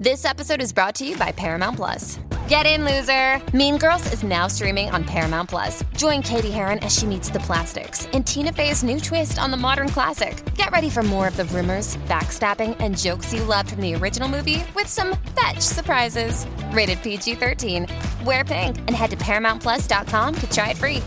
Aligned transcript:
This 0.00 0.24
episode 0.24 0.62
is 0.62 0.72
brought 0.72 0.94
to 0.94 1.06
you 1.06 1.14
by 1.18 1.30
Paramount 1.30 1.76
Plus. 1.76 2.18
Get 2.48 2.64
in, 2.64 2.86
loser! 2.86 3.38
Mean 3.54 3.76
Girls 3.76 4.10
is 4.14 4.22
now 4.22 4.46
streaming 4.46 4.88
on 4.88 5.04
Paramount 5.04 5.50
Plus. 5.50 5.84
Join 5.94 6.22
Cady 6.22 6.50
Heron 6.50 6.78
as 6.78 6.96
she 6.96 7.04
meets 7.04 7.28
the 7.28 7.40
plastics 7.40 8.06
in 8.14 8.24
Tina 8.24 8.50
Fey's 8.50 8.82
new 8.82 8.98
twist 8.98 9.38
on 9.38 9.50
the 9.50 9.58
modern 9.58 9.90
classic. 9.90 10.42
Get 10.54 10.70
ready 10.70 10.88
for 10.88 11.02
more 11.02 11.28
of 11.28 11.36
the 11.36 11.44
rumors, 11.44 11.98
backstabbing, 12.08 12.78
and 12.80 12.96
jokes 12.96 13.34
you 13.34 13.44
loved 13.44 13.72
from 13.72 13.82
the 13.82 13.94
original 13.94 14.26
movie 14.26 14.64
with 14.74 14.86
some 14.86 15.18
fetch 15.38 15.60
surprises. 15.60 16.46
Rated 16.72 17.02
PG 17.02 17.34
13. 17.34 17.86
Wear 18.24 18.42
pink 18.42 18.78
and 18.78 18.92
head 18.92 19.10
to 19.10 19.18
ParamountPlus.com 19.18 20.34
to 20.34 20.50
try 20.50 20.70
it 20.70 20.78
free. 20.78 21.02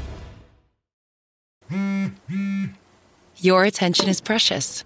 Your 3.38 3.64
attention 3.64 4.07
is 4.07 4.21
precious. 4.21 4.84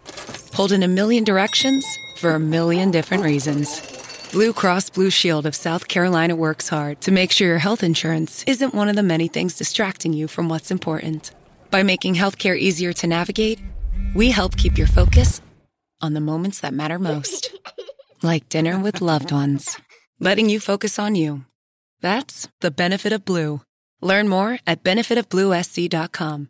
Pulled 0.54 0.71
in 0.71 0.82
a 0.82 0.88
million 0.88 1.26
directions 1.26 1.86
for 2.16 2.36
a 2.36 2.39
million 2.39 2.89
different 2.89 3.26
reasons. 3.26 3.96
Blue 4.32 4.52
Cross 4.54 4.91
Blue 4.91 5.10
Shield 5.10 5.46
of 5.46 5.56
South 5.56 5.88
Carolina 5.88 6.36
works 6.36 6.68
hard 6.68 7.02
to 7.02 7.11
make 7.11 7.32
sure 7.32 7.47
your 7.47 7.57
health 7.57 7.83
insurance 7.83 8.43
isn't 8.46 8.74
one 8.74 8.89
of 8.89 8.96
the 8.96 9.04
many 9.04 9.28
things 9.28 9.57
distracting 9.57 10.14
you 10.14 10.28
from 10.28 10.50
what's 10.50 10.69
important. 10.69 11.32
By 11.71 11.83
making 11.83 12.15
healthcare 12.15 12.57
easier 12.57 12.93
to 12.93 13.07
navigate, 13.07 13.60
we 14.14 14.32
help 14.32 14.57
keep 14.57 14.78
your 14.78 14.88
focus 14.88 15.42
on 16.02 16.14
the 16.14 16.19
moments 16.19 16.60
that 16.60 16.74
matter 16.74 17.00
most. 17.00 17.55
Like 18.21 18.50
dinner 18.50 18.79
with 18.79 19.02
loved 19.02 19.32
ones. 19.32 19.79
Letting 20.19 20.50
you 20.50 20.60
focus 20.60 21.00
on 21.00 21.16
you. 21.16 21.46
That's 22.02 22.47
the 22.60 22.71
benefit 22.71 23.14
of 23.14 23.25
Blue. 23.25 23.61
Learn 24.02 24.28
more 24.28 24.60
at 24.68 24.83
benefitofbluesc.com. 24.83 26.50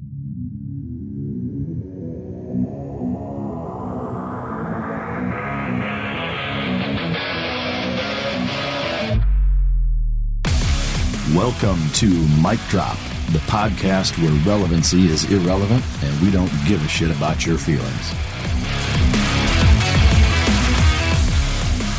Welcome 11.35 11.79
to 11.93 12.07
Mic 12.43 12.59
Drop, 12.67 12.97
the 13.31 13.39
podcast 13.47 14.21
where 14.21 14.33
relevancy 14.45 15.05
is 15.05 15.31
irrelevant 15.31 15.81
and 16.03 16.21
we 16.21 16.29
don't 16.29 16.51
give 16.67 16.83
a 16.83 16.87
shit 16.89 17.09
about 17.09 17.45
your 17.45 17.57
feelings. 17.57 18.11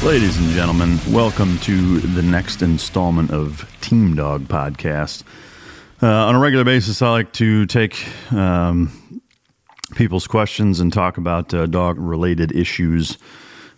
Ladies 0.04 0.36
and 0.36 0.50
gentlemen, 0.50 0.98
welcome 1.10 1.56
to 1.60 2.00
the 2.00 2.20
next 2.20 2.60
installment 2.60 3.30
of 3.30 3.66
Team 3.80 4.14
Dog 4.14 4.48
Podcast. 4.48 5.22
Uh, 6.02 6.08
on 6.08 6.34
a 6.34 6.38
regular 6.38 6.64
basis, 6.64 7.00
I 7.00 7.08
like 7.08 7.32
to 7.34 7.64
take 7.64 8.06
um, 8.32 9.22
people's 9.94 10.26
questions 10.26 10.78
and 10.78 10.92
talk 10.92 11.16
about 11.16 11.54
uh, 11.54 11.64
dog 11.64 11.96
related 11.98 12.52
issues, 12.52 13.16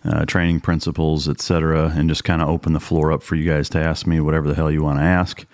uh, 0.05 0.25
training 0.25 0.59
principles, 0.61 1.27
etc., 1.27 1.93
and 1.95 2.09
just 2.09 2.23
kind 2.23 2.41
of 2.41 2.47
open 2.47 2.73
the 2.73 2.79
floor 2.79 3.11
up 3.11 3.23
for 3.23 3.35
you 3.35 3.49
guys 3.49 3.69
to 3.69 3.79
ask 3.79 4.05
me 4.05 4.19
whatever 4.19 4.47
the 4.47 4.55
hell 4.55 4.71
you 4.71 4.83
want 4.83 4.99
to 4.99 5.03
ask. 5.03 5.45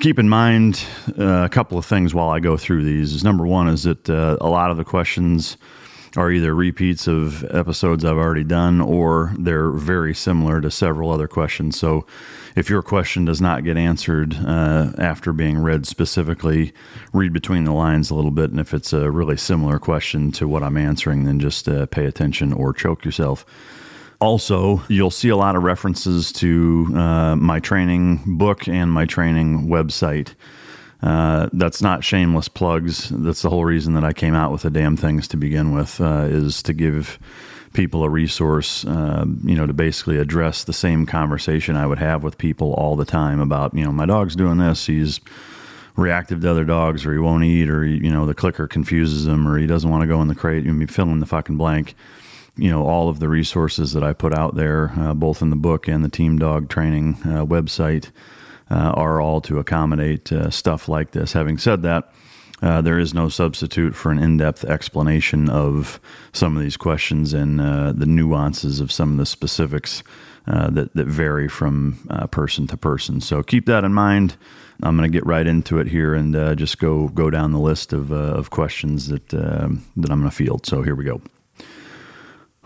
Keep 0.00 0.18
in 0.18 0.28
mind 0.28 0.84
uh, 1.18 1.44
a 1.44 1.48
couple 1.48 1.78
of 1.78 1.86
things 1.86 2.14
while 2.14 2.28
I 2.28 2.40
go 2.40 2.56
through 2.56 2.84
these. 2.84 3.14
Is 3.14 3.24
number 3.24 3.46
one 3.46 3.68
is 3.68 3.84
that 3.84 4.08
uh, 4.10 4.36
a 4.40 4.48
lot 4.48 4.70
of 4.70 4.76
the 4.76 4.84
questions 4.84 5.56
are 6.16 6.30
either 6.30 6.54
repeats 6.54 7.06
of 7.06 7.44
episodes 7.44 8.04
I've 8.04 8.16
already 8.16 8.44
done 8.44 8.80
or 8.80 9.34
they're 9.38 9.70
very 9.70 10.14
similar 10.14 10.60
to 10.60 10.70
several 10.70 11.10
other 11.10 11.28
questions. 11.28 11.78
So 11.78 12.06
if 12.54 12.70
your 12.70 12.82
question 12.82 13.26
does 13.26 13.40
not 13.40 13.64
get 13.64 13.76
answered 13.76 14.34
uh, 14.34 14.92
after 14.98 15.32
being 15.32 15.58
read 15.58 15.86
specifically, 15.86 16.72
read 17.12 17.32
between 17.32 17.64
the 17.64 17.72
lines 17.72 18.10
a 18.10 18.14
little 18.14 18.30
bit. 18.30 18.50
And 18.50 18.58
if 18.58 18.72
it's 18.72 18.92
a 18.92 19.10
really 19.10 19.36
similar 19.36 19.78
question 19.78 20.32
to 20.32 20.48
what 20.48 20.62
I'm 20.62 20.78
answering, 20.78 21.24
then 21.24 21.38
just 21.38 21.68
uh, 21.68 21.86
pay 21.86 22.06
attention 22.06 22.52
or 22.52 22.72
choke 22.72 23.04
yourself. 23.04 23.44
Also, 24.18 24.82
you'll 24.88 25.10
see 25.10 25.28
a 25.28 25.36
lot 25.36 25.56
of 25.56 25.62
references 25.62 26.32
to 26.32 26.90
uh, 26.94 27.36
my 27.36 27.60
training 27.60 28.22
book 28.26 28.66
and 28.66 28.90
my 28.90 29.04
training 29.04 29.68
website. 29.68 30.34
Uh, 31.02 31.48
that's 31.52 31.82
not 31.82 32.04
shameless 32.04 32.48
plugs. 32.48 33.10
That's 33.10 33.42
the 33.42 33.50
whole 33.50 33.64
reason 33.64 33.94
that 33.94 34.04
I 34.04 34.12
came 34.12 34.34
out 34.34 34.50
with 34.50 34.62
the 34.62 34.70
damn 34.70 34.96
things 34.96 35.28
to 35.28 35.36
begin 35.36 35.72
with, 35.72 36.00
uh, 36.00 36.26
is 36.28 36.62
to 36.62 36.72
give 36.72 37.18
people 37.74 38.02
a 38.02 38.08
resource, 38.08 38.84
uh, 38.86 39.26
you 39.44 39.54
know, 39.54 39.66
to 39.66 39.74
basically 39.74 40.18
address 40.18 40.64
the 40.64 40.72
same 40.72 41.04
conversation 41.04 41.76
I 41.76 41.86
would 41.86 41.98
have 41.98 42.22
with 42.22 42.38
people 42.38 42.72
all 42.74 42.96
the 42.96 43.04
time 43.04 43.40
about, 43.40 43.74
you 43.74 43.84
know, 43.84 43.92
my 43.92 44.06
dog's 44.06 44.34
doing 44.34 44.56
this, 44.56 44.86
he's 44.86 45.20
reactive 45.96 46.40
to 46.40 46.50
other 46.50 46.64
dogs, 46.64 47.04
or 47.04 47.12
he 47.12 47.18
won't 47.18 47.44
eat, 47.44 47.68
or 47.68 47.84
you 47.84 48.10
know, 48.10 48.26
the 48.26 48.34
clicker 48.34 48.66
confuses 48.66 49.26
him, 49.26 49.46
or 49.46 49.58
he 49.58 49.66
doesn't 49.66 49.90
want 49.90 50.02
to 50.02 50.06
go 50.06 50.20
in 50.22 50.28
the 50.28 50.34
crate. 50.34 50.64
You 50.64 50.72
be 50.78 50.86
fill 50.86 51.10
in 51.10 51.20
the 51.20 51.26
fucking 51.26 51.56
blank. 51.56 51.94
You 52.56 52.70
know, 52.70 52.86
all 52.86 53.08
of 53.10 53.18
the 53.18 53.28
resources 53.28 53.92
that 53.92 54.02
I 54.02 54.14
put 54.14 54.32
out 54.32 54.54
there, 54.54 54.92
uh, 54.96 55.12
both 55.12 55.42
in 55.42 55.50
the 55.50 55.56
book 55.56 55.88
and 55.88 56.02
the 56.02 56.08
Team 56.08 56.38
Dog 56.38 56.70
Training 56.70 57.18
uh, 57.22 57.44
website 57.44 58.10
are 58.74 59.20
all 59.20 59.40
to 59.42 59.58
accommodate 59.58 60.32
uh, 60.32 60.50
stuff 60.50 60.88
like 60.88 61.12
this. 61.12 61.32
Having 61.32 61.58
said 61.58 61.82
that, 61.82 62.12
uh, 62.62 62.80
there 62.80 62.98
is 62.98 63.12
no 63.12 63.28
substitute 63.28 63.94
for 63.94 64.10
an 64.10 64.18
in 64.18 64.38
depth 64.38 64.64
explanation 64.64 65.48
of 65.48 66.00
some 66.32 66.56
of 66.56 66.62
these 66.62 66.76
questions 66.76 67.34
and 67.34 67.60
uh, 67.60 67.92
the 67.92 68.06
nuances 68.06 68.80
of 68.80 68.90
some 68.90 69.12
of 69.12 69.18
the 69.18 69.26
specifics 69.26 70.02
uh, 70.46 70.70
that, 70.70 70.94
that 70.94 71.06
vary 71.06 71.48
from 71.48 71.98
uh, 72.08 72.26
person 72.28 72.66
to 72.66 72.76
person. 72.76 73.20
So 73.20 73.42
keep 73.42 73.66
that 73.66 73.84
in 73.84 73.92
mind. 73.92 74.36
I'm 74.82 74.96
going 74.96 75.10
to 75.10 75.16
get 75.16 75.26
right 75.26 75.46
into 75.46 75.78
it 75.78 75.88
here 75.88 76.14
and 76.14 76.58
just 76.58 76.78
go 76.78 77.08
go 77.08 77.30
down 77.30 77.52
the 77.52 77.58
list 77.58 77.94
of, 77.94 78.12
of 78.12 78.50
questions 78.50 79.08
that, 79.08 79.32
um, 79.32 79.84
that 79.96 80.10
I'm 80.10 80.20
going 80.20 80.30
to 80.30 80.36
field. 80.36 80.66
So 80.66 80.82
here 80.82 80.94
we 80.94 81.04
go. 81.04 81.22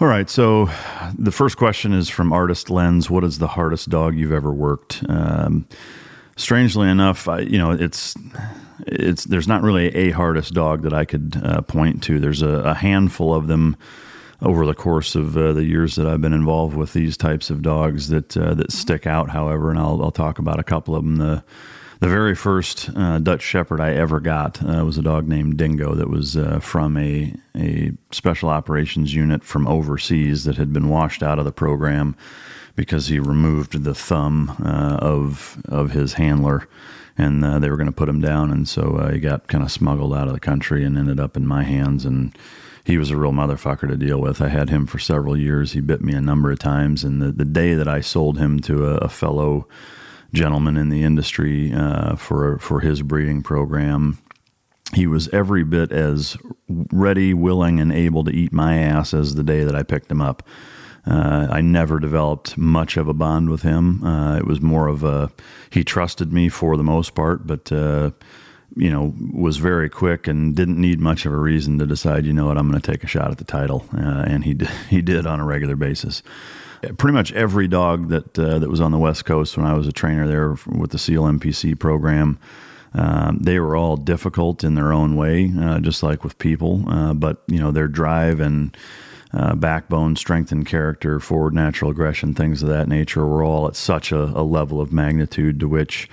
All 0.00 0.08
right. 0.08 0.30
So 0.30 0.70
the 1.18 1.30
first 1.30 1.58
question 1.58 1.92
is 1.92 2.08
from 2.08 2.32
Artist 2.32 2.70
Lens. 2.70 3.10
What 3.10 3.22
is 3.22 3.38
the 3.38 3.48
hardest 3.48 3.90
dog 3.90 4.16
you've 4.16 4.32
ever 4.32 4.50
worked? 4.50 5.04
Um, 5.06 5.68
strangely 6.36 6.88
enough, 6.88 7.28
I, 7.28 7.40
you 7.40 7.58
know, 7.58 7.72
it's 7.72 8.14
it's 8.86 9.24
there's 9.24 9.46
not 9.46 9.62
really 9.62 9.94
a 9.94 10.12
hardest 10.12 10.54
dog 10.54 10.84
that 10.84 10.94
I 10.94 11.04
could 11.04 11.38
uh, 11.44 11.60
point 11.60 12.02
to. 12.04 12.18
There's 12.18 12.40
a, 12.40 12.48
a, 12.48 12.72
handful 12.72 13.34
of 13.34 13.46
them 13.46 13.76
over 14.40 14.64
the 14.64 14.72
course 14.72 15.14
of 15.14 15.36
uh, 15.36 15.52
the 15.52 15.66
years 15.66 15.96
that 15.96 16.06
I've 16.06 16.22
been 16.22 16.32
involved 16.32 16.74
with 16.74 16.94
these 16.94 17.18
types 17.18 17.50
of 17.50 17.60
dogs 17.60 18.08
that 18.08 18.34
uh, 18.38 18.54
that 18.54 18.72
stick 18.72 19.06
out. 19.06 19.28
However, 19.28 19.68
and 19.68 19.78
I'll, 19.78 20.02
I'll 20.02 20.10
talk 20.10 20.38
about 20.38 20.58
a 20.58 20.64
couple 20.64 20.96
of 20.96 21.04
them. 21.04 21.16
The 21.16 21.44
the 22.00 22.08
very 22.08 22.34
first 22.34 22.90
uh, 22.96 23.18
Dutch 23.18 23.42
Shepherd 23.42 23.78
I 23.80 23.92
ever 23.92 24.20
got 24.20 24.62
uh, 24.62 24.84
was 24.84 24.96
a 24.96 25.02
dog 25.02 25.28
named 25.28 25.58
Dingo 25.58 25.94
that 25.94 26.08
was 26.08 26.34
uh, 26.34 26.58
from 26.58 26.96
a, 26.96 27.34
a 27.54 27.92
special 28.10 28.48
operations 28.48 29.14
unit 29.14 29.44
from 29.44 29.68
overseas 29.68 30.44
that 30.44 30.56
had 30.56 30.72
been 30.72 30.88
washed 30.88 31.22
out 31.22 31.38
of 31.38 31.44
the 31.44 31.52
program 31.52 32.16
because 32.74 33.08
he 33.08 33.18
removed 33.18 33.84
the 33.84 33.94
thumb 33.94 34.56
uh, 34.64 34.96
of 35.02 35.60
of 35.68 35.90
his 35.90 36.14
handler, 36.14 36.66
and 37.18 37.44
uh, 37.44 37.58
they 37.58 37.68
were 37.68 37.76
going 37.76 37.86
to 37.86 37.92
put 37.92 38.08
him 38.08 38.20
down, 38.20 38.50
and 38.50 38.66
so 38.66 38.96
uh, 38.96 39.12
he 39.12 39.20
got 39.20 39.46
kind 39.48 39.62
of 39.62 39.70
smuggled 39.70 40.14
out 40.14 40.26
of 40.26 40.32
the 40.32 40.40
country 40.40 40.84
and 40.84 40.96
ended 40.96 41.20
up 41.20 41.36
in 41.36 41.46
my 41.46 41.62
hands 41.62 42.04
and. 42.04 42.36
He 42.82 42.96
was 42.96 43.10
a 43.10 43.16
real 43.16 43.30
motherfucker 43.30 43.86
to 43.88 43.96
deal 43.96 44.18
with. 44.18 44.40
I 44.40 44.48
had 44.48 44.70
him 44.70 44.86
for 44.86 44.98
several 44.98 45.36
years. 45.36 45.72
He 45.72 45.80
bit 45.80 46.00
me 46.00 46.14
a 46.14 46.20
number 46.20 46.50
of 46.50 46.58
times, 46.58 47.04
and 47.04 47.20
the, 47.20 47.30
the 47.30 47.44
day 47.44 47.74
that 47.74 47.86
I 47.86 48.00
sold 48.00 48.38
him 48.38 48.58
to 48.60 48.86
a, 48.86 48.96
a 48.96 49.08
fellow 49.08 49.68
gentleman 50.32 50.76
in 50.76 50.88
the 50.88 51.02
industry 51.02 51.72
uh, 51.72 52.16
for 52.16 52.58
for 52.58 52.80
his 52.80 53.02
breeding 53.02 53.42
program. 53.42 54.18
He 54.94 55.06
was 55.06 55.28
every 55.28 55.62
bit 55.62 55.92
as 55.92 56.36
ready, 56.68 57.32
willing, 57.32 57.78
and 57.78 57.92
able 57.92 58.24
to 58.24 58.32
eat 58.32 58.52
my 58.52 58.78
ass 58.78 59.14
as 59.14 59.36
the 59.36 59.44
day 59.44 59.62
that 59.62 59.76
I 59.76 59.84
picked 59.84 60.10
him 60.10 60.20
up. 60.20 60.42
Uh, 61.06 61.46
I 61.50 61.60
never 61.60 61.98
developed 61.98 62.58
much 62.58 62.96
of 62.96 63.08
a 63.08 63.14
bond 63.14 63.50
with 63.50 63.62
him. 63.62 64.04
Uh, 64.04 64.36
it 64.36 64.46
was 64.46 64.60
more 64.60 64.88
of 64.88 65.04
a 65.04 65.30
he 65.70 65.84
trusted 65.84 66.32
me 66.32 66.48
for 66.48 66.76
the 66.76 66.82
most 66.82 67.14
part, 67.14 67.46
but 67.46 67.70
uh, 67.72 68.10
you 68.76 68.90
know 68.90 69.14
was 69.32 69.56
very 69.56 69.88
quick 69.88 70.26
and 70.26 70.54
didn't 70.54 70.80
need 70.80 71.00
much 71.00 71.24
of 71.24 71.32
a 71.32 71.38
reason 71.38 71.78
to 71.78 71.86
decide. 71.86 72.26
You 72.26 72.32
know 72.32 72.46
what, 72.46 72.58
I'm 72.58 72.68
going 72.68 72.80
to 72.80 72.92
take 72.92 73.04
a 73.04 73.08
shot 73.08 73.30
at 73.30 73.38
the 73.38 73.44
title, 73.44 73.86
uh, 73.96 74.24
and 74.26 74.44
he 74.44 74.58
he 74.90 75.02
did 75.02 75.26
on 75.26 75.40
a 75.40 75.44
regular 75.44 75.76
basis 75.76 76.22
pretty 76.96 77.12
much 77.12 77.32
every 77.32 77.68
dog 77.68 78.08
that 78.08 78.38
uh, 78.38 78.58
that 78.58 78.68
was 78.68 78.80
on 78.80 78.92
the 78.92 78.98
West 78.98 79.24
Coast 79.24 79.56
when 79.56 79.66
I 79.66 79.74
was 79.74 79.86
a 79.86 79.92
trainer 79.92 80.26
there 80.26 80.56
with 80.66 80.90
the 80.90 80.98
SEAL 80.98 81.24
MPC 81.24 81.78
program. 81.78 82.38
Um, 82.92 83.38
they 83.38 83.60
were 83.60 83.76
all 83.76 83.96
difficult 83.96 84.64
in 84.64 84.74
their 84.74 84.92
own 84.92 85.14
way, 85.14 85.52
uh, 85.58 85.78
just 85.80 86.02
like 86.02 86.24
with 86.24 86.38
people. 86.38 86.84
Uh, 86.88 87.14
but 87.14 87.42
you 87.46 87.58
know 87.58 87.70
their 87.70 87.88
drive 87.88 88.40
and 88.40 88.76
uh, 89.32 89.54
backbone, 89.54 90.16
strength 90.16 90.50
and 90.50 90.66
character, 90.66 91.20
forward 91.20 91.54
natural 91.54 91.90
aggression, 91.90 92.34
things 92.34 92.62
of 92.62 92.68
that 92.68 92.88
nature 92.88 93.24
were 93.26 93.44
all 93.44 93.68
at 93.68 93.76
such 93.76 94.10
a, 94.10 94.22
a 94.22 94.42
level 94.42 94.80
of 94.80 94.92
magnitude 94.92 95.60
to 95.60 95.68
which 95.68 96.08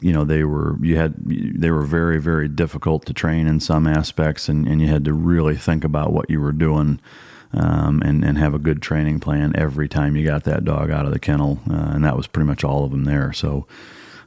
you 0.00 0.12
know 0.12 0.24
they 0.24 0.44
were 0.44 0.76
you 0.80 0.96
had 0.96 1.14
they 1.26 1.70
were 1.70 1.82
very 1.82 2.20
very 2.20 2.48
difficult 2.48 3.04
to 3.04 3.12
train 3.12 3.46
in 3.46 3.60
some 3.60 3.86
aspects 3.86 4.48
and, 4.48 4.66
and 4.66 4.80
you 4.80 4.86
had 4.86 5.04
to 5.04 5.12
really 5.12 5.56
think 5.56 5.84
about 5.84 6.12
what 6.12 6.30
you 6.30 6.40
were 6.40 6.52
doing 6.52 7.00
um, 7.52 8.02
and 8.02 8.24
and 8.24 8.38
have 8.38 8.54
a 8.54 8.58
good 8.58 8.82
training 8.82 9.20
plan 9.20 9.52
every 9.54 9.88
time 9.88 10.16
you 10.16 10.24
got 10.24 10.44
that 10.44 10.64
dog 10.64 10.90
out 10.90 11.06
of 11.06 11.12
the 11.12 11.18
kennel 11.18 11.60
uh, 11.70 11.90
and 11.92 12.04
that 12.04 12.16
was 12.16 12.26
pretty 12.26 12.46
much 12.46 12.64
all 12.64 12.84
of 12.84 12.90
them 12.90 13.04
there 13.04 13.32
so 13.32 13.66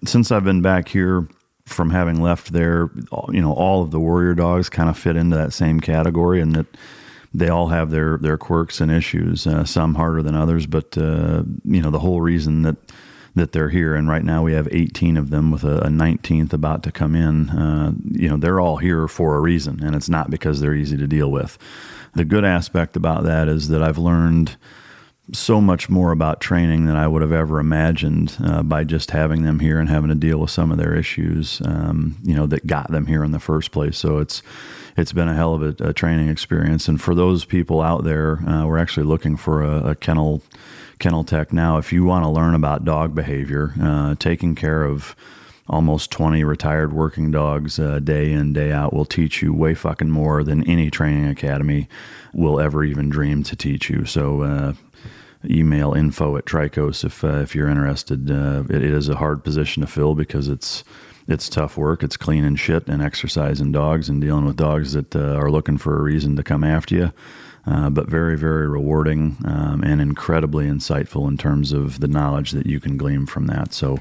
since 0.05 0.31
I've 0.31 0.43
been 0.43 0.61
back 0.61 0.89
here 0.89 1.27
from 1.65 1.91
having 1.91 2.21
left 2.21 2.51
there 2.53 2.89
you 3.29 3.41
know 3.41 3.53
all 3.53 3.81
of 3.81 3.91
the 3.91 3.99
warrior 3.99 4.33
dogs 4.33 4.69
kind 4.69 4.89
of 4.89 4.97
fit 4.97 5.15
into 5.15 5.35
that 5.35 5.53
same 5.53 5.79
category 5.79 6.41
and 6.41 6.55
that 6.55 6.67
they 7.33 7.49
all 7.49 7.67
have 7.67 7.91
their 7.91 8.17
their 8.17 8.37
quirks 8.37 8.81
and 8.81 8.91
issues. 8.91 9.47
Uh, 9.47 9.63
some 9.63 9.95
harder 9.95 10.21
than 10.21 10.35
others, 10.35 10.65
but 10.65 10.97
uh, 10.97 11.43
you 11.63 11.81
know 11.81 11.91
the 11.91 11.99
whole 11.99 12.21
reason 12.21 12.63
that 12.63 12.75
that 13.33 13.53
they're 13.53 13.69
here, 13.69 13.95
and 13.95 14.09
right 14.09 14.25
now 14.25 14.43
we 14.43 14.51
have 14.51 14.67
18 14.71 15.15
of 15.15 15.29
them 15.29 15.51
with 15.51 15.63
a, 15.63 15.77
a 15.77 15.87
19th 15.87 16.51
about 16.51 16.83
to 16.83 16.91
come 16.91 17.15
in. 17.15 17.49
Uh, 17.49 17.93
you 18.11 18.27
know 18.27 18.37
they're 18.37 18.59
all 18.59 18.77
here 18.77 19.07
for 19.07 19.35
a 19.35 19.39
reason, 19.39 19.81
and 19.83 19.95
it's 19.95 20.09
not 20.09 20.29
because 20.29 20.59
they're 20.59 20.75
easy 20.75 20.97
to 20.97 21.07
deal 21.07 21.31
with. 21.31 21.57
The 22.13 22.25
good 22.25 22.45
aspect 22.45 22.95
about 22.95 23.23
that 23.23 23.47
is 23.47 23.69
that 23.69 23.81
I've 23.81 23.97
learned 23.97 24.57
so 25.33 25.61
much 25.61 25.89
more 25.89 26.11
about 26.11 26.41
training 26.41 26.85
than 26.85 26.97
I 26.97 27.07
would 27.07 27.21
have 27.21 27.31
ever 27.31 27.59
imagined 27.59 28.37
uh, 28.43 28.63
by 28.63 28.83
just 28.83 29.11
having 29.11 29.43
them 29.43 29.59
here 29.59 29.79
and 29.79 29.87
having 29.87 30.09
to 30.09 30.15
deal 30.15 30.39
with 30.39 30.49
some 30.49 30.71
of 30.71 30.77
their 30.77 30.93
issues, 30.93 31.61
um, 31.63 32.17
you 32.23 32.35
know, 32.35 32.47
that 32.47 32.67
got 32.67 32.91
them 32.91 33.05
here 33.05 33.23
in 33.23 33.31
the 33.31 33.39
first 33.39 33.71
place. 33.71 33.97
So 33.97 34.17
it's 34.17 34.41
it's 34.97 35.13
been 35.13 35.29
a 35.29 35.35
hell 35.35 35.53
of 35.53 35.61
a, 35.61 35.89
a 35.89 35.93
training 35.93 36.27
experience. 36.27 36.89
And 36.89 37.01
for 37.01 37.15
those 37.15 37.45
people 37.45 37.79
out 37.79 38.03
there, 38.03 38.37
uh, 38.47 38.65
we're 38.65 38.77
actually 38.77 39.05
looking 39.05 39.37
for 39.37 39.63
a, 39.63 39.91
a, 39.91 39.95
kennel 39.95 40.41
kennel 40.99 41.23
tech 41.23 41.53
now. 41.53 41.77
If 41.77 41.93
you 41.93 42.03
want 42.03 42.25
to 42.25 42.29
learn 42.29 42.53
about 42.53 42.83
dog 42.83 43.15
behavior, 43.15 43.73
uh, 43.81 44.15
taking 44.15 44.53
care 44.53 44.83
of 44.83 45.15
almost 45.71 46.11
20 46.11 46.43
retired 46.43 46.93
working 46.93 47.31
dogs 47.31 47.79
uh, 47.79 47.97
day 47.99 48.31
in 48.31 48.53
day 48.53 48.71
out 48.71 48.93
will 48.93 49.05
teach 49.05 49.41
you 49.41 49.53
way 49.53 49.73
fucking 49.73 50.11
more 50.11 50.43
than 50.43 50.63
any 50.67 50.91
training 50.91 51.27
academy 51.27 51.87
will 52.33 52.59
ever 52.59 52.83
even 52.83 53.09
dream 53.09 53.41
to 53.41 53.55
teach 53.55 53.89
you 53.89 54.05
so 54.05 54.41
uh, 54.41 54.73
email 55.45 55.93
info 55.93 56.37
at 56.37 56.45
Trikos 56.45 57.03
if 57.03 57.23
uh, 57.23 57.37
if 57.37 57.55
you're 57.55 57.69
interested 57.69 58.29
uh, 58.29 58.63
it, 58.69 58.83
is 58.83 59.09
a 59.09 59.15
hard 59.15 59.43
position 59.43 59.81
to 59.81 59.87
fill 59.87 60.13
because 60.13 60.47
it's 60.47 60.83
it's 61.27 61.49
tough 61.49 61.77
work. 61.77 62.03
It's 62.03 62.17
cleaning 62.17 62.55
shit 62.55 62.87
and 62.87 63.01
exercising 63.01 63.71
dogs 63.71 64.09
and 64.09 64.21
dealing 64.21 64.45
with 64.45 64.57
dogs 64.57 64.93
that 64.93 65.15
uh, 65.15 65.35
are 65.35 65.51
looking 65.51 65.77
for 65.77 65.97
a 65.97 66.01
reason 66.01 66.35
to 66.35 66.43
come 66.43 66.63
after 66.63 66.95
you. 66.95 67.13
Uh, 67.63 67.91
but 67.91 68.09
very, 68.09 68.35
very 68.35 68.67
rewarding 68.67 69.37
um, 69.45 69.83
and 69.83 70.01
incredibly 70.01 70.65
insightful 70.65 71.27
in 71.27 71.37
terms 71.37 71.71
of 71.71 71.99
the 71.99 72.07
knowledge 72.07 72.51
that 72.51 72.65
you 72.65 72.79
can 72.79 72.97
glean 72.97 73.27
from 73.27 73.45
that. 73.45 73.71
So, 73.71 73.99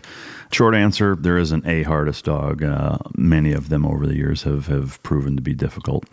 short 0.51 0.75
answer 0.75 1.15
there 1.15 1.37
isn't 1.37 1.67
a 1.67 1.83
hardest 1.83 2.25
dog. 2.25 2.63
Uh, 2.63 2.97
many 3.15 3.53
of 3.53 3.69
them 3.69 3.85
over 3.85 4.07
the 4.07 4.17
years 4.17 4.45
have, 4.45 4.69
have 4.69 5.03
proven 5.03 5.37
to 5.37 5.43
be 5.43 5.53
difficult. 5.53 6.07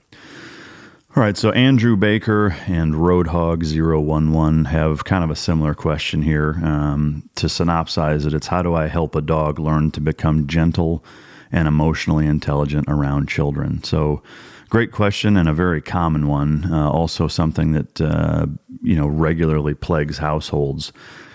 All 1.17 1.23
right, 1.23 1.35
so 1.35 1.49
Andrew 1.51 1.95
Baker 1.95 2.55
and 2.67 2.93
Roadhog011 2.93 4.67
have 4.67 5.03
kind 5.03 5.23
of 5.23 5.31
a 5.31 5.35
similar 5.35 5.73
question 5.73 6.21
here. 6.21 6.59
Um, 6.61 7.27
to 7.33 7.47
synopsize 7.47 8.27
it, 8.27 8.35
it's 8.35 8.45
how 8.45 8.61
do 8.61 8.75
I 8.75 8.85
help 8.85 9.15
a 9.15 9.21
dog 9.21 9.57
learn 9.57 9.89
to 9.91 9.99
become 9.99 10.45
gentle 10.45 11.03
and 11.51 11.67
emotionally 11.67 12.27
intelligent 12.27 12.85
around 12.87 13.29
children? 13.29 13.83
So, 13.83 14.21
great 14.69 14.91
question 14.91 15.37
and 15.37 15.47
a 15.47 15.53
very 15.53 15.81
common 15.81 16.27
one. 16.27 16.71
Uh, 16.71 16.89
also, 16.89 17.27
something 17.27 17.71
that 17.71 18.01
uh, 18.01 18.45
you 18.81 18.95
know 18.95 19.07
regularly 19.07 19.73
plagues 19.73 20.17
households. 20.17 20.91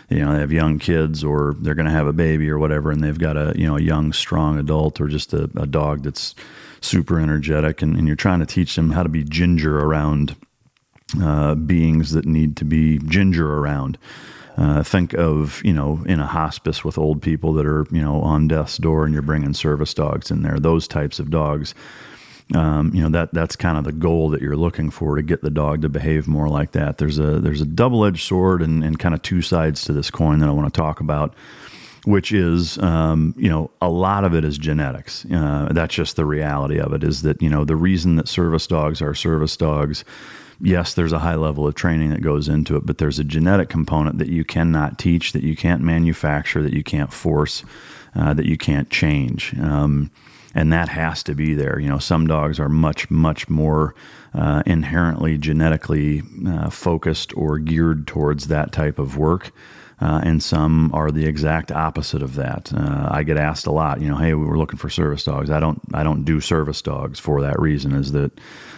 You 0.09 0.19
know, 0.19 0.35
they 0.35 0.41
have 0.41 0.53
young 0.53 0.79
kids, 0.79 1.25
or 1.25 1.57
they're 1.61 1.75
going 1.75 1.87
to 1.87 1.93
have 1.93 2.07
a 2.07 2.13
baby, 2.13 2.51
or 2.51 2.59
whatever, 2.59 2.91
and 2.91 3.03
they've 3.03 3.19
got 3.19 3.37
a 3.37 3.55
you 3.57 3.67
know 3.67 3.77
a 3.77 3.83
young, 3.83 4.13
strong 4.13 4.59
adult, 4.59 5.01
or 5.01 5.09
just 5.09 5.33
a, 5.33 5.45
a 5.57 5.67
dog 5.67 6.03
that's 6.03 6.35
super 6.81 7.19
energetic, 7.19 7.81
and, 7.81 7.97
and, 7.97 8.07
you're 8.07 8.17
trying 8.17 8.41
to 8.41 8.47
teach 8.47 8.75
them 8.75 8.91
how 8.91 9.03
to 9.05 9.09
be 9.09 9.23
ginger 9.23 9.79
around 9.79 10.35
uh, 11.23 11.55
beings 11.55 12.11
that 12.11 12.27
need 12.27 12.57
to 12.57 12.65
be 12.65 12.99
ginger 12.99 13.55
around. 13.59 13.97
Uh, 14.57 14.83
think 14.83 15.15
of 15.15 15.65
you 15.65 15.73
know 15.73 16.03
in 16.07 16.21
a 16.21 16.27
hospice 16.27 16.85
with 16.85 16.99
old 16.99 17.23
people 17.23 17.55
that 17.55 17.65
are 17.65 17.87
you 17.91 18.03
know 18.03 18.21
on 18.21 18.49
death's 18.49 18.77
door, 18.77 19.05
and 19.05 19.15
you're 19.15 19.23
bringing 19.23 19.55
service 19.55 19.95
dogs 19.95 20.31
in 20.31 20.43
there. 20.43 20.59
Those 20.59 20.87
types 20.87 21.19
of 21.19 21.31
dogs. 21.31 21.75
Um, 22.55 22.91
you 22.95 23.03
know 23.03 23.09
that 23.09 23.33
that's 23.33 23.57
kind 23.57 23.79
of 23.79 23.85
the 23.85 23.93
goal 23.93 24.29
that 24.31 24.43
you're 24.43 24.57
looking 24.57 24.91
for 24.91 25.17
to 25.17 25.23
get 25.23 25.43
the 25.43 25.51
dog 25.51 25.83
to 25.83 25.89
behave 25.89 26.29
more 26.29 26.49
like 26.49 26.73
that. 26.73 26.99
There's 26.99 27.19
a 27.19 27.41
there's 27.41 27.61
a 27.61 27.67
double 27.67 28.05
edged 28.05 28.27
sword 28.27 28.63
and, 28.63 28.85
and 28.85 28.99
kind 28.99 29.15
of 29.15 29.23
two 29.23 29.43
sides 29.43 29.83
to 29.85 29.93
this 29.93 30.11
coin 30.11 30.41
that 30.41 30.49
I 30.49 30.53
want 30.53 30.73
to 30.73 30.79
talk 30.79 31.01
about 31.01 31.35
which 32.05 32.33
is 32.33 32.79
um, 32.79 33.35
you 33.37 33.49
know 33.49 33.71
a 33.81 33.89
lot 33.89 34.25
of 34.25 34.35
it 34.35 34.45
is 34.45 34.59
genetics. 34.59 35.25
Uh, 35.27 35.69
that's 35.71 35.95
just 35.95 36.17
the 36.17 36.25
reality 36.25 36.79
of 36.79 36.93
it. 36.93 37.05
Is 37.05 37.23
that 37.23 37.41
you 37.41 37.49
know 37.49 37.65
the 37.65 37.77
reason 37.77 38.17
that 38.17 38.29
service 38.29 38.67
dogs 38.67 39.01
are 39.01 39.15
service 39.15 39.57
dogs. 39.57 40.05
Yes, 40.61 40.95
there's 40.95 41.13
a 41.13 41.19
high 41.21 41.35
level 41.35 41.67
of 41.67 41.75
training 41.75 42.11
that 42.11 42.23
goes 42.23 42.49
into 42.49 42.77
it, 42.77 42.87
but 42.87 42.99
there's 42.99 43.19
a 43.19 43.25
genetic 43.25 43.69
component 43.69 44.19
that 44.19 44.29
you 44.29 44.45
cannot 44.45 44.97
teach, 44.97 45.33
that 45.33 45.43
you 45.43 45.57
can't 45.57 45.83
manufacture, 45.83 46.63
that 46.63 46.73
you 46.73 46.85
can't 46.85 47.13
force, 47.13 47.65
uh, 48.15 48.33
that 48.35 48.47
you 48.47 48.57
can't 48.57 48.89
change. 48.89 49.59
Um, 49.59 50.13
and 50.55 50.73
that 50.73 50.89
has 50.89 51.23
to 51.25 51.35
be 51.35 51.55
there. 51.55 51.79
You 51.79 51.89
know, 51.89 51.99
some 51.99 52.27
dogs 52.27 52.59
are 52.61 52.69
much, 52.69 53.11
much 53.11 53.49
more 53.49 53.95
uh, 54.35 54.63
inherently 54.67 55.39
genetically 55.39 56.23
uh, 56.47 56.71
focused 56.71 57.37
or 57.37 57.59
geared 57.59 58.07
towards 58.07 58.49
that 58.49 58.73
type 58.73 58.99
of 58.99 59.17
work 59.17 59.53
uh, 60.03 60.21
and 60.25 60.43
some 60.43 60.91
are 60.93 61.13
the 61.13 61.27
exact 61.27 61.71
opposite 61.71 62.25
of 62.25 62.35
that. 62.35 62.73
Uh, 62.75 63.09
I 63.09 63.23
get 63.23 63.37
asked 63.37 63.67
a 63.67 63.71
lot, 63.71 64.01
you 64.01 64.09
know, 64.09 64.17
hey, 64.17 64.35
we 64.35 64.45
were 64.45 64.59
looking 64.59 64.77
for 64.77 64.91
service 64.91 65.23
dogs. 65.23 65.49
I 65.49 65.61
don't, 65.61 65.81
I 65.95 66.03
don't 66.03 66.25
do 66.25 66.41
service 66.41 66.83
dogs 66.83 67.21
for 67.21 67.41
that 67.43 67.61
reason. 67.61 67.93
Is 67.93 68.11
that 68.11 68.33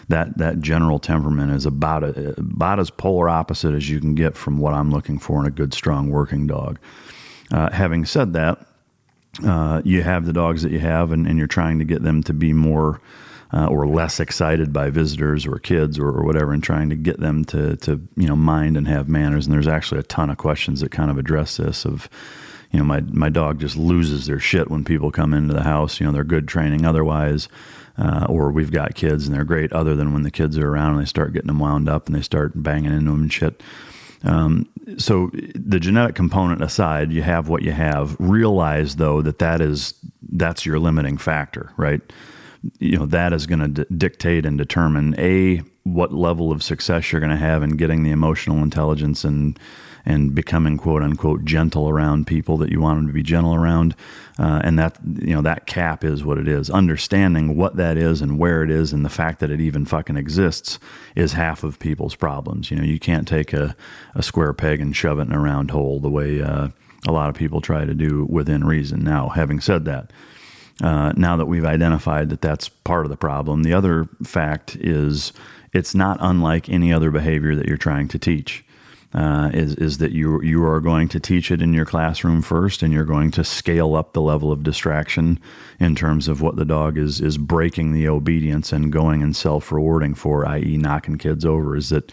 that 0.09 0.37
that 0.37 0.61
general 0.61 0.99
temperament 0.99 1.51
is 1.53 1.65
about 1.65 2.05
a, 2.05 2.39
about 2.39 2.79
as 2.79 2.91
polar 2.91 3.31
opposite 3.31 3.75
as 3.75 3.89
you 3.89 4.01
can 4.01 4.15
get 4.15 4.37
from 4.37 4.59
what 4.59 4.75
I'm 4.75 4.91
looking 4.91 5.19
for 5.19 5.41
in 5.41 5.47
a 5.47 5.51
good, 5.51 5.73
strong 5.73 6.11
working 6.11 6.47
dog. 6.47 6.79
Uh, 7.51 7.71
having 7.71 8.05
said 8.05 8.35
that, 8.35 8.67
uh, 9.43 9.83
you 9.85 10.03
have 10.03 10.27
the 10.27 10.33
dogs 10.33 10.63
that 10.63 10.73
you 10.73 10.79
have, 10.79 11.11
and, 11.11 11.27
and 11.27 11.39
you're 11.39 11.47
trying 11.47 11.79
to 11.79 11.85
get 11.85 12.03
them 12.03 12.23
to 12.25 12.33
be 12.33 12.53
more 12.53 13.01
uh, 13.53 13.67
or 13.67 13.87
less 13.87 14.21
excited 14.21 14.73
by 14.73 14.91
visitors 14.91 15.47
or 15.47 15.59
kids 15.59 15.99
or, 15.99 16.09
or, 16.09 16.25
whatever, 16.25 16.53
and 16.53 16.63
trying 16.63 16.91
to 16.91 16.97
get 16.97 17.21
them 17.21 17.45
to 17.45 17.77
to 17.77 18.01
you 18.17 18.27
know 18.27 18.37
mind 18.37 18.77
and 18.77 18.89
have 18.89 19.09
manners. 19.09 19.47
And 19.47 19.55
there's 19.55 19.69
actually 19.69 20.01
a 20.01 20.05
ton 20.05 20.31
of 20.31 20.39
questions 20.39 20.81
that 20.81 20.91
kind 20.91 21.11
of 21.11 21.19
address 21.19 21.57
this. 21.57 21.85
Of 21.85 22.09
you 22.71 22.79
know, 22.79 22.85
my 22.85 23.01
my 23.01 23.29
dog 23.29 23.61
just 23.61 23.77
loses 23.77 24.27
their 24.27 24.41
shit 24.41 24.71
when 24.71 24.85
people 24.85 25.11
come 25.11 25.35
into 25.35 25.55
the 25.55 25.63
house. 25.63 26.01
You 26.01 26.07
know, 26.07 26.13
they're 26.13 26.25
good 26.25 26.49
training 26.49 26.85
otherwise. 26.85 27.49
Uh, 27.97 28.27
or 28.29 28.51
we've 28.51 28.73
got 28.73 28.97
kids 28.97 29.25
and 29.25 29.37
they're 29.37 29.45
great 29.45 29.73
other 29.73 29.95
than 29.95 30.13
when 30.13 30.25
the 30.25 30.31
kids 30.31 30.59
are 30.59 30.69
around 30.69 30.95
and 30.95 31.01
they 31.01 31.09
start 31.09 31.33
getting 31.33 31.47
them 31.47 31.61
wound 31.61 31.89
up 31.89 32.09
and 32.09 32.17
they 32.17 32.23
start 32.23 32.51
banging 32.57 32.93
into 32.93 33.13
them 33.13 33.23
and 33.23 33.33
shit. 33.33 33.63
Um, 34.25 34.69
so 34.99 35.31
the 35.55 35.79
genetic 35.79 36.15
component 36.17 36.63
aside, 36.63 37.13
you 37.13 37.23
have 37.23 37.49
what 37.49 37.63
you 37.63 37.73
have. 37.73 38.17
Realize 38.19 38.97
though 38.97 39.23
that 39.23 39.39
that 39.39 39.61
is 39.61 39.95
that's 40.33 40.67
your 40.67 40.79
limiting 40.79 41.19
factor, 41.19 41.73
right? 41.77 42.01
you 42.79 42.97
know 42.97 43.07
that 43.07 43.33
is 43.33 43.47
going 43.47 43.61
to 43.61 43.69
d- 43.69 43.97
dictate 43.97 44.47
and 44.47 44.57
determine 44.59 45.15
a 45.19 45.63
what 45.83 46.13
level 46.13 46.51
of 46.51 46.63
success 46.63 47.13
you're 47.13 47.21
going 47.21 47.31
to 47.31 47.37
have 47.37 47.63
in 47.63 47.77
getting 47.77 48.03
the 48.03 48.11
emotional 48.11 48.63
intelligence 48.63 49.25
and 49.25 49.59
and 50.07 50.35
becoming 50.35 50.77
quote 50.77 51.03
unquote 51.03 51.45
gentle 51.45 51.89
around 51.89 52.27
people 52.27 52.57
that 52.57 52.71
you 52.71 52.81
want 52.81 52.99
them 52.99 53.07
to 53.07 53.13
be 53.13 53.23
gentle 53.23 53.55
around 53.55 53.95
uh, 54.39 54.61
and 54.65 54.79
that 54.79 54.99
you 55.21 55.35
know 55.35 55.43
that 55.43 55.67
cap 55.67 56.05
is 56.05 56.25
what 56.25 56.39
it 56.39 56.49
is. 56.49 56.71
Understanding 56.71 57.57
what 57.57 57.77
that 57.77 57.97
is 57.97 58.21
and 58.21 58.39
where 58.39 58.63
it 58.63 58.71
is 58.71 58.93
and 58.93 59.05
the 59.05 59.11
fact 59.11 59.41
that 59.41 59.51
it 59.51 59.61
even 59.61 59.85
fucking 59.85 60.17
exists 60.17 60.79
is 61.15 61.33
half 61.33 61.63
of 61.63 61.79
people's 61.79 62.15
problems. 62.15 62.71
You 62.71 62.77
know 62.77 62.85
you 62.85 62.99
can't 62.99 63.29
take 63.29 63.53
a, 63.53 63.77
a 64.15 64.23
square 64.23 64.53
peg 64.53 64.81
and 64.81 64.95
shove 64.95 65.19
it 65.19 65.29
in 65.29 65.33
a 65.33 65.41
round 65.41 65.71
hole 65.71 66.01
the 66.01 66.11
way 66.11 66.43
uh, 66.43 66.69
a 67.07 67.13
lot 67.13 67.29
of 67.29 67.35
people 67.35 67.61
try 67.61 67.85
to 67.85 67.95
do 67.95 68.25
within 68.25 68.65
reason. 68.65 69.05
Now 69.05 69.29
having 69.29 69.61
said 69.61 69.85
that 69.85 70.11
uh, 70.83 71.13
now 71.17 71.37
that 71.37 71.47
we've 71.47 71.65
identified 71.65 72.31
that 72.31 72.41
that's 72.41 72.69
part 72.69 73.07
of 73.07 73.11
the 73.11 73.17
problem, 73.17 73.63
the 73.63 73.75
other 73.75 74.09
fact 74.25 74.77
is 74.77 75.33
it's 75.73 75.95
not 75.95 76.19
unlike 76.21 76.69
any 76.69 76.93
other 76.93 77.11
behavior 77.11 77.55
that 77.55 77.67
you're 77.67 77.77
trying 77.77 78.09
to 78.09 78.19
teach. 78.19 78.65
Uh, 79.15 79.49
is 79.55 79.77
is 79.77 79.99
that 79.99 80.11
you 80.11 80.43
you 80.43 80.65
are 80.65 80.81
going 80.81 81.07
to 81.07 81.21
teach 81.21 81.53
it 81.53 81.63
in 81.63 81.73
your 81.73 81.85
classroom 81.85 82.43
first, 82.43 82.83
and 82.83 82.93
you're 82.93 83.05
going 83.05 83.31
to 83.31 83.45
scale 83.45 83.95
up 83.95 84.13
the 84.13 84.21
level 84.21 84.51
of 84.51 84.65
distraction 84.65 85.39
in 85.79 85.95
terms 85.95 86.27
of 86.27 86.41
what 86.41 86.57
the 86.57 86.65
dog 86.65 86.99
is 86.99 87.21
is 87.21 87.39
breaking 87.39 87.93
the 87.93 88.09
obedience 88.09 88.73
and 88.73 88.91
going 88.91 89.23
and 89.23 89.37
self 89.37 89.71
rewarding 89.71 90.15
for, 90.15 90.45
i.e., 90.49 90.77
knocking 90.77 91.17
kids 91.17 91.45
over. 91.45 91.77
Is 91.77 91.91
that 91.91 92.11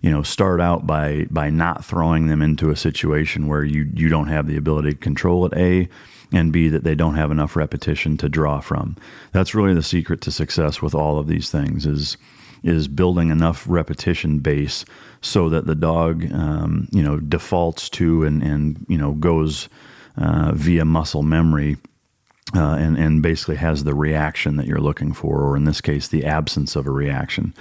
you 0.00 0.10
know 0.10 0.22
start 0.22 0.58
out 0.58 0.86
by 0.86 1.26
by 1.30 1.50
not 1.50 1.84
throwing 1.84 2.28
them 2.28 2.40
into 2.40 2.70
a 2.70 2.76
situation 2.76 3.46
where 3.46 3.64
you 3.64 3.90
you 3.92 4.08
don't 4.08 4.28
have 4.28 4.46
the 4.46 4.56
ability 4.56 4.92
to 4.92 4.96
control 4.96 5.44
it. 5.44 5.52
A 5.54 5.86
and 6.32 6.52
B, 6.52 6.68
that 6.68 6.84
they 6.84 6.94
don't 6.94 7.14
have 7.14 7.30
enough 7.30 7.56
repetition 7.56 8.16
to 8.18 8.28
draw 8.28 8.60
from. 8.60 8.96
That's 9.32 9.54
really 9.54 9.74
the 9.74 9.82
secret 9.82 10.20
to 10.22 10.30
success 10.30 10.82
with 10.82 10.94
all 10.94 11.18
of 11.18 11.26
these 11.26 11.50
things 11.50 11.86
is 11.86 12.16
is 12.62 12.88
building 12.88 13.30
enough 13.30 13.64
repetition 13.68 14.38
base 14.40 14.84
so 15.20 15.48
that 15.48 15.66
the 15.66 15.74
dog, 15.74 16.30
um, 16.32 16.88
you 16.92 17.02
know, 17.02 17.18
defaults 17.18 17.88
to 17.90 18.24
and, 18.24 18.42
and 18.42 18.84
you 18.88 18.98
know, 18.98 19.12
goes 19.12 19.68
uh, 20.16 20.52
via 20.54 20.84
muscle 20.84 21.22
memory 21.22 21.76
uh, 22.54 22.74
and, 22.74 22.96
and 22.96 23.22
basically 23.22 23.56
has 23.56 23.84
the 23.84 23.94
reaction 23.94 24.56
that 24.56 24.66
you're 24.66 24.80
looking 24.80 25.12
for, 25.12 25.42
or 25.42 25.56
in 25.56 25.64
this 25.64 25.80
case, 25.80 26.08
the 26.08 26.24
absence 26.24 26.76
of 26.76 26.86
a 26.86 26.90
reaction. 26.90 27.54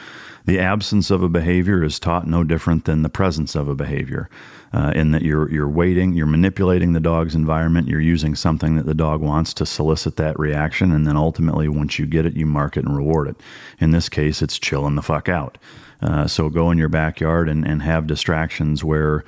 The 0.45 0.59
absence 0.59 1.11
of 1.11 1.21
a 1.21 1.29
behavior 1.29 1.83
is 1.83 1.99
taught 1.99 2.25
no 2.25 2.43
different 2.43 2.85
than 2.85 3.01
the 3.01 3.09
presence 3.09 3.53
of 3.53 3.67
a 3.67 3.75
behavior, 3.75 4.29
uh, 4.73 4.91
in 4.95 5.11
that 5.11 5.21
you're, 5.21 5.49
you're 5.51 5.69
waiting, 5.69 6.13
you're 6.13 6.25
manipulating 6.25 6.93
the 6.93 6.99
dog's 6.99 7.35
environment, 7.35 7.87
you're 7.87 8.01
using 8.01 8.35
something 8.35 8.75
that 8.75 8.85
the 8.85 8.93
dog 8.93 9.21
wants 9.21 9.53
to 9.55 9.65
solicit 9.65 10.15
that 10.17 10.37
reaction, 10.37 10.91
and 10.91 11.07
then 11.07 11.17
ultimately, 11.17 11.67
once 11.67 11.97
you 11.97 12.05
get 12.05 12.25
it, 12.25 12.35
you 12.35 12.45
mark 12.45 12.77
it 12.77 12.85
and 12.85 12.95
reward 12.95 13.27
it. 13.27 13.35
In 13.79 13.91
this 13.91 14.09
case, 14.09 14.41
it's 14.41 14.59
chilling 14.59 14.95
the 14.95 15.01
fuck 15.01 15.29
out. 15.29 15.57
Uh, 16.01 16.27
so 16.27 16.49
go 16.49 16.69
in 16.71 16.77
your 16.77 16.89
backyard 16.89 17.49
and, 17.49 17.65
and 17.65 17.81
have 17.81 18.05
distractions 18.07 18.83
where, 18.83 19.23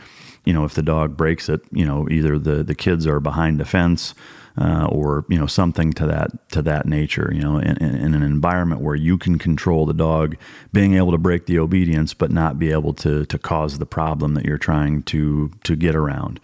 you 0.46 0.53
know, 0.53 0.65
if 0.65 0.74
the 0.74 0.84
dog 0.84 1.17
breaks 1.17 1.50
it, 1.50 1.62
you 1.72 1.86
know, 1.86 2.08
either 2.10 2.38
the, 2.38 2.63
the 2.63 2.75
kids 2.75 3.08
are 3.08 3.19
behind 3.19 3.60
the 3.60 3.65
fence, 3.65 4.13
uh, 4.59 4.87
or 4.91 5.25
you 5.29 5.39
know 5.39 5.47
something 5.47 5.93
to 5.93 6.05
that 6.05 6.51
to 6.51 6.61
that 6.61 6.85
nature. 6.85 7.31
You 7.33 7.41
know, 7.41 7.57
in, 7.57 7.77
in, 7.77 8.13
an 8.13 8.23
environment 8.23 8.81
where 8.81 8.95
you 8.95 9.17
can 9.17 9.39
control 9.39 9.85
the 9.85 9.93
dog 9.93 10.35
being 10.73 10.95
able 10.95 11.11
to 11.11 11.17
break 11.17 11.45
the 11.45 11.57
obedience, 11.59 12.13
but 12.13 12.31
not 12.31 12.59
be 12.59 12.71
able 12.71 12.93
to 12.95 13.25
to 13.25 13.37
cause 13.37 13.77
the 13.77 13.85
problem 13.85 14.33
that 14.33 14.45
you're 14.45 14.57
trying 14.57 15.03
to 15.03 15.51
to 15.63 15.75
get 15.75 15.95
around. 15.95 16.39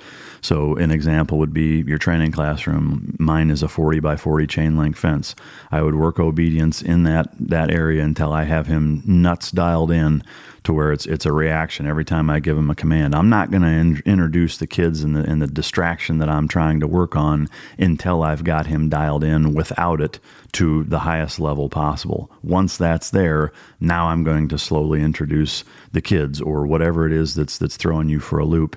So, 0.46 0.76
an 0.76 0.92
example 0.92 1.40
would 1.40 1.56
be 1.56 1.82
your 1.88 1.98
training 1.98 2.32
classroom. 2.32 3.16
Mine 3.18 3.50
is 3.50 3.64
a 3.64 3.68
40 3.68 4.00
by 4.00 4.16
40 4.16 4.46
chain 4.46 4.78
link 4.78 4.96
fence. 4.96 5.34
I 5.72 5.82
would 5.82 5.96
work 5.96 6.20
obedience 6.20 6.84
in 6.84 7.02
that 7.02 7.30
that 7.40 7.72
area 7.72 8.04
until 8.04 8.32
I 8.32 8.44
have 8.44 8.68
him 8.68 9.02
nuts 9.08 9.50
dialed 9.50 9.90
in 9.90 10.22
to 10.66 10.72
where 10.72 10.92
it's 10.92 11.08
it's 11.08 11.26
a 11.26 11.32
reaction 11.32 11.88
every 11.88 12.06
time 12.06 12.30
I 12.30 12.40
give 12.40 12.60
him 12.60 12.70
a 12.70 12.76
command. 12.76 13.16
I'm 13.16 13.28
not 13.28 13.50
going 13.50 13.64
to 13.64 13.70
in- 13.70 14.04
introduce 14.06 14.58
the 14.58 14.68
kids 14.68 15.04
in 15.04 15.14
the 15.14 15.24
in 15.24 15.40
the 15.40 15.48
distraction 15.48 16.20
that 16.20 16.30
I'm 16.30 16.48
trying 16.48 16.80
to 16.82 16.88
work 16.88 17.16
on 17.16 17.50
until 17.80 18.22
I've 18.22 18.44
got 18.44 18.68
him 18.68 18.88
dialed 18.88 19.24
in 19.24 19.56
without 19.56 20.00
it 20.00 20.20
to 20.52 20.84
the 20.84 21.00
highest 21.00 21.40
level 21.40 21.70
possible. 21.70 22.30
Once 22.44 22.78
that's 22.78 23.10
there, 23.10 23.52
now 23.80 24.10
I'm 24.10 24.24
going 24.24 24.48
to 24.50 24.60
slowly 24.60 25.02
introduce 25.02 25.64
the 25.92 26.02
kids 26.02 26.40
or 26.40 26.68
whatever 26.68 27.08
it 27.08 27.14
is 27.14 27.34
that's 27.34 27.58
that's 27.58 27.78
throwing 27.78 28.10
you 28.10 28.20
for 28.20 28.38
a 28.38 28.46
loop. 28.46 28.76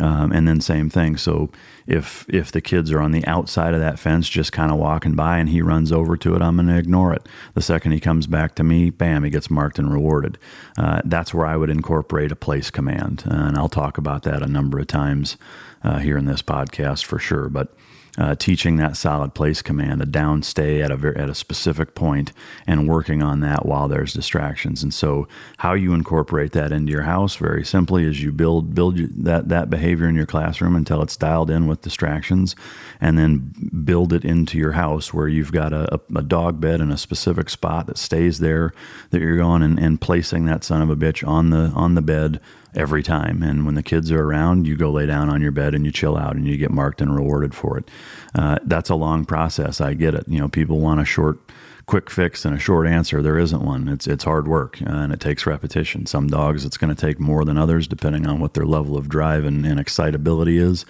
Um, 0.00 0.32
and 0.32 0.46
then 0.46 0.60
same 0.60 0.90
thing. 0.90 1.16
So 1.16 1.50
if 1.86 2.26
if 2.28 2.52
the 2.52 2.60
kids 2.60 2.92
are 2.92 3.00
on 3.00 3.12
the 3.12 3.26
outside 3.26 3.74
of 3.74 3.80
that 3.80 3.98
fence, 3.98 4.28
just 4.28 4.52
kind 4.52 4.70
of 4.70 4.78
walking 4.78 5.14
by, 5.14 5.38
and 5.38 5.48
he 5.48 5.62
runs 5.62 5.90
over 5.90 6.16
to 6.18 6.34
it, 6.36 6.42
I'm 6.42 6.56
going 6.56 6.68
to 6.68 6.78
ignore 6.78 7.12
it. 7.12 7.26
The 7.54 7.62
second 7.62 7.92
he 7.92 8.00
comes 8.00 8.26
back 8.26 8.54
to 8.56 8.62
me, 8.62 8.90
bam, 8.90 9.24
he 9.24 9.30
gets 9.30 9.50
marked 9.50 9.78
and 9.78 9.92
rewarded. 9.92 10.38
Uh, 10.76 11.00
that's 11.04 11.34
where 11.34 11.46
I 11.46 11.56
would 11.56 11.70
incorporate 11.70 12.30
a 12.30 12.36
place 12.36 12.70
command, 12.70 13.24
and 13.26 13.56
I'll 13.56 13.68
talk 13.68 13.98
about 13.98 14.22
that 14.22 14.42
a 14.42 14.46
number 14.46 14.78
of 14.78 14.86
times 14.86 15.36
uh, 15.82 15.98
here 15.98 16.16
in 16.16 16.26
this 16.26 16.42
podcast 16.42 17.04
for 17.04 17.18
sure. 17.18 17.48
But 17.48 17.74
uh, 18.18 18.34
teaching 18.34 18.76
that 18.76 18.96
solid 18.96 19.32
place 19.32 19.62
command, 19.62 20.02
a 20.02 20.06
down 20.06 20.42
stay 20.42 20.82
at 20.82 20.90
a 20.90 21.14
at 21.16 21.30
a 21.30 21.34
specific 21.34 21.94
point, 21.94 22.32
and 22.66 22.88
working 22.88 23.22
on 23.22 23.38
that 23.40 23.64
while 23.64 23.86
there's 23.86 24.12
distractions. 24.12 24.82
And 24.82 24.92
so, 24.92 25.28
how 25.58 25.74
you 25.74 25.94
incorporate 25.94 26.50
that 26.52 26.72
into 26.72 26.90
your 26.90 27.02
house, 27.02 27.36
very 27.36 27.64
simply, 27.64 28.04
is 28.04 28.20
you 28.20 28.32
build 28.32 28.74
build 28.74 28.96
that 28.96 29.48
that 29.48 29.70
behavior 29.70 30.08
in 30.08 30.16
your 30.16 30.26
classroom 30.26 30.74
until 30.74 31.00
it's 31.00 31.16
dialed 31.16 31.48
in 31.48 31.68
with 31.68 31.82
distractions, 31.82 32.56
and 33.00 33.16
then 33.16 33.54
build 33.84 34.12
it 34.12 34.24
into 34.24 34.58
your 34.58 34.72
house 34.72 35.14
where 35.14 35.28
you've 35.28 35.52
got 35.52 35.72
a, 35.72 36.00
a 36.16 36.22
dog 36.22 36.60
bed 36.60 36.80
in 36.80 36.90
a 36.90 36.98
specific 36.98 37.48
spot 37.48 37.86
that 37.86 37.98
stays 37.98 38.40
there 38.40 38.72
that 39.10 39.20
you're 39.20 39.36
going 39.36 39.62
and, 39.62 39.78
and 39.78 40.00
placing 40.00 40.44
that 40.46 40.64
son 40.64 40.82
of 40.82 40.90
a 40.90 40.96
bitch 40.96 41.26
on 41.26 41.50
the 41.50 41.70
on 41.76 41.94
the 41.94 42.02
bed 42.02 42.40
every 42.74 43.02
time. 43.02 43.42
And 43.42 43.64
when 43.64 43.74
the 43.74 43.82
kids 43.82 44.10
are 44.12 44.22
around, 44.22 44.66
you 44.66 44.76
go 44.76 44.90
lay 44.90 45.06
down 45.06 45.28
on 45.30 45.40
your 45.40 45.52
bed 45.52 45.74
and 45.74 45.84
you 45.84 45.92
chill 45.92 46.16
out 46.16 46.36
and 46.36 46.46
you 46.46 46.56
get 46.56 46.70
marked 46.70 47.00
and 47.00 47.14
rewarded 47.14 47.54
for 47.54 47.78
it. 47.78 47.90
Uh, 48.34 48.58
that's 48.64 48.90
a 48.90 48.94
long 48.94 49.24
process. 49.24 49.80
I 49.80 49.94
get 49.94 50.14
it. 50.14 50.24
You 50.28 50.38
know, 50.38 50.48
people 50.48 50.78
want 50.78 51.00
a 51.00 51.04
short, 51.04 51.38
quick 51.86 52.10
fix 52.10 52.44
and 52.44 52.54
a 52.54 52.58
short 52.58 52.86
answer. 52.86 53.22
There 53.22 53.38
isn't 53.38 53.62
one. 53.62 53.88
It's 53.88 54.06
it's 54.06 54.24
hard 54.24 54.46
work 54.46 54.80
uh, 54.82 54.90
and 54.90 55.12
it 55.12 55.20
takes 55.20 55.46
repetition. 55.46 56.06
Some 56.06 56.28
dogs 56.28 56.64
it's 56.64 56.76
going 56.76 56.94
to 56.94 57.00
take 57.00 57.18
more 57.18 57.44
than 57.44 57.58
others 57.58 57.88
depending 57.88 58.26
on 58.26 58.40
what 58.40 58.54
their 58.54 58.66
level 58.66 58.96
of 58.96 59.08
drive 59.08 59.44
and, 59.44 59.64
and 59.64 59.80
excitability 59.80 60.58
is. 60.58 60.84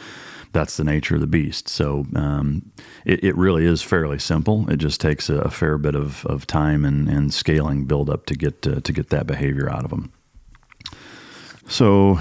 That's 0.53 0.79
the 0.79 0.85
nature 0.85 1.17
of 1.17 1.21
the 1.21 1.27
beast. 1.27 1.69
So 1.69 2.07
um, 2.17 2.73
it, 3.05 3.23
it, 3.23 3.37
really 3.37 3.67
is 3.67 3.83
fairly 3.83 4.19
simple. 4.19 4.69
It 4.71 4.79
just 4.79 4.99
takes 4.99 5.29
a, 5.29 5.37
a 5.41 5.51
fair 5.51 5.77
bit 5.77 5.95
of, 5.95 6.25
of 6.25 6.47
time 6.47 6.87
and, 6.87 7.07
and 7.07 7.35
scaling 7.35 7.85
build 7.85 8.09
up 8.09 8.25
to 8.27 8.35
get 8.35 8.63
to, 8.63 8.81
to 8.81 8.93
get 8.93 9.11
that 9.11 9.27
behavior 9.27 9.71
out 9.71 9.85
of 9.85 9.91
them. 9.91 10.11
So, 11.69 12.19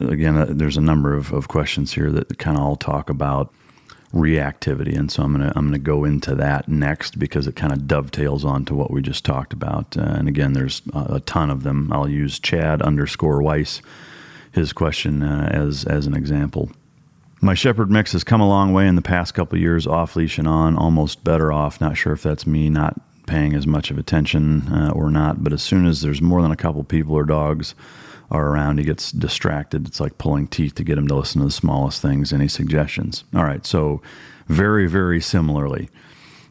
again, 0.00 0.36
uh, 0.36 0.46
there's 0.48 0.76
a 0.76 0.80
number 0.82 1.14
of, 1.14 1.32
of 1.32 1.46
questions 1.46 1.92
here 1.92 2.10
that 2.10 2.38
kind 2.38 2.56
of 2.56 2.64
all 2.64 2.74
talk 2.74 3.08
about 3.08 3.54
reactivity, 4.12 4.96
and 4.96 5.10
so 5.10 5.22
I'm 5.22 5.32
gonna 5.32 5.52
I'm 5.54 5.66
gonna 5.66 5.78
go 5.78 6.04
into 6.04 6.34
that 6.34 6.68
next 6.68 7.18
because 7.18 7.46
it 7.46 7.54
kind 7.54 7.72
of 7.72 7.86
dovetails 7.86 8.44
onto 8.44 8.74
what 8.74 8.90
we 8.90 9.02
just 9.02 9.24
talked 9.24 9.52
about. 9.52 9.96
Uh, 9.96 10.02
and 10.02 10.26
again, 10.28 10.52
there's 10.52 10.82
a, 10.92 11.14
a, 11.14 11.20
ton 11.20 11.48
of 11.50 11.62
them. 11.62 11.92
I'll 11.92 12.08
use 12.08 12.40
Chad 12.40 12.82
underscore 12.82 13.40
Weiss 13.40 13.82
his 14.50 14.72
question 14.72 15.22
uh, 15.22 15.48
as 15.52 15.84
as 15.84 16.06
an 16.06 16.14
example. 16.14 16.70
My 17.40 17.54
Shepherd 17.54 17.90
mix 17.90 18.12
has 18.12 18.24
come 18.24 18.40
a 18.40 18.48
long 18.48 18.72
way 18.72 18.88
in 18.88 18.96
the 18.96 19.02
past 19.02 19.34
couple 19.34 19.58
years, 19.58 19.86
off 19.86 20.16
leash 20.16 20.38
and 20.38 20.48
on, 20.48 20.76
almost 20.76 21.22
better 21.22 21.52
off. 21.52 21.80
Not 21.80 21.96
sure 21.96 22.14
if 22.14 22.22
that's 22.22 22.46
me 22.46 22.68
not 22.68 23.00
paying 23.26 23.54
as 23.54 23.66
much 23.66 23.90
of 23.90 23.98
attention 23.98 24.72
uh, 24.72 24.90
or 24.94 25.10
not, 25.10 25.44
but 25.44 25.52
as 25.52 25.62
soon 25.62 25.86
as 25.86 26.00
there's 26.00 26.22
more 26.22 26.42
than 26.42 26.50
a 26.50 26.56
couple 26.56 26.82
people 26.82 27.14
or 27.14 27.24
dogs 27.24 27.74
are 28.30 28.48
around, 28.48 28.78
he 28.78 28.84
gets 28.84 29.12
distracted. 29.12 29.86
It's 29.86 30.00
like 30.00 30.18
pulling 30.18 30.48
teeth 30.48 30.74
to 30.76 30.84
get 30.84 30.98
him 30.98 31.08
to 31.08 31.14
listen 31.14 31.40
to 31.40 31.46
the 31.46 31.52
smallest 31.52 32.02
things. 32.02 32.32
Any 32.32 32.48
suggestions? 32.48 33.24
All 33.34 33.44
right. 33.44 33.64
So, 33.64 34.02
very, 34.48 34.86
very 34.86 35.20
similarly, 35.20 35.88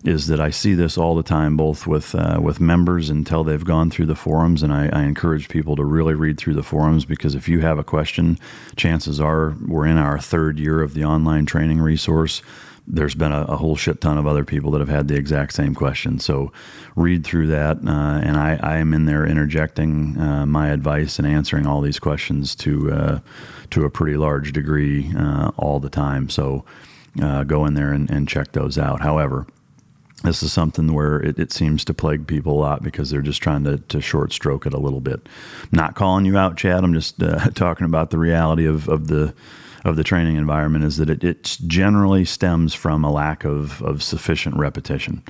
is 0.03 0.27
that 0.27 0.39
I 0.39 0.51
see 0.51 0.73
this 0.73 0.97
all 0.97 1.15
the 1.15 1.23
time, 1.23 1.57
both 1.57 1.87
with 1.87 2.13
uh, 2.13 2.39
with 2.41 2.59
members 2.59 3.09
until 3.09 3.43
they've 3.43 3.63
gone 3.63 3.89
through 3.89 4.05
the 4.05 4.15
forums, 4.15 4.61
and 4.61 4.71
I, 4.71 4.89
I, 4.93 5.03
encourage 5.03 5.49
people 5.49 5.75
to 5.75 5.83
really 5.83 6.13
read 6.13 6.37
through 6.37 6.53
the 6.53 6.63
forums 6.63 7.05
because 7.05 7.33
if 7.33 7.49
you 7.49 7.61
have 7.61 7.79
a 7.79 7.83
question, 7.83 8.37
chances 8.75 9.19
are 9.19 9.55
we're 9.65 9.87
in 9.87 9.97
our 9.97 10.19
third 10.19 10.59
year 10.59 10.81
of 10.81 10.93
the 10.93 11.03
online 11.03 11.45
training 11.45 11.81
resource 11.81 12.41
there's 12.87 13.15
been 13.15 13.31
a, 13.31 13.43
a, 13.43 13.57
whole 13.57 13.75
shit 13.75 14.01
ton 14.01 14.17
of 14.17 14.27
other 14.27 14.45
people 14.45 14.71
that 14.71 14.79
have 14.79 14.89
had 14.89 15.07
the 15.07 15.15
exact 15.15 15.53
same 15.53 15.73
question. 15.73 16.19
So 16.19 16.51
read 16.95 17.25
through 17.25 17.47
that, 17.47 17.77
uh, 17.77 18.21
and 18.23 18.37
I, 18.37 18.59
I, 18.61 18.77
am 18.77 18.93
in 18.93 19.05
there 19.05 19.25
interjecting 19.25 20.19
uh, 20.19 20.45
my 20.45 20.69
advice 20.69 21.17
and 21.17 21.27
answering 21.27 21.65
all 21.65 21.81
these 21.81 21.99
questions 21.99 22.55
to 22.55 22.91
uh, 22.91 23.19
to 23.71 23.85
a 23.85 23.89
pretty 23.89 24.17
large 24.17 24.53
degree 24.53 25.11
uh, 25.17 25.51
all 25.57 25.79
the 25.79 25.89
time. 25.89 26.29
So 26.29 26.65
uh, 27.21 27.43
go 27.43 27.65
in 27.65 27.73
there 27.73 27.91
and, 27.91 28.09
and, 28.09 28.27
check 28.27 28.51
those 28.51 28.77
out. 28.77 29.01
However. 29.01 29.47
This 30.23 30.41
is 30.41 30.51
something 30.51 30.91
where 30.93 31.19
it, 31.19 31.37
it, 31.37 31.51
seems 31.51 31.85
to 31.85 31.93
plague 31.93 32.25
people 32.25 32.53
a 32.53 32.59
lot 32.59 32.81
because 32.81 33.11
they're 33.11 33.21
just 33.21 33.43
trying 33.43 33.63
to, 33.65 33.77
to 33.77 34.01
short 34.01 34.31
stroke 34.33 34.65
it 34.65 34.73
a 34.73 34.79
little 34.79 35.01
bit. 35.01 35.27
not 35.71 35.93
calling 35.93 36.25
you 36.25 36.35
out, 36.35 36.57
Chad. 36.57 36.83
I'm 36.83 36.93
just 36.93 37.21
uh, 37.21 37.49
talking 37.53 37.85
about 37.85 38.09
the 38.09 38.17
reality 38.17 38.65
of, 38.65 38.89
of 38.89 39.07
the 39.07 39.35
of 39.85 39.95
the 39.95 40.03
training 40.03 40.35
environment 40.35 40.83
is 40.83 40.97
that 40.97 41.23
it, 41.23 41.57
generally 41.67 42.25
stems 42.25 42.73
from 42.73 43.05
a 43.05 43.11
lack 43.11 43.45
of, 43.45 43.83
of 43.83 44.01
sufficient 44.01 44.57
repetition. 44.57 45.21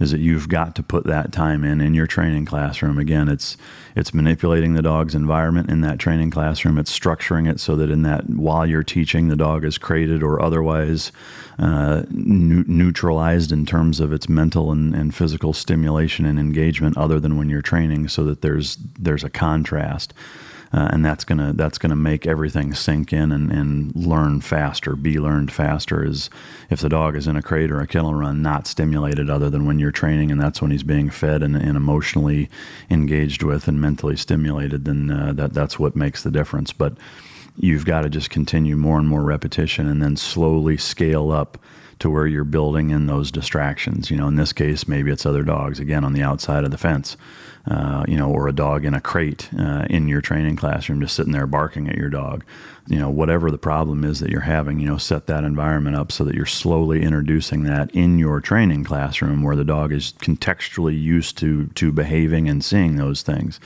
Is 0.00 0.10
that 0.10 0.20
you've 0.20 0.48
got 0.48 0.74
to 0.76 0.82
put 0.82 1.04
that 1.04 1.32
time 1.32 1.64
in 1.64 1.80
in 1.80 1.94
your 1.94 2.06
training 2.06 2.44
classroom. 2.44 2.98
Again, 2.98 3.28
it's 3.28 3.56
it's 3.94 4.12
manipulating 4.12 4.74
the 4.74 4.82
dog's 4.82 5.14
environment 5.14 5.70
in 5.70 5.80
that 5.82 5.98
training 5.98 6.30
classroom. 6.30 6.76
It's 6.76 6.96
structuring 6.96 7.48
it 7.48 7.60
so 7.60 7.76
that 7.76 7.88
in 7.88 8.02
that 8.02 8.28
while 8.28 8.66
you're 8.66 8.82
teaching, 8.82 9.28
the 9.28 9.36
dog 9.36 9.64
is 9.64 9.78
crated 9.78 10.22
or 10.22 10.42
otherwise 10.42 11.12
uh, 11.58 12.02
nu- 12.10 12.64
neutralized 12.66 13.52
in 13.52 13.64
terms 13.64 14.00
of 14.00 14.12
its 14.12 14.28
mental 14.28 14.72
and, 14.72 14.94
and 14.94 15.14
physical 15.14 15.52
stimulation 15.52 16.26
and 16.26 16.38
engagement, 16.38 16.96
other 16.98 17.20
than 17.20 17.36
when 17.36 17.48
you're 17.48 17.62
training, 17.62 18.08
so 18.08 18.24
that 18.24 18.42
there's 18.42 18.76
there's 18.98 19.24
a 19.24 19.30
contrast 19.30 20.12
uh, 20.72 20.88
and 20.90 21.04
that's 21.04 21.24
gonna 21.24 21.52
that's 21.52 21.78
gonna 21.78 21.96
make 21.96 22.26
everything 22.26 22.72
sink 22.72 23.12
in 23.12 23.30
and, 23.30 23.52
and 23.52 23.94
learn 23.94 24.40
faster, 24.40 24.96
be 24.96 25.18
learned 25.18 25.52
faster. 25.52 26.04
Is 26.04 26.30
if 26.70 26.80
the 26.80 26.88
dog 26.88 27.14
is 27.14 27.26
in 27.26 27.36
a 27.36 27.42
crate 27.42 27.70
or 27.70 27.80
a 27.80 27.86
kennel 27.86 28.14
run, 28.14 28.40
not 28.40 28.66
stimulated 28.66 29.28
other 29.28 29.50
than 29.50 29.66
when 29.66 29.78
you're 29.78 29.90
training, 29.90 30.30
and 30.30 30.40
that's 30.40 30.62
when 30.62 30.70
he's 30.70 30.82
being 30.82 31.10
fed 31.10 31.42
and, 31.42 31.54
and 31.54 31.76
emotionally 31.76 32.48
engaged 32.90 33.42
with 33.42 33.68
and 33.68 33.80
mentally 33.80 34.16
stimulated, 34.16 34.84
then 34.86 35.10
uh, 35.10 35.32
that 35.34 35.52
that's 35.52 35.78
what 35.78 35.94
makes 35.94 36.22
the 36.22 36.30
difference. 36.30 36.72
But 36.72 36.94
you've 37.56 37.84
got 37.84 38.02
to 38.02 38.08
just 38.08 38.30
continue 38.30 38.76
more 38.76 38.98
and 38.98 39.08
more 39.08 39.22
repetition, 39.22 39.86
and 39.88 40.02
then 40.02 40.16
slowly 40.16 40.78
scale 40.78 41.30
up 41.30 41.58
to 41.98 42.10
where 42.10 42.26
you're 42.26 42.44
building 42.44 42.90
in 42.90 43.06
those 43.06 43.30
distractions. 43.30 44.10
You 44.10 44.16
know, 44.16 44.26
in 44.26 44.36
this 44.36 44.52
case, 44.52 44.88
maybe 44.88 45.10
it's 45.10 45.26
other 45.26 45.42
dogs 45.44 45.78
again 45.78 46.02
on 46.02 46.14
the 46.14 46.22
outside 46.22 46.64
of 46.64 46.70
the 46.70 46.78
fence. 46.78 47.16
Uh, 47.70 48.04
you 48.08 48.16
know, 48.16 48.28
or 48.28 48.48
a 48.48 48.52
dog 48.52 48.84
in 48.84 48.92
a 48.92 49.00
crate 49.00 49.48
uh, 49.56 49.86
in 49.88 50.08
your 50.08 50.20
training 50.20 50.56
classroom, 50.56 51.00
just 51.00 51.14
sitting 51.14 51.32
there 51.32 51.46
barking 51.46 51.88
at 51.88 51.96
your 51.96 52.10
dog. 52.10 52.44
You 52.88 52.98
know, 52.98 53.08
whatever 53.08 53.52
the 53.52 53.58
problem 53.58 54.02
is 54.02 54.18
that 54.18 54.30
you're 54.30 54.40
having, 54.40 54.80
you 54.80 54.86
know, 54.86 54.98
set 54.98 55.28
that 55.28 55.44
environment 55.44 55.94
up 55.94 56.10
so 56.10 56.24
that 56.24 56.34
you're 56.34 56.44
slowly 56.44 57.02
introducing 57.02 57.62
that 57.62 57.90
in 57.92 58.18
your 58.18 58.40
training 58.40 58.82
classroom 58.82 59.42
where 59.42 59.54
the 59.54 59.64
dog 59.64 59.92
is 59.92 60.12
contextually 60.14 61.00
used 61.00 61.38
to 61.38 61.66
to 61.68 61.92
behaving 61.92 62.48
and 62.48 62.64
seeing 62.64 62.96
those 62.96 63.22
things. 63.22 63.60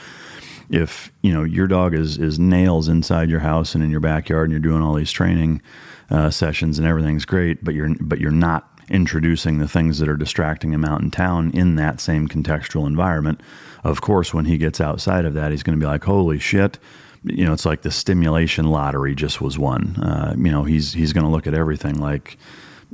If 0.68 1.10
you 1.22 1.32
know 1.32 1.44
your 1.44 1.66
dog 1.66 1.94
is 1.94 2.18
is 2.18 2.38
nails 2.38 2.88
inside 2.88 3.30
your 3.30 3.40
house 3.40 3.74
and 3.74 3.82
in 3.82 3.90
your 3.90 4.00
backyard, 4.00 4.50
and 4.50 4.52
you're 4.52 4.72
doing 4.72 4.82
all 4.82 4.94
these 4.94 5.12
training 5.12 5.62
uh, 6.10 6.28
sessions 6.28 6.78
and 6.78 6.86
everything's 6.86 7.24
great, 7.24 7.64
but 7.64 7.72
you're 7.72 7.94
but 7.98 8.20
you're 8.20 8.30
not 8.30 8.68
introducing 8.88 9.58
the 9.58 9.68
things 9.68 9.98
that 9.98 10.08
are 10.08 10.16
distracting 10.16 10.72
him 10.72 10.84
out 10.84 11.00
in 11.00 11.10
town 11.10 11.50
in 11.52 11.76
that 11.76 12.00
same 12.00 12.28
contextual 12.28 12.86
environment. 12.86 13.40
Of 13.85 14.00
course, 14.00 14.35
when 14.35 14.47
he 14.47 14.59
gets 14.59 14.80
outside 14.80 15.25
of 15.25 15.35
that, 15.35 15.50
he's 15.50 15.62
going 15.62 15.78
to 15.78 15.83
be 15.83 15.88
like, 15.88 16.04
"Holy 16.04 16.38
shit!" 16.38 16.78
You 17.25 17.45
know, 17.45 17.52
it's 17.52 17.66
like 17.66 17.83
the 17.83 17.90
stimulation 17.90 18.66
lottery 18.66 19.14
just 19.14 19.40
was 19.40 19.59
won. 19.59 19.97
Uh, 19.97 20.35
you 20.37 20.50
know, 20.50 20.64
he's 20.64 20.92
he's 20.92 21.12
going 21.12 21.25
to 21.25 21.30
look 21.30 21.47
at 21.47 21.54
everything 21.54 22.00
like, 22.00 22.38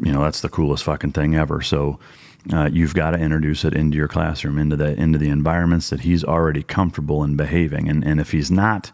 you 0.03 0.13
know, 0.13 0.23
that's 0.23 0.41
the 0.41 0.49
coolest 0.49 0.85
fucking 0.85 1.13
thing 1.13 1.35
ever. 1.35 1.63
So. 1.63 1.99
Uh, 2.53 2.69
you've 2.73 2.93
got 2.93 3.13
to 3.13 3.19
introduce 3.19 3.65
it 3.65 3.73
into 3.73 3.97
your 3.97 4.09
classroom, 4.09 4.59
into 4.59 4.75
the 4.75 5.01
into 5.01 5.17
the 5.17 5.29
environments 5.29 5.91
that 5.91 6.01
he's 6.01 6.25
already 6.25 6.65
comfortable 6.65 7.23
in 7.23 7.37
behaving. 7.37 7.89
And 7.89 8.05
and 8.05 8.19
if 8.19 8.33
he's 8.33 8.51
not 8.51 8.91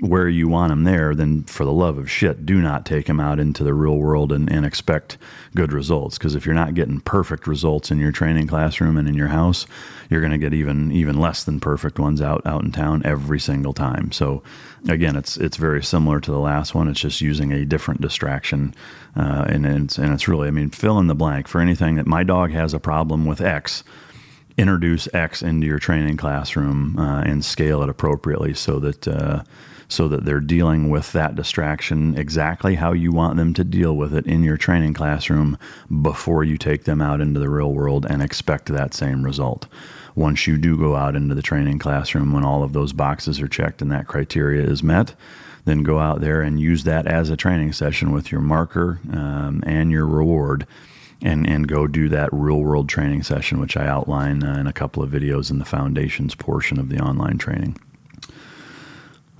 where 0.00 0.28
you 0.28 0.46
want 0.46 0.72
him 0.72 0.84
there, 0.84 1.12
then 1.12 1.42
for 1.44 1.64
the 1.64 1.72
love 1.72 1.98
of 1.98 2.08
shit, 2.08 2.46
do 2.46 2.60
not 2.60 2.86
take 2.86 3.08
him 3.08 3.18
out 3.18 3.40
into 3.40 3.64
the 3.64 3.74
real 3.74 3.96
world 3.96 4.30
and, 4.30 4.50
and 4.50 4.64
expect 4.64 5.18
good 5.56 5.72
results. 5.72 6.16
Because 6.16 6.36
if 6.36 6.46
you're 6.46 6.54
not 6.54 6.74
getting 6.74 7.00
perfect 7.00 7.48
results 7.48 7.90
in 7.90 7.98
your 7.98 8.12
training 8.12 8.46
classroom 8.46 8.96
and 8.96 9.08
in 9.08 9.14
your 9.14 9.28
house, 9.28 9.66
you're 10.08 10.20
going 10.20 10.32
to 10.32 10.38
get 10.38 10.54
even 10.54 10.92
even 10.92 11.18
less 11.18 11.42
than 11.42 11.58
perfect 11.58 11.98
ones 11.98 12.22
out 12.22 12.46
out 12.46 12.62
in 12.62 12.70
town 12.70 13.02
every 13.04 13.40
single 13.40 13.72
time. 13.72 14.12
So 14.12 14.42
again, 14.88 15.16
it's 15.16 15.36
it's 15.36 15.56
very 15.56 15.82
similar 15.82 16.20
to 16.20 16.30
the 16.30 16.38
last 16.38 16.76
one. 16.76 16.86
It's 16.88 17.00
just 17.00 17.20
using 17.20 17.52
a 17.52 17.64
different 17.64 18.00
distraction, 18.00 18.74
uh, 19.16 19.46
and 19.48 19.66
it's 19.66 19.98
and 19.98 20.14
it's 20.14 20.28
really 20.28 20.46
I 20.46 20.52
mean 20.52 20.70
fill 20.70 21.00
in 21.00 21.08
the 21.08 21.14
blank 21.16 21.48
for 21.48 21.60
anything 21.60 21.96
that 21.96 22.06
my 22.06 22.22
dog 22.22 22.52
has 22.52 22.72
a 22.72 22.80
problem 22.80 23.26
with 23.26 23.40
X 23.40 23.82
introduce 24.56 25.08
X 25.14 25.40
into 25.40 25.68
your 25.68 25.78
training 25.78 26.16
classroom 26.16 26.98
uh, 26.98 27.20
and 27.20 27.44
scale 27.44 27.80
it 27.80 27.88
appropriately 27.88 28.52
so 28.52 28.80
that 28.80 29.06
uh, 29.06 29.44
so 29.88 30.06
that 30.06 30.24
they're 30.24 30.40
dealing 30.40 30.90
with 30.90 31.12
that 31.12 31.34
distraction 31.34 32.16
exactly 32.16 32.74
how 32.74 32.92
you 32.92 33.10
want 33.10 33.36
them 33.36 33.54
to 33.54 33.64
deal 33.64 33.96
with 33.96 34.14
it 34.14 34.26
in 34.26 34.42
your 34.42 34.58
training 34.58 34.92
classroom 34.92 35.58
before 36.02 36.44
you 36.44 36.58
take 36.58 36.84
them 36.84 37.00
out 37.00 37.20
into 37.20 37.40
the 37.40 37.48
real 37.48 37.72
world 37.72 38.06
and 38.08 38.22
expect 38.22 38.66
that 38.66 38.92
same 38.92 39.24
result. 39.24 39.66
Once 40.14 40.46
you 40.46 40.58
do 40.58 40.76
go 40.76 40.94
out 40.94 41.16
into 41.16 41.34
the 41.34 41.42
training 41.42 41.78
classroom, 41.78 42.32
when 42.32 42.44
all 42.44 42.62
of 42.62 42.72
those 42.72 42.92
boxes 42.92 43.40
are 43.40 43.48
checked 43.48 43.80
and 43.80 43.90
that 43.90 44.06
criteria 44.06 44.62
is 44.62 44.82
met, 44.82 45.14
then 45.64 45.82
go 45.82 45.98
out 45.98 46.20
there 46.20 46.42
and 46.42 46.60
use 46.60 46.84
that 46.84 47.06
as 47.06 47.30
a 47.30 47.36
training 47.36 47.72
session 47.72 48.12
with 48.12 48.30
your 48.30 48.40
marker 48.40 49.00
um, 49.12 49.62
and 49.66 49.90
your 49.90 50.06
reward 50.06 50.66
and 51.20 51.48
and 51.48 51.66
go 51.66 51.86
do 51.86 52.08
that 52.08 52.28
real 52.32 52.60
world 52.60 52.88
training 52.88 53.22
session, 53.22 53.60
which 53.60 53.76
I 53.76 53.86
outline 53.86 54.44
uh, 54.44 54.56
in 54.58 54.66
a 54.66 54.72
couple 54.72 55.02
of 55.02 55.10
videos 55.10 55.50
in 55.50 55.58
the 55.58 55.64
foundations 55.64 56.34
portion 56.34 56.78
of 56.78 56.88
the 56.88 57.00
online 57.00 57.38
training. 57.38 57.76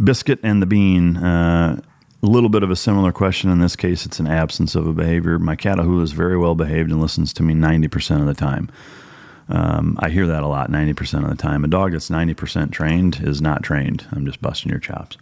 Biscuit 0.03 0.41
and 0.43 0.63
the 0.63 0.67
bean. 0.67 1.17
Uh, 1.17 1.81
a 2.23 2.27
little 2.27 2.49
bit 2.49 2.63
of 2.63 2.71
a 2.71 2.77
similar 2.77 3.13
question 3.13 3.51
in 3.51 3.61
this 3.61 3.77
case. 3.77 4.05
It's 4.05 4.19
an 4.19 4.27
absence 4.27 4.75
of 4.75 4.87
a 4.87 4.93
behavior. 4.93 5.39
My 5.39 5.57
Catahoula 5.57 6.03
is 6.03 6.13
very 6.13 6.37
well 6.37 6.55
behaved 6.55 6.91
and 6.91 7.01
listens 7.01 7.33
to 7.35 7.43
me 7.43 7.55
90% 7.55 8.21
of 8.21 8.27
the 8.27 8.35
time. 8.35 8.71
Um, 9.49 9.97
I 10.01 10.11
hear 10.11 10.27
that 10.27 10.43
a 10.43 10.49
lot 10.49 10.71
90% 10.71 11.23
of 11.23 11.31
the 11.31 11.37
time. 11.37 11.65
A 11.65 11.69
dog 11.69 11.93
that's 11.93 12.11
90% 12.11 12.71
trained 12.71 13.21
is 13.23 13.41
not 13.41 13.63
trained. 13.63 14.07
I'm 14.13 14.27
just 14.27 14.43
busting 14.43 14.71
your 14.71 14.81
chops. 14.81 15.17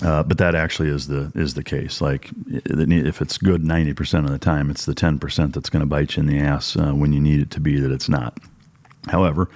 Uh, 0.00 0.22
but 0.22 0.38
that 0.38 0.54
actually 0.54 0.88
is 0.90 1.08
the 1.08 1.32
is 1.34 1.54
the 1.54 1.64
case. 1.64 2.00
Like 2.00 2.30
if 2.46 3.20
it's 3.20 3.36
good 3.36 3.62
90% 3.64 4.24
of 4.24 4.30
the 4.30 4.38
time, 4.38 4.70
it's 4.70 4.84
the 4.84 4.94
10% 4.94 5.52
that's 5.52 5.70
going 5.70 5.80
to 5.80 5.86
bite 5.86 6.16
you 6.16 6.20
in 6.20 6.26
the 6.26 6.38
ass 6.38 6.76
uh, 6.76 6.92
when 6.92 7.12
you 7.12 7.18
need 7.18 7.40
it 7.40 7.50
to 7.52 7.60
be 7.60 7.80
that 7.80 7.90
it's 7.90 8.08
not. 8.08 8.38
However, 9.08 9.48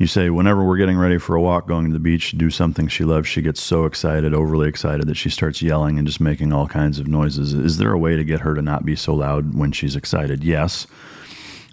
you 0.00 0.06
say 0.06 0.30
whenever 0.30 0.64
we're 0.64 0.78
getting 0.78 0.96
ready 0.96 1.18
for 1.18 1.36
a 1.36 1.42
walk, 1.42 1.68
going 1.68 1.84
to 1.84 1.92
the 1.92 1.98
beach, 1.98 2.32
do 2.32 2.48
something 2.48 2.88
she 2.88 3.04
loves, 3.04 3.28
she 3.28 3.42
gets 3.42 3.60
so 3.60 3.84
excited, 3.84 4.32
overly 4.32 4.66
excited 4.66 5.06
that 5.06 5.16
she 5.16 5.28
starts 5.28 5.60
yelling 5.60 5.98
and 5.98 6.06
just 6.06 6.22
making 6.22 6.54
all 6.54 6.66
kinds 6.66 6.98
of 6.98 7.06
noises. 7.06 7.52
Is 7.52 7.76
there 7.76 7.92
a 7.92 7.98
way 7.98 8.16
to 8.16 8.24
get 8.24 8.40
her 8.40 8.54
to 8.54 8.62
not 8.62 8.86
be 8.86 8.96
so 8.96 9.14
loud 9.14 9.54
when 9.54 9.72
she's 9.72 9.94
excited? 9.94 10.42
Yes. 10.42 10.86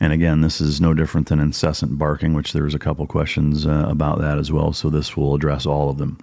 And 0.01 0.11
again, 0.11 0.41
this 0.41 0.59
is 0.59 0.81
no 0.81 0.93
different 0.93 1.29
than 1.29 1.39
incessant 1.39 1.97
barking, 1.97 2.33
which 2.33 2.51
there's 2.51 2.75
a 2.75 2.79
couple 2.79 3.07
questions 3.07 3.65
uh, 3.65 3.85
about 3.87 4.19
that 4.19 4.37
as 4.37 4.51
well. 4.51 4.73
So 4.73 4.89
this 4.89 5.15
will 5.15 5.33
address 5.33 5.65
all 5.65 5.89
of 5.89 5.97
them. 5.97 6.19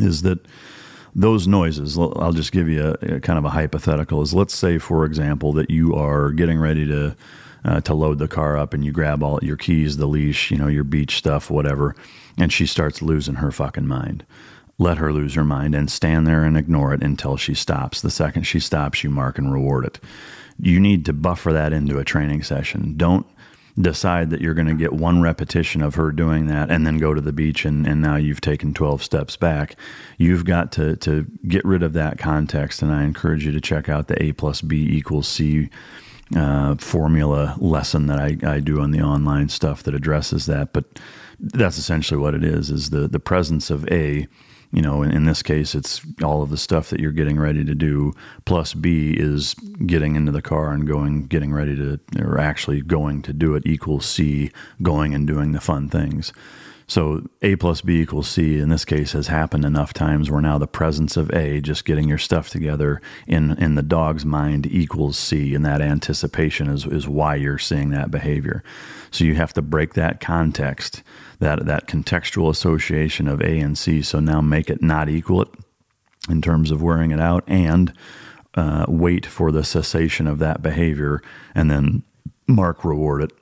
Is 0.00 0.22
that 0.22 0.38
those 1.14 1.46
noises? 1.46 1.98
I'll 1.98 2.32
just 2.32 2.50
give 2.50 2.66
you 2.66 2.96
a, 3.02 3.16
a 3.16 3.20
kind 3.20 3.38
of 3.38 3.44
a 3.44 3.50
hypothetical. 3.50 4.22
Is 4.22 4.32
let's 4.32 4.54
say, 4.54 4.78
for 4.78 5.04
example, 5.04 5.52
that 5.52 5.68
you 5.68 5.94
are 5.94 6.30
getting 6.30 6.58
ready 6.58 6.86
to 6.86 7.14
uh, 7.66 7.80
to 7.80 7.94
load 7.94 8.18
the 8.18 8.28
car 8.28 8.56
up 8.56 8.72
and 8.72 8.84
you 8.84 8.92
grab 8.92 9.22
all 9.22 9.40
your 9.42 9.56
keys, 9.56 9.96
the 9.96 10.06
leash, 10.06 10.50
you 10.50 10.56
know, 10.56 10.68
your 10.68 10.84
beach 10.84 11.16
stuff, 11.16 11.50
whatever, 11.50 11.96
and 12.38 12.52
she 12.52 12.64
starts 12.64 13.02
losing 13.02 13.36
her 13.36 13.50
fucking 13.50 13.86
mind. 13.86 14.24
Let 14.78 14.98
her 14.98 15.12
lose 15.12 15.34
her 15.34 15.44
mind 15.44 15.74
and 15.74 15.90
stand 15.90 16.26
there 16.26 16.44
and 16.44 16.56
ignore 16.56 16.94
it 16.94 17.02
until 17.02 17.36
she 17.36 17.54
stops. 17.54 18.00
The 18.00 18.10
second 18.10 18.44
she 18.44 18.60
stops, 18.60 19.02
you 19.02 19.10
mark 19.10 19.38
and 19.38 19.52
reward 19.52 19.84
it. 19.84 19.98
You 20.60 20.78
need 20.78 21.04
to 21.06 21.12
buffer 21.12 21.52
that 21.52 21.72
into 21.72 21.98
a 21.98 22.04
training 22.04 22.44
session. 22.44 22.94
Don't 22.96 23.26
decide 23.78 24.30
that 24.30 24.40
you're 24.40 24.54
going 24.54 24.68
to 24.68 24.74
get 24.74 24.92
one 24.92 25.20
repetition 25.20 25.82
of 25.82 25.96
her 25.96 26.10
doing 26.10 26.46
that 26.46 26.70
and 26.70 26.86
then 26.86 26.96
go 26.96 27.12
to 27.12 27.20
the 27.20 27.32
beach 27.32 27.64
and, 27.64 27.86
and 27.86 28.00
now 28.00 28.16
you've 28.16 28.40
taken 28.40 28.72
12 28.72 29.02
steps 29.02 29.36
back. 29.36 29.76
You've 30.18 30.44
got 30.44 30.72
to, 30.72 30.96
to 30.96 31.26
get 31.46 31.64
rid 31.64 31.82
of 31.82 31.92
that 31.94 32.18
context. 32.18 32.80
And 32.80 32.92
I 32.92 33.04
encourage 33.04 33.44
you 33.44 33.52
to 33.52 33.60
check 33.60 33.88
out 33.88 34.08
the 34.08 34.22
A 34.22 34.32
plus 34.32 34.62
B 34.62 34.86
equals 34.96 35.28
C 35.28 35.68
uh, 36.34 36.74
formula 36.76 37.56
lesson 37.58 38.06
that 38.06 38.18
I, 38.18 38.36
I 38.42 38.60
do 38.60 38.80
on 38.80 38.90
the 38.90 39.00
online 39.00 39.48
stuff 39.48 39.82
that 39.84 39.94
addresses 39.94 40.46
that. 40.46 40.72
But 40.72 40.98
that's 41.38 41.78
essentially 41.78 42.18
what 42.18 42.34
it 42.34 42.44
is: 42.44 42.70
is 42.70 42.90
the 42.90 43.06
the 43.06 43.20
presence 43.20 43.70
of 43.70 43.88
a 43.90 44.26
you 44.72 44.82
know, 44.82 45.02
in, 45.02 45.10
in, 45.10 45.24
this 45.24 45.42
case, 45.42 45.74
it's 45.74 46.00
all 46.22 46.42
of 46.42 46.50
the 46.50 46.56
stuff 46.56 46.90
that 46.90 47.00
you're 47.00 47.12
getting 47.12 47.38
ready 47.38 47.64
to 47.64 47.74
do. 47.74 48.12
Plus 48.44 48.74
B 48.74 49.14
is 49.16 49.54
getting 49.86 50.16
into 50.16 50.32
the 50.32 50.42
car 50.42 50.72
and 50.72 50.86
going, 50.86 51.26
getting 51.26 51.52
ready 51.52 51.76
to, 51.76 52.00
or 52.18 52.38
actually 52.38 52.82
going 52.82 53.22
to 53.22 53.32
do 53.32 53.54
it 53.54 53.64
equals 53.64 54.06
C, 54.06 54.50
going 54.82 55.14
and 55.14 55.26
doing 55.26 55.52
the 55.52 55.60
fun 55.60 55.88
things. 55.88 56.32
So 56.88 57.26
A 57.42 57.56
plus 57.56 57.80
B 57.80 58.00
equals 58.00 58.28
C 58.28 58.58
in 58.58 58.68
this 58.68 58.84
case 58.84 59.12
has 59.12 59.26
happened 59.26 59.64
enough 59.64 59.92
times 59.92 60.30
where 60.30 60.40
now 60.40 60.56
the 60.56 60.68
presence 60.68 61.16
of 61.16 61.30
A, 61.32 61.60
just 61.60 61.84
getting 61.84 62.08
your 62.08 62.18
stuff 62.18 62.48
together 62.48 63.00
in, 63.26 63.52
in 63.58 63.74
the 63.74 63.82
dog's 63.82 64.24
mind 64.24 64.66
equals 64.66 65.18
C, 65.18 65.54
and 65.54 65.64
that 65.64 65.80
anticipation 65.80 66.68
is, 66.68 66.86
is 66.86 67.08
why 67.08 67.34
you're 67.34 67.58
seeing 67.58 67.90
that 67.90 68.12
behavior. 68.12 68.62
So 69.10 69.24
you 69.24 69.34
have 69.34 69.52
to 69.54 69.62
break 69.62 69.94
that 69.94 70.20
context, 70.20 71.02
that, 71.40 71.66
that 71.66 71.88
contextual 71.88 72.50
association 72.50 73.26
of 73.26 73.40
A 73.40 73.58
and 73.58 73.76
C. 73.76 74.00
So 74.00 74.20
now 74.20 74.40
make 74.40 74.70
it 74.70 74.80
not 74.80 75.08
equal 75.08 75.42
it 75.42 75.48
in 76.28 76.40
terms 76.40 76.70
of 76.70 76.82
wearing 76.82 77.10
it 77.10 77.20
out 77.20 77.42
and 77.48 77.92
uh, 78.54 78.86
wait 78.88 79.26
for 79.26 79.50
the 79.50 79.64
cessation 79.64 80.26
of 80.26 80.38
that 80.38 80.62
behavior 80.62 81.20
and 81.54 81.70
then 81.70 82.02
mark 82.46 82.84
reward 82.84 83.22
it 83.22 83.32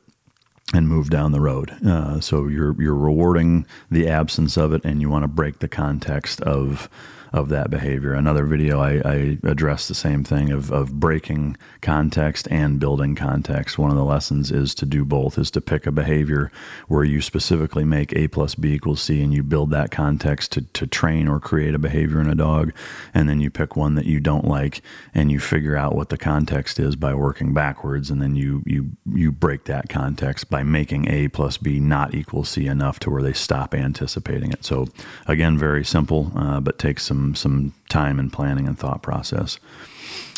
and 0.74 0.88
move 0.88 1.10
down 1.10 1.32
the 1.32 1.40
road. 1.40 1.70
Uh, 1.84 2.20
so 2.20 2.46
you're 2.48 2.80
you're 2.80 2.94
rewarding 2.94 3.66
the 3.90 4.08
absence 4.08 4.56
of 4.56 4.72
it, 4.72 4.84
and 4.84 5.00
you 5.00 5.08
want 5.08 5.22
to 5.22 5.28
break 5.28 5.58
the 5.58 5.68
context 5.68 6.40
of 6.42 6.88
of 7.34 7.48
that 7.48 7.68
behavior. 7.68 8.14
Another 8.14 8.46
video, 8.46 8.78
I, 8.78 9.02
I 9.04 9.38
address 9.42 9.88
the 9.88 9.94
same 9.94 10.22
thing 10.22 10.52
of, 10.52 10.70
of 10.70 11.00
breaking 11.00 11.56
context 11.82 12.46
and 12.48 12.78
building 12.78 13.16
context. 13.16 13.76
One 13.76 13.90
of 13.90 13.96
the 13.96 14.04
lessons 14.04 14.52
is 14.52 14.72
to 14.76 14.86
do 14.86 15.04
both, 15.04 15.36
is 15.36 15.50
to 15.50 15.60
pick 15.60 15.84
a 15.84 15.90
behavior 15.90 16.52
where 16.86 17.02
you 17.02 17.20
specifically 17.20 17.84
make 17.84 18.12
A 18.14 18.28
plus 18.28 18.54
B 18.54 18.74
equals 18.74 19.02
C 19.02 19.20
and 19.20 19.34
you 19.34 19.42
build 19.42 19.70
that 19.70 19.90
context 19.90 20.52
to, 20.52 20.62
to 20.62 20.86
train 20.86 21.26
or 21.26 21.40
create 21.40 21.74
a 21.74 21.78
behavior 21.78 22.20
in 22.20 22.30
a 22.30 22.36
dog. 22.36 22.72
And 23.12 23.28
then 23.28 23.40
you 23.40 23.50
pick 23.50 23.74
one 23.74 23.96
that 23.96 24.06
you 24.06 24.20
don't 24.20 24.44
like 24.46 24.80
and 25.12 25.32
you 25.32 25.40
figure 25.40 25.76
out 25.76 25.96
what 25.96 26.10
the 26.10 26.18
context 26.18 26.78
is 26.78 26.94
by 26.94 27.14
working 27.14 27.52
backwards. 27.52 28.10
And 28.10 28.22
then 28.22 28.36
you, 28.36 28.62
you, 28.64 28.90
you 29.12 29.32
break 29.32 29.64
that 29.64 29.88
context 29.88 30.48
by 30.50 30.62
making 30.62 31.10
A 31.10 31.26
plus 31.26 31.56
B 31.56 31.80
not 31.80 32.14
equal 32.14 32.44
C 32.44 32.68
enough 32.68 33.00
to 33.00 33.10
where 33.10 33.22
they 33.22 33.32
stop 33.32 33.74
anticipating 33.74 34.52
it. 34.52 34.64
So 34.64 34.86
again, 35.26 35.58
very 35.58 35.84
simple, 35.84 36.30
uh, 36.36 36.60
but 36.60 36.78
takes 36.78 37.02
some 37.02 37.23
some 37.34 37.72
time 37.88 38.18
and 38.18 38.32
planning 38.32 38.66
and 38.66 38.78
thought 38.78 39.02
process. 39.02 39.58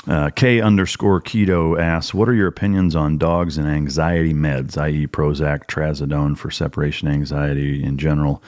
Uh, 0.06 0.30
K 0.30 0.60
underscore 0.60 1.20
keto 1.20 1.80
asks, 1.80 2.14
"What 2.14 2.28
are 2.28 2.34
your 2.34 2.46
opinions 2.46 2.94
on 2.94 3.18
dogs 3.18 3.58
and 3.58 3.66
anxiety 3.66 4.32
meds, 4.32 4.78
i.e., 4.78 5.06
Prozac, 5.08 5.66
Trazodone 5.66 6.38
for 6.38 6.50
separation 6.50 7.08
anxiety 7.08 7.82
in 7.82 7.98
general? 7.98 8.40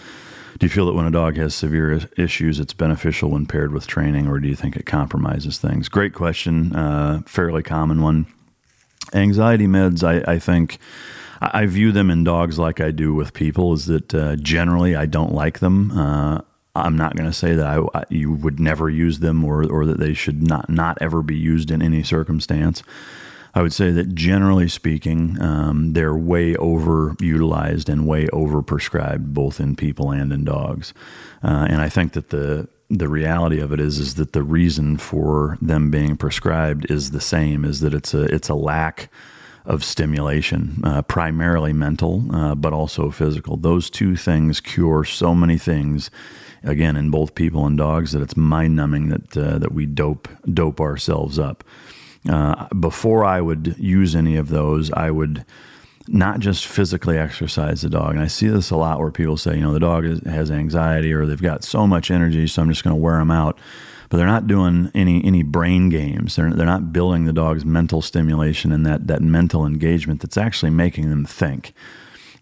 Do 0.59 0.67
you 0.67 0.71
feel 0.71 0.87
that 0.87 0.93
when 0.93 1.07
a 1.07 1.11
dog 1.11 1.37
has 1.37 1.55
severe 1.55 2.01
issues, 2.17 2.61
it's 2.61 2.75
beneficial 2.75 3.31
when 3.31 3.47
paired 3.47 3.73
with 3.73 3.87
training, 3.89 4.29
or 4.29 4.39
do 4.39 4.49
you 4.49 4.55
think 4.55 4.77
it 4.77 4.87
compromises 4.87 5.59
things?" 5.59 5.89
Great 5.89 6.15
question, 6.15 6.77
uh, 6.77 7.23
fairly 7.27 7.65
common 7.65 8.03
one. 8.03 8.27
Anxiety 9.13 9.67
meds, 9.67 10.05
I, 10.05 10.33
I 10.33 10.39
think 10.39 10.79
I, 11.41 11.63
I 11.63 11.67
view 11.67 11.91
them 11.91 12.11
in 12.11 12.23
dogs 12.23 12.59
like 12.59 12.81
I 12.81 12.93
do 12.93 13.15
with 13.15 13.35
people. 13.35 13.73
Is 13.73 13.87
that 13.87 14.15
uh, 14.15 14.37
generally 14.37 14.95
I 14.95 15.07
don't 15.07 15.33
like 15.33 15.59
them. 15.59 15.91
Uh, 15.91 16.43
I'm 16.85 16.97
not 16.97 17.17
going 17.17 17.29
to 17.29 17.37
say 17.37 17.55
that 17.55 17.67
I, 17.67 17.81
I, 17.95 18.05
you 18.09 18.33
would 18.33 18.61
never 18.61 18.89
use 18.89 19.21
them 19.21 19.45
or 19.45 19.65
or 19.71 19.87
that 19.87 19.99
they 19.99 20.15
should 20.15 20.43
not 20.43 20.69
not 20.69 20.99
ever 21.01 21.23
be 21.23 21.37
used 21.37 21.71
in 21.71 21.83
any 21.83 22.03
circumstance. 22.03 22.83
I 23.55 23.63
would 23.63 23.73
say 23.73 23.91
that 23.91 24.15
generally 24.15 24.69
speaking, 24.69 25.41
um, 25.41 25.93
they're 25.95 26.17
way 26.17 26.55
overutilized 26.55 27.89
and 27.89 28.07
way 28.07 28.27
overprescribed, 28.27 29.33
both 29.33 29.59
in 29.59 29.75
people 29.75 30.11
and 30.11 30.33
in 30.33 30.45
dogs. 30.45 30.93
Uh, 31.43 31.67
and 31.69 31.81
I 31.81 31.89
think 31.89 32.13
that 32.13 32.31
the 32.31 32.69
the 32.91 33.09
reality 33.09 33.61
of 33.61 33.73
it 33.73 33.81
is 33.81 33.99
is 33.99 34.15
that 34.15 34.33
the 34.33 34.43
reason 34.43 34.97
for 34.97 35.59
them 35.61 35.91
being 35.91 36.17
prescribed 36.17 36.91
is 36.91 37.11
the 37.11 37.21
same: 37.21 37.65
is 37.65 37.81
that 37.81 37.95
it's 37.95 38.15
a 38.15 38.23
it's 38.25 38.49
a 38.49 38.55
lack 38.55 39.11
of 39.69 39.85
stimulation, 39.85 40.81
uh, 40.83 41.03
primarily 41.03 41.75
mental, 41.75 42.25
uh, 42.35 42.55
but 42.55 42.73
also 42.73 43.11
physical. 43.11 43.57
Those 43.59 43.91
two 43.91 44.17
things 44.17 44.61
cure 44.61 45.05
so 45.05 45.35
many 45.35 45.59
things. 45.59 46.11
Again, 46.65 46.97
in 46.97 47.11
both 47.11 47.37
people 47.37 47.67
and 47.67 47.79
dogs, 47.79 48.13
that 48.13 48.23
it's 48.23 48.37
mind 48.37 48.75
numbing 48.75 49.11
that 49.11 49.37
uh, 49.37 49.59
that 49.59 49.73
we 49.73 49.87
dope 49.87 50.29
dope 50.53 50.81
ourselves 50.81 51.39
up. 51.39 51.63
Uh, 52.29 52.67
before 52.75 53.25
I 53.25 53.41
would 53.41 53.77
use 53.79 54.17
any 54.17 54.37
of 54.37 54.49
those, 54.49 54.91
I 54.93 55.11
would 55.11 55.45
not 56.09 56.41
just 56.41 56.67
physically 56.67 57.19
exercise 57.19 57.83
the 57.83 57.91
dog. 57.91 58.13
And 58.13 58.21
I 58.21 58.27
see 58.27 58.49
this 58.49 58.71
a 58.71 58.77
lot 58.77 58.99
where 58.99 59.11
people 59.11 59.37
say, 59.37 59.57
you 59.57 59.61
know, 59.61 59.75
the 59.75 59.81
dog 59.81 60.05
is, 60.05 60.21
has 60.25 60.51
anxiety 60.51 61.13
or 61.13 61.27
they've 61.27 61.41
got 61.41 61.63
so 61.63 61.87
much 61.87 62.11
energy, 62.11 62.47
so 62.47 62.63
I'm 62.63 62.71
just 62.71 62.83
going 62.83 62.97
to 62.97 63.01
wear 63.01 63.19
them 63.19 63.31
out. 63.31 63.59
But 64.09 64.17
they're 64.17 64.27
not 64.27 64.47
doing 64.47 64.91
any 64.95 65.25
any 65.25 65.43
brain 65.43 65.89
games. 65.89 66.37
They're 66.37 66.53
they're 66.53 66.67
not 66.67 66.93
building 66.93 67.25
the 67.25 67.33
dog's 67.33 67.65
mental 67.65 68.03
stimulation 68.03 68.73
and 68.73 68.87
that 68.87 69.07
that 69.07 69.23
mental 69.23 69.67
engagement 69.67 70.21
that's 70.21 70.39
actually 70.39 70.71
making 70.71 71.11
them 71.11 71.25
think 71.25 71.75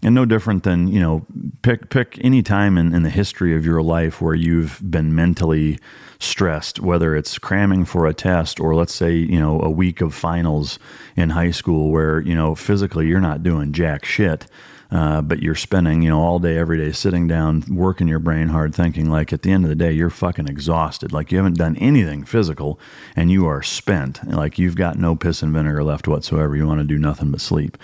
and 0.03 0.15
no 0.15 0.25
different 0.25 0.63
than 0.63 0.89
you 0.89 1.01
know 1.01 1.27
pick 1.63 1.91
pick 1.91 2.19
any 2.23 2.43
time 2.43 2.79
in, 2.79 2.95
in 2.95 3.03
the 3.03 3.11
history 3.11 3.57
of 3.57 3.65
your 3.65 3.83
life 3.83 4.21
where 4.21 4.35
you've 4.35 4.81
been 4.89 5.15
mentally 5.15 5.79
stressed 6.19 6.81
whether 6.81 7.15
it's 7.15 7.39
cramming 7.39 7.85
for 7.85 8.07
a 8.07 8.15
test 8.15 8.59
or 8.61 8.75
let's 8.75 8.95
say 8.95 9.13
you 9.13 9.39
know 9.39 9.61
a 9.61 9.71
week 9.71 10.01
of 10.01 10.15
finals 10.15 10.79
in 11.17 11.31
high 11.31 11.51
school 11.51 11.91
where 11.91 12.21
you 12.21 12.35
know 12.35 12.55
physically 12.55 13.07
you're 13.07 13.21
not 13.21 13.43
doing 13.43 13.73
jack 13.73 14.05
shit 14.05 14.47
uh, 14.91 15.21
but 15.21 15.43
you're 15.43 15.55
spending 15.55 16.03
you 16.03 16.11
know 16.11 16.21
all 16.21 16.39
day 16.39 16.57
every 16.57 16.79
day 16.79 16.93
sitting 16.93 17.27
down 17.27 17.65
working 17.69 18.09
your 18.09 18.19
brain 18.19 18.49
hard 18.49 18.75
thinking 18.75 19.11
like 19.11 19.33
at 19.33 19.43
the 19.43 19.51
end 19.51 19.65
of 19.65 19.69
the 19.69 19.75
day 19.75 19.93
you're 19.93 20.11
fucking 20.11 20.49
exhausted. 20.49 21.13
Like 21.13 21.33
you 21.33 21.39
haven't 21.39 21.59
done 21.59 21.77
anything 21.77 22.25
physical 22.25 22.79
and 23.15 23.31
you 23.31 23.47
are 23.47 23.63
spent. 23.63 24.27
Like 24.29 24.59
you've 24.59 24.77
got 24.77 24.99
no 24.99 25.17
piss 25.17 25.43
and 25.43 25.53
vinegar 25.53 25.83
left 25.83 26.09
whatsoever. 26.09 26.57
You 26.57 26.67
want 26.67 26.81
to 26.81 26.87
do 26.87 26.99
nothing 26.99 27.31
but 27.31 27.41
sleep. 27.41 27.77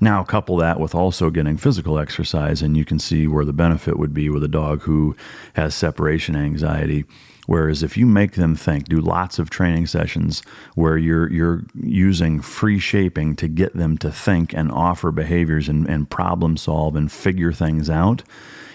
Now, 0.00 0.22
couple 0.24 0.56
that 0.58 0.80
with 0.80 0.94
also 0.94 1.30
getting 1.30 1.56
physical 1.56 1.98
exercise, 1.98 2.62
and 2.62 2.76
you 2.76 2.84
can 2.84 2.98
see 2.98 3.26
where 3.26 3.44
the 3.44 3.52
benefit 3.52 3.98
would 3.98 4.12
be 4.12 4.28
with 4.28 4.42
a 4.44 4.48
dog 4.48 4.82
who 4.82 5.16
has 5.54 5.74
separation 5.74 6.36
anxiety. 6.36 7.04
Whereas 7.46 7.82
if 7.82 7.96
you 7.96 8.06
make 8.06 8.32
them 8.32 8.56
think, 8.56 8.88
do 8.88 9.00
lots 9.00 9.38
of 9.38 9.50
training 9.50 9.86
sessions 9.86 10.42
where 10.74 10.96
you're 10.96 11.30
you're 11.32 11.64
using 11.74 12.40
free 12.40 12.78
shaping 12.78 13.36
to 13.36 13.48
get 13.48 13.76
them 13.76 13.98
to 13.98 14.10
think 14.10 14.52
and 14.54 14.70
offer 14.72 15.10
behaviors 15.10 15.68
and, 15.68 15.86
and 15.88 16.08
problem 16.08 16.56
solve 16.56 16.96
and 16.96 17.10
figure 17.12 17.52
things 17.52 17.90
out 17.90 18.22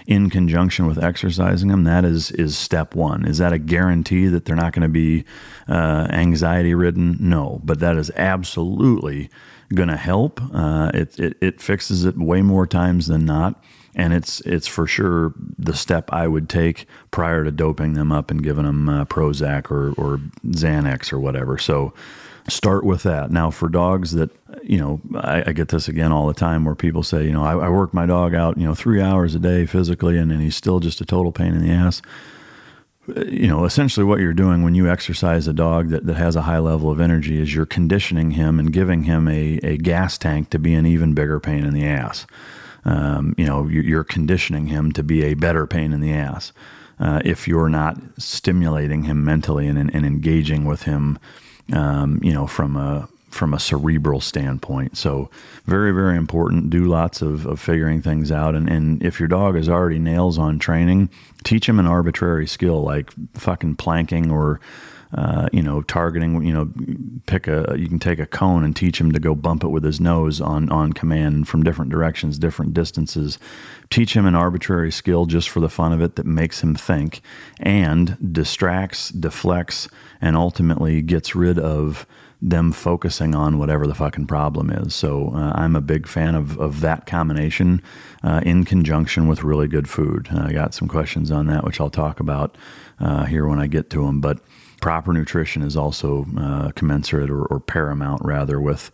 in 0.09 0.27
conjunction 0.27 0.87
with 0.87 1.01
exercising 1.01 1.69
them, 1.69 1.83
that 1.83 2.03
is 2.03 2.31
is 2.31 2.57
step 2.57 2.95
one. 2.95 3.25
Is 3.25 3.37
that 3.37 3.53
a 3.53 3.59
guarantee 3.59 4.25
that 4.25 4.45
they're 4.45 4.55
not 4.55 4.73
going 4.73 4.81
to 4.81 4.89
be 4.89 5.23
uh, 5.67 6.07
anxiety 6.09 6.73
ridden? 6.73 7.15
No, 7.19 7.61
but 7.63 7.79
that 7.79 7.95
is 7.95 8.11
absolutely 8.15 9.29
going 9.71 9.89
to 9.89 9.97
help. 9.97 10.41
Uh, 10.51 10.89
it, 10.95 11.19
it, 11.19 11.37
it 11.41 11.61
fixes 11.61 12.05
it 12.05 12.17
way 12.17 12.41
more 12.41 12.65
times 12.65 13.05
than 13.05 13.23
not, 13.23 13.63
and 13.99 14.13
it's 14.13 14.39
it's 14.41 14.67
for 14.67 14.87
sure 14.87 15.33
the 15.57 15.75
step 15.75 16.11
I 16.13 16.27
would 16.27 16.49
take 16.49 16.87
prior 17.11 17.43
to 17.43 17.51
doping 17.51 17.93
them 17.93 18.11
up 18.11 18.31
and 18.31 18.41
giving 18.41 18.65
them 18.65 18.87
uh, 18.87 19.05
Prozac 19.05 19.69
or 19.69 19.93
or 19.93 20.19
Xanax 20.47 21.11
or 21.11 21.19
whatever. 21.19 21.57
So 21.57 21.93
start 22.47 22.83
with 22.83 23.03
that. 23.03 23.29
Now 23.29 23.51
for 23.51 23.69
dogs 23.69 24.11
that 24.13 24.31
you 24.63 24.77
know, 24.77 25.01
I, 25.15 25.43
I, 25.47 25.51
get 25.53 25.69
this 25.69 25.87
again 25.87 26.11
all 26.11 26.27
the 26.27 26.33
time 26.33 26.65
where 26.65 26.75
people 26.75 27.01
say, 27.01 27.23
you 27.23 27.31
know, 27.31 27.43
I, 27.43 27.53
I 27.53 27.69
work 27.69 27.93
my 27.93 28.05
dog 28.05 28.35
out, 28.35 28.57
you 28.57 28.65
know, 28.65 28.75
three 28.75 29.01
hours 29.01 29.33
a 29.33 29.39
day 29.39 29.65
physically, 29.65 30.17
and, 30.17 30.31
and 30.31 30.41
he's 30.41 30.55
still 30.55 30.79
just 30.79 31.01
a 31.01 31.05
total 31.05 31.31
pain 31.31 31.53
in 31.53 31.61
the 31.61 31.71
ass 31.71 32.01
you 33.27 33.47
know, 33.47 33.65
essentially 33.65 34.03
what 34.03 34.19
you're 34.19 34.33
doing 34.33 34.63
when 34.63 34.75
you 34.75 34.89
exercise 34.89 35.47
a 35.47 35.53
dog 35.53 35.89
that, 35.89 36.05
that 36.05 36.15
has 36.15 36.35
a 36.35 36.43
high 36.43 36.59
level 36.59 36.91
of 36.91 36.99
energy 36.99 37.39
is 37.39 37.53
you're 37.53 37.65
conditioning 37.65 38.31
him 38.31 38.59
and 38.59 38.73
giving 38.73 39.03
him 39.03 39.27
a, 39.27 39.59
a 39.63 39.77
gas 39.77 40.17
tank 40.17 40.49
to 40.49 40.59
be 40.59 40.73
an 40.73 40.85
even 40.85 41.13
bigger 41.13 41.39
pain 41.39 41.65
in 41.65 41.73
the 41.73 41.85
ass. 41.85 42.25
Um, 42.85 43.35
you 43.37 43.45
know, 43.45 43.67
you're 43.67 44.03
conditioning 44.03 44.67
him 44.67 44.91
to 44.93 45.03
be 45.03 45.23
a 45.23 45.33
better 45.33 45.67
pain 45.67 45.93
in 45.93 45.99
the 45.99 46.13
ass. 46.13 46.53
Uh, 46.99 47.21
if 47.23 47.47
you're 47.47 47.69
not 47.69 47.97
stimulating 48.17 49.03
him 49.03 49.23
mentally 49.23 49.67
and, 49.67 49.77
and 49.77 50.05
engaging 50.05 50.65
with 50.65 50.83
him, 50.83 51.17
um, 51.73 52.19
you 52.23 52.33
know, 52.33 52.47
from 52.47 52.75
a 52.75 53.07
from 53.29 53.53
a 53.53 53.59
cerebral 53.59 54.19
standpoint. 54.19 54.97
So 54.97 55.29
very, 55.65 55.91
very 55.91 56.17
important. 56.17 56.71
Do 56.71 56.85
lots 56.85 57.21
of, 57.21 57.45
of 57.45 57.59
figuring 57.59 58.01
things 58.01 58.31
out. 58.31 58.55
And, 58.55 58.67
and 58.67 59.03
if 59.03 59.19
your 59.19 59.27
dog 59.29 59.55
is 59.55 59.69
already 59.69 59.99
nails 59.99 60.39
on 60.39 60.57
training, 60.57 61.09
teach 61.43 61.69
him 61.69 61.79
an 61.79 61.85
arbitrary 61.85 62.47
skill 62.47 62.81
like 62.81 63.11
fucking 63.35 63.75
planking 63.75 64.31
or, 64.31 64.59
uh, 65.13 65.49
you 65.51 65.61
know, 65.61 65.81
targeting, 65.81 66.43
you 66.45 66.53
know, 66.53 66.71
pick 67.25 67.47
a, 67.47 67.75
you 67.77 67.87
can 67.87 67.97
take 67.97 68.19
a 68.19 68.27
cone 68.27 68.63
and 68.63 68.75
teach 68.75 69.01
him 69.01 69.11
to 69.11 69.19
go 69.19 69.33
bump 69.33 69.63
it 69.63 69.69
with 69.69 69.83
his 69.83 69.99
nose 69.99 70.39
on, 70.39 70.69
on 70.69 70.93
command 70.93 71.47
from 71.47 71.63
different 71.63 71.89
directions, 71.89 72.37
different 72.37 72.73
distances. 72.73 73.39
Teach 73.89 74.15
him 74.15 74.27
an 74.27 74.35
arbitrary 74.35 74.91
skill 74.91 75.25
just 75.25 75.49
for 75.49 75.61
the 75.61 75.69
fun 75.69 75.93
of 75.93 76.01
it 76.01 76.15
that 76.15 76.27
makes 76.27 76.61
him 76.61 76.75
think 76.75 77.21
and 77.59 78.33
distracts, 78.33 79.09
deflects, 79.09 79.87
and 80.21 80.35
ultimately 80.35 81.01
gets 81.01 81.35
rid 81.35 81.57
of 81.57 82.05
them 82.41 82.71
focusing 82.71 83.35
on 83.35 83.57
whatever 83.57 83.85
the 83.85 83.95
fucking 83.95 84.27
problem 84.27 84.69
is. 84.69 84.95
So 84.95 85.31
uh, 85.33 85.51
I'm 85.55 85.75
a 85.75 85.81
big 85.81 86.07
fan 86.07 86.35
of, 86.35 86.57
of 86.59 86.81
that 86.81 87.05
combination 87.05 87.81
uh, 88.23 88.41
in 88.45 88.63
conjunction 88.63 89.27
with 89.27 89.43
really 89.43 89.67
good 89.67 89.89
food. 89.89 90.29
I 90.31 90.53
got 90.53 90.73
some 90.73 90.87
questions 90.87 91.31
on 91.31 91.47
that, 91.47 91.63
which 91.63 91.81
I'll 91.81 91.89
talk 91.89 92.19
about 92.19 92.55
uh, 92.99 93.25
here 93.25 93.45
when 93.47 93.59
I 93.59 93.67
get 93.67 93.89
to 93.89 94.05
them. 94.05 94.21
But 94.21 94.39
proper 94.79 95.13
nutrition 95.13 95.61
is 95.61 95.75
also 95.75 96.25
uh, 96.37 96.71
commensurate 96.71 97.29
or, 97.29 97.45
or 97.45 97.59
paramount, 97.59 98.21
rather, 98.23 98.59
with 98.59 98.91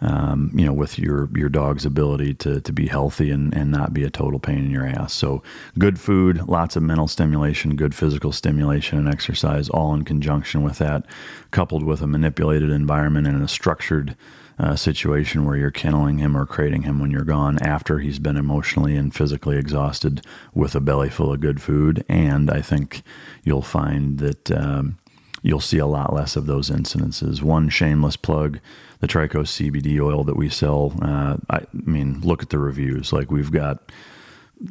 um, 0.00 0.52
you 0.54 0.64
know, 0.64 0.72
with 0.72 0.98
your 0.98 1.28
your 1.34 1.48
dog's 1.48 1.84
ability 1.84 2.34
to 2.34 2.60
to 2.60 2.72
be 2.72 2.86
healthy 2.86 3.30
and 3.30 3.52
and 3.54 3.70
not 3.70 3.92
be 3.92 4.04
a 4.04 4.10
total 4.10 4.38
pain 4.38 4.58
in 4.58 4.70
your 4.70 4.86
ass. 4.86 5.12
So 5.12 5.42
good 5.76 5.98
food, 5.98 6.46
lots 6.48 6.76
of 6.76 6.82
mental 6.84 7.08
stimulation, 7.08 7.74
good 7.74 7.94
physical 7.94 8.32
stimulation, 8.32 8.98
and 8.98 9.08
exercise, 9.08 9.68
all 9.68 9.94
in 9.94 10.04
conjunction 10.04 10.62
with 10.62 10.78
that, 10.78 11.04
coupled 11.50 11.82
with 11.82 12.00
a 12.00 12.06
manipulated 12.06 12.70
environment 12.70 13.26
and 13.26 13.42
a 13.42 13.48
structured. 13.48 14.16
Uh, 14.60 14.74
situation 14.74 15.44
where 15.44 15.56
you're 15.56 15.70
kenneling 15.70 16.18
him 16.18 16.36
or 16.36 16.44
crating 16.44 16.82
him 16.82 16.98
when 16.98 17.12
you're 17.12 17.22
gone 17.22 17.60
after 17.62 18.00
he's 18.00 18.18
been 18.18 18.36
emotionally 18.36 18.96
and 18.96 19.14
physically 19.14 19.56
exhausted 19.56 20.20
with 20.52 20.74
a 20.74 20.80
belly 20.80 21.08
full 21.08 21.32
of 21.32 21.38
good 21.38 21.62
food. 21.62 22.04
And 22.08 22.50
I 22.50 22.60
think 22.60 23.02
you'll 23.44 23.62
find 23.62 24.18
that 24.18 24.50
um, 24.50 24.98
you'll 25.42 25.60
see 25.60 25.78
a 25.78 25.86
lot 25.86 26.12
less 26.12 26.36
of 26.36 26.46
those 26.46 26.70
incidences. 26.70 27.42
One 27.42 27.68
shameless 27.68 28.16
plug 28.16 28.60
the 29.00 29.06
Trico 29.06 29.42
CBD 29.42 30.00
oil 30.00 30.24
that 30.24 30.36
we 30.36 30.48
sell. 30.48 30.92
Uh, 31.00 31.36
I 31.50 31.60
mean, 31.72 32.20
look 32.20 32.42
at 32.42 32.50
the 32.50 32.58
reviews. 32.58 33.12
Like 33.12 33.30
we've 33.30 33.52
got 33.52 33.92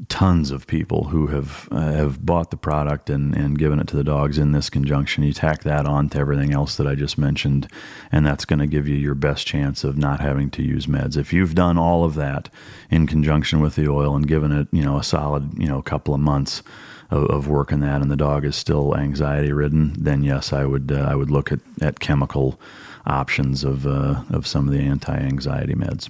tons 0.10 0.52
of 0.52 0.68
people 0.68 1.06
who 1.06 1.28
have 1.28 1.70
uh, 1.72 1.94
have 1.94 2.26
bought 2.26 2.52
the 2.52 2.58
product 2.58 3.10
and, 3.10 3.34
and 3.36 3.58
given 3.58 3.80
it 3.80 3.88
to 3.88 3.96
the 3.96 4.04
dogs 4.04 4.38
in 4.38 4.52
this 4.52 4.70
conjunction. 4.70 5.24
You 5.24 5.34
tack 5.34 5.64
that 5.64 5.86
on 5.86 6.10
to 6.10 6.20
everything 6.20 6.54
else 6.54 6.76
that 6.76 6.88
I 6.88 6.96
just 6.96 7.18
mentioned, 7.18 7.70
and 8.12 8.26
that's 8.26 8.46
going 8.46 8.60
to 8.60 8.68
give 8.68 8.88
you 8.88 8.96
your 8.96 9.16
best 9.16 9.48
chance 9.48 9.84
of 9.84 9.98
not 9.98 10.20
having 10.20 10.50
to 10.52 10.64
use 10.64 10.88
meds. 10.88 11.16
If 11.16 11.32
you've 11.32 11.56
done 11.56 11.78
all 11.78 12.04
of 12.04 12.16
that 12.16 12.50
in 12.90 13.08
conjunction 13.08 13.62
with 13.62 13.76
the 13.76 13.88
oil 13.88 14.16
and 14.16 14.28
given 14.28 14.52
it, 14.52 14.68
you 14.72 14.84
know, 14.84 14.98
a 14.98 15.04
solid, 15.04 15.58
you 15.58 15.68
know, 15.68 15.82
couple 15.82 16.14
of 16.14 16.20
months 16.20 16.64
of, 17.10 17.26
of 17.26 17.48
working 17.48 17.80
that, 17.82 18.02
and 18.02 18.12
the 18.12 18.18
dog 18.18 18.46
is 18.46 18.56
still 18.56 18.96
anxiety 18.96 19.52
ridden, 19.52 19.96
then 19.98 20.24
yes, 20.24 20.52
I 20.54 20.66
would 20.66 20.92
uh, 20.92 21.08
I 21.10 21.16
would 21.16 21.32
look 21.32 21.52
at 21.52 21.60
at 21.82 22.00
chemical 22.00 22.60
options 23.06 23.64
of 23.64 23.88
uh, 23.88 24.24
of 24.30 24.46
some 24.46 24.68
of 24.68 24.74
the 24.74 24.82
anti-anxiety 24.82 25.74
meds. 25.74 26.10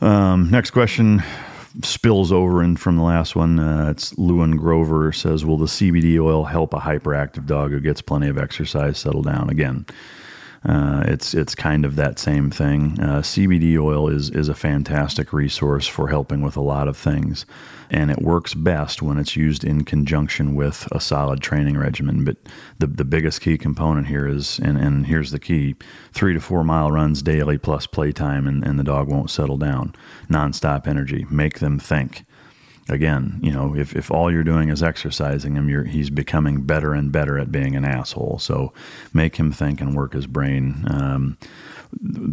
Um, 0.00 0.50
next 0.50 0.70
question 0.70 1.22
spills 1.82 2.32
over 2.32 2.62
in 2.62 2.76
from 2.76 2.96
the 2.96 3.02
last 3.02 3.36
one. 3.36 3.58
Uh, 3.58 3.90
it's 3.90 4.16
Lewin 4.18 4.56
Grover 4.56 5.12
says, 5.12 5.44
"Will 5.44 5.58
the 5.58 5.66
CBD 5.66 6.18
oil 6.18 6.44
help 6.44 6.74
a 6.74 6.80
hyperactive 6.80 7.46
dog 7.46 7.70
who 7.70 7.80
gets 7.80 8.02
plenty 8.02 8.28
of 8.28 8.38
exercise 8.38 8.98
settle 8.98 9.22
down 9.22 9.50
again?" 9.50 9.86
Uh, 10.62 11.02
it's 11.06 11.32
it's 11.32 11.54
kind 11.54 11.86
of 11.86 11.96
that 11.96 12.18
same 12.18 12.50
thing. 12.50 12.98
Uh, 13.00 13.22
CBD 13.22 13.78
oil 13.78 14.08
is 14.08 14.28
is 14.28 14.48
a 14.48 14.54
fantastic 14.54 15.32
resource 15.32 15.86
for 15.86 16.08
helping 16.08 16.42
with 16.42 16.54
a 16.54 16.60
lot 16.60 16.86
of 16.86 16.98
things, 16.98 17.46
and 17.88 18.10
it 18.10 18.20
works 18.20 18.52
best 18.52 19.00
when 19.00 19.16
it's 19.16 19.36
used 19.36 19.64
in 19.64 19.84
conjunction 19.84 20.54
with 20.54 20.86
a 20.92 21.00
solid 21.00 21.40
training 21.40 21.78
regimen. 21.78 22.24
But 22.24 22.36
the 22.78 22.86
the 22.86 23.06
biggest 23.06 23.40
key 23.40 23.56
component 23.56 24.08
here 24.08 24.28
is, 24.28 24.58
and, 24.58 24.76
and 24.76 25.06
here's 25.06 25.30
the 25.30 25.38
key: 25.38 25.76
three 26.12 26.34
to 26.34 26.40
four 26.40 26.62
mile 26.62 26.92
runs 26.92 27.22
daily 27.22 27.56
plus 27.56 27.86
playtime, 27.86 28.46
and, 28.46 28.62
and 28.62 28.78
the 28.78 28.84
dog 28.84 29.08
won't 29.08 29.30
settle 29.30 29.56
down. 29.56 29.94
Nonstop 30.28 30.86
energy, 30.86 31.24
make 31.30 31.60
them 31.60 31.78
think 31.78 32.26
again, 32.88 33.38
you 33.42 33.52
know, 33.52 33.76
if, 33.76 33.94
if 33.94 34.10
all 34.10 34.32
you're 34.32 34.44
doing 34.44 34.68
is 34.68 34.82
exercising 34.82 35.54
him, 35.54 35.68
you're, 35.68 35.84
he's 35.84 36.10
becoming 36.10 36.62
better 36.62 36.94
and 36.94 37.12
better 37.12 37.38
at 37.38 37.52
being 37.52 37.76
an 37.76 37.84
asshole. 37.84 38.38
So 38.38 38.72
make 39.12 39.36
him 39.36 39.52
think 39.52 39.80
and 39.80 39.94
work 39.94 40.12
his 40.12 40.26
brain. 40.26 40.84
Um, 40.90 41.38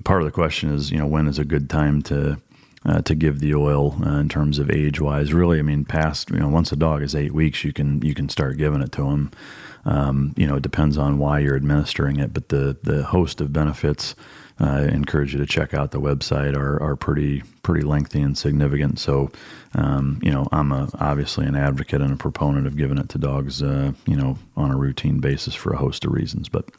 part 0.03 0.21
of 0.21 0.25
the 0.25 0.31
question 0.31 0.73
is, 0.73 0.91
you 0.91 0.97
know, 0.97 1.07
when 1.07 1.27
is 1.27 1.39
a 1.39 1.45
good 1.45 1.69
time 1.69 2.01
to 2.03 2.39
uh, 2.85 3.01
to 3.01 3.15
give 3.15 3.39
the 3.39 3.53
oil 3.53 3.97
uh, 4.05 4.17
in 4.19 4.29
terms 4.29 4.59
of 4.59 4.71
age 4.71 5.01
wise? 5.01 5.33
Really, 5.33 5.59
I 5.59 5.61
mean, 5.61 5.83
past 5.83 6.29
you 6.29 6.39
know, 6.39 6.47
once 6.47 6.71
a 6.71 6.75
dog 6.75 7.01
is 7.01 7.15
eight 7.15 7.33
weeks, 7.33 7.63
you 7.63 7.73
can 7.73 8.01
you 8.01 8.13
can 8.13 8.29
start 8.29 8.57
giving 8.57 8.81
it 8.81 8.91
to 8.93 9.07
him. 9.09 9.31
Um, 9.85 10.33
you 10.37 10.45
know, 10.45 10.55
it 10.55 10.63
depends 10.63 10.97
on 10.97 11.17
why 11.17 11.39
you're 11.39 11.55
administering 11.55 12.17
it, 12.17 12.33
but 12.33 12.49
the 12.49 12.77
the 12.83 13.03
host 13.03 13.41
of 13.41 13.51
benefits 13.51 14.15
I 14.59 14.83
encourage 14.83 15.33
you 15.33 15.39
to 15.39 15.45
check 15.45 15.73
out 15.73 15.91
the 15.91 16.01
website 16.01 16.55
are, 16.55 16.81
are 16.81 16.95
pretty 16.95 17.43
pretty 17.61 17.85
lengthy 17.85 18.21
and 18.21 18.37
significant. 18.37 18.97
So, 18.97 19.29
um, 19.75 20.19
you 20.23 20.31
know, 20.31 20.47
I'm 20.51 20.71
a, 20.71 20.89
obviously 20.99 21.45
an 21.45 21.55
advocate 21.55 22.01
and 22.01 22.13
a 22.13 22.15
proponent 22.15 22.65
of 22.65 22.77
giving 22.77 22.97
it 22.97 23.09
to 23.09 23.17
dogs, 23.17 23.61
uh, 23.61 23.91
you 24.05 24.15
know, 24.15 24.37
on 24.55 24.71
a 24.71 24.77
routine 24.77 25.19
basis 25.19 25.53
for 25.53 25.73
a 25.73 25.77
host 25.77 26.05
of 26.05 26.11
reasons. 26.11 26.49
But 26.49 26.69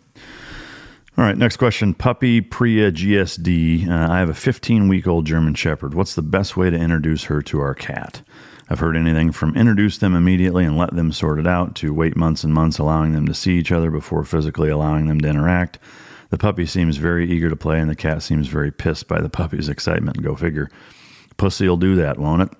all 1.16 1.24
right, 1.24 1.36
next 1.36 1.56
question. 1.56 1.94
Puppy 1.94 2.40
Priya 2.40 2.92
GSD. 2.92 3.88
Uh, 3.88 4.12
I 4.12 4.18
have 4.18 4.28
a 4.28 4.34
15 4.34 4.88
week 4.88 5.06
old 5.06 5.26
German 5.26 5.54
Shepherd. 5.54 5.94
What's 5.94 6.14
the 6.14 6.22
best 6.22 6.56
way 6.56 6.70
to 6.70 6.76
introduce 6.76 7.24
her 7.24 7.42
to 7.42 7.60
our 7.60 7.74
cat? 7.74 8.22
I've 8.70 8.80
heard 8.80 8.96
anything 8.96 9.32
from 9.32 9.56
introduce 9.56 9.98
them 9.98 10.14
immediately 10.14 10.64
and 10.64 10.76
let 10.76 10.94
them 10.94 11.10
sort 11.10 11.38
it 11.38 11.46
out 11.46 11.74
to 11.76 11.94
wait 11.94 12.16
months 12.16 12.44
and 12.44 12.52
months, 12.52 12.78
allowing 12.78 13.12
them 13.12 13.26
to 13.26 13.34
see 13.34 13.58
each 13.58 13.72
other 13.72 13.90
before 13.90 14.24
physically 14.24 14.68
allowing 14.68 15.06
them 15.06 15.20
to 15.20 15.28
interact. 15.28 15.78
The 16.30 16.38
puppy 16.38 16.66
seems 16.66 16.98
very 16.98 17.30
eager 17.30 17.48
to 17.48 17.56
play, 17.56 17.80
and 17.80 17.90
the 17.90 17.96
cat 17.96 18.22
seems 18.22 18.48
very 18.48 18.70
pissed 18.70 19.08
by 19.08 19.20
the 19.20 19.30
puppy's 19.30 19.68
excitement. 19.68 20.22
Go 20.22 20.34
figure. 20.34 20.70
Pussy 21.36 21.68
will 21.68 21.76
do 21.76 21.94
that, 21.96 22.18
won't 22.18 22.42
it? 22.42 22.50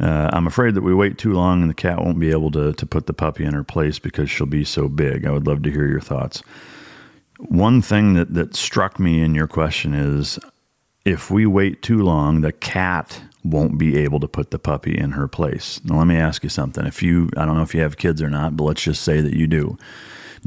Uh, 0.00 0.30
I'm 0.32 0.46
afraid 0.46 0.74
that 0.74 0.82
we 0.82 0.94
wait 0.94 1.18
too 1.18 1.32
long 1.32 1.60
and 1.60 1.70
the 1.70 1.74
cat 1.74 1.98
won't 1.98 2.20
be 2.20 2.30
able 2.30 2.52
to, 2.52 2.72
to 2.72 2.86
put 2.86 3.06
the 3.06 3.12
puppy 3.12 3.44
in 3.44 3.52
her 3.52 3.64
place 3.64 3.98
because 3.98 4.30
she'll 4.30 4.46
be 4.46 4.64
so 4.64 4.88
big. 4.88 5.26
I 5.26 5.32
would 5.32 5.46
love 5.46 5.62
to 5.64 5.72
hear 5.72 5.88
your 5.88 6.00
thoughts. 6.00 6.42
One 7.38 7.82
thing 7.82 8.14
that, 8.14 8.34
that 8.34 8.54
struck 8.54 9.00
me 9.00 9.22
in 9.22 9.34
your 9.34 9.48
question 9.48 9.94
is 9.94 10.38
if 11.04 11.30
we 11.30 11.46
wait 11.46 11.82
too 11.82 12.02
long, 12.02 12.42
the 12.42 12.52
cat 12.52 13.22
won't 13.44 13.78
be 13.78 13.96
able 13.96 14.20
to 14.20 14.28
put 14.28 14.50
the 14.50 14.58
puppy 14.58 14.96
in 14.96 15.12
her 15.12 15.26
place. 15.26 15.80
Now, 15.84 15.98
let 15.98 16.06
me 16.06 16.16
ask 16.16 16.42
you 16.42 16.48
something. 16.48 16.86
If 16.86 17.02
you, 17.02 17.30
I 17.36 17.44
don't 17.44 17.56
know 17.56 17.62
if 17.62 17.74
you 17.74 17.80
have 17.80 17.96
kids 17.96 18.20
or 18.22 18.30
not, 18.30 18.56
but 18.56 18.64
let's 18.64 18.82
just 18.82 19.02
say 19.02 19.20
that 19.20 19.34
you 19.34 19.46
do. 19.46 19.78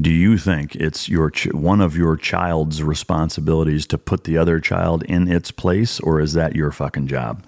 Do 0.00 0.10
you 0.10 0.38
think 0.38 0.74
it's 0.76 1.08
your 1.08 1.30
ch- 1.30 1.52
one 1.52 1.80
of 1.80 1.96
your 1.96 2.16
child's 2.16 2.82
responsibilities 2.82 3.86
to 3.88 3.98
put 3.98 4.24
the 4.24 4.38
other 4.38 4.60
child 4.60 5.02
in 5.04 5.30
its 5.30 5.50
place, 5.50 6.00
or 6.00 6.20
is 6.20 6.32
that 6.32 6.56
your 6.56 6.72
fucking 6.72 7.08
job? 7.08 7.44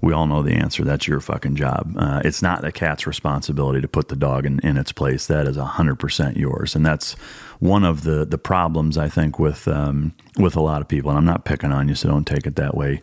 We 0.00 0.12
all 0.12 0.26
know 0.26 0.42
the 0.42 0.54
answer. 0.54 0.84
That's 0.84 1.08
your 1.08 1.20
fucking 1.20 1.56
job. 1.56 1.94
Uh, 1.96 2.22
it's 2.24 2.40
not 2.40 2.62
the 2.62 2.70
cat's 2.70 3.06
responsibility 3.06 3.80
to 3.80 3.88
put 3.88 4.08
the 4.08 4.16
dog 4.16 4.46
in, 4.46 4.60
in 4.60 4.76
its 4.76 4.92
place. 4.92 5.26
That 5.26 5.46
is 5.46 5.56
hundred 5.56 5.96
percent 5.96 6.36
yours, 6.36 6.76
and 6.76 6.86
that's 6.86 7.14
one 7.58 7.84
of 7.84 8.04
the 8.04 8.24
the 8.24 8.38
problems 8.38 8.96
I 8.96 9.08
think 9.08 9.38
with 9.38 9.66
um, 9.66 10.14
with 10.36 10.54
a 10.54 10.60
lot 10.60 10.80
of 10.80 10.88
people. 10.88 11.10
And 11.10 11.18
I'm 11.18 11.24
not 11.24 11.44
picking 11.44 11.72
on 11.72 11.88
you, 11.88 11.94
so 11.94 12.08
don't 12.08 12.26
take 12.26 12.46
it 12.46 12.56
that 12.56 12.76
way. 12.76 13.02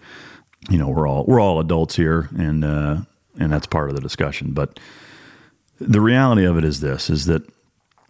You 0.69 0.77
know, 0.77 0.87
we're 0.87 1.07
all 1.07 1.25
we're 1.27 1.41
all 1.41 1.59
adults 1.59 1.97
here, 1.97 2.29
and 2.37 2.63
uh, 2.63 2.97
and 3.37 3.51
that's 3.51 3.67
part 3.67 3.89
of 3.89 3.95
the 3.95 4.01
discussion. 4.01 4.51
But 4.51 4.79
the 5.79 6.01
reality 6.01 6.45
of 6.45 6.57
it 6.57 6.63
is 6.63 6.79
this: 6.79 7.09
is 7.09 7.25
that 7.25 7.43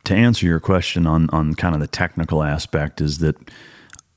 to 0.05 0.15
answer 0.15 0.45
your 0.45 0.59
question 0.59 1.05
on 1.05 1.29
on 1.31 1.53
kind 1.55 1.75
of 1.75 1.81
the 1.81 1.87
technical 1.87 2.43
aspect 2.43 3.01
is 3.01 3.19
that 3.19 3.35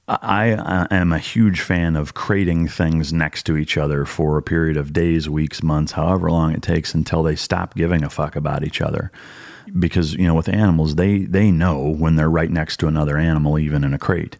I, 0.08 0.86
am 0.90 1.12
a 1.12 1.18
huge 1.18 1.60
fan 1.60 1.94
of 1.94 2.14
crating 2.14 2.66
things 2.66 3.12
next 3.12 3.42
to 3.44 3.58
each 3.58 3.76
other 3.76 4.06
for 4.06 4.38
a 4.38 4.42
period 4.42 4.78
of 4.78 4.94
days, 4.94 5.28
weeks, 5.28 5.62
months, 5.62 5.92
however 5.92 6.30
long 6.30 6.54
it 6.54 6.62
takes 6.62 6.94
until 6.94 7.22
they 7.22 7.36
stop 7.36 7.74
giving 7.74 8.02
a 8.02 8.08
fuck 8.08 8.34
about 8.34 8.64
each 8.64 8.80
other. 8.80 9.12
Because 9.78 10.14
you 10.14 10.26
know, 10.26 10.34
with 10.34 10.48
animals, 10.48 10.94
they 10.94 11.18
they 11.24 11.50
know 11.50 11.90
when 11.90 12.16
they're 12.16 12.30
right 12.30 12.50
next 12.50 12.78
to 12.78 12.86
another 12.86 13.18
animal, 13.18 13.58
even 13.58 13.84
in 13.84 13.92
a 13.92 13.98
crate. 13.98 14.38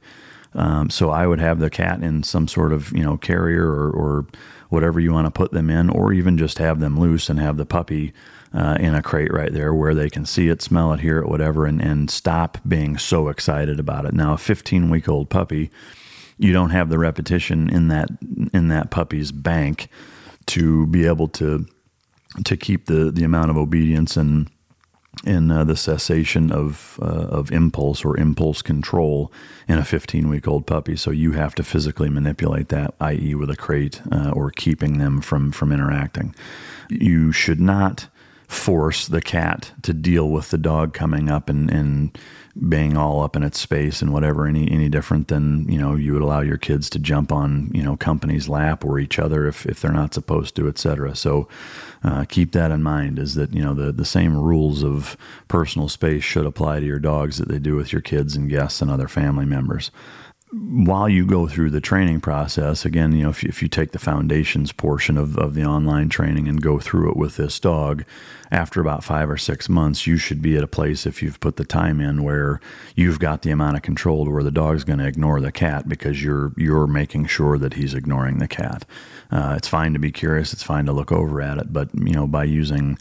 Um, 0.54 0.88
so 0.88 1.10
I 1.10 1.26
would 1.26 1.40
have 1.40 1.58
the 1.58 1.68
cat 1.68 2.02
in 2.02 2.22
some 2.22 2.48
sort 2.48 2.72
of 2.72 2.90
you 2.92 3.02
know 3.02 3.18
carrier 3.18 3.66
or, 3.66 3.90
or 3.90 4.26
whatever 4.70 5.00
you 5.00 5.12
want 5.12 5.26
to 5.26 5.30
put 5.30 5.52
them 5.52 5.68
in, 5.68 5.90
or 5.90 6.14
even 6.14 6.38
just 6.38 6.56
have 6.56 6.80
them 6.80 6.98
loose 6.98 7.28
and 7.28 7.38
have 7.38 7.58
the 7.58 7.66
puppy 7.66 8.14
uh, 8.52 8.76
in 8.80 8.94
a 8.94 9.02
crate 9.02 9.32
right 9.32 9.52
there 9.52 9.74
where 9.74 9.94
they 9.94 10.08
can 10.08 10.24
see 10.24 10.48
it, 10.48 10.62
smell 10.62 10.92
it, 10.92 11.00
hear 11.00 11.18
it, 11.18 11.28
whatever, 11.28 11.66
and, 11.66 11.80
and 11.80 12.10
stop 12.10 12.58
being 12.66 12.96
so 12.98 13.28
excited 13.28 13.78
about 13.78 14.04
it. 14.04 14.14
Now, 14.14 14.34
a 14.34 14.38
15 14.38 14.90
week 14.90 15.08
old 15.08 15.28
puppy, 15.30 15.70
you 16.38 16.52
don't 16.52 16.70
have 16.70 16.88
the 16.88 16.98
repetition 16.98 17.68
in 17.68 17.88
that 17.88 18.08
in 18.52 18.68
that 18.68 18.90
puppy's 18.90 19.32
bank 19.32 19.88
to 20.46 20.86
be 20.86 21.06
able 21.06 21.28
to 21.28 21.66
to 22.44 22.56
keep 22.56 22.86
the 22.86 23.10
the 23.10 23.24
amount 23.24 23.50
of 23.50 23.56
obedience 23.56 24.16
and 24.16 24.48
in 25.24 25.50
uh, 25.50 25.64
the 25.64 25.76
cessation 25.76 26.52
of 26.52 26.98
uh, 27.02 27.06
of 27.06 27.50
impulse 27.50 28.04
or 28.04 28.16
impulse 28.16 28.62
control 28.62 29.32
in 29.66 29.78
a 29.78 29.84
15 29.84 30.28
week 30.28 30.46
old 30.46 30.66
puppy. 30.66 30.96
So 30.96 31.10
you 31.10 31.32
have 31.32 31.54
to 31.56 31.62
physically 31.62 32.08
manipulate 32.08 32.68
that, 32.68 32.94
i.e., 33.00 33.34
with 33.34 33.50
a 33.50 33.56
crate 33.56 34.00
uh, 34.12 34.30
or 34.30 34.50
keeping 34.50 34.98
them 34.98 35.20
from 35.20 35.50
from 35.50 35.72
interacting. 35.72 36.34
You 36.88 37.32
should 37.32 37.60
not 37.60 38.08
force 38.48 39.06
the 39.06 39.20
cat 39.20 39.72
to 39.82 39.92
deal 39.92 40.30
with 40.30 40.50
the 40.50 40.58
dog 40.58 40.94
coming 40.94 41.28
up 41.28 41.50
and, 41.50 41.70
and 41.70 42.18
being 42.68 42.96
all 42.96 43.22
up 43.22 43.36
in 43.36 43.42
its 43.42 43.60
space 43.60 44.02
and 44.02 44.12
whatever 44.12 44.46
any 44.46 44.68
any 44.70 44.88
different 44.88 45.28
than 45.28 45.70
you 45.70 45.78
know 45.78 45.94
you 45.94 46.14
would 46.14 46.22
allow 46.22 46.40
your 46.40 46.56
kids 46.56 46.90
to 46.90 46.98
jump 46.98 47.30
on 47.30 47.70
you 47.72 47.82
know 47.82 47.96
company's 47.96 48.48
lap 48.48 48.84
or 48.84 48.98
each 48.98 49.18
other 49.18 49.46
if, 49.46 49.66
if 49.66 49.80
they're 49.80 49.92
not 49.92 50.14
supposed 50.14 50.56
to 50.56 50.66
etc 50.66 51.14
so 51.14 51.46
uh, 52.02 52.24
keep 52.24 52.52
that 52.52 52.70
in 52.70 52.82
mind 52.82 53.18
is 53.18 53.34
that 53.34 53.52
you 53.52 53.62
know 53.62 53.74
the 53.74 53.92
the 53.92 54.04
same 54.04 54.36
rules 54.36 54.82
of 54.82 55.16
personal 55.46 55.88
space 55.88 56.24
should 56.24 56.46
apply 56.46 56.80
to 56.80 56.86
your 56.86 56.98
dogs 56.98 57.36
that 57.38 57.48
they 57.48 57.58
do 57.58 57.76
with 57.76 57.92
your 57.92 58.02
kids 58.02 58.34
and 58.34 58.50
guests 58.50 58.80
and 58.80 58.90
other 58.90 59.08
family 59.08 59.44
members 59.44 59.90
while 60.52 61.08
you 61.08 61.26
go 61.26 61.46
through 61.46 61.70
the 61.70 61.80
training 61.80 62.20
process, 62.20 62.84
again, 62.84 63.12
you 63.12 63.24
know, 63.24 63.30
if 63.30 63.42
you, 63.42 63.48
if 63.48 63.60
you 63.60 63.68
take 63.68 63.92
the 63.92 63.98
foundations 63.98 64.72
portion 64.72 65.18
of, 65.18 65.36
of 65.36 65.54
the 65.54 65.64
online 65.64 66.08
training 66.08 66.48
and 66.48 66.62
go 66.62 66.78
through 66.78 67.10
it 67.10 67.16
with 67.16 67.36
this 67.36 67.60
dog, 67.60 68.04
after 68.50 68.80
about 68.80 69.04
five 69.04 69.28
or 69.28 69.36
six 69.36 69.68
months, 69.68 70.06
you 70.06 70.16
should 70.16 70.40
be 70.40 70.56
at 70.56 70.64
a 70.64 70.68
place, 70.68 71.04
if 71.04 71.22
you've 71.22 71.38
put 71.40 71.56
the 71.56 71.66
time 71.66 72.00
in, 72.00 72.22
where 72.22 72.60
you've 72.96 73.18
got 73.18 73.42
the 73.42 73.50
amount 73.50 73.76
of 73.76 73.82
control 73.82 74.24
to 74.24 74.30
where 74.30 74.42
the 74.42 74.50
dog's 74.50 74.84
going 74.84 75.00
to 75.00 75.06
ignore 75.06 75.40
the 75.40 75.52
cat 75.52 75.86
because 75.86 76.22
you're 76.22 76.52
you're 76.56 76.86
making 76.86 77.26
sure 77.26 77.58
that 77.58 77.74
he's 77.74 77.92
ignoring 77.92 78.38
the 78.38 78.48
cat. 78.48 78.86
Uh, 79.30 79.54
it's 79.56 79.68
fine 79.68 79.92
to 79.92 79.98
be 79.98 80.10
curious. 80.10 80.54
It's 80.54 80.62
fine 80.62 80.86
to 80.86 80.92
look 80.92 81.12
over 81.12 81.42
at 81.42 81.58
it, 81.58 81.74
but 81.74 81.90
you 81.94 82.14
know, 82.14 82.26
by 82.26 82.44
using 82.44 82.96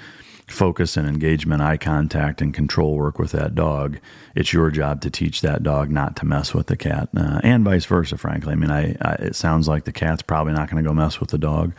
focus 0.48 0.96
and 0.96 1.08
engagement, 1.08 1.62
eye 1.62 1.78
contact, 1.78 2.42
and 2.42 2.54
control 2.54 2.96
work 2.96 3.20
with 3.20 3.32
that 3.32 3.54
dog, 3.54 4.00
it's 4.34 4.54
your 4.54 4.72
job 4.72 5.02
to 5.02 5.10
teach 5.10 5.42
that 5.42 5.62
dog 5.62 5.90
not 5.92 6.16
to 6.16 6.26
mess 6.26 6.54
with 6.54 6.68
the 6.68 6.78
cat, 6.78 7.10
uh, 7.16 7.40
and 7.44 7.66
vice 7.66 7.86
versa. 7.86 8.18
Frankly, 8.18 8.54
I 8.54 8.56
mean, 8.56 8.72
I, 8.72 8.96
I, 9.02 9.14
it 9.20 9.36
sounds 9.36 9.68
like 9.68 9.84
the 9.84 9.92
cat's 9.92 10.22
probably 10.22 10.54
not 10.54 10.70
going 10.70 10.82
to 10.82 10.88
go 10.88 10.94
mess 10.94 11.20
with 11.20 11.30
the 11.30 11.38
dog, 11.38 11.74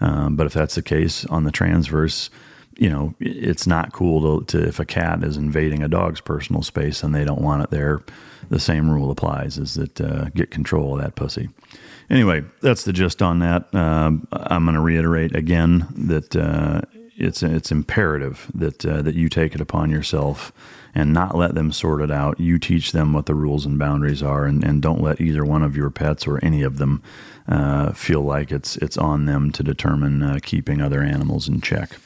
um, 0.00 0.36
but 0.36 0.46
if 0.46 0.52
that's 0.52 0.76
the 0.76 0.82
case 0.82 1.24
on 1.26 1.44
the 1.44 1.50
transverse, 1.50 2.30
you 2.78 2.88
know, 2.88 3.14
it's 3.20 3.66
not 3.66 3.92
cool 3.92 4.40
to, 4.40 4.46
to 4.46 4.68
if 4.68 4.78
a 4.78 4.84
cat 4.84 5.22
is 5.24 5.36
invading 5.36 5.82
a 5.82 5.88
dog's 5.88 6.20
personal 6.20 6.62
space 6.62 7.02
and 7.02 7.14
they 7.14 7.24
don't 7.24 7.42
want 7.42 7.62
it 7.62 7.70
there. 7.70 8.02
The 8.50 8.60
same 8.60 8.90
rule 8.90 9.10
applies: 9.10 9.58
is 9.58 9.74
that 9.74 10.00
uh, 10.00 10.28
get 10.30 10.50
control 10.50 10.94
of 10.94 11.02
that 11.02 11.14
pussy. 11.14 11.48
Anyway, 12.10 12.42
that's 12.60 12.84
the 12.84 12.92
gist 12.92 13.22
on 13.22 13.38
that. 13.38 13.74
Um, 13.74 14.26
I'm 14.32 14.64
going 14.64 14.74
to 14.74 14.80
reiterate 14.80 15.34
again 15.34 15.86
that 15.96 16.36
uh, 16.36 16.82
it's 17.16 17.42
it's 17.42 17.70
imperative 17.70 18.50
that 18.54 18.84
uh, 18.84 19.02
that 19.02 19.14
you 19.14 19.28
take 19.28 19.54
it 19.54 19.60
upon 19.60 19.90
yourself 19.90 20.52
and 20.94 21.12
not 21.12 21.36
let 21.36 21.54
them 21.54 21.72
sort 21.72 22.02
it 22.02 22.10
out. 22.10 22.38
You 22.38 22.58
teach 22.58 22.92
them 22.92 23.12
what 23.12 23.26
the 23.26 23.34
rules 23.34 23.64
and 23.64 23.78
boundaries 23.78 24.22
are, 24.22 24.44
and, 24.44 24.62
and 24.62 24.82
don't 24.82 25.02
let 25.02 25.20
either 25.20 25.44
one 25.44 25.62
of 25.62 25.76
your 25.76 25.90
pets 25.90 26.26
or 26.26 26.42
any 26.44 26.62
of 26.62 26.78
them 26.78 27.02
uh, 27.48 27.92
feel 27.92 28.22
like 28.22 28.50
it's 28.52 28.76
it's 28.76 28.98
on 28.98 29.26
them 29.26 29.50
to 29.52 29.62
determine 29.62 30.22
uh, 30.22 30.38
keeping 30.42 30.80
other 30.80 31.02
animals 31.02 31.48
in 31.48 31.60
check. 31.60 31.96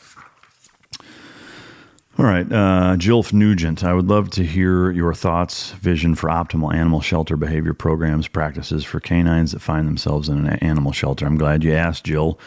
All 2.18 2.24
right, 2.24 2.50
uh, 2.50 2.96
Jilf 2.96 3.34
Nugent, 3.34 3.84
I 3.84 3.92
would 3.92 4.06
love 4.06 4.30
to 4.30 4.42
hear 4.42 4.90
your 4.90 5.12
thoughts, 5.12 5.72
vision 5.72 6.14
for 6.14 6.30
optimal 6.30 6.72
animal 6.72 7.02
shelter 7.02 7.36
behavior 7.36 7.74
programs, 7.74 8.26
practices 8.26 8.84
for 8.84 9.00
canines 9.00 9.52
that 9.52 9.60
find 9.60 9.86
themselves 9.86 10.30
in 10.30 10.46
an 10.46 10.58
animal 10.60 10.92
shelter. 10.92 11.26
I'm 11.26 11.36
glad 11.36 11.62
you 11.62 11.74
asked, 11.74 12.04
Jill. 12.04 12.38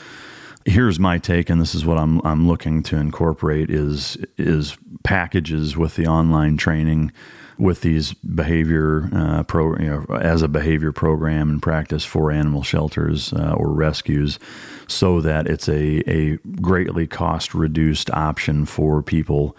Here's 0.65 0.99
my 0.99 1.17
take, 1.17 1.49
and 1.49 1.59
this 1.59 1.75
is 1.75 1.85
what 1.85 1.97
I'm 1.97 2.21
I'm 2.25 2.47
looking 2.47 2.83
to 2.83 2.97
incorporate 2.97 3.69
is 3.69 4.17
is 4.37 4.77
packages 5.03 5.77
with 5.77 5.95
the 5.95 6.07
online 6.07 6.57
training 6.57 7.11
with 7.57 7.81
these 7.81 8.13
behavior 8.13 9.09
uh, 9.13 9.43
pro 9.43 9.75
you 9.77 9.89
know, 9.89 10.15
as 10.15 10.41
a 10.41 10.47
behavior 10.47 10.93
program 10.93 11.49
and 11.49 11.61
practice 11.61 12.05
for 12.05 12.31
animal 12.31 12.63
shelters 12.63 13.33
uh, 13.33 13.53
or 13.57 13.71
rescues, 13.71 14.39
so 14.87 15.21
that 15.21 15.47
it's 15.47 15.67
a 15.67 16.09
a 16.09 16.37
greatly 16.61 17.07
cost 17.07 17.53
reduced 17.53 18.09
option 18.11 18.65
for 18.65 19.01
people. 19.01 19.55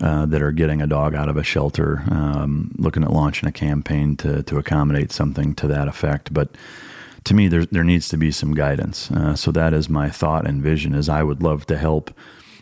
Uh, 0.00 0.24
that 0.26 0.40
are 0.40 0.52
getting 0.52 0.80
a 0.80 0.86
dog 0.86 1.12
out 1.12 1.28
of 1.28 1.36
a 1.36 1.42
shelter, 1.42 2.04
um, 2.12 2.70
looking 2.78 3.02
at 3.02 3.10
launching 3.10 3.48
a 3.48 3.52
campaign 3.52 4.14
to 4.14 4.44
to 4.44 4.56
accommodate 4.56 5.10
something 5.10 5.56
to 5.56 5.66
that 5.66 5.88
effect. 5.88 6.32
But 6.32 6.50
to 7.28 7.34
me, 7.34 7.46
there 7.46 7.66
there 7.66 7.84
needs 7.84 8.08
to 8.08 8.16
be 8.16 8.30
some 8.30 8.54
guidance. 8.54 9.10
Uh, 9.10 9.36
so 9.36 9.52
that 9.52 9.74
is 9.74 9.88
my 9.88 10.08
thought 10.08 10.46
and 10.46 10.62
vision. 10.62 10.94
Is 10.94 11.08
I 11.08 11.22
would 11.22 11.42
love 11.42 11.66
to 11.66 11.76
help 11.76 12.10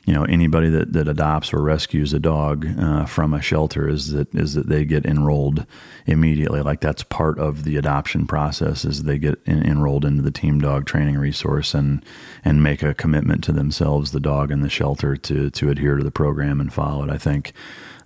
you 0.06 0.12
know 0.12 0.24
anybody 0.24 0.68
that, 0.70 0.92
that 0.92 1.06
adopts 1.06 1.52
or 1.52 1.62
rescues 1.62 2.12
a 2.12 2.18
dog 2.18 2.66
uh, 2.78 3.04
from 3.06 3.32
a 3.32 3.40
shelter 3.40 3.88
is 3.88 4.10
that 4.12 4.32
is 4.34 4.54
that 4.54 4.68
they 4.68 4.84
get 4.84 5.06
enrolled 5.06 5.66
immediately 6.06 6.62
like 6.62 6.80
that's 6.80 7.04
part 7.04 7.38
of 7.38 7.62
the 7.62 7.76
adoption 7.76 8.26
process 8.26 8.84
is 8.84 9.04
they 9.04 9.18
get 9.18 9.40
in, 9.46 9.64
enrolled 9.64 10.04
into 10.04 10.22
the 10.22 10.32
team 10.32 10.60
dog 10.60 10.84
training 10.84 11.16
resource 11.16 11.72
and 11.72 12.04
and 12.44 12.62
make 12.62 12.82
a 12.82 12.94
commitment 12.94 13.44
to 13.44 13.52
themselves 13.52 14.10
the 14.10 14.20
dog 14.20 14.50
and 14.50 14.64
the 14.64 14.70
shelter 14.70 15.16
to 15.16 15.48
to 15.50 15.70
adhere 15.70 15.96
to 15.96 16.04
the 16.04 16.10
program 16.10 16.60
and 16.60 16.72
follow 16.72 17.04
it 17.04 17.10
I 17.10 17.18
think 17.18 17.52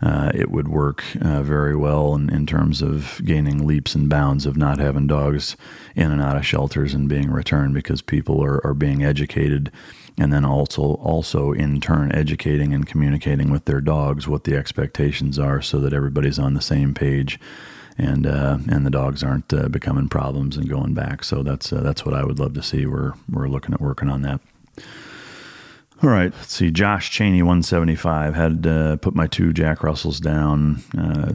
uh, 0.02 0.32
it 0.34 0.50
would 0.50 0.68
work 0.68 1.04
uh, 1.20 1.42
very 1.42 1.76
well 1.76 2.14
in, 2.14 2.30
in 2.30 2.46
terms 2.46 2.80
of 2.80 3.20
gaining 3.24 3.66
leaps 3.66 3.94
and 3.94 4.08
bounds 4.08 4.46
of 4.46 4.56
not 4.56 4.78
having 4.78 5.06
dogs 5.06 5.56
in 5.94 6.10
and 6.10 6.22
out 6.22 6.36
of 6.36 6.46
shelters 6.46 6.94
and 6.94 7.08
being 7.08 7.30
returned 7.30 7.74
because 7.74 8.00
people 8.00 8.42
are, 8.42 8.64
are 8.66 8.74
being 8.74 9.04
educated 9.04 9.70
and 10.18 10.32
then 10.32 10.44
also 10.44 10.82
also 10.82 11.52
in 11.52 11.80
turn 11.80 12.12
educating 12.12 12.74
and 12.74 12.86
communicating 12.86 13.50
with 13.50 13.64
their 13.64 13.80
dogs 13.80 14.26
what 14.26 14.44
the 14.44 14.56
expectations 14.56 15.38
are 15.38 15.62
so 15.62 15.78
that 15.78 15.92
everybody's 15.92 16.38
on 16.38 16.54
the 16.54 16.60
same 16.60 16.94
page 16.94 17.38
and 17.98 18.26
uh, 18.26 18.58
and 18.68 18.86
the 18.86 18.90
dogs 18.90 19.22
aren't 19.22 19.52
uh, 19.52 19.68
becoming 19.68 20.08
problems 20.08 20.56
and 20.56 20.68
going 20.68 20.94
back. 20.94 21.22
So 21.22 21.42
that's 21.42 21.72
uh, 21.72 21.82
that's 21.82 22.04
what 22.04 22.14
I 22.14 22.24
would 22.24 22.38
love 22.38 22.54
to 22.54 22.62
see. 22.62 22.86
We're 22.86 23.12
we're 23.30 23.48
looking 23.48 23.74
at 23.74 23.80
working 23.80 24.08
on 24.08 24.22
that 24.22 24.40
all 26.02 26.10
right 26.10 26.32
let's 26.34 26.54
see 26.54 26.70
Josh 26.70 27.10
Cheney 27.10 27.42
175 27.42 28.34
had 28.34 28.66
uh, 28.66 28.96
put 28.96 29.14
my 29.14 29.26
two 29.26 29.52
Jack 29.52 29.82
Russells 29.82 30.20
down 30.20 30.82
uh, 30.96 31.32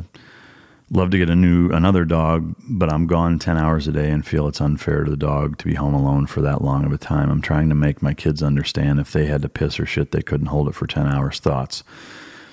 love 0.91 1.11
to 1.11 1.17
get 1.17 1.29
a 1.29 1.35
new 1.35 1.69
another 1.71 2.05
dog, 2.05 2.55
but 2.67 2.91
I'm 2.91 3.07
gone 3.07 3.39
10 3.39 3.57
hours 3.57 3.87
a 3.87 3.91
day 3.91 4.09
and 4.09 4.25
feel 4.25 4.47
it's 4.47 4.61
unfair 4.61 5.03
to 5.03 5.11
the 5.11 5.17
dog 5.17 5.57
to 5.59 5.65
be 5.65 5.75
home 5.75 5.93
alone 5.93 6.27
for 6.27 6.41
that 6.41 6.61
long 6.61 6.85
of 6.85 6.91
a 6.91 6.97
time. 6.97 7.29
I'm 7.29 7.41
trying 7.41 7.69
to 7.69 7.75
make 7.75 8.01
my 8.01 8.13
kids 8.13 8.43
understand 8.43 8.99
if 8.99 9.11
they 9.11 9.25
had 9.25 9.41
to 9.41 9.49
piss 9.49 9.79
or 9.79 9.85
shit, 9.85 10.11
they 10.11 10.21
couldn't 10.21 10.47
hold 10.47 10.67
it 10.67 10.75
for 10.75 10.87
10 10.87 11.07
hours. 11.07 11.39
Thoughts? 11.39 11.83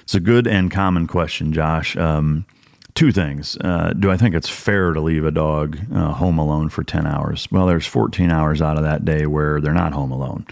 It's 0.02 0.14
a 0.14 0.20
good 0.20 0.46
and 0.46 0.70
common 0.70 1.06
question, 1.06 1.52
Josh. 1.52 1.96
Um, 1.96 2.46
two 2.94 3.12
things. 3.12 3.56
Uh, 3.58 3.92
do 3.98 4.10
I 4.10 4.16
think 4.16 4.34
it's 4.34 4.48
fair 4.48 4.92
to 4.92 5.00
leave 5.00 5.24
a 5.24 5.30
dog 5.30 5.78
uh, 5.94 6.12
home 6.12 6.38
alone 6.38 6.68
for 6.68 6.82
10 6.82 7.06
hours? 7.06 7.48
Well, 7.50 7.66
there's 7.66 7.86
14 7.86 8.30
hours 8.30 8.60
out 8.60 8.76
of 8.76 8.82
that 8.82 9.04
day 9.04 9.26
where 9.26 9.60
they're 9.60 9.72
not 9.72 9.92
home 9.92 10.10
alone. 10.10 10.46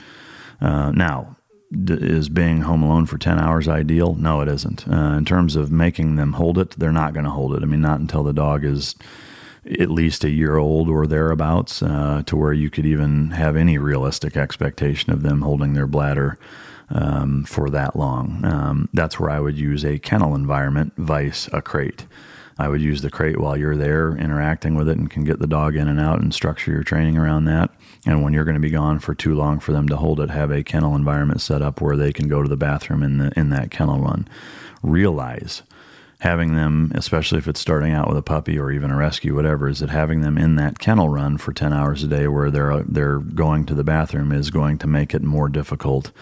Uh, 0.60 0.92
now, 0.92 1.36
is 1.72 2.28
being 2.28 2.62
home 2.62 2.83
alone 2.83 3.06
for 3.06 3.18
10 3.18 3.38
hours 3.38 3.68
ideal? 3.68 4.14
No, 4.14 4.40
it 4.40 4.48
isn't. 4.48 4.88
Uh, 4.88 5.14
in 5.16 5.24
terms 5.24 5.56
of 5.56 5.70
making 5.70 6.16
them 6.16 6.35
hold 6.35 6.59
it, 6.59 6.70
they're 6.72 6.92
not 6.92 7.14
going 7.14 7.24
to 7.24 7.30
hold 7.30 7.54
it. 7.54 7.62
I 7.62 7.66
mean, 7.66 7.80
not 7.80 8.00
until 8.00 8.24
the 8.24 8.33
dog 8.33 8.64
is 8.64 8.96
at 9.78 9.90
least 9.90 10.24
a 10.24 10.30
year 10.30 10.56
old 10.56 10.88
or 10.88 11.06
thereabouts, 11.06 11.83
uh, 11.83 12.22
to 12.26 12.37
where 12.37 12.52
you 12.52 12.70
could 12.70 12.87
even 12.87 13.33
have 13.33 13.56
any 13.56 13.78
realistic 13.78 14.37
expectation 14.37 15.12
of 15.12 15.22
them 15.22 15.42
holding 15.42 15.74
their 15.74 15.87
bladder 15.87 16.38
um, 16.88 17.44
for 17.44 17.70
that 17.70 17.94
long. 17.94 18.44
Um, 18.44 18.88
that's 18.92 19.20
where 19.20 19.30
I 19.30 19.38
would 19.38 19.59
use 19.59 19.85
a 19.85 19.98
kennel 19.98 20.35
environment, 20.35 20.94
vice 20.96 21.48
a 21.52 21.62
crate. 21.62 22.06
I 22.58 22.68
would 22.68 22.80
use 22.80 23.02
the 23.02 23.10
crate 23.10 23.40
while 23.40 23.56
you're 23.56 23.76
there 23.76 24.16
interacting 24.16 24.74
with 24.74 24.88
it 24.88 24.98
and 24.98 25.10
can 25.10 25.24
get 25.24 25.38
the 25.38 25.46
dog 25.46 25.76
in 25.76 25.88
and 25.88 25.98
out 25.98 26.20
and 26.20 26.34
structure 26.34 26.70
your 26.70 26.82
training 26.82 27.16
around 27.16 27.46
that. 27.46 27.70
And 28.06 28.22
when 28.22 28.32
you're 28.32 28.44
going 28.44 28.54
to 28.54 28.60
be 28.60 28.70
gone 28.70 28.98
for 28.98 29.14
too 29.14 29.34
long 29.34 29.60
for 29.60 29.72
them 29.72 29.88
to 29.88 29.96
hold 29.96 30.20
it, 30.20 30.30
have 30.30 30.50
a 30.50 30.62
kennel 30.62 30.94
environment 30.94 31.40
set 31.40 31.62
up 31.62 31.80
where 31.80 31.96
they 31.96 32.12
can 32.12 32.28
go 32.28 32.42
to 32.42 32.48
the 32.48 32.56
bathroom 32.56 33.02
in 33.02 33.18
the 33.18 33.32
in 33.38 33.50
that 33.50 33.70
kennel 33.70 34.00
run. 34.00 34.28
Realize 34.82 35.62
having 36.20 36.54
them, 36.54 36.92
especially 36.94 37.38
if 37.38 37.48
it's 37.48 37.60
starting 37.60 37.92
out 37.92 38.08
with 38.08 38.16
a 38.16 38.22
puppy 38.22 38.58
or 38.58 38.70
even 38.70 38.90
a 38.90 38.96
rescue, 38.96 39.34
whatever, 39.34 39.68
is 39.68 39.80
that 39.80 39.90
having 39.90 40.20
them 40.20 40.38
in 40.38 40.56
that 40.56 40.78
kennel 40.78 41.08
run 41.08 41.38
for 41.38 41.52
10 41.52 41.72
hours 41.72 42.02
a 42.02 42.06
day 42.06 42.28
where 42.28 42.50
they're 42.50 42.82
they're 42.82 43.18
going 43.18 43.64
to 43.66 43.74
the 43.74 43.84
bathroom 43.84 44.32
is 44.32 44.50
going 44.50 44.78
to 44.78 44.86
make 44.86 45.14
it 45.14 45.22
more 45.22 45.48
difficult 45.48 46.12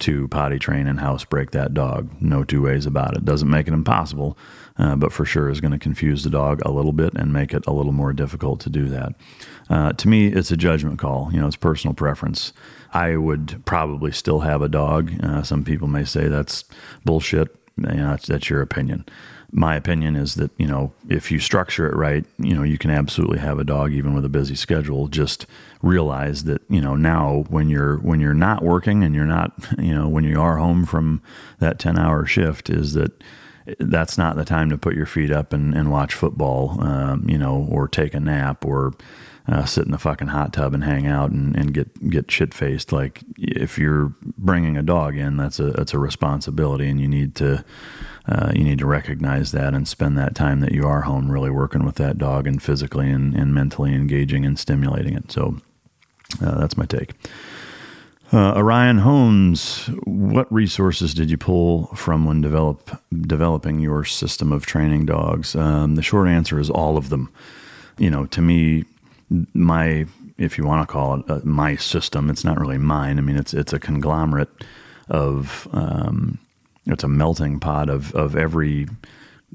to 0.00 0.28
potty 0.28 0.58
train 0.58 0.86
and 0.86 1.00
house 1.00 1.24
break 1.24 1.52
that 1.52 1.72
dog. 1.72 2.10
No 2.20 2.44
two 2.44 2.62
ways 2.62 2.84
about 2.84 3.16
it. 3.16 3.24
Doesn't 3.24 3.48
make 3.48 3.68
it 3.68 3.74
impossible, 3.74 4.36
uh, 4.76 4.96
but 4.96 5.12
for 5.12 5.24
sure 5.24 5.48
is 5.48 5.60
going 5.60 5.72
to 5.72 5.78
confuse 5.78 6.24
the 6.24 6.30
dog 6.30 6.60
a 6.64 6.70
little 6.70 6.92
bit 6.92 7.14
and 7.14 7.32
make 7.32 7.54
it 7.54 7.66
a 7.66 7.72
little 7.72 7.92
more 7.92 8.12
difficult 8.12 8.60
to 8.60 8.70
do 8.70 8.88
that. 8.88 9.14
Uh, 9.70 9.92
to 9.92 10.08
me, 10.08 10.26
it's 10.26 10.50
a 10.50 10.56
judgment 10.56 10.98
call. 10.98 11.30
You 11.32 11.40
know, 11.40 11.46
it's 11.46 11.56
personal 11.56 11.94
preference. 11.94 12.52
I 12.92 13.16
would 13.16 13.62
probably 13.64 14.12
still 14.12 14.40
have 14.40 14.62
a 14.62 14.68
dog. 14.68 15.12
Uh, 15.22 15.42
some 15.42 15.64
people 15.64 15.88
may 15.88 16.04
say 16.04 16.28
that's 16.28 16.64
bullshit. 17.04 17.54
You 17.76 17.94
know, 17.94 18.10
that's, 18.10 18.26
that's 18.26 18.50
your 18.50 18.62
opinion. 18.62 19.04
My 19.52 19.76
opinion 19.76 20.16
is 20.16 20.34
that 20.34 20.50
you 20.58 20.66
know 20.66 20.92
if 21.08 21.30
you 21.30 21.38
structure 21.38 21.88
it 21.88 21.94
right, 21.94 22.24
you 22.38 22.56
know 22.56 22.64
you 22.64 22.76
can 22.76 22.90
absolutely 22.90 23.38
have 23.38 23.60
a 23.60 23.64
dog 23.64 23.92
even 23.92 24.12
with 24.12 24.24
a 24.24 24.28
busy 24.28 24.56
schedule. 24.56 25.06
Just 25.06 25.46
realize 25.80 26.42
that 26.44 26.62
you 26.68 26.80
know 26.80 26.96
now 26.96 27.44
when 27.48 27.68
you're 27.68 27.98
when 27.98 28.18
you're 28.18 28.34
not 28.34 28.64
working 28.64 29.04
and 29.04 29.14
you're 29.14 29.24
not 29.24 29.52
you 29.78 29.94
know 29.94 30.08
when 30.08 30.24
you 30.24 30.40
are 30.40 30.56
home 30.56 30.84
from 30.84 31.22
that 31.60 31.78
ten 31.78 31.96
hour 31.96 32.26
shift 32.26 32.68
is 32.68 32.94
that 32.94 33.12
that's 33.78 34.18
not 34.18 34.36
the 34.36 34.44
time 34.44 34.70
to 34.70 34.78
put 34.78 34.94
your 34.94 35.06
feet 35.06 35.30
up 35.30 35.52
and, 35.52 35.74
and 35.74 35.90
watch 35.90 36.14
football, 36.14 36.80
um, 36.80 37.28
you 37.28 37.38
know, 37.38 37.66
or 37.70 37.88
take 37.88 38.14
a 38.14 38.20
nap 38.20 38.64
or 38.64 38.92
uh, 39.46 39.64
sit 39.64 39.84
in 39.84 39.90
the 39.90 39.98
fucking 39.98 40.28
hot 40.28 40.52
tub 40.52 40.72
and 40.72 40.84
hang 40.84 41.06
out 41.06 41.30
and, 41.30 41.54
and 41.56 41.74
get 41.74 42.08
get 42.10 42.30
shit 42.30 42.54
faced. 42.54 42.92
Like 42.92 43.22
if 43.36 43.78
you're 43.78 44.12
bringing 44.38 44.76
a 44.76 44.82
dog 44.82 45.16
in, 45.16 45.36
that's 45.36 45.58
a 45.58 45.70
that's 45.70 45.92
a 45.92 45.98
responsibility, 45.98 46.88
and 46.88 47.00
you 47.00 47.08
need 47.08 47.34
to 47.36 47.64
uh, 48.26 48.52
you 48.54 48.64
need 48.64 48.78
to 48.78 48.86
recognize 48.86 49.52
that 49.52 49.74
and 49.74 49.86
spend 49.86 50.16
that 50.16 50.34
time 50.34 50.60
that 50.60 50.72
you 50.72 50.86
are 50.86 51.02
home 51.02 51.30
really 51.30 51.50
working 51.50 51.84
with 51.84 51.96
that 51.96 52.16
dog 52.16 52.46
and 52.46 52.62
physically 52.62 53.10
and, 53.10 53.34
and 53.34 53.54
mentally 53.54 53.94
engaging 53.94 54.46
and 54.46 54.58
stimulating 54.58 55.14
it. 55.14 55.30
So 55.30 55.58
uh, 56.42 56.58
that's 56.58 56.76
my 56.76 56.86
take. 56.86 57.12
Uh, 58.34 58.52
Orion 58.56 58.98
Holmes, 58.98 59.86
what 60.06 60.52
resources 60.52 61.14
did 61.14 61.30
you 61.30 61.38
pull 61.38 61.86
from 61.94 62.24
when 62.24 62.40
develop 62.40 63.00
developing 63.12 63.78
your 63.78 64.04
system 64.04 64.50
of 64.50 64.66
training 64.66 65.06
dogs? 65.06 65.54
Um, 65.54 65.94
the 65.94 66.02
short 66.02 66.26
answer 66.26 66.58
is 66.58 66.68
all 66.68 66.96
of 66.96 67.10
them. 67.10 67.32
You 67.96 68.10
know, 68.10 68.26
to 68.26 68.42
me, 68.42 68.86
my 69.52 70.06
if 70.36 70.58
you 70.58 70.64
want 70.64 70.82
to 70.82 70.92
call 70.92 71.20
it 71.20 71.30
uh, 71.30 71.40
my 71.44 71.76
system, 71.76 72.28
it's 72.28 72.42
not 72.42 72.58
really 72.58 72.76
mine. 72.76 73.18
I 73.18 73.22
mean, 73.22 73.36
it's 73.36 73.54
it's 73.54 73.72
a 73.72 73.78
conglomerate 73.78 74.50
of 75.08 75.68
um, 75.72 76.40
it's 76.86 77.04
a 77.04 77.08
melting 77.08 77.60
pot 77.60 77.88
of 77.88 78.12
of 78.16 78.34
every 78.34 78.88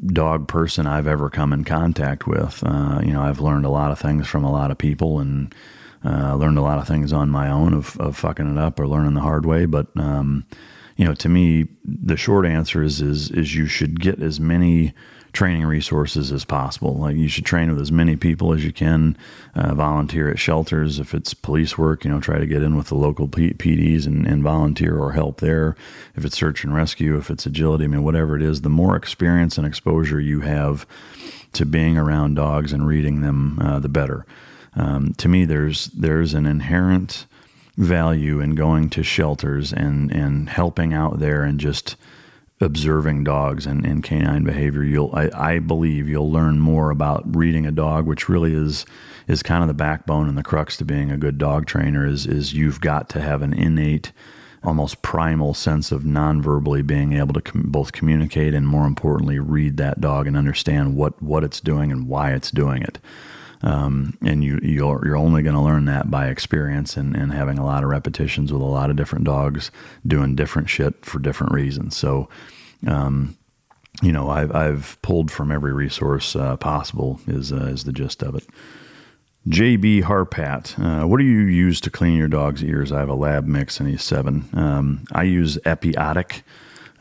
dog 0.05 0.47
person 0.47 0.87
I've 0.87 1.05
ever 1.05 1.29
come 1.29 1.51
in 1.51 1.65
contact 1.65 2.27
with. 2.27 2.63
Uh, 2.65 3.01
you 3.03 3.11
know, 3.11 3.23
I've 3.23 3.41
learned 3.41 3.65
a 3.65 3.69
lot 3.69 3.91
of 3.91 3.99
things 3.99 4.25
from 4.25 4.45
a 4.45 4.51
lot 4.53 4.71
of 4.71 4.77
people 4.77 5.19
and 5.19 5.53
uh, 6.03 6.35
learned 6.35 6.57
a 6.57 6.61
lot 6.61 6.79
of 6.79 6.87
things 6.87 7.11
on 7.11 7.29
my 7.29 7.49
own 7.49 7.73
of, 7.73 7.97
of 7.99 8.15
fucking 8.17 8.51
it 8.51 8.57
up 8.57 8.79
or 8.79 8.87
learning 8.87 9.13
the 9.13 9.21
hard 9.21 9.45
way. 9.45 9.65
But, 9.65 9.87
um, 9.95 10.45
you 10.95 11.05
know, 11.05 11.13
to 11.15 11.29
me, 11.29 11.67
the 11.83 12.17
short 12.17 12.45
answer 12.45 12.83
is, 12.83 13.01
is, 13.01 13.31
is 13.31 13.55
you 13.55 13.67
should 13.67 13.99
get 13.99 14.21
as 14.21 14.39
many 14.39 14.93
training 15.31 15.65
resources 15.65 16.31
as 16.31 16.43
possible. 16.43 16.95
Like 16.95 17.15
you 17.15 17.27
should 17.27 17.45
train 17.45 17.69
with 17.71 17.79
as 17.79 17.91
many 17.91 18.15
people 18.15 18.53
as 18.53 18.65
you 18.65 18.71
can, 18.71 19.17
uh, 19.55 19.75
volunteer 19.75 20.29
at 20.29 20.39
shelters. 20.39 20.99
If 20.99 21.13
it's 21.13 21.33
police 21.33 21.77
work, 21.77 22.03
you 22.03 22.11
know, 22.11 22.19
try 22.19 22.39
to 22.39 22.47
get 22.47 22.63
in 22.63 22.75
with 22.75 22.87
the 22.87 22.95
local 22.95 23.27
P- 23.27 23.53
PDs 23.53 24.07
and, 24.07 24.25
and 24.25 24.41
volunteer 24.41 24.97
or 24.97 25.11
help 25.11 25.39
there. 25.39 25.75
If 26.15 26.25
it's 26.25 26.37
search 26.37 26.63
and 26.63 26.73
rescue, 26.73 27.17
if 27.17 27.29
it's 27.29 27.45
agility, 27.45 27.83
I 27.83 27.87
mean, 27.87 28.03
whatever 28.03 28.35
it 28.35 28.41
is, 28.41 28.61
the 28.61 28.69
more 28.69 28.95
experience 28.95 29.57
and 29.57 29.67
exposure 29.67 30.19
you 30.19 30.41
have 30.41 30.87
to 31.53 31.65
being 31.65 31.97
around 31.97 32.35
dogs 32.35 32.73
and 32.73 32.87
reading 32.87 33.21
them, 33.21 33.59
uh, 33.59 33.79
the 33.79 33.89
better. 33.89 34.25
Um, 34.79 35.13
to 35.15 35.27
me, 35.27 35.45
there's 35.45 35.87
there's 35.87 36.33
an 36.33 36.45
inherent 36.45 37.25
value 37.77 38.39
in 38.39 38.55
going 38.55 38.89
to 38.91 39.03
shelters 39.03 39.73
and 39.73 40.11
and 40.11 40.49
helping 40.49 40.93
out 40.93 41.19
there 41.19 41.43
and 41.43 41.59
just 41.59 41.95
observing 42.61 43.23
dogs 43.23 43.65
and, 43.65 43.85
and 43.85 44.03
canine 44.03 44.43
behavior, 44.43 44.83
you'll 44.83 45.11
I, 45.13 45.29
I, 45.33 45.59
believe 45.59 46.09
you'll 46.09 46.31
learn 46.31 46.59
more 46.59 46.89
about 46.89 47.23
reading 47.35 47.65
a 47.65 47.71
dog, 47.71 48.05
which 48.05 48.27
really 48.27 48.53
is 48.53 48.85
is 49.27 49.43
kind 49.43 49.61
of 49.63 49.67
the 49.67 49.73
backbone 49.73 50.27
and 50.27 50.37
the 50.37 50.43
crux 50.43 50.75
to 50.77 50.85
being 50.85 51.11
a 51.11 51.17
good 51.17 51.37
dog 51.37 51.65
trainer. 51.65 52.05
Is 52.05 52.25
is 52.25 52.53
you've 52.53 52.81
got 52.81 53.09
to 53.09 53.21
have 53.21 53.41
an 53.41 53.53
innate, 53.53 54.11
almost 54.63 55.01
primal 55.01 55.53
sense 55.53 55.91
of 55.91 56.05
non-verbally 56.05 56.81
being 56.81 57.13
able 57.13 57.33
to 57.33 57.41
com- 57.41 57.63
both 57.67 57.91
communicate 57.91 58.53
and 58.53 58.67
more 58.67 58.85
importantly 58.85 59.39
read 59.39 59.77
that 59.77 60.01
dog 60.01 60.27
and 60.27 60.35
understand 60.35 60.95
what 60.95 61.21
what 61.21 61.43
it's 61.43 61.61
doing 61.61 61.91
and 61.91 62.07
why 62.07 62.33
it's 62.33 62.51
doing 62.51 62.81
it. 62.81 62.99
Um, 63.61 64.17
and 64.21 64.43
you 64.43 64.59
you're, 64.63 65.05
you're 65.05 65.17
only 65.17 65.41
going 65.41 65.55
to 65.55 65.61
learn 65.61 65.85
that 65.85 66.09
by 66.09 66.27
experience 66.27 66.95
and, 66.95 67.15
and 67.15 67.33
having 67.33 67.57
a 67.57 67.65
lot 67.65 67.83
of 67.83 67.89
repetitions 67.89 68.53
with 68.53 68.61
a 68.61 68.65
lot 68.65 68.89
of 68.89 68.95
different 68.95 69.25
dogs 69.25 69.69
doing 70.07 70.35
different 70.35 70.69
shit 70.69 71.05
for 71.05 71.19
different 71.19 71.51
reasons. 71.51 71.97
So, 71.97 72.29
um, 72.87 73.37
you 74.01 74.13
know, 74.13 74.29
I've 74.29 74.55
I've 74.55 75.01
pulled 75.01 75.29
from 75.29 75.51
every 75.51 75.73
resource 75.73 76.35
uh, 76.35 76.55
possible 76.57 77.19
is 77.27 77.51
uh, 77.51 77.65
is 77.65 77.83
the 77.83 77.91
gist 77.91 78.23
of 78.23 78.35
it. 78.35 78.45
JB 79.47 80.03
Harpat, 80.03 80.77
uh, 80.79 81.07
what 81.07 81.17
do 81.17 81.23
you 81.23 81.39
use 81.39 81.79
to 81.81 81.89
clean 81.89 82.17
your 82.17 82.27
dog's 82.27 82.63
ears? 82.63 82.91
I 82.91 82.99
have 82.99 83.09
a 83.09 83.15
lab 83.15 83.47
mix 83.47 83.79
and 83.79 83.89
he's 83.89 84.03
seven. 84.03 84.49
Um, 84.53 85.05
I 85.13 85.23
use 85.23 85.57
Epiotic, 85.59 86.41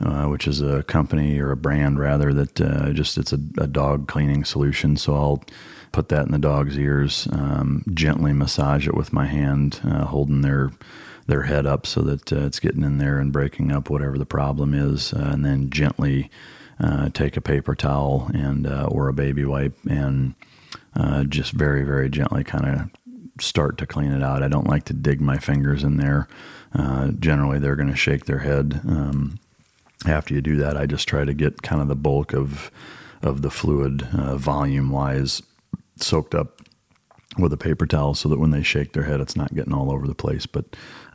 uh, 0.01 0.26
which 0.26 0.47
is 0.47 0.62
a 0.62 0.85
company 0.85 1.39
or 1.41 1.51
a 1.51 1.57
brand 1.57 1.99
rather 1.99 2.33
that 2.33 2.61
uh, 2.61 2.93
just 2.93 3.18
it's 3.18 3.33
a, 3.33 3.41
a, 3.59 3.66
dog 3.66 4.07
cleaning 4.07 4.45
solution. 4.45 4.97
So 4.97 5.14
I'll 5.14 5.45
put 5.93 6.09
that 6.09 6.26
in 6.26 6.32
the 6.32 6.39
dog's 6.39 6.78
ears, 6.78 7.28
um, 7.32 7.84
gently 7.93 8.32
massage 8.32 8.86
it 8.86 8.95
with 8.95 9.12
my 9.12 9.26
hand, 9.26 9.80
uh, 9.84 10.05
holding 10.07 10.43
their 10.43 10.70
their 11.26 11.43
head 11.43 11.66
up 11.66 11.86
so 11.86 12.01
that 12.01 12.32
uh, 12.32 12.47
it's 12.47 12.59
getting 12.59 12.82
in 12.82 12.97
there 12.97 13.18
and 13.18 13.32
breaking 13.32 13.70
up 13.70 13.91
whatever 13.91 14.16
the 14.16 14.24
problem 14.24 14.72
is, 14.72 15.12
uh, 15.12 15.30
and 15.32 15.45
then 15.45 15.68
gently 15.68 16.30
take 17.12 17.36
a 17.36 17.41
paper 17.41 17.74
towel 17.74 18.30
and 18.32 18.66
or 18.66 19.09
a 19.09 19.12
baby 19.12 19.45
wipe 19.45 19.76
and 19.89 20.34
uh, 20.99 21.24
just 21.24 21.53
very, 21.53 21.84
very 21.84 22.09
gently 22.09 22.45
kind 22.45 22.66
of 22.66 22.91
start 23.41 23.78
to 23.78 23.86
clean 23.86 24.12
it 24.12 24.22
out. 24.22 24.43
I 24.43 24.49
don't 24.49 24.66
like 24.66 24.84
to 24.86 24.93
dig 24.93 25.20
my 25.20 25.39
fingers 25.39 25.84
in 25.84 25.97
there. 25.97 26.28
Uh, 26.74 27.12
generally, 27.18 27.59
they're 27.59 27.76
going 27.76 27.91
to 27.91 27.97
shake 27.97 28.24
their 28.24 28.41
head. 28.41 28.80
Um, 28.86 29.39
after 30.07 30.34
you 30.34 30.41
do 30.41 30.57
that, 30.57 30.76
I 30.76 30.86
just 30.86 31.09
try 31.09 31.24
to 31.24 31.34
get 31.34 31.62
kind 31.62 31.80
of 31.80 31.89
the 31.89 31.97
bulk 31.97 32.32
of 32.32 32.70
of 33.20 33.43
the 33.43 33.51
fluid, 33.51 34.09
uh, 34.16 34.36
volume 34.36 34.91
wise, 34.91 35.43
soaked 36.03 36.34
up 36.34 36.61
with 37.38 37.53
a 37.53 37.57
paper 37.57 37.86
towel 37.86 38.14
so 38.14 38.28
that 38.28 38.38
when 38.38 38.51
they 38.51 38.62
shake 38.62 38.92
their 38.92 39.05
head, 39.05 39.20
it's 39.20 39.36
not 39.36 39.55
getting 39.55 39.72
all 39.72 39.92
over 39.92 40.07
the 40.07 40.14
place. 40.14 40.46
But 40.46 40.64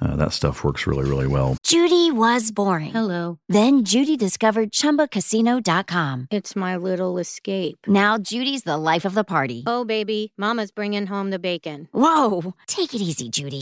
uh, 0.01 0.15
that 0.15 0.31
stuff 0.31 0.63
works 0.63 0.87
really, 0.87 1.09
really 1.09 1.27
well. 1.27 1.57
Judy 1.63 2.11
was 2.11 2.51
boring. 2.51 2.91
Hello. 2.91 3.39
Then 3.49 3.83
Judy 3.83 4.15
discovered 4.15 4.71
chumbacasino.com. 4.71 6.27
It's 6.31 6.55
my 6.55 6.77
little 6.77 7.17
escape. 7.17 7.79
Now 7.87 8.17
Judy's 8.17 8.63
the 8.63 8.77
life 8.77 9.05
of 9.05 9.15
the 9.15 9.23
party. 9.23 9.63
Oh, 9.65 9.85
baby, 9.85 10.33
Mama's 10.37 10.71
bringing 10.71 11.07
home 11.07 11.29
the 11.29 11.39
bacon. 11.39 11.89
Whoa. 11.91 12.53
Take 12.67 12.93
it 12.93 13.01
easy, 13.01 13.29
Judy. 13.29 13.61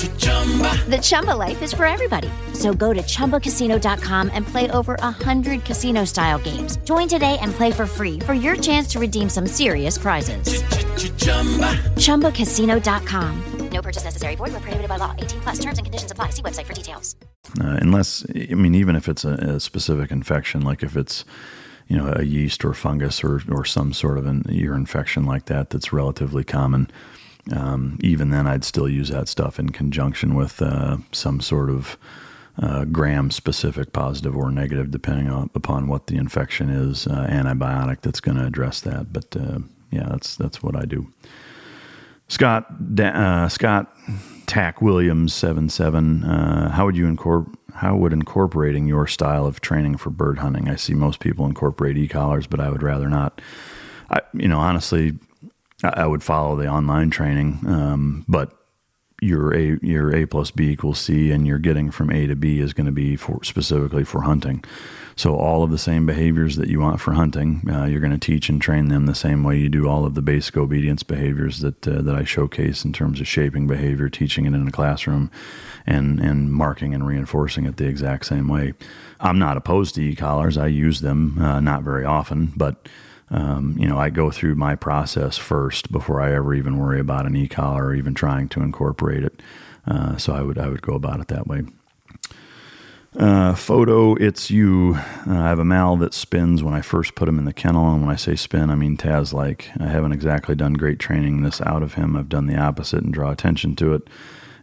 The 0.00 0.98
Chumba 1.02 1.32
life 1.32 1.60
is 1.60 1.74
for 1.74 1.84
everybody. 1.84 2.30
So 2.54 2.72
go 2.72 2.94
to 2.94 3.02
ChumbaCasino.com 3.02 4.30
and 4.32 4.46
play 4.46 4.70
over 4.70 4.94
100 4.94 5.64
casino 5.64 6.06
style 6.06 6.38
games. 6.38 6.78
Join 6.84 7.06
today 7.06 7.36
and 7.42 7.52
play 7.52 7.70
for 7.70 7.84
free 7.84 8.18
for 8.20 8.32
your 8.32 8.56
chance 8.56 8.88
to 8.92 8.98
redeem 8.98 9.28
some 9.28 9.46
serious 9.46 9.98
prizes. 9.98 10.62
ChumbaCasino.com. 11.96 13.68
No 13.70 13.82
purchase 13.82 14.04
necessary. 14.04 14.36
Void 14.36 14.52
where 14.52 14.60
prohibited 14.60 14.88
by 14.88 14.96
law. 14.96 15.14
18 15.18 15.40
plus 15.42 15.58
terms 15.58 15.76
and 15.76 15.84
conditions 15.84 16.10
apply. 16.10 16.30
See 16.30 16.42
website 16.42 16.64
for 16.64 16.72
details. 16.72 17.14
Uh, 17.60 17.78
unless, 17.82 18.24
I 18.34 18.54
mean, 18.54 18.74
even 18.74 18.96
if 18.96 19.06
it's 19.06 19.24
a, 19.24 19.34
a, 19.34 19.60
specific 19.60 20.10
infection, 20.10 20.62
like 20.62 20.82
if 20.82 20.96
it's, 20.96 21.26
you 21.88 21.96
know, 21.98 22.12
a 22.16 22.22
yeast 22.22 22.64
or 22.64 22.72
fungus 22.72 23.22
or, 23.22 23.42
or 23.50 23.66
some 23.66 23.92
sort 23.92 24.16
of 24.16 24.26
an 24.26 24.44
ear 24.48 24.74
infection 24.74 25.24
like 25.24 25.44
that, 25.46 25.68
that's 25.68 25.92
relatively 25.92 26.42
common 26.42 26.90
um, 27.52 27.98
even 28.00 28.30
then, 28.30 28.46
I'd 28.46 28.64
still 28.64 28.88
use 28.88 29.08
that 29.08 29.28
stuff 29.28 29.58
in 29.58 29.70
conjunction 29.70 30.34
with 30.34 30.60
uh, 30.62 30.98
some 31.12 31.40
sort 31.40 31.70
of 31.70 31.96
uh, 32.60 32.84
gram 32.84 33.30
specific 33.30 33.92
positive 33.92 34.36
or 34.36 34.50
negative, 34.50 34.90
depending 34.90 35.28
on, 35.28 35.50
upon 35.54 35.88
what 35.88 36.06
the 36.08 36.16
infection 36.16 36.68
is, 36.68 37.06
uh, 37.06 37.26
antibiotic 37.30 38.02
that's 38.02 38.20
going 38.20 38.36
to 38.36 38.46
address 38.46 38.80
that. 38.80 39.12
But 39.12 39.36
uh, 39.36 39.60
yeah, 39.90 40.08
that's 40.10 40.36
that's 40.36 40.62
what 40.62 40.76
I 40.76 40.84
do. 40.84 41.12
Scott 42.28 42.66
uh, 43.00 43.48
Scott 43.48 43.92
Tack 44.46 44.80
Williams 44.80 45.34
seven 45.34 45.68
seven. 45.68 46.24
Uh, 46.24 46.70
how 46.70 46.84
would 46.86 46.96
you 46.96 47.06
incorporate? 47.06 47.56
How 47.74 47.96
would 47.96 48.12
incorporating 48.12 48.88
your 48.88 49.06
style 49.06 49.46
of 49.46 49.60
training 49.60 49.96
for 49.96 50.10
bird 50.10 50.40
hunting? 50.40 50.68
I 50.68 50.76
see 50.76 50.92
most 50.92 51.20
people 51.20 51.46
incorporate 51.46 51.96
e-collars, 51.96 52.46
but 52.46 52.60
I 52.60 52.68
would 52.68 52.82
rather 52.82 53.08
not. 53.08 53.40
I, 54.10 54.20
you 54.34 54.48
know, 54.48 54.58
honestly, 54.58 55.16
I 55.82 56.06
would 56.06 56.22
follow 56.22 56.56
the 56.56 56.68
online 56.68 57.10
training, 57.10 57.60
um, 57.66 58.24
but 58.28 58.52
your 59.22 59.54
A 59.54 59.78
your 59.82 60.14
A 60.14 60.26
plus 60.26 60.50
B 60.50 60.70
equals 60.70 60.98
C, 60.98 61.30
and 61.30 61.46
you're 61.46 61.58
getting 61.58 61.90
from 61.90 62.10
A 62.10 62.26
to 62.26 62.34
B 62.34 62.60
is 62.60 62.72
going 62.72 62.86
to 62.86 62.92
be 62.92 63.16
for 63.16 63.42
specifically 63.44 64.04
for 64.04 64.22
hunting. 64.22 64.64
So 65.16 65.36
all 65.36 65.62
of 65.62 65.70
the 65.70 65.78
same 65.78 66.06
behaviors 66.06 66.56
that 66.56 66.68
you 66.68 66.80
want 66.80 67.00
for 67.00 67.12
hunting, 67.12 67.62
uh, 67.70 67.84
you're 67.84 68.00
going 68.00 68.18
to 68.18 68.18
teach 68.18 68.48
and 68.48 68.62
train 68.62 68.88
them 68.88 69.04
the 69.04 69.14
same 69.14 69.44
way 69.44 69.58
you 69.58 69.68
do 69.68 69.86
all 69.86 70.06
of 70.06 70.14
the 70.14 70.22
basic 70.22 70.56
obedience 70.56 71.02
behaviors 71.02 71.60
that 71.60 71.86
uh, 71.86 72.00
that 72.02 72.14
I 72.14 72.24
showcase 72.24 72.84
in 72.84 72.92
terms 72.92 73.20
of 73.20 73.28
shaping 73.28 73.66
behavior, 73.66 74.08
teaching 74.08 74.46
it 74.46 74.54
in 74.54 74.66
a 74.66 74.72
classroom, 74.72 75.30
and 75.86 76.20
and 76.20 76.52
marking 76.52 76.94
and 76.94 77.06
reinforcing 77.06 77.66
it 77.66 77.76
the 77.76 77.86
exact 77.86 78.26
same 78.26 78.48
way. 78.48 78.72
I'm 79.20 79.38
not 79.38 79.58
opposed 79.58 79.96
to 79.96 80.02
e-collars. 80.02 80.56
I 80.56 80.68
use 80.68 81.02
them 81.02 81.38
uh, 81.38 81.60
not 81.60 81.82
very 81.82 82.06
often, 82.06 82.52
but 82.56 82.88
um, 83.30 83.76
you 83.78 83.86
know, 83.86 83.98
I 83.98 84.10
go 84.10 84.30
through 84.30 84.56
my 84.56 84.74
process 84.74 85.36
first 85.36 85.92
before 85.92 86.20
I 86.20 86.34
ever 86.34 86.54
even 86.54 86.78
worry 86.78 86.98
about 86.98 87.26
an 87.26 87.36
e-collar 87.36 87.86
or 87.86 87.94
even 87.94 88.14
trying 88.14 88.48
to 88.50 88.60
incorporate 88.60 89.22
it. 89.22 89.40
Uh, 89.86 90.16
so 90.16 90.34
I 90.34 90.42
would 90.42 90.58
I 90.58 90.68
would 90.68 90.82
go 90.82 90.94
about 90.94 91.20
it 91.20 91.28
that 91.28 91.46
way. 91.46 91.62
Uh, 93.16 93.54
photo, 93.54 94.14
it's 94.14 94.50
you. 94.50 94.96
Uh, 95.26 95.38
I 95.38 95.48
have 95.48 95.58
a 95.58 95.64
mal 95.64 95.96
that 95.96 96.14
spins 96.14 96.62
when 96.62 96.74
I 96.74 96.80
first 96.80 97.16
put 97.16 97.28
him 97.28 97.38
in 97.40 97.44
the 97.44 97.52
kennel, 97.52 97.92
and 97.92 98.02
when 98.02 98.10
I 98.10 98.16
say 98.16 98.36
spin, 98.36 98.70
I 98.70 98.76
mean 98.76 98.96
Taz 98.96 99.32
like. 99.32 99.70
I 99.80 99.88
haven't 99.88 100.12
exactly 100.12 100.54
done 100.54 100.74
great 100.74 101.00
training 101.00 101.42
this 101.42 101.60
out 101.62 101.82
of 101.82 101.94
him. 101.94 102.14
I've 102.14 102.28
done 102.28 102.46
the 102.46 102.58
opposite 102.58 103.02
and 103.02 103.12
draw 103.12 103.32
attention 103.32 103.74
to 103.76 103.94
it 103.94 104.08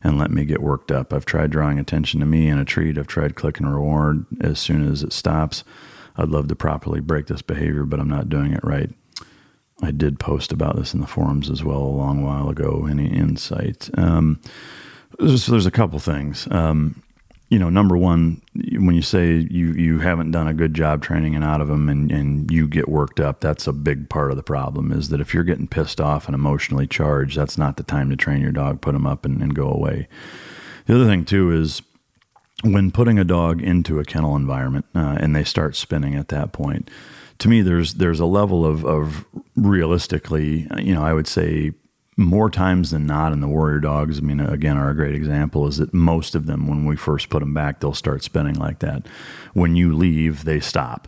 and 0.03 0.17
let 0.17 0.31
me 0.31 0.45
get 0.45 0.61
worked 0.61 0.91
up. 0.91 1.11
I've 1.11 1.25
tried 1.25 1.51
drawing 1.51 1.79
attention 1.79 2.19
to 2.19 2.25
me 2.25 2.47
in 2.47 2.57
a 2.57 2.65
treat. 2.65 2.97
I've 2.97 3.07
tried 3.07 3.35
click 3.35 3.59
and 3.59 3.71
reward 3.71 4.25
as 4.39 4.59
soon 4.59 4.89
as 4.89 5.03
it 5.03 5.11
stops. 5.11 5.63
I'd 6.17 6.29
love 6.29 6.47
to 6.47 6.55
properly 6.55 6.99
break 6.99 7.27
this 7.27 7.41
behavior, 7.41 7.83
but 7.83 7.99
I'm 7.99 8.09
not 8.09 8.29
doing 8.29 8.53
it 8.53 8.63
right. 8.63 8.89
I 9.81 9.91
did 9.91 10.19
post 10.19 10.51
about 10.51 10.75
this 10.75 10.93
in 10.93 11.01
the 11.01 11.07
forums 11.07 11.49
as 11.49 11.63
well 11.63 11.79
a 11.79 11.97
long 11.97 12.23
while 12.23 12.49
ago. 12.49 12.87
Any 12.89 13.07
insight? 13.07 13.89
Um, 13.97 14.41
there's, 15.19 15.45
there's, 15.45 15.67
a 15.67 15.71
couple 15.71 15.99
things. 15.99 16.47
Um, 16.49 17.03
you 17.49 17.59
know, 17.59 17.69
number 17.69 17.95
one, 17.95 18.41
when 18.55 18.95
you 18.95 19.01
say 19.01 19.47
you 19.49 19.71
you 19.71 19.99
haven't 19.99 20.31
done 20.31 20.47
a 20.47 20.53
good 20.53 20.73
job 20.73 21.01
training 21.01 21.35
and 21.35 21.45
out 21.45 21.61
of 21.61 21.67
them, 21.69 21.87
and, 21.87 22.11
and 22.11 22.51
you 22.51 22.67
get 22.67 22.89
worked 22.89 23.19
up, 23.19 23.39
that's 23.39 23.67
a 23.67 23.73
big 23.73 24.09
part 24.09 24.31
of 24.31 24.37
the 24.37 24.43
problem. 24.43 24.91
Is 24.91 25.09
that 25.09 25.21
if 25.21 25.33
you're 25.33 25.43
getting 25.43 25.67
pissed 25.67 26.01
off 26.01 26.25
and 26.25 26.35
emotionally 26.35 26.87
charged, 26.87 27.37
that's 27.37 27.57
not 27.57 27.77
the 27.77 27.83
time 27.83 28.09
to 28.09 28.17
train 28.17 28.41
your 28.41 28.51
dog. 28.51 28.81
Put 28.81 28.93
them 28.93 29.07
up 29.07 29.25
and, 29.25 29.41
and 29.41 29.55
go 29.55 29.69
away. 29.69 30.07
The 30.87 30.95
other 30.95 31.05
thing 31.05 31.23
too 31.23 31.51
is 31.51 31.81
when 32.63 32.91
putting 32.91 33.19
a 33.19 33.23
dog 33.23 33.61
into 33.61 33.99
a 33.99 34.05
kennel 34.05 34.35
environment 34.35 34.85
uh, 34.95 35.17
and 35.19 35.35
they 35.35 35.43
start 35.43 35.75
spinning 35.75 36.15
at 36.15 36.29
that 36.29 36.51
point, 36.53 36.89
to 37.39 37.47
me, 37.47 37.61
there's 37.61 37.95
there's 37.95 38.19
a 38.19 38.25
level 38.25 38.65
of, 38.65 38.83
of 38.83 39.25
realistically, 39.55 40.67
you 40.79 40.95
know, 40.95 41.03
I 41.03 41.13
would 41.13 41.27
say 41.27 41.73
more 42.19 42.49
times 42.49 42.89
than 42.89 43.05
not 43.05 43.31
in 43.31 43.41
the 43.41 43.47
warrior 43.47 43.79
dogs. 43.79 44.17
I 44.17 44.21
mean, 44.21 44.39
again, 44.39 44.75
are 44.75 44.89
a 44.89 44.95
great 44.95 45.13
example 45.13 45.67
is 45.67 45.77
that 45.77 45.93
most 45.93 46.33
of 46.33 46.47
them, 46.47 46.67
when 46.67 46.83
we 46.85 46.95
first 46.95 47.29
put 47.29 47.41
them 47.41 47.53
back, 47.53 47.79
they'll 47.79 47.93
start 47.93 48.23
spinning 48.23 48.55
like 48.55 48.79
that. 48.79 49.05
When 49.53 49.75
you 49.75 49.95
leave, 49.95 50.43
they 50.43 50.59
stop. 50.59 51.07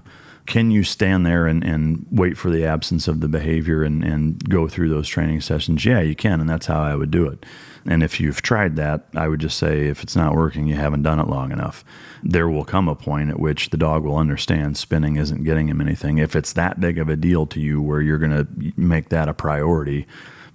can 0.50 0.72
you 0.72 0.84
stand 0.84 1.26
there 1.26 1.46
and, 1.46 1.64
and 1.64 2.06
wait 2.12 2.36
for 2.36 2.50
the 2.50 2.66
absence 2.66 3.08
of 3.08 3.22
the 3.22 3.28
behavior 3.28 3.84
and, 3.84 4.04
and 4.04 4.44
go 4.50 4.68
through 4.68 4.90
those 4.90 5.08
training 5.08 5.42
sessions? 5.42 5.86
Yeah, 5.86 6.02
you 6.02 6.16
can, 6.16 6.42
and 6.42 6.50
that's 6.50 6.66
how 6.66 6.82
I 6.82 6.96
would 6.96 7.12
do 7.12 7.28
it. 7.28 7.46
And 7.90 8.04
if 8.04 8.20
you've 8.20 8.44
tried 8.44 8.76
that, 8.76 9.08
I 9.16 9.28
would 9.28 9.40
just 9.40 9.58
say 9.58 9.88
if 9.88 10.04
it's 10.04 10.16
not 10.16 10.36
working, 10.36 10.68
you 10.68 10.76
haven't 10.76 11.02
done 11.02 11.20
it 11.20 11.28
long 11.28 11.52
enough. 11.52 11.84
There 12.22 12.48
will 12.48 12.64
come 12.64 12.88
a 12.88 12.94
point 12.94 13.32
at 13.32 13.40
which 13.40 13.72
the 13.72 13.78
dog 13.78 14.04
will 14.04 14.16
understand 14.16 14.78
spinning 14.78 15.16
isn't 15.16 15.44
getting 15.44 15.70
him 15.70 15.82
anything. 15.82 16.20
If 16.20 16.36
it's 16.36 16.54
that 16.54 16.80
big 16.80 17.00
of 17.00 17.10
a 17.10 17.16
deal 17.16 17.48
to 17.48 17.60
you 17.60 17.82
where 17.82 18.00
you're 18.00 18.20
going 18.20 18.46
to 18.46 18.48
make 18.80 19.10
that 19.10 19.28
a 19.28 19.34
priority, 19.34 20.06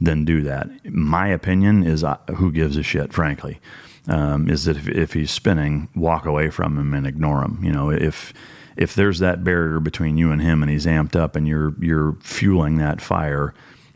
then 0.00 0.24
do 0.24 0.42
that. 0.42 0.68
My 0.84 1.26
opinion 1.26 1.82
is 1.82 2.04
uh, 2.04 2.18
who 2.36 2.52
gives 2.52 2.76
a 2.76 2.84
shit, 2.84 3.12
frankly. 3.12 3.58
Um, 4.06 4.48
is 4.48 4.66
that 4.66 4.76
if, 4.76 4.86
if 4.86 5.12
he's 5.14 5.32
spinning, 5.32 5.88
walk 5.96 6.26
away 6.26 6.50
from 6.50 6.78
him 6.78 6.94
and 6.94 7.04
ignore 7.04 7.42
him. 7.42 7.58
You 7.64 7.72
know, 7.72 7.90
if 7.90 8.32
if 8.76 8.94
there's 8.94 9.18
that 9.20 9.42
barrier 9.42 9.80
between 9.80 10.18
you 10.18 10.30
and 10.30 10.40
him 10.40 10.62
and 10.62 10.70
he's 10.70 10.86
amped 10.86 11.16
up 11.16 11.34
and 11.34 11.48
you're 11.48 11.74
you're 11.80 12.16
fueling 12.20 12.76
that 12.76 13.00
fire, 13.00 13.54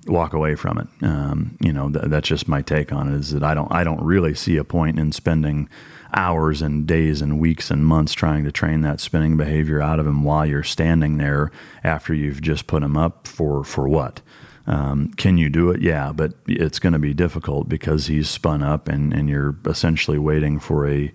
walk 0.09 0.33
away 0.33 0.55
from 0.55 0.79
it. 0.79 1.05
Um, 1.05 1.57
you 1.61 1.73
know, 1.73 1.91
th- 1.91 2.07
that's 2.07 2.29
just 2.29 2.49
my 2.49 2.63
take 2.63 2.93
on 2.93 3.13
it. 3.13 3.19
Is 3.19 3.33
that 3.33 3.43
I 3.43 3.55
don't 3.55 3.73
I 3.73 3.85
don't 3.85 4.03
really 4.03 4.35
see 4.35 4.57
a 4.57 4.65
point 4.65 4.99
in 4.99 5.13
spending 5.13 5.69
hours 6.15 6.63
and 6.63 6.87
days 6.87 7.21
and 7.21 7.39
weeks 7.39 7.71
and 7.71 7.85
months 7.85 8.15
trying 8.15 8.45
to 8.45 8.53
train 8.53 8.81
that 8.81 9.01
spinning 9.01 9.37
behavior 9.37 9.81
out 9.81 10.01
of 10.01 10.07
him 10.07 10.25
while 10.25 10.47
you're 10.47 10.63
standing 10.63 11.19
there 11.19 11.51
after 11.85 12.15
you've 12.15 12.41
just 12.41 12.67
put 12.67 12.83
him 12.83 12.97
up 12.97 13.27
for 13.27 13.65
for 13.65 13.89
what. 13.89 14.21
Um, 14.67 15.09
can 15.17 15.39
you 15.39 15.49
do 15.49 15.71
it? 15.71 15.81
Yeah, 15.81 16.13
but 16.13 16.35
it's 16.47 16.79
going 16.79 16.93
to 16.93 16.99
be 16.99 17.15
difficult 17.15 17.71
because 17.71 18.07
he's 18.07 18.29
spun 18.29 18.63
up 18.63 18.87
and, 18.87 19.15
and 19.15 19.27
you're 19.27 19.57
essentially 19.65 20.19
waiting 20.19 20.61
for 20.61 20.87
a 20.87 21.11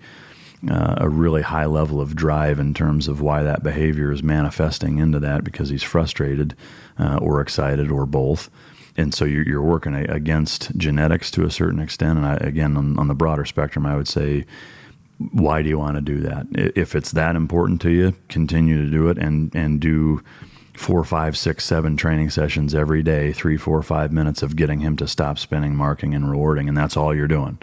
uh, 0.68 0.94
a 0.98 1.08
really 1.08 1.42
high 1.42 1.66
level 1.66 2.00
of 2.00 2.16
drive 2.16 2.58
in 2.58 2.74
terms 2.74 3.06
of 3.06 3.20
why 3.20 3.42
that 3.42 3.62
behavior 3.62 4.10
is 4.10 4.22
manifesting 4.22 4.98
into 4.98 5.20
that 5.20 5.44
because 5.44 5.68
he's 5.68 5.82
frustrated 5.82 6.56
uh, 6.98 7.18
or 7.20 7.40
excited 7.40 7.90
or 7.90 8.06
both. 8.06 8.50
And 8.96 9.12
so 9.12 9.24
you're, 9.24 9.42
you're 9.42 9.62
working 9.62 9.94
against 9.94 10.76
genetics 10.76 11.30
to 11.32 11.44
a 11.44 11.50
certain 11.50 11.80
extent. 11.80 12.18
And 12.18 12.26
I, 12.26 12.34
again, 12.36 12.76
on, 12.76 12.98
on 12.98 13.08
the 13.08 13.14
broader 13.14 13.44
spectrum, 13.44 13.86
I 13.86 13.96
would 13.96 14.08
say, 14.08 14.46
why 15.32 15.62
do 15.62 15.68
you 15.68 15.78
want 15.78 15.96
to 15.96 16.00
do 16.00 16.20
that? 16.20 16.46
If 16.52 16.94
it's 16.94 17.12
that 17.12 17.36
important 17.36 17.80
to 17.82 17.90
you, 17.90 18.14
continue 18.28 18.84
to 18.84 18.90
do 18.90 19.08
it 19.08 19.18
and, 19.18 19.54
and 19.54 19.80
do 19.80 20.22
four, 20.76 21.04
five, 21.04 21.36
six, 21.36 21.64
seven 21.64 21.96
training 21.96 22.30
sessions 22.30 22.74
every 22.74 23.02
day, 23.02 23.32
three, 23.32 23.56
four, 23.56 23.82
five 23.82 24.12
minutes 24.12 24.42
of 24.42 24.56
getting 24.56 24.80
him 24.80 24.96
to 24.96 25.06
stop 25.06 25.38
spinning, 25.38 25.74
marking, 25.76 26.14
and 26.14 26.30
rewarding. 26.30 26.68
And 26.68 26.76
that's 26.76 26.96
all 26.96 27.14
you're 27.14 27.28
doing 27.28 27.58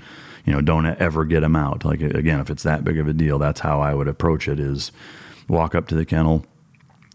you 0.45 0.53
know, 0.53 0.61
don't 0.61 0.85
ever 0.85 1.25
get 1.25 1.43
him 1.43 1.55
out. 1.55 1.85
Like 1.85 2.01
again, 2.01 2.39
if 2.39 2.49
it's 2.49 2.63
that 2.63 2.83
big 2.83 2.97
of 2.97 3.07
a 3.07 3.13
deal, 3.13 3.37
that's 3.39 3.59
how 3.59 3.81
I 3.81 3.93
would 3.93 4.07
approach 4.07 4.47
it: 4.47 4.59
is 4.59 4.91
walk 5.47 5.75
up 5.75 5.87
to 5.89 5.95
the 5.95 6.05
kennel. 6.05 6.45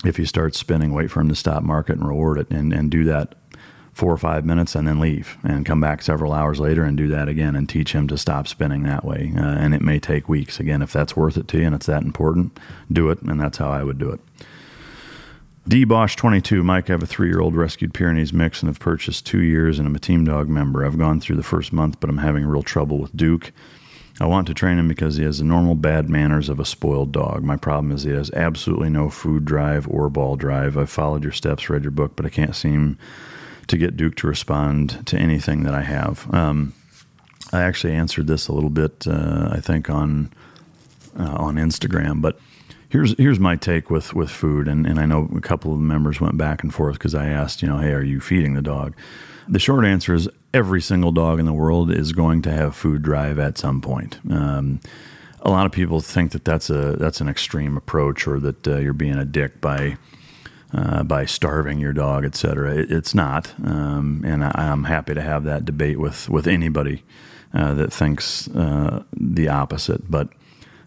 If 0.04 0.18
he 0.18 0.26
starts 0.26 0.58
spinning, 0.58 0.92
wait 0.92 1.10
for 1.10 1.20
him 1.20 1.28
to 1.28 1.34
stop, 1.34 1.62
mark 1.62 1.90
it, 1.90 1.96
and 1.96 2.06
reward 2.06 2.38
it, 2.38 2.50
and 2.50 2.72
and 2.72 2.90
do 2.90 3.04
that 3.04 3.34
four 3.96 4.12
or 4.12 4.18
five 4.18 4.44
minutes, 4.44 4.74
and 4.74 4.86
then 4.86 5.00
leave, 5.00 5.38
and 5.42 5.64
come 5.64 5.80
back 5.80 6.02
several 6.02 6.34
hours 6.34 6.60
later 6.60 6.84
and 6.84 6.98
do 6.98 7.08
that 7.08 7.30
again, 7.30 7.56
and 7.56 7.66
teach 7.66 7.94
him 7.94 8.06
to 8.06 8.18
stop 8.18 8.46
spinning 8.46 8.82
that 8.82 9.06
way. 9.06 9.32
Uh, 9.34 9.40
and 9.40 9.74
it 9.74 9.80
may 9.80 9.98
take 9.98 10.28
weeks. 10.28 10.60
Again, 10.60 10.82
if 10.82 10.92
that's 10.92 11.16
worth 11.16 11.38
it 11.38 11.48
to 11.48 11.58
you 11.58 11.64
and 11.64 11.74
it's 11.74 11.86
that 11.86 12.02
important, 12.02 12.60
do 12.92 13.08
it, 13.08 13.22
and 13.22 13.40
that's 13.40 13.56
how 13.56 13.70
I 13.70 13.82
would 13.82 13.98
do 13.98 14.10
it. 14.10 14.20
D 15.66 15.84
Bosch 15.84 16.14
22, 16.14 16.62
Mike, 16.62 16.90
I 16.90 16.92
have 16.92 17.02
a 17.02 17.06
three 17.06 17.28
year 17.28 17.40
old 17.40 17.56
rescued 17.56 17.94
Pyrenees 17.94 18.34
mix 18.34 18.60
and 18.60 18.68
have 18.68 18.78
purchased 18.78 19.24
two 19.26 19.40
years 19.40 19.78
and 19.78 19.88
I'm 19.88 19.96
a 19.96 19.98
team 19.98 20.24
dog 20.24 20.48
member. 20.48 20.84
I've 20.84 20.98
gone 20.98 21.18
through 21.18 21.36
the 21.36 21.42
first 21.42 21.72
month, 21.72 21.98
but 21.98 22.08
I'm 22.08 22.18
having 22.18 22.44
real 22.44 22.62
trouble 22.62 22.98
with 22.98 23.16
Duke. 23.16 23.50
I 24.20 24.26
want 24.26 24.46
to 24.46 24.54
train 24.54 24.78
him 24.78 24.86
because 24.86 25.16
he 25.16 25.24
has 25.24 25.38
the 25.38 25.44
normal 25.44 25.74
bad 25.74 26.08
manners 26.08 26.48
of 26.48 26.60
a 26.60 26.64
spoiled 26.64 27.12
dog. 27.12 27.42
My 27.42 27.56
problem 27.56 27.90
is 27.90 28.04
he 28.04 28.12
has 28.12 28.30
absolutely 28.32 28.90
no 28.90 29.10
food 29.10 29.44
drive 29.44 29.88
or 29.88 30.08
ball 30.08 30.36
drive. 30.36 30.78
I've 30.78 30.88
followed 30.88 31.24
your 31.24 31.32
steps, 31.32 31.68
read 31.68 31.82
your 31.82 31.90
book, 31.90 32.14
but 32.14 32.26
I 32.26 32.30
can't 32.30 32.54
seem 32.54 32.96
to 33.68 33.76
get 33.76 33.96
Duke 33.96 34.16
to 34.16 34.26
respond 34.26 35.06
to 35.06 35.18
anything 35.18 35.64
that 35.64 35.74
I 35.74 35.82
have. 35.82 36.32
Um, 36.32 36.74
I 37.52 37.62
actually 37.62 37.94
answered 37.94 38.26
this 38.26 38.48
a 38.48 38.52
little 38.52 38.70
bit, 38.70 39.06
uh, 39.06 39.48
I 39.52 39.60
think, 39.60 39.88
on 39.90 40.32
uh, 41.18 41.36
on 41.38 41.56
Instagram, 41.56 42.20
but 42.20 42.38
Here's 42.88 43.16
here's 43.18 43.40
my 43.40 43.56
take 43.56 43.90
with 43.90 44.14
with 44.14 44.30
food, 44.30 44.68
and, 44.68 44.86
and 44.86 44.98
I 45.00 45.06
know 45.06 45.28
a 45.36 45.40
couple 45.40 45.72
of 45.72 45.80
members 45.80 46.20
went 46.20 46.38
back 46.38 46.62
and 46.62 46.72
forth 46.72 46.94
because 46.94 47.14
I 47.14 47.26
asked, 47.26 47.60
you 47.60 47.68
know, 47.68 47.78
hey, 47.78 47.92
are 47.92 48.02
you 48.02 48.20
feeding 48.20 48.54
the 48.54 48.62
dog? 48.62 48.94
The 49.48 49.58
short 49.58 49.84
answer 49.84 50.14
is 50.14 50.28
every 50.54 50.80
single 50.80 51.12
dog 51.12 51.38
in 51.40 51.46
the 51.46 51.52
world 51.52 51.90
is 51.90 52.12
going 52.12 52.42
to 52.42 52.52
have 52.52 52.76
food 52.76 53.02
drive 53.02 53.38
at 53.38 53.58
some 53.58 53.80
point. 53.80 54.18
Um, 54.30 54.80
a 55.42 55.50
lot 55.50 55.66
of 55.66 55.72
people 55.72 56.00
think 56.00 56.32
that 56.32 56.44
that's 56.44 56.70
a 56.70 56.96
that's 56.96 57.20
an 57.20 57.28
extreme 57.28 57.76
approach, 57.76 58.26
or 58.26 58.38
that 58.40 58.66
uh, 58.68 58.76
you're 58.78 58.92
being 58.92 59.18
a 59.18 59.24
dick 59.24 59.60
by 59.60 59.96
uh, 60.76 61.02
by 61.02 61.24
starving 61.24 61.78
your 61.78 61.94
dog, 61.94 62.24
etc. 62.24 62.74
It, 62.76 62.92
it's 62.92 63.14
not, 63.14 63.54
um, 63.64 64.22
and 64.26 64.44
I, 64.44 64.52
am 64.56 64.84
happy 64.84 65.14
to 65.14 65.22
have 65.22 65.44
that 65.44 65.64
debate 65.64 65.98
with 65.98 66.28
with 66.28 66.46
anybody 66.46 67.02
uh, 67.54 67.72
that 67.74 67.92
thinks 67.92 68.48
uh, 68.48 69.02
the 69.12 69.48
opposite, 69.48 70.10
but. 70.10 70.28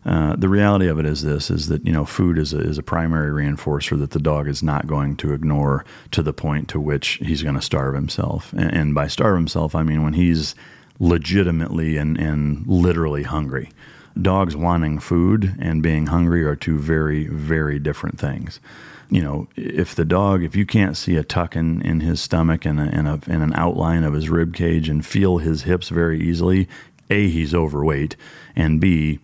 Uh, 0.06 0.34
the 0.38 0.48
reality 0.48 0.88
of 0.88 0.98
it 0.98 1.06
is 1.06 1.24
this: 1.24 1.52
is 1.52 1.68
that 1.68 1.86
you 1.86 1.92
know 1.92 2.06
food 2.06 2.38
is 2.38 2.54
a, 2.54 2.60
is 2.60 2.78
a 2.78 2.82
primary 2.82 3.32
reinforcer 3.32 4.00
that 4.00 4.12
the 4.12 4.20
dog 4.20 4.48
is 4.48 4.64
not 4.64 4.88
going 4.88 5.14
to 5.18 5.34
ignore 5.34 5.84
to 6.10 6.24
the 6.24 6.32
point 6.32 6.70
to 6.70 6.80
which 6.80 7.20
he's 7.22 7.44
going 7.44 7.54
to 7.54 7.62
starve 7.62 7.94
himself. 7.94 8.54
And, 8.54 8.74
and, 8.74 8.96
by 8.96 9.08
starve 9.08 9.36
himself, 9.36 9.76
I 9.76 9.84
mean 9.84 10.02
when 10.02 10.14
he's 10.14 10.56
legitimately 11.00 11.98
and, 11.98 12.18
and 12.18 12.66
literally 12.66 13.24
hungry. 13.24 13.72
Dogs 14.20 14.56
wanting 14.56 15.00
food 15.00 15.54
and 15.60 15.84
being 15.84 16.08
hungry 16.08 16.46
are 16.46 16.56
two 16.56 16.80
very 16.80 17.28
very 17.28 17.78
different 17.78 18.18
things. 18.18 18.62
You 19.10 19.22
know, 19.22 19.48
if 19.56 19.96
the 19.96 20.06
dog, 20.06 20.44
if 20.44 20.56
you 20.56 20.66
can't 20.66 20.96
see 20.96 21.16
a 21.16 21.24
tuck 21.24 21.56
in, 21.56 21.82
in 21.82 22.02
his 22.02 22.22
stomach 22.22 22.66
and, 22.66 22.80
a, 22.80 22.84
and, 22.84 23.08
a, 23.08 23.20
and 23.28 23.42
an 23.42 23.54
outline 23.56 24.04
of 24.04 24.14
his 24.14 24.30
rib 24.30 24.54
cage 24.54 24.88
and 24.88 25.06
feel 25.06 25.40
his 25.40 25.64
hips 25.64 25.90
very 25.90 26.22
easily, 26.22 26.68
a 27.10 27.28
he's 27.30 27.56
overweight, 27.56 28.16
and 28.56 28.80
b 28.80 29.20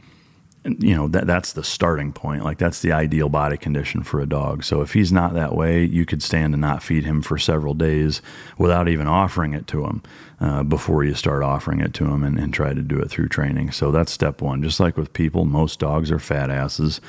you 0.80 0.96
know 0.96 1.08
that 1.08 1.28
that's 1.28 1.54
the 1.54 1.64
starting 1.64 2.12
point. 2.12 2.44
Like 2.44 2.58
that's 2.58 2.82
the 2.82 2.92
ideal 2.92 3.30
body 3.30 3.58
condition 3.58 4.02
for 4.02 4.20
a 4.20 4.26
dog. 4.26 4.64
So 4.64 4.82
if 4.82 4.94
he's 4.94 5.12
not 5.12 5.34
that 5.34 5.56
way 5.56 5.84
you 5.84 6.06
could 6.06 6.24
stand 6.24 6.54
and 6.54 6.62
not 6.62 6.82
feed 6.82 7.06
him 7.06 7.22
for 7.22 7.38
several 7.38 7.74
days 7.74 8.22
without 8.58 8.88
even 8.88 9.08
offering 9.08 9.54
it 9.54 9.68
to 9.68 9.86
him 9.86 10.02
uh, 10.40 10.64
before 10.64 11.04
you 11.04 11.14
start 11.14 11.44
offering 11.44 11.82
it 11.82 11.94
to 11.96 12.06
him 12.06 12.24
and, 12.24 12.40
and, 12.40 12.54
try 12.54 12.74
to 12.74 12.82
do 12.82 13.00
it 13.00 13.10
through 13.10 13.28
training. 13.28 13.72
So 13.72 13.92
that's 13.92 14.12
step 14.12 14.42
one. 14.42 14.64
Just 14.64 14.80
like 14.80 14.98
with 14.98 15.14
people 15.14 15.46
most 15.46 15.80
dogs 15.80 16.12
are 16.12 16.20
fat 16.20 16.50
asses 16.50 17.00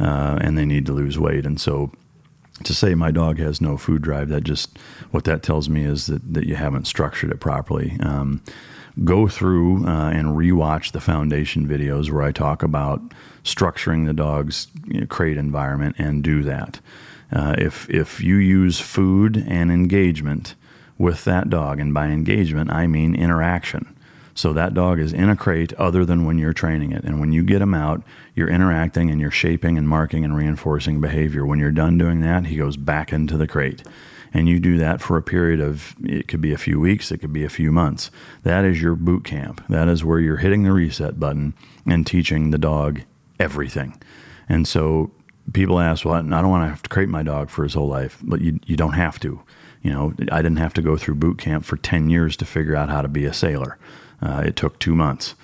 uh, 0.00 0.38
and 0.40 0.56
they 0.56 0.64
need 0.64 0.86
to 0.86 0.92
lose 0.92 1.18
weight. 1.18 1.44
And 1.44 1.60
so 1.60 1.92
to 2.64 2.74
say 2.74 2.94
my 2.94 3.10
dog 3.10 3.38
has 3.38 3.60
no 3.60 3.76
food 3.76 4.02
drive 4.02 4.28
that 4.28 4.42
just 4.42 4.78
what 5.10 5.24
that 5.24 5.42
tells 5.42 5.68
me 5.68 5.84
is 5.84 6.06
that, 6.06 6.34
that 6.34 6.46
you 6.46 6.54
haven't 6.54 6.86
structured 6.86 7.30
it 7.30 7.40
properly 7.40 7.96
um, 8.00 8.42
go 9.04 9.26
through 9.26 9.86
uh, 9.86 10.10
and 10.10 10.36
rewatch 10.36 10.92
the 10.92 11.00
foundation 11.00 11.66
videos 11.66 12.10
where 12.10 12.22
I 12.22 12.32
talk 12.32 12.62
about 12.62 13.00
structuring 13.44 14.06
the 14.06 14.12
dog's 14.12 14.68
you 14.86 15.00
know, 15.00 15.06
crate 15.06 15.36
environment 15.36 15.96
and 15.98 16.22
do 16.22 16.42
that. 16.42 16.80
Uh, 17.32 17.54
if 17.58 17.88
if 17.88 18.20
you 18.20 18.36
use 18.36 18.80
food 18.80 19.42
and 19.48 19.72
engagement 19.72 20.54
with 20.98 21.24
that 21.24 21.48
dog, 21.48 21.80
and 21.80 21.94
by 21.94 22.08
engagement 22.08 22.70
I 22.70 22.86
mean 22.86 23.14
interaction. 23.14 23.91
So 24.34 24.52
that 24.52 24.74
dog 24.74 24.98
is 24.98 25.12
in 25.12 25.28
a 25.28 25.36
crate 25.36 25.72
other 25.74 26.04
than 26.04 26.24
when 26.24 26.38
you're 26.38 26.52
training 26.52 26.92
it. 26.92 27.04
And 27.04 27.20
when 27.20 27.32
you 27.32 27.42
get 27.42 27.62
him 27.62 27.74
out, 27.74 28.02
you're 28.34 28.48
interacting 28.48 29.10
and 29.10 29.20
you're 29.20 29.30
shaping 29.30 29.76
and 29.76 29.88
marking 29.88 30.24
and 30.24 30.34
reinforcing 30.34 31.00
behavior. 31.00 31.44
When 31.44 31.58
you're 31.58 31.70
done 31.70 31.98
doing 31.98 32.20
that, 32.20 32.46
he 32.46 32.56
goes 32.56 32.76
back 32.76 33.12
into 33.12 33.36
the 33.36 33.46
crate 33.46 33.82
and 34.34 34.48
you 34.48 34.58
do 34.58 34.78
that 34.78 35.00
for 35.00 35.16
a 35.16 35.22
period 35.22 35.60
of 35.60 35.94
it 36.02 36.28
could 36.28 36.40
be 36.40 36.52
a 36.52 36.58
few 36.58 36.80
weeks, 36.80 37.12
it 37.12 37.18
could 37.18 37.32
be 37.32 37.44
a 37.44 37.50
few 37.50 37.70
months. 37.70 38.10
That 38.42 38.64
is 38.64 38.80
your 38.80 38.94
boot 38.94 39.24
camp. 39.24 39.62
That 39.68 39.88
is 39.88 40.04
where 40.04 40.20
you're 40.20 40.38
hitting 40.38 40.62
the 40.62 40.72
reset 40.72 41.20
button 41.20 41.54
and 41.86 42.06
teaching 42.06 42.50
the 42.50 42.58
dog 42.58 43.02
everything. 43.38 44.00
And 44.48 44.66
so 44.66 45.10
people 45.52 45.80
ask, 45.80 46.04
well, 46.04 46.14
I 46.14 46.20
don't 46.20 46.50
want 46.50 46.64
to 46.64 46.68
have 46.68 46.82
to 46.82 46.88
crate 46.88 47.08
my 47.08 47.22
dog 47.22 47.50
for 47.50 47.62
his 47.64 47.74
whole 47.74 47.88
life, 47.88 48.18
but 48.22 48.40
you, 48.40 48.58
you 48.64 48.76
don't 48.76 48.92
have 48.92 49.20
to. 49.20 49.42
You 49.82 49.90
know, 49.90 50.14
I 50.30 50.42
didn't 50.42 50.58
have 50.58 50.74
to 50.74 50.82
go 50.82 50.96
through 50.96 51.16
boot 51.16 51.38
camp 51.38 51.64
for 51.64 51.76
10 51.76 52.08
years 52.08 52.36
to 52.38 52.44
figure 52.44 52.76
out 52.76 52.88
how 52.88 53.02
to 53.02 53.08
be 53.08 53.24
a 53.24 53.32
sailor. 53.32 53.78
Uh, 54.22 54.42
it 54.46 54.56
took 54.56 54.78
two 54.78 54.94
months, 54.94 55.34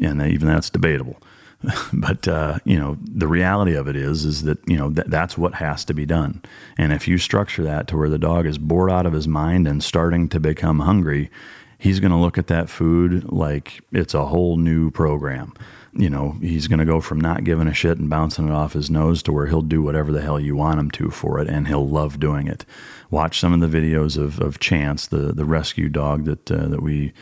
and 0.00 0.22
even 0.22 0.48
that's 0.48 0.70
debatable. 0.70 1.20
but 1.92 2.28
uh, 2.28 2.58
you 2.64 2.78
know 2.78 2.96
the 3.02 3.26
reality 3.26 3.74
of 3.74 3.88
it 3.88 3.96
is 3.96 4.24
is 4.24 4.44
that 4.44 4.58
you 4.68 4.76
know 4.76 4.92
th- 4.92 5.08
that's 5.08 5.36
what 5.36 5.54
has 5.54 5.84
to 5.86 5.94
be 5.94 6.06
done. 6.06 6.40
And 6.76 6.92
if 6.92 7.08
you 7.08 7.18
structure 7.18 7.64
that 7.64 7.88
to 7.88 7.96
where 7.96 8.08
the 8.08 8.18
dog 8.18 8.46
is 8.46 8.58
bored 8.58 8.90
out 8.90 9.06
of 9.06 9.12
his 9.12 9.26
mind 9.26 9.66
and 9.66 9.82
starting 9.82 10.28
to 10.28 10.38
become 10.38 10.80
hungry 10.80 11.30
he's 11.78 12.00
going 12.00 12.10
to 12.10 12.18
look 12.18 12.36
at 12.36 12.48
that 12.48 12.68
food 12.68 13.30
like 13.30 13.80
it's 13.92 14.14
a 14.14 14.26
whole 14.26 14.56
new 14.56 14.90
program. 14.90 15.54
You 15.94 16.10
know 16.10 16.36
he's 16.40 16.68
going 16.68 16.80
to 16.80 16.84
go 16.84 17.00
from 17.00 17.20
not 17.20 17.44
giving 17.44 17.66
a 17.66 17.74
shit 17.74 17.98
and 17.98 18.10
bouncing 18.10 18.48
it 18.48 18.52
off 18.52 18.74
his 18.74 18.90
nose 18.90 19.22
to 19.22 19.32
where 19.32 19.46
he'll 19.46 19.62
do 19.62 19.82
whatever 19.82 20.12
the 20.12 20.20
hell 20.20 20.38
you 20.38 20.54
want 20.54 20.78
him 20.78 20.90
to 20.92 21.10
for 21.10 21.40
it 21.40 21.48
and 21.48 21.66
he'll 21.66 21.88
love 21.88 22.20
doing 22.20 22.46
it. 22.46 22.64
Watch 23.10 23.40
some 23.40 23.54
of 23.54 23.60
the 23.60 23.80
videos 23.80 24.18
of, 24.18 24.38
of 24.40 24.58
chance 24.58 25.06
the 25.06 25.32
the 25.32 25.46
rescue 25.46 25.88
dog 25.88 26.24
that 26.24 26.50
uh, 26.50 26.68
that 26.68 26.82
we 26.82 27.14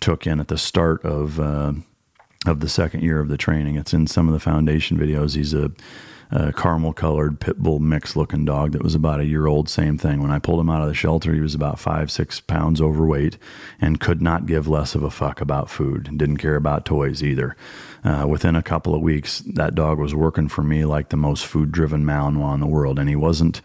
took 0.00 0.26
in 0.26 0.40
at 0.40 0.48
the 0.48 0.58
start 0.58 1.04
of 1.04 1.38
uh, 1.38 1.72
of 2.46 2.60
the 2.60 2.68
second 2.68 3.02
year 3.02 3.20
of 3.20 3.28
the 3.28 3.36
training. 3.36 3.76
It's 3.76 3.92
in 3.92 4.06
some 4.06 4.28
of 4.28 4.34
the 4.34 4.40
foundation 4.40 4.98
videos. 4.98 5.36
He's 5.36 5.54
a 5.54 5.70
a 6.32 6.52
caramel 6.52 6.92
colored 6.92 7.40
pit 7.40 7.58
bull 7.58 7.80
mix 7.80 8.14
looking 8.14 8.44
dog 8.44 8.72
that 8.72 8.84
was 8.84 8.94
about 8.94 9.20
a 9.20 9.26
year 9.26 9.46
old. 9.46 9.68
Same 9.68 9.98
thing. 9.98 10.22
When 10.22 10.30
I 10.30 10.38
pulled 10.38 10.60
him 10.60 10.70
out 10.70 10.82
of 10.82 10.88
the 10.88 10.94
shelter, 10.94 11.34
he 11.34 11.40
was 11.40 11.54
about 11.54 11.80
five, 11.80 12.10
six 12.10 12.40
pounds 12.40 12.80
overweight 12.80 13.36
and 13.80 14.00
could 14.00 14.22
not 14.22 14.46
give 14.46 14.68
less 14.68 14.94
of 14.94 15.02
a 15.02 15.10
fuck 15.10 15.40
about 15.40 15.70
food. 15.70 16.06
and 16.06 16.18
Didn't 16.18 16.36
care 16.36 16.54
about 16.56 16.84
toys 16.84 17.22
either. 17.22 17.56
Uh, 18.04 18.26
within 18.28 18.54
a 18.54 18.62
couple 18.62 18.94
of 18.94 19.02
weeks, 19.02 19.40
that 19.40 19.74
dog 19.74 19.98
was 19.98 20.14
working 20.14 20.48
for 20.48 20.62
me 20.62 20.84
like 20.84 21.08
the 21.08 21.16
most 21.16 21.44
food 21.44 21.72
driven 21.72 22.04
Malinois 22.04 22.54
in 22.54 22.60
the 22.60 22.66
world. 22.66 22.98
And 22.98 23.08
he 23.08 23.16
wasn't 23.16 23.60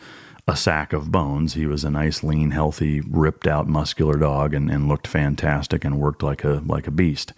a 0.48 0.56
sack 0.56 0.93
of 0.93 1.12
bones. 1.12 1.56
He 1.56 1.66
was 1.66 1.84
a 1.84 1.89
nice, 1.89 2.24
lean, 2.24 2.52
healthy, 2.52 3.02
ripped 3.02 3.48
out, 3.48 3.68
muscular 3.68 4.18
dog 4.18 4.54
and, 4.54 4.70
and 4.70 4.88
looked 4.88 5.08
fantastic 5.08 5.84
and 5.84 6.00
worked 6.00 6.22
like 6.22 6.43
a 6.43 6.62
like 6.66 6.88
a 6.88 6.91
beast. 6.91 7.34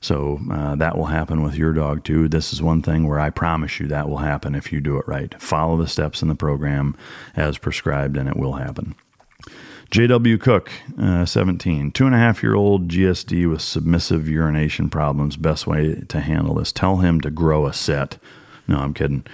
So 0.00 0.40
uh, 0.50 0.74
that 0.76 0.98
will 0.98 1.06
happen 1.06 1.42
with 1.42 1.54
your 1.54 1.72
dog 1.72 2.04
too. 2.04 2.28
This 2.28 2.52
is 2.52 2.60
one 2.60 2.82
thing 2.82 3.06
where 3.06 3.20
I 3.20 3.30
promise 3.30 3.78
you 3.78 3.86
that 3.86 4.08
will 4.08 4.18
happen 4.18 4.54
if 4.54 4.72
you 4.72 4.80
do 4.80 4.98
it 4.98 5.06
right. 5.06 5.40
Follow 5.40 5.76
the 5.76 5.86
steps 5.86 6.22
in 6.22 6.28
the 6.28 6.34
program 6.34 6.96
as 7.36 7.56
prescribed, 7.56 8.16
and 8.16 8.28
it 8.28 8.36
will 8.36 8.54
happen. 8.54 8.96
JW 9.92 10.40
Cook, 10.40 10.72
uh, 10.98 11.24
17, 11.24 11.92
two 11.92 12.06
and 12.06 12.14
a 12.14 12.18
half 12.18 12.42
year 12.42 12.54
old 12.54 12.88
GSD 12.88 13.48
with 13.48 13.62
submissive 13.62 14.28
urination 14.28 14.90
problems. 14.90 15.36
Best 15.36 15.66
way 15.66 16.02
to 16.08 16.20
handle 16.20 16.54
this 16.54 16.72
tell 16.72 16.96
him 16.96 17.20
to 17.20 17.30
grow 17.30 17.66
a 17.66 17.72
set. 17.72 18.18
No, 18.66 18.78
I'm 18.78 18.94
kidding. 18.94 19.24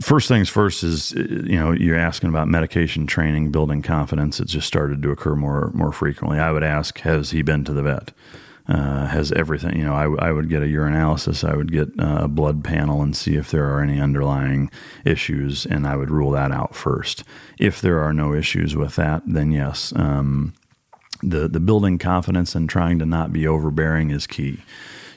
First 0.00 0.28
things 0.28 0.48
first 0.48 0.82
is 0.82 1.12
you 1.12 1.58
know 1.58 1.72
you're 1.72 1.98
asking 1.98 2.30
about 2.30 2.48
medication 2.48 3.06
training, 3.06 3.50
building 3.50 3.82
confidence. 3.82 4.40
It's 4.40 4.52
just 4.52 4.66
started 4.66 5.02
to 5.02 5.10
occur 5.10 5.36
more 5.36 5.70
more 5.74 5.92
frequently. 5.92 6.38
I 6.38 6.52
would 6.52 6.62
ask, 6.62 6.98
has 7.00 7.32
he 7.32 7.42
been 7.42 7.64
to 7.64 7.72
the 7.72 7.82
vet? 7.82 8.12
Uh, 8.66 9.06
has 9.08 9.30
everything. 9.32 9.76
You 9.76 9.84
know, 9.84 9.92
I, 9.92 10.28
I 10.28 10.32
would 10.32 10.48
get 10.48 10.62
a 10.62 10.66
urinalysis, 10.66 11.46
I 11.46 11.54
would 11.54 11.70
get 11.70 11.90
a 11.98 12.28
blood 12.28 12.64
panel 12.64 13.02
and 13.02 13.14
see 13.14 13.36
if 13.36 13.50
there 13.50 13.66
are 13.66 13.82
any 13.82 14.00
underlying 14.00 14.70
issues, 15.04 15.66
and 15.66 15.86
I 15.86 15.96
would 15.96 16.10
rule 16.10 16.30
that 16.30 16.50
out 16.50 16.74
first. 16.74 17.24
If 17.58 17.82
there 17.82 18.00
are 18.00 18.14
no 18.14 18.32
issues 18.32 18.74
with 18.74 18.96
that, 18.96 19.22
then 19.26 19.52
yes, 19.52 19.92
um, 19.96 20.54
the 21.22 21.46
the 21.46 21.60
building 21.60 21.98
confidence 21.98 22.54
and 22.54 22.70
trying 22.70 22.98
to 23.00 23.06
not 23.06 23.34
be 23.34 23.46
overbearing 23.46 24.10
is 24.10 24.26
key 24.26 24.60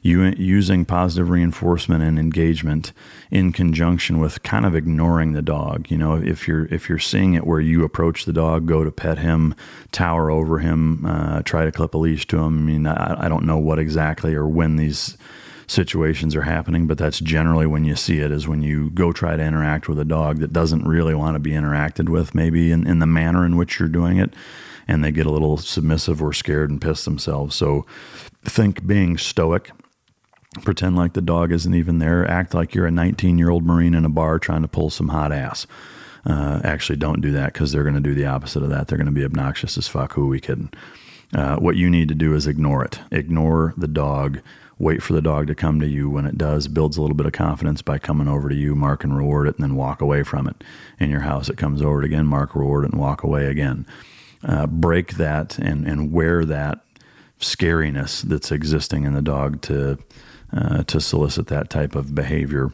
using 0.02 0.86
positive 0.86 1.30
reinforcement 1.30 2.04
and 2.04 2.20
engagement 2.20 2.94
in 3.32 3.52
conjunction 3.52 4.20
with 4.20 4.44
kind 4.44 4.66
of 4.66 4.76
ignoring 4.76 5.34
the 5.34 5.42
dog. 5.42 5.90
You 5.90 5.98
know, 5.98 6.16
if 6.16 6.48
you're 6.48 6.66
if 6.66 6.90
you're 6.90 7.00
seeing 7.00 7.34
it 7.34 7.46
where 7.46 7.60
you 7.60 7.84
approach 7.84 8.26
the 8.26 8.34
dog, 8.34 8.66
go 8.66 8.84
to 8.84 8.92
pet 8.92 9.18
him, 9.18 9.56
tower 9.92 10.30
over 10.30 10.60
him, 10.60 11.06
uh, 11.06 11.42
try 11.44 11.66
to 11.66 11.72
clip 11.72 11.94
a 11.94 11.98
leash 11.98 12.28
to 12.28 12.38
him. 12.38 12.58
I 12.58 12.62
mean, 12.62 12.88
I, 12.88 13.26
I 13.26 13.30
don't 13.30 13.46
know 13.46 13.58
what 13.58 13.80
exactly 13.80 14.34
or 14.34 14.48
when 14.48 14.76
these 14.76 15.18
situations 15.68 16.34
are 16.36 16.44
happening, 16.44 16.88
but 16.88 16.98
that's 16.98 17.20
generally 17.20 17.66
when 17.68 17.84
you 17.84 17.96
see 17.96 18.20
it 18.20 18.32
is 18.32 18.48
when 18.48 18.62
you 18.62 18.90
go 18.92 19.12
try 19.12 19.36
to 19.36 19.44
interact 19.44 19.90
with 19.90 20.00
a 20.00 20.06
dog 20.06 20.40
that 20.40 20.54
doesn't 20.54 20.88
really 20.88 21.14
want 21.14 21.36
to 21.36 21.40
be 21.40 21.52
interacted 21.52 22.08
with, 22.08 22.34
maybe 22.34 22.72
in, 22.72 22.88
in 22.88 23.00
the 23.00 23.06
manner 23.06 23.46
in 23.46 23.58
which 23.58 23.78
you're 23.78 23.90
doing 23.90 24.18
it, 24.18 24.34
and 24.88 25.04
they 25.04 25.12
get 25.12 25.26
a 25.26 25.32
little 25.32 25.58
submissive 25.58 26.24
or 26.24 26.32
scared 26.32 26.70
and 26.70 26.82
piss 26.82 27.04
themselves. 27.04 27.54
So 27.54 27.86
think 28.44 28.88
being 28.88 29.18
stoic 29.18 29.72
pretend 30.64 30.96
like 30.96 31.14
the 31.14 31.22
dog 31.22 31.52
isn't 31.52 31.74
even 31.74 32.00
there, 32.00 32.30
act 32.30 32.54
like 32.54 32.76
you're 32.76 32.86
a 32.86 32.92
19 32.92 33.38
year 33.38 33.50
old 33.50 33.66
Marine 33.66 33.94
in 33.94 34.06
a 34.06 34.10
bar 34.10 34.40
trying 34.40 34.62
to 34.62 34.68
pull 34.68 34.90
some 34.90 35.10
hot 35.10 35.32
ass. 35.32 35.68
Uh, 36.26 36.60
actually, 36.64 36.98
don't 36.98 37.22
do 37.22 37.32
that 37.32 37.54
because 37.54 37.72
they're 37.72 37.84
going 37.84 37.96
to 37.96 38.02
do 38.02 38.14
the 38.14 38.26
opposite 38.26 38.64
of 38.64 38.70
that. 38.70 38.88
They're 38.88 38.98
going 38.98 39.06
to 39.06 39.12
be 39.12 39.24
obnoxious 39.24 39.78
as 39.78 39.88
fuck. 39.88 40.14
Who 40.14 40.26
are 40.26 40.30
we 40.30 40.40
kidding? 40.40 40.72
Uh, 41.34 41.58
what 41.58 41.76
you 41.76 41.90
need 41.90 42.10
to 42.10 42.16
do 42.16 42.36
is 42.36 42.48
ignore 42.48 42.84
it. 42.84 43.00
Ignore 43.12 43.74
the 43.78 43.88
dog. 43.88 44.42
Wait 44.80 45.02
for 45.02 45.14
the 45.14 45.22
dog 45.22 45.48
to 45.48 45.56
come 45.56 45.80
to 45.80 45.88
you. 45.88 46.10
When 46.10 46.26
it 46.26 46.38
does, 46.38 46.68
builds 46.68 46.98
a 46.98 47.02
little 47.02 47.16
bit 47.16 47.26
of 47.26 47.32
confidence 47.32 47.82
by 47.82 47.98
coming 47.98 48.28
over 48.28 48.50
to 48.50 48.56
you, 48.56 48.76
mark 48.76 49.04
and 49.04 49.16
reward 49.16 49.48
it, 49.48 49.56
and 49.56 49.64
then 49.64 49.76
walk 49.76 50.02
away 50.02 50.24
from 50.24 50.48
it. 50.48 50.64
In 51.00 51.10
your 51.10 51.22
house, 51.22 51.50
it 51.50 51.58
comes 51.58 51.82
over 51.82 52.02
again, 52.02 52.28
mark, 52.28 52.56
reward 52.56 52.86
it, 52.86 52.92
and 52.92 53.00
walk 53.00 53.24
away 53.24 53.46
again. 53.46 53.86
Uh, 54.44 54.68
break 54.68 55.16
that 55.16 55.58
and, 55.58 55.88
and 55.88 56.12
wear 56.12 56.46
that 56.46 56.80
scariness 57.40 58.22
that's 58.22 58.52
existing 58.52 59.04
in 59.04 59.14
the 59.14 59.22
dog 59.22 59.62
to 59.62 59.98
uh, 60.54 60.84
to 60.84 61.00
solicit 61.02 61.48
that 61.48 61.70
type 61.70 61.96
of 61.96 62.16
behavior. 62.16 62.72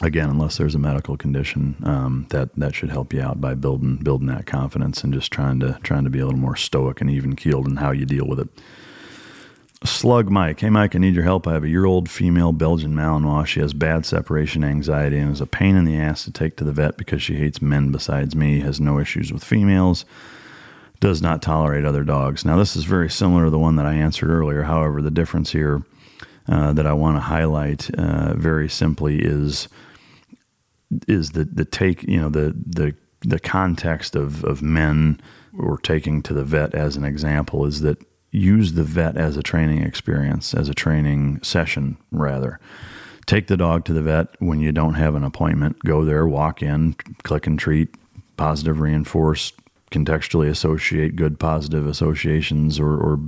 Again, 0.00 0.30
unless 0.30 0.56
there's 0.56 0.74
a 0.74 0.80
medical 0.80 1.16
condition, 1.16 1.76
um, 1.84 2.26
that 2.30 2.54
that 2.56 2.74
should 2.74 2.90
help 2.90 3.12
you 3.12 3.20
out 3.20 3.40
by 3.40 3.54
building 3.54 3.96
building 3.96 4.26
that 4.28 4.46
confidence 4.46 5.04
and 5.04 5.12
just 5.12 5.30
trying 5.30 5.60
to 5.60 5.78
trying 5.82 6.04
to 6.04 6.10
be 6.10 6.18
a 6.18 6.24
little 6.24 6.40
more 6.40 6.56
stoic 6.56 7.00
and 7.00 7.10
even 7.10 7.36
keeled 7.36 7.68
in 7.68 7.76
how 7.76 7.90
you 7.90 8.06
deal 8.06 8.26
with 8.26 8.40
it. 8.40 8.48
Slug 9.84 10.30
Mike. 10.30 10.60
Hey, 10.60 10.70
Mike, 10.70 10.94
I 10.94 10.98
need 10.98 11.14
your 11.14 11.24
help. 11.24 11.46
I 11.46 11.54
have 11.54 11.64
a 11.64 11.68
year 11.68 11.84
old 11.84 12.08
female 12.08 12.52
Belgian 12.52 12.94
Malinois. 12.94 13.46
She 13.46 13.60
has 13.60 13.74
bad 13.74 14.06
separation 14.06 14.62
anxiety 14.62 15.18
and 15.18 15.32
is 15.32 15.40
a 15.40 15.46
pain 15.46 15.76
in 15.76 15.84
the 15.84 15.96
ass 15.96 16.24
to 16.24 16.30
take 16.30 16.56
to 16.56 16.64
the 16.64 16.72
vet 16.72 16.96
because 16.96 17.20
she 17.20 17.34
hates 17.34 17.60
men 17.60 17.90
besides 17.90 18.36
me, 18.36 18.60
has 18.60 18.80
no 18.80 19.00
issues 19.00 19.32
with 19.32 19.42
females, 19.42 20.04
does 21.00 21.20
not 21.20 21.42
tolerate 21.42 21.84
other 21.84 22.04
dogs. 22.04 22.44
Now, 22.44 22.56
this 22.56 22.76
is 22.76 22.84
very 22.84 23.10
similar 23.10 23.46
to 23.46 23.50
the 23.50 23.58
one 23.58 23.74
that 23.76 23.86
I 23.86 23.94
answered 23.94 24.30
earlier. 24.30 24.62
However, 24.62 25.02
the 25.02 25.10
difference 25.10 25.50
here 25.50 25.82
uh, 26.48 26.72
that 26.72 26.86
I 26.86 26.92
want 26.92 27.16
to 27.16 27.20
highlight 27.20 27.92
uh, 27.94 28.34
very 28.34 28.68
simply 28.68 29.20
is 29.20 29.68
is 31.08 31.30
the 31.30 31.44
the 31.44 31.64
take 31.64 32.02
you 32.02 32.20
know 32.20 32.28
the 32.28 32.54
the 32.66 32.94
the 33.20 33.38
context 33.38 34.16
of 34.16 34.44
of 34.44 34.62
men 34.62 35.20
we're 35.52 35.76
taking 35.76 36.22
to 36.22 36.34
the 36.34 36.44
vet 36.44 36.74
as 36.74 36.96
an 36.96 37.04
example 37.04 37.64
is 37.66 37.82
that 37.82 37.98
use 38.30 38.72
the 38.72 38.82
vet 38.82 39.16
as 39.16 39.36
a 39.36 39.42
training 39.42 39.82
experience 39.82 40.54
as 40.54 40.68
a 40.68 40.74
training 40.74 41.40
session 41.42 41.96
rather. 42.10 42.58
Take 43.26 43.46
the 43.46 43.56
dog 43.56 43.84
to 43.84 43.92
the 43.92 44.02
vet 44.02 44.28
when 44.40 44.60
you 44.60 44.72
don't 44.72 44.94
have 44.94 45.14
an 45.14 45.22
appointment. 45.22 45.78
Go 45.84 46.04
there 46.04 46.26
walk 46.26 46.62
in 46.62 46.94
click 47.22 47.46
and 47.46 47.58
treat 47.58 47.94
positive 48.36 48.80
reinforce 48.80 49.52
contextually 49.92 50.48
associate 50.48 51.14
good 51.14 51.38
positive 51.38 51.86
associations 51.86 52.80
or, 52.80 52.96
or 52.96 53.20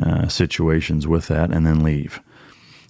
uh, 0.00 0.28
situations 0.28 1.08
with 1.08 1.26
that 1.28 1.50
and 1.50 1.66
then 1.66 1.82
leave 1.82 2.20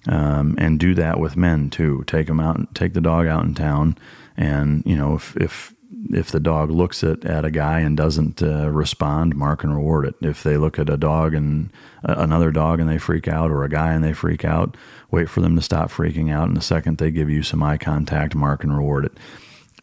um, 0.07 0.55
and 0.57 0.79
do 0.79 0.93
that 0.95 1.19
with 1.19 1.37
men 1.37 1.69
too. 1.69 2.03
Take 2.07 2.27
them 2.27 2.39
out, 2.39 2.73
take 2.73 2.93
the 2.93 3.01
dog 3.01 3.27
out 3.27 3.45
in 3.45 3.53
town, 3.53 3.97
and 4.37 4.83
you 4.85 4.95
know 4.95 5.15
if 5.15 5.35
if 5.37 5.73
if 6.11 6.31
the 6.31 6.39
dog 6.39 6.71
looks 6.71 7.03
at, 7.03 7.25
at 7.25 7.43
a 7.43 7.51
guy 7.51 7.79
and 7.79 7.97
doesn't 7.97 8.41
uh, 8.41 8.69
respond, 8.69 9.35
mark 9.35 9.63
and 9.63 9.75
reward 9.75 10.05
it. 10.05 10.15
If 10.21 10.43
they 10.43 10.55
look 10.55 10.79
at 10.79 10.89
a 10.89 10.97
dog 10.97 11.33
and 11.33 11.71
uh, 12.07 12.15
another 12.17 12.51
dog 12.51 12.79
and 12.79 12.87
they 12.87 12.97
freak 12.97 13.27
out, 13.27 13.51
or 13.51 13.63
a 13.63 13.69
guy 13.69 13.93
and 13.93 14.03
they 14.03 14.13
freak 14.13 14.45
out, 14.45 14.77
wait 15.11 15.29
for 15.29 15.41
them 15.41 15.55
to 15.55 15.61
stop 15.61 15.91
freaking 15.91 16.31
out. 16.31 16.47
And 16.47 16.55
the 16.55 16.61
second 16.61 16.97
they 16.97 17.11
give 17.11 17.29
you 17.29 17.43
some 17.43 17.61
eye 17.61 17.77
contact, 17.77 18.35
mark 18.35 18.63
and 18.63 18.75
reward 18.75 19.05
it 19.05 19.13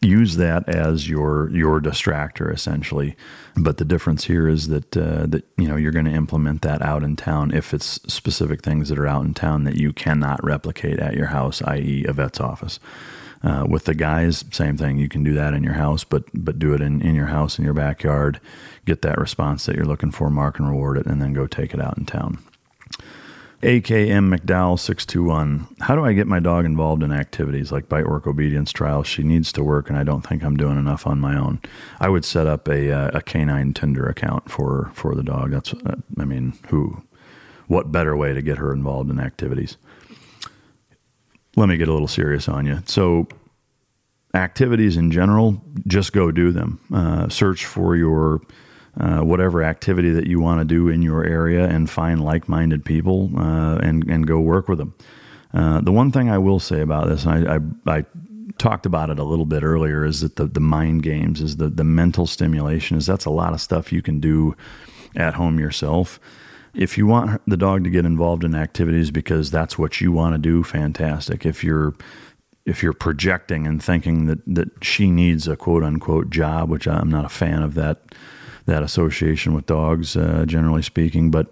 use 0.01 0.37
that 0.37 0.67
as 0.69 1.09
your 1.09 1.49
your 1.51 1.79
distractor 1.79 2.53
essentially. 2.53 3.15
But 3.55 3.77
the 3.77 3.85
difference 3.85 4.25
here 4.25 4.47
is 4.47 4.67
that 4.67 4.95
uh, 4.95 5.25
that 5.27 5.45
you 5.57 5.67
know 5.67 5.75
you're 5.75 5.91
going 5.91 6.05
to 6.05 6.11
implement 6.11 6.61
that 6.61 6.81
out 6.81 7.03
in 7.03 7.15
town 7.15 7.53
if 7.53 7.73
it's 7.73 7.99
specific 8.11 8.61
things 8.61 8.89
that 8.89 8.99
are 8.99 9.07
out 9.07 9.25
in 9.25 9.33
town 9.33 9.63
that 9.63 9.77
you 9.77 9.93
cannot 9.93 10.43
replicate 10.43 10.99
at 10.99 11.15
your 11.15 11.27
house, 11.27 11.61
i.e., 11.63 12.05
a 12.07 12.13
vet's 12.13 12.39
office. 12.39 12.79
Uh, 13.43 13.63
with 13.69 13.85
the 13.85 13.93
guys, 13.93 14.43
same 14.51 14.77
thing. 14.77 14.97
You 14.97 15.07
can 15.07 15.23
do 15.23 15.33
that 15.35 15.53
in 15.53 15.63
your 15.63 15.73
house, 15.73 16.03
but 16.03 16.23
but 16.33 16.57
do 16.57 16.73
it 16.73 16.81
in, 16.81 17.01
in 17.01 17.15
your 17.15 17.27
house 17.27 17.59
in 17.59 17.65
your 17.65 17.73
backyard. 17.73 18.39
Get 18.85 19.01
that 19.03 19.19
response 19.19 19.65
that 19.65 19.75
you're 19.75 19.85
looking 19.85 20.11
for, 20.11 20.29
mark 20.29 20.59
and 20.59 20.69
reward 20.69 20.97
it, 20.97 21.05
and 21.05 21.21
then 21.21 21.33
go 21.33 21.45
take 21.45 21.73
it 21.73 21.81
out 21.81 21.97
in 21.97 22.05
town. 22.05 22.39
AKM 23.61 24.31
McDowell 24.31 24.79
621. 24.79 25.67
How 25.79 25.95
do 25.95 26.05
I 26.05 26.13
get 26.13 26.27
my 26.27 26.39
dog 26.39 26.63
involved 26.63 27.01
in 27.01 27.11
activities 27.11 27.71
like 27.71 27.89
bite 27.89 28.05
work 28.05 28.27
obedience 28.27 28.71
trials? 28.71 29.07
She 29.07 29.23
needs 29.23 29.51
to 29.53 29.63
work, 29.63 29.89
and 29.89 29.97
I 29.97 30.03
don't 30.03 30.21
think 30.21 30.43
I'm 30.43 30.57
doing 30.57 30.77
enough 30.77 31.07
on 31.07 31.19
my 31.19 31.35
own. 31.35 31.59
I 31.99 32.09
would 32.09 32.23
set 32.23 32.45
up 32.45 32.67
a, 32.67 32.91
uh, 32.91 33.17
a 33.17 33.21
canine 33.21 33.73
Tinder 33.73 34.05
account 34.07 34.51
for, 34.51 34.91
for 34.93 35.15
the 35.15 35.23
dog. 35.23 35.51
That's, 35.51 35.73
uh, 35.73 35.95
I 36.19 36.25
mean, 36.25 36.53
who, 36.69 37.01
what 37.65 37.91
better 37.91 38.15
way 38.15 38.31
to 38.35 38.43
get 38.43 38.59
her 38.59 38.71
involved 38.71 39.09
in 39.09 39.19
activities? 39.19 39.77
Let 41.55 41.67
me 41.67 41.77
get 41.77 41.87
a 41.87 41.93
little 41.93 42.07
serious 42.07 42.47
on 42.47 42.67
you. 42.67 42.83
So, 42.85 43.27
activities 44.35 44.97
in 44.97 45.09
general, 45.09 45.59
just 45.87 46.13
go 46.13 46.31
do 46.31 46.51
them. 46.51 46.79
Uh, 46.93 47.27
search 47.29 47.65
for 47.65 47.95
your 47.95 48.39
uh, 48.99 49.21
whatever 49.21 49.63
activity 49.63 50.11
that 50.11 50.27
you 50.27 50.39
want 50.39 50.59
to 50.59 50.65
do 50.65 50.87
in 50.87 51.01
your 51.01 51.23
area 51.23 51.67
and 51.67 51.89
find 51.89 52.23
like-minded 52.23 52.83
people 52.83 53.31
uh, 53.37 53.77
and 53.77 54.03
and 54.09 54.27
go 54.27 54.39
work 54.39 54.67
with 54.67 54.79
them. 54.79 54.93
Uh, 55.53 55.81
the 55.81 55.91
one 55.91 56.11
thing 56.11 56.29
I 56.29 56.37
will 56.37 56.59
say 56.59 56.81
about 56.81 57.07
this, 57.07 57.25
and 57.25 57.47
I, 57.47 57.55
I, 57.55 57.99
I, 57.99 58.05
talked 58.57 58.87
about 58.87 59.11
it 59.11 59.19
a 59.19 59.23
little 59.23 59.45
bit 59.45 59.63
earlier, 59.63 60.03
is 60.03 60.21
that 60.21 60.35
the, 60.35 60.45
the 60.45 60.59
mind 60.59 61.03
games, 61.03 61.41
is 61.41 61.57
the, 61.57 61.69
the 61.69 61.83
mental 61.83 62.25
stimulation, 62.25 62.97
is 62.97 63.05
that's 63.05 63.25
a 63.25 63.29
lot 63.29 63.53
of 63.53 63.61
stuff 63.61 63.91
you 63.91 64.01
can 64.01 64.19
do 64.19 64.55
at 65.15 65.35
home 65.35 65.59
yourself. 65.59 66.19
If 66.73 66.97
you 66.97 67.05
want 67.07 67.41
the 67.47 67.57
dog 67.57 67.83
to 67.83 67.89
get 67.89 68.05
involved 68.05 68.43
in 68.43 68.55
activities 68.55 69.11
because 69.11 69.51
that's 69.51 69.77
what 69.77 70.01
you 70.01 70.11
want 70.11 70.33
to 70.33 70.39
do, 70.39 70.63
fantastic. 70.63 71.45
If 71.45 71.63
you're 71.63 71.95
if 72.65 72.83
you're 72.83 72.93
projecting 72.93 73.65
and 73.65 73.81
thinking 73.81 74.25
that, 74.25 74.39
that 74.45 74.83
she 74.83 75.09
needs 75.09 75.47
a 75.47 75.55
quote 75.55 75.83
unquote 75.83 76.29
job, 76.29 76.69
which 76.69 76.87
I'm 76.87 77.09
not 77.09 77.25
a 77.25 77.29
fan 77.29 77.63
of 77.63 77.75
that 77.75 78.01
that 78.67 78.83
association 78.83 79.53
with 79.53 79.65
dogs, 79.65 80.15
uh, 80.15 80.45
generally 80.45 80.83
speaking. 80.83 81.31
But 81.31 81.47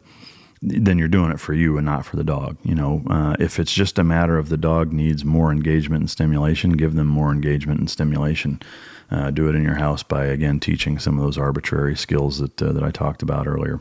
then 0.61 0.97
you're 0.97 1.07
doing 1.07 1.31
it 1.31 1.39
for 1.39 1.53
you 1.53 1.77
and 1.77 1.85
not 1.85 2.05
for 2.05 2.15
the 2.15 2.23
dog. 2.23 2.57
You 2.63 2.75
know, 2.75 3.03
uh, 3.09 3.35
if 3.39 3.59
it's 3.59 3.73
just 3.73 3.99
a 3.99 4.03
matter 4.03 4.37
of 4.37 4.49
the 4.49 4.57
dog 4.57 4.93
needs 4.93 5.25
more 5.25 5.51
engagement 5.51 6.01
and 6.01 6.09
stimulation, 6.09 6.71
give 6.71 6.95
them 6.95 7.07
more 7.07 7.31
engagement 7.31 7.79
and 7.79 7.89
stimulation. 7.89 8.61
Uh, 9.11 9.29
do 9.29 9.47
it 9.47 9.55
in 9.55 9.63
your 9.63 9.75
house 9.75 10.01
by 10.01 10.25
again 10.25 10.59
teaching 10.59 10.97
some 10.97 11.17
of 11.17 11.23
those 11.23 11.37
arbitrary 11.37 11.95
skills 11.95 12.39
that 12.39 12.61
uh, 12.61 12.71
that 12.71 12.83
I 12.83 12.91
talked 12.91 13.21
about 13.21 13.47
earlier. 13.47 13.79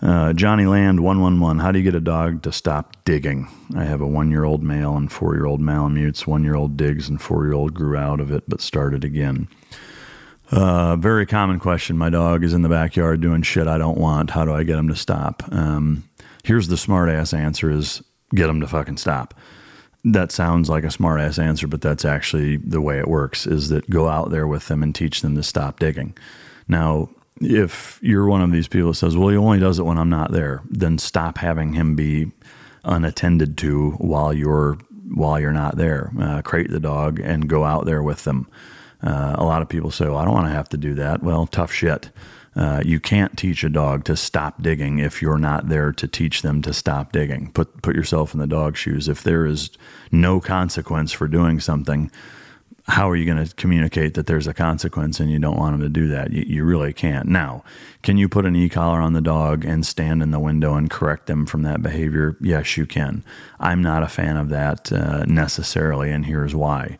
Uh, 0.00 0.32
Johnny 0.32 0.64
Land 0.64 1.00
one 1.00 1.20
one 1.20 1.40
one. 1.40 1.58
How 1.58 1.70
do 1.70 1.78
you 1.78 1.84
get 1.84 1.94
a 1.94 2.00
dog 2.00 2.42
to 2.42 2.52
stop 2.52 2.96
digging? 3.04 3.48
I 3.76 3.84
have 3.84 4.00
a 4.00 4.06
one 4.06 4.30
year 4.30 4.44
old 4.44 4.62
male 4.62 4.96
and 4.96 5.12
four 5.12 5.34
year 5.34 5.44
old 5.44 5.60
Malamutes. 5.60 6.26
One 6.26 6.42
year 6.42 6.54
old 6.54 6.78
digs 6.78 7.08
and 7.10 7.20
four 7.20 7.44
year 7.44 7.52
old 7.52 7.74
grew 7.74 7.96
out 7.96 8.18
of 8.18 8.32
it 8.32 8.44
but 8.48 8.62
started 8.62 9.04
again. 9.04 9.48
Uh, 10.50 10.96
very 10.96 11.26
common 11.26 11.60
question. 11.60 11.96
My 11.96 12.10
dog 12.10 12.42
is 12.42 12.54
in 12.54 12.62
the 12.62 12.68
backyard 12.68 13.20
doing 13.20 13.42
shit 13.42 13.68
I 13.68 13.78
don't 13.78 13.98
want. 13.98 14.30
How 14.30 14.44
do 14.44 14.52
I 14.52 14.64
get 14.64 14.78
him 14.78 14.88
to 14.88 14.96
stop? 14.96 15.42
Um, 15.52 16.08
here's 16.42 16.68
the 16.68 16.76
smart 16.76 17.08
ass 17.08 17.32
answer 17.32 17.70
is 17.70 18.02
get 18.34 18.50
him 18.50 18.60
to 18.60 18.66
fucking 18.66 18.96
stop. 18.96 19.34
That 20.02 20.32
sounds 20.32 20.68
like 20.68 20.82
a 20.82 20.90
smart 20.90 21.20
ass 21.20 21.38
answer, 21.38 21.66
but 21.68 21.82
that's 21.82 22.04
actually 22.04 22.56
the 22.56 22.80
way 22.80 22.98
it 22.98 23.06
works 23.06 23.46
is 23.46 23.68
that 23.68 23.88
go 23.90 24.08
out 24.08 24.30
there 24.30 24.46
with 24.46 24.66
them 24.68 24.82
and 24.82 24.94
teach 24.94 25.20
them 25.20 25.36
to 25.36 25.42
stop 25.42 25.78
digging. 25.78 26.16
Now, 26.66 27.10
if 27.40 27.98
you're 28.02 28.26
one 28.26 28.42
of 28.42 28.50
these 28.50 28.66
people 28.68 28.90
that 28.90 28.96
says, 28.96 29.16
well, 29.16 29.28
he 29.28 29.36
only 29.36 29.60
does 29.60 29.78
it 29.78 29.84
when 29.84 29.98
I'm 29.98 30.08
not 30.08 30.32
there, 30.32 30.62
then 30.68 30.98
stop 30.98 31.38
having 31.38 31.74
him 31.74 31.94
be 31.94 32.32
unattended 32.84 33.56
to 33.58 33.92
while 33.92 34.32
you're 34.32 34.78
while 35.12 35.40
you're 35.40 35.52
not 35.52 35.76
there. 35.76 36.12
Uh, 36.18 36.40
crate 36.42 36.70
the 36.70 36.80
dog 36.80 37.20
and 37.20 37.48
go 37.48 37.64
out 37.64 37.84
there 37.84 38.02
with 38.02 38.24
them. 38.24 38.48
Uh, 39.02 39.36
a 39.38 39.44
lot 39.44 39.62
of 39.62 39.68
people 39.68 39.90
say, 39.90 40.06
well, 40.06 40.18
I 40.18 40.24
don't 40.24 40.34
want 40.34 40.46
to 40.46 40.52
have 40.52 40.68
to 40.70 40.76
do 40.76 40.94
that. 40.94 41.22
Well, 41.22 41.46
tough 41.46 41.72
shit. 41.72 42.10
Uh, 42.56 42.82
you 42.84 42.98
can't 42.98 43.38
teach 43.38 43.62
a 43.62 43.68
dog 43.68 44.04
to 44.04 44.16
stop 44.16 44.60
digging 44.60 44.98
if 44.98 45.22
you're 45.22 45.38
not 45.38 45.68
there 45.68 45.92
to 45.92 46.08
teach 46.08 46.42
them 46.42 46.60
to 46.62 46.72
stop 46.72 47.12
digging. 47.12 47.52
Put 47.52 47.80
put 47.82 47.94
yourself 47.94 48.34
in 48.34 48.40
the 48.40 48.46
dog's 48.46 48.78
shoes. 48.78 49.08
If 49.08 49.22
there 49.22 49.46
is 49.46 49.70
no 50.10 50.40
consequence 50.40 51.12
for 51.12 51.28
doing 51.28 51.60
something, 51.60 52.10
how 52.88 53.08
are 53.08 53.14
you 53.14 53.24
going 53.24 53.44
to 53.44 53.54
communicate 53.54 54.14
that 54.14 54.26
there's 54.26 54.48
a 54.48 54.54
consequence 54.54 55.20
and 55.20 55.30
you 55.30 55.38
don't 55.38 55.56
want 55.56 55.74
them 55.74 55.80
to 55.82 55.88
do 55.88 56.08
that? 56.08 56.32
You, 56.32 56.42
you 56.42 56.64
really 56.64 56.92
can't. 56.92 57.28
Now, 57.28 57.62
can 58.02 58.16
you 58.16 58.28
put 58.28 58.44
an 58.44 58.56
e 58.56 58.68
collar 58.68 59.00
on 59.00 59.12
the 59.12 59.20
dog 59.20 59.64
and 59.64 59.86
stand 59.86 60.20
in 60.20 60.32
the 60.32 60.40
window 60.40 60.74
and 60.74 60.90
correct 60.90 61.26
them 61.26 61.46
from 61.46 61.62
that 61.62 61.82
behavior? 61.82 62.36
Yes, 62.40 62.76
you 62.76 62.84
can. 62.84 63.22
I'm 63.60 63.80
not 63.80 64.02
a 64.02 64.08
fan 64.08 64.36
of 64.36 64.48
that 64.48 64.90
uh, 64.90 65.24
necessarily, 65.26 66.10
and 66.10 66.26
here's 66.26 66.54
why 66.54 66.98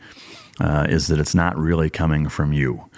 uh, 0.61 0.87
is 0.89 1.09
that 1.09 1.19
it's 1.19 1.35
not 1.35 1.59
really 1.59 1.91
coming 1.91 2.29
from 2.29 2.53
you. 2.53 2.89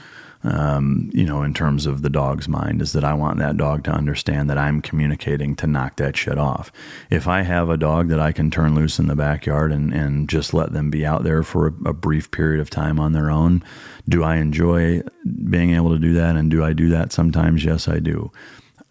Um, 0.45 1.09
you 1.15 1.25
know, 1.25 1.43
in 1.45 1.55
terms 1.55 1.87
of 1.87 2.03
the 2.03 2.11
dog's 2.11 2.49
mind, 2.49 2.83
is 2.83 2.93
that 2.95 3.05
I 3.05 3.15
want 3.15 3.39
that 3.39 3.57
dog 3.57 3.85
to 3.85 3.93
understand 3.93 4.51
that 4.51 4.59
I'm 4.59 4.83
communicating 4.83 5.55
to 5.57 5.69
knock 5.69 5.97
that 5.97 6.17
shit 6.17 6.37
off. 6.37 6.73
If 7.11 7.29
I 7.29 7.43
have 7.43 7.71
a 7.71 7.77
dog 7.77 8.09
that 8.09 8.19
I 8.19 8.33
can 8.33 8.51
turn 8.51 8.75
loose 8.75 8.99
in 8.99 9.07
the 9.07 9.15
backyard 9.15 9.71
and, 9.71 9.93
and 9.95 10.29
just 10.29 10.53
let 10.53 10.73
them 10.73 10.91
be 10.91 11.07
out 11.07 11.23
there 11.23 11.45
for 11.45 11.69
a, 11.69 11.91
a 11.91 11.93
brief 11.93 12.33
period 12.33 12.61
of 12.61 12.71
time 12.71 12.99
on 12.99 13.13
their 13.13 13.31
own, 13.31 13.63
do 14.09 14.25
I 14.25 14.37
enjoy 14.37 15.03
being 15.49 15.75
able 15.77 15.91
to 15.91 15.99
do 15.99 16.13
that? 16.15 16.35
And 16.35 16.51
do 16.51 16.65
I 16.65 16.73
do 16.73 16.89
that 16.89 17.13
sometimes? 17.13 17.65
Yes, 17.65 17.87
I 17.87 18.01
do. 18.01 18.33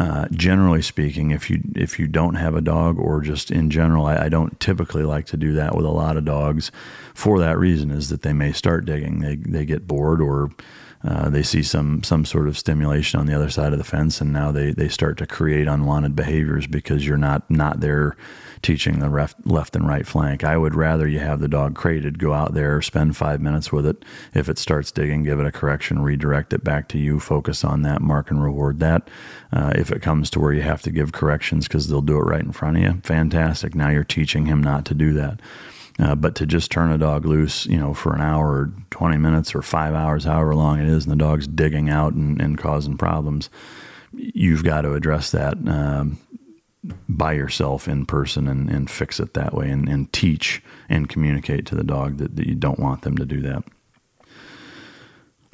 Uh, 0.02 0.28
generally 0.32 0.82
speaking, 0.82 1.30
if 1.30 1.47
you 1.47 1.62
if 1.76 1.99
you 1.99 2.08
don't 2.08 2.34
have 2.34 2.56
a 2.56 2.62
dog, 2.62 2.97
or 2.97 3.22
just 3.22 3.52
in 3.52 3.70
general, 3.70 4.08
I, 4.08 4.26
I, 4.26 4.30
don't 4.30 4.60
typically 4.60 5.04
like 5.04 5.28
to 5.28 5.38
do 5.38 5.54
that 5.54 5.76
with 5.76 5.86
a 5.86 5.91
lot 5.91 6.18
of 6.18 6.26
dogs. 6.26 6.72
For 7.14 7.38
that 7.38 7.60
reason, 7.60 7.91
is 7.91 8.10
that 8.10 8.24
they 8.24 8.34
may 8.34 8.52
start 8.52 8.86
digging, 8.86 9.20
they 9.20 9.36
they 9.36 9.64
get 9.64 9.88
bored, 9.88 10.20
or 10.20 10.49
uh, 11.04 11.30
they 11.30 11.43
see 11.43 11.62
some 11.62 12.02
some 12.02 12.26
sort 12.26 12.47
of 12.47 12.58
stimulation 12.58 13.20
on 13.20 13.28
the 13.28 13.36
other 13.36 13.52
side 13.52 13.74
of 13.74 13.78
the 13.78 13.84
fence, 13.84 14.22
and 14.22 14.34
now 14.34 14.52
they 14.52 14.72
they 14.72 14.89
start 14.89 15.20
to 15.20 15.28
create 15.28 15.68
unwanted 15.68 16.16
behaviors 16.16 16.66
because 16.66 17.06
you're 17.06 17.16
not 17.16 17.47
not 17.52 17.80
there 17.80 18.18
teaching 18.62 18.99
the 18.99 19.09
left, 19.09 19.36
left 19.45 19.76
and 19.76 19.88
right 19.88 20.05
flank. 20.05 20.43
I 20.43 20.57
would 20.57 20.76
rather 20.76 21.07
you 21.07 21.20
have 21.20 21.39
the 21.39 21.47
dog 21.47 21.76
crated, 21.76 22.20
go 22.20 22.34
out 22.34 22.53
there, 22.53 22.82
spend 22.82 23.18
five 23.18 23.41
minutes 23.41 23.72
with 23.72 23.86
it. 23.86 24.03
If 24.34 24.49
it 24.49 24.57
starts 24.57 24.91
digging, 24.91 25.24
give 25.24 25.39
it 25.39 25.45
a 25.45 25.51
correction, 25.51 26.01
redirect 26.01 26.53
it 26.53 26.64
back 26.64 26.88
to 26.89 26.99
you, 26.99 27.20
focus 27.20 27.64
on 27.64 27.82
that, 27.84 28.01
mark 28.01 28.30
and 28.30 28.43
reward 28.43 28.80
that. 28.80 29.07
Uh, 29.51 29.72
if 29.76 29.91
it 29.91 30.01
comes 30.01 30.30
to 30.32 30.39
where 30.39 30.53
you 30.53 30.62
have 30.62 30.82
to 30.84 30.91
give 30.91 31.12
corrections 31.12 31.68
because 31.68 31.88
they'll 31.88 32.01
do 32.01 32.18
it 32.18 32.22
right 32.22 32.41
in 32.43 32.51
front 32.51 32.78
of 32.78 32.84
you, 32.84 33.01
fantastic. 33.03 33.76
Now 33.76 33.89
you're 33.89 34.03
teaching 34.03 34.45
him 34.45 34.62
not 34.62 34.86
to 34.86 34.93
do 34.93 35.14
that. 35.14 35.39
Uh, 35.99 36.16
but 36.16 36.36
to 36.36 36.45
just 36.45 36.72
turn 36.72 36.91
a 36.91 36.97
dog 36.97 37.26
loose, 37.26 37.66
you 37.66 37.78
know, 37.78 37.93
for 37.93 38.16
an 38.16 38.22
hour 38.22 38.47
or 38.47 38.74
20 38.91 39.18
minutes 39.18 39.53
or 39.53 39.62
five 39.62 39.93
hours, 39.93 40.24
however 40.24 40.55
long 40.55 40.80
it 40.80 40.88
is, 40.88 41.03
and 41.03 41.12
the 41.12 41.18
dog's 41.18 41.47
digging 41.47 41.89
out 41.89 42.14
and, 42.14 42.41
and 42.41 42.57
causing 42.57 42.97
problems, 42.97 43.49
you've 44.14 44.64
got 44.64 44.82
to 44.82 44.93
address 44.93 45.32
that. 45.32 45.57
Um, 45.68 46.18
by 47.07 47.34
yourself 47.34 47.88
in 47.88 48.05
person 48.05 48.47
and, 48.47 48.69
and 48.69 48.89
fix 48.89 49.19
it 49.19 49.34
that 49.34 49.53
way 49.53 49.69
and, 49.69 49.88
and 49.88 50.11
teach 50.11 50.63
and 50.89 51.09
communicate 51.09 51.65
to 51.67 51.75
the 51.75 51.84
dog 51.84 52.17
that, 52.17 52.36
that 52.36 52.47
you 52.47 52.55
don't 52.55 52.79
want 52.79 53.03
them 53.03 53.17
to 53.17 53.25
do 53.25 53.41
that. 53.41 53.63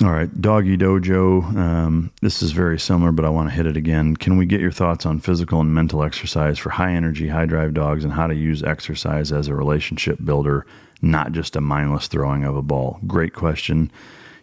All 0.03 0.11
right, 0.11 0.41
Doggy 0.41 0.78
Dojo. 0.78 1.43
Um, 1.57 2.11
this 2.21 2.43
is 2.43 2.51
very 2.51 2.80
similar, 2.80 3.11
but 3.11 3.25
I 3.25 3.30
want 3.30 3.49
to 3.49 3.55
hit 3.55 3.65
it 3.65 3.75
again. 3.75 4.15
Can 4.15 4.38
we 4.38 4.45
get 4.45 4.61
your 4.61 4.71
thoughts 4.71 5.07
on 5.07 5.19
physical 5.19 5.59
and 5.59 5.73
mental 5.73 6.03
exercise 6.03 6.59
for 6.59 6.69
high 6.69 6.91
energy, 6.91 7.30
high 7.30 7.47
drive 7.47 7.73
dogs 7.73 8.03
and 8.03 8.13
how 8.13 8.28
to 8.28 8.36
use 8.36 8.61
exercise 8.61 9.32
as 9.32 9.47
a 9.47 9.55
relationship 9.55 10.19
builder, 10.23 10.67
not 11.01 11.32
just 11.32 11.55
a 11.55 11.61
mindless 11.61 12.07
throwing 12.07 12.43
of 12.43 12.55
a 12.55 12.61
ball? 12.61 12.99
Great 13.07 13.34
question. 13.34 13.91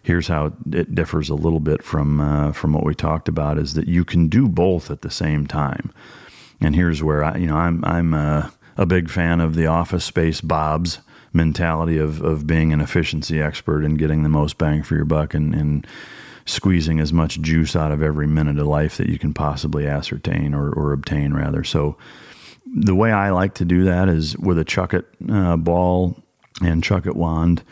Here's 0.03 0.27
how 0.27 0.51
it 0.73 0.93
differs 0.93 1.29
a 1.29 1.35
little 1.35 1.61
bit 1.61 1.81
from 1.81 2.19
uh, 2.19 2.51
from 2.51 2.73
what 2.73 2.83
we 2.83 2.93
talked 2.93 3.29
about: 3.29 3.57
is 3.57 3.75
that 3.75 3.87
you 3.87 4.03
can 4.03 4.27
do 4.27 4.49
both 4.49 4.91
at 4.91 5.03
the 5.03 5.09
same 5.09 5.47
time. 5.47 5.93
And 6.61 6.75
here's 6.75 7.03
where 7.03 7.23
I, 7.23 7.37
you 7.37 7.47
know, 7.47 7.57
I'm 7.57 7.83
I'm 7.85 8.13
a, 8.13 8.51
a 8.77 8.85
big 8.85 9.09
fan 9.09 9.41
of 9.41 9.55
the 9.55 9.67
office 9.67 10.05
space 10.05 10.41
Bob's 10.41 10.99
mentality 11.33 11.97
of 11.97 12.21
of 12.21 12.47
being 12.47 12.71
an 12.73 12.81
efficiency 12.81 13.41
expert 13.41 13.83
and 13.83 13.99
getting 13.99 14.23
the 14.23 14.29
most 14.29 14.57
bang 14.57 14.83
for 14.83 14.95
your 14.95 15.05
buck 15.05 15.33
and, 15.33 15.53
and 15.53 15.87
squeezing 16.45 16.99
as 16.99 17.11
much 17.11 17.41
juice 17.41 17.75
out 17.75 17.91
of 17.91 18.01
every 18.01 18.27
minute 18.27 18.59
of 18.59 18.67
life 18.67 18.97
that 18.97 19.09
you 19.09 19.17
can 19.17 19.33
possibly 19.33 19.87
ascertain 19.87 20.53
or, 20.53 20.69
or 20.71 20.93
obtain 20.93 21.33
rather. 21.33 21.63
So 21.63 21.97
the 22.65 22.95
way 22.95 23.11
I 23.11 23.31
like 23.31 23.55
to 23.55 23.65
do 23.65 23.83
that 23.85 24.09
is 24.09 24.37
with 24.37 24.59
a 24.59 24.65
Chuckit 24.65 25.05
uh, 25.29 25.57
ball 25.57 26.15
and 26.61 26.83
Chuckit 26.83 27.15
wand 27.15 27.63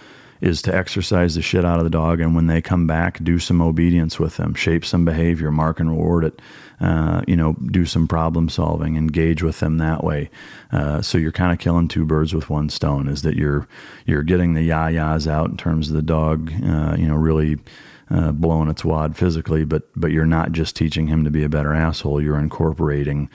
is 0.43 0.61
to 0.61 0.75
exercise 0.75 1.35
the 1.35 1.41
shit 1.41 1.65
out 1.65 1.79
of 1.79 1.83
the 1.83 1.89
dog 1.89 2.19
and 2.19 2.35
when 2.35 2.47
they 2.47 2.61
come 2.61 2.85
back 2.85 3.23
do 3.23 3.39
some 3.39 3.61
obedience 3.61 4.19
with 4.19 4.37
them 4.37 4.53
shape 4.53 4.85
some 4.85 5.05
behavior 5.05 5.51
mark 5.51 5.79
and 5.79 5.89
reward 5.89 6.23
it 6.23 6.39
uh, 6.83 7.21
you 7.27 7.35
know, 7.37 7.53
do 7.71 7.85
some 7.85 8.09
problem 8.09 8.49
solving, 8.49 8.97
engage 8.97 9.41
with 9.41 9.61
them 9.61 9.77
that 9.77 10.03
way. 10.03 10.29
Uh, 10.69 11.01
so 11.01 11.17
you're 11.17 11.31
kind 11.31 11.53
of 11.53 11.57
killing 11.59 11.87
two 11.87 12.03
birds 12.03 12.33
with 12.33 12.49
one 12.49 12.67
stone. 12.67 13.07
Is 13.07 13.21
that 13.21 13.35
you're 13.35 13.67
you're 14.05 14.23
getting 14.23 14.53
the 14.53 14.63
yah-yahs 14.63 15.25
out 15.25 15.49
in 15.49 15.55
terms 15.55 15.89
of 15.89 15.95
the 15.95 16.01
dog, 16.01 16.51
uh, 16.63 16.95
you 16.97 17.07
know, 17.07 17.15
really. 17.15 17.57
Uh, 18.11 18.31
blowing 18.31 18.69
its 18.69 18.85
wad 18.85 19.15
physically, 19.15 19.63
but 19.63 19.83
but 19.95 20.11
you're 20.11 20.25
not 20.25 20.51
just 20.51 20.75
teaching 20.75 21.07
him 21.07 21.23
to 21.23 21.31
be 21.31 21.43
a 21.43 21.49
better 21.49 21.73
asshole. 21.73 22.21
You're 22.21 22.37
incorporating 22.37 23.27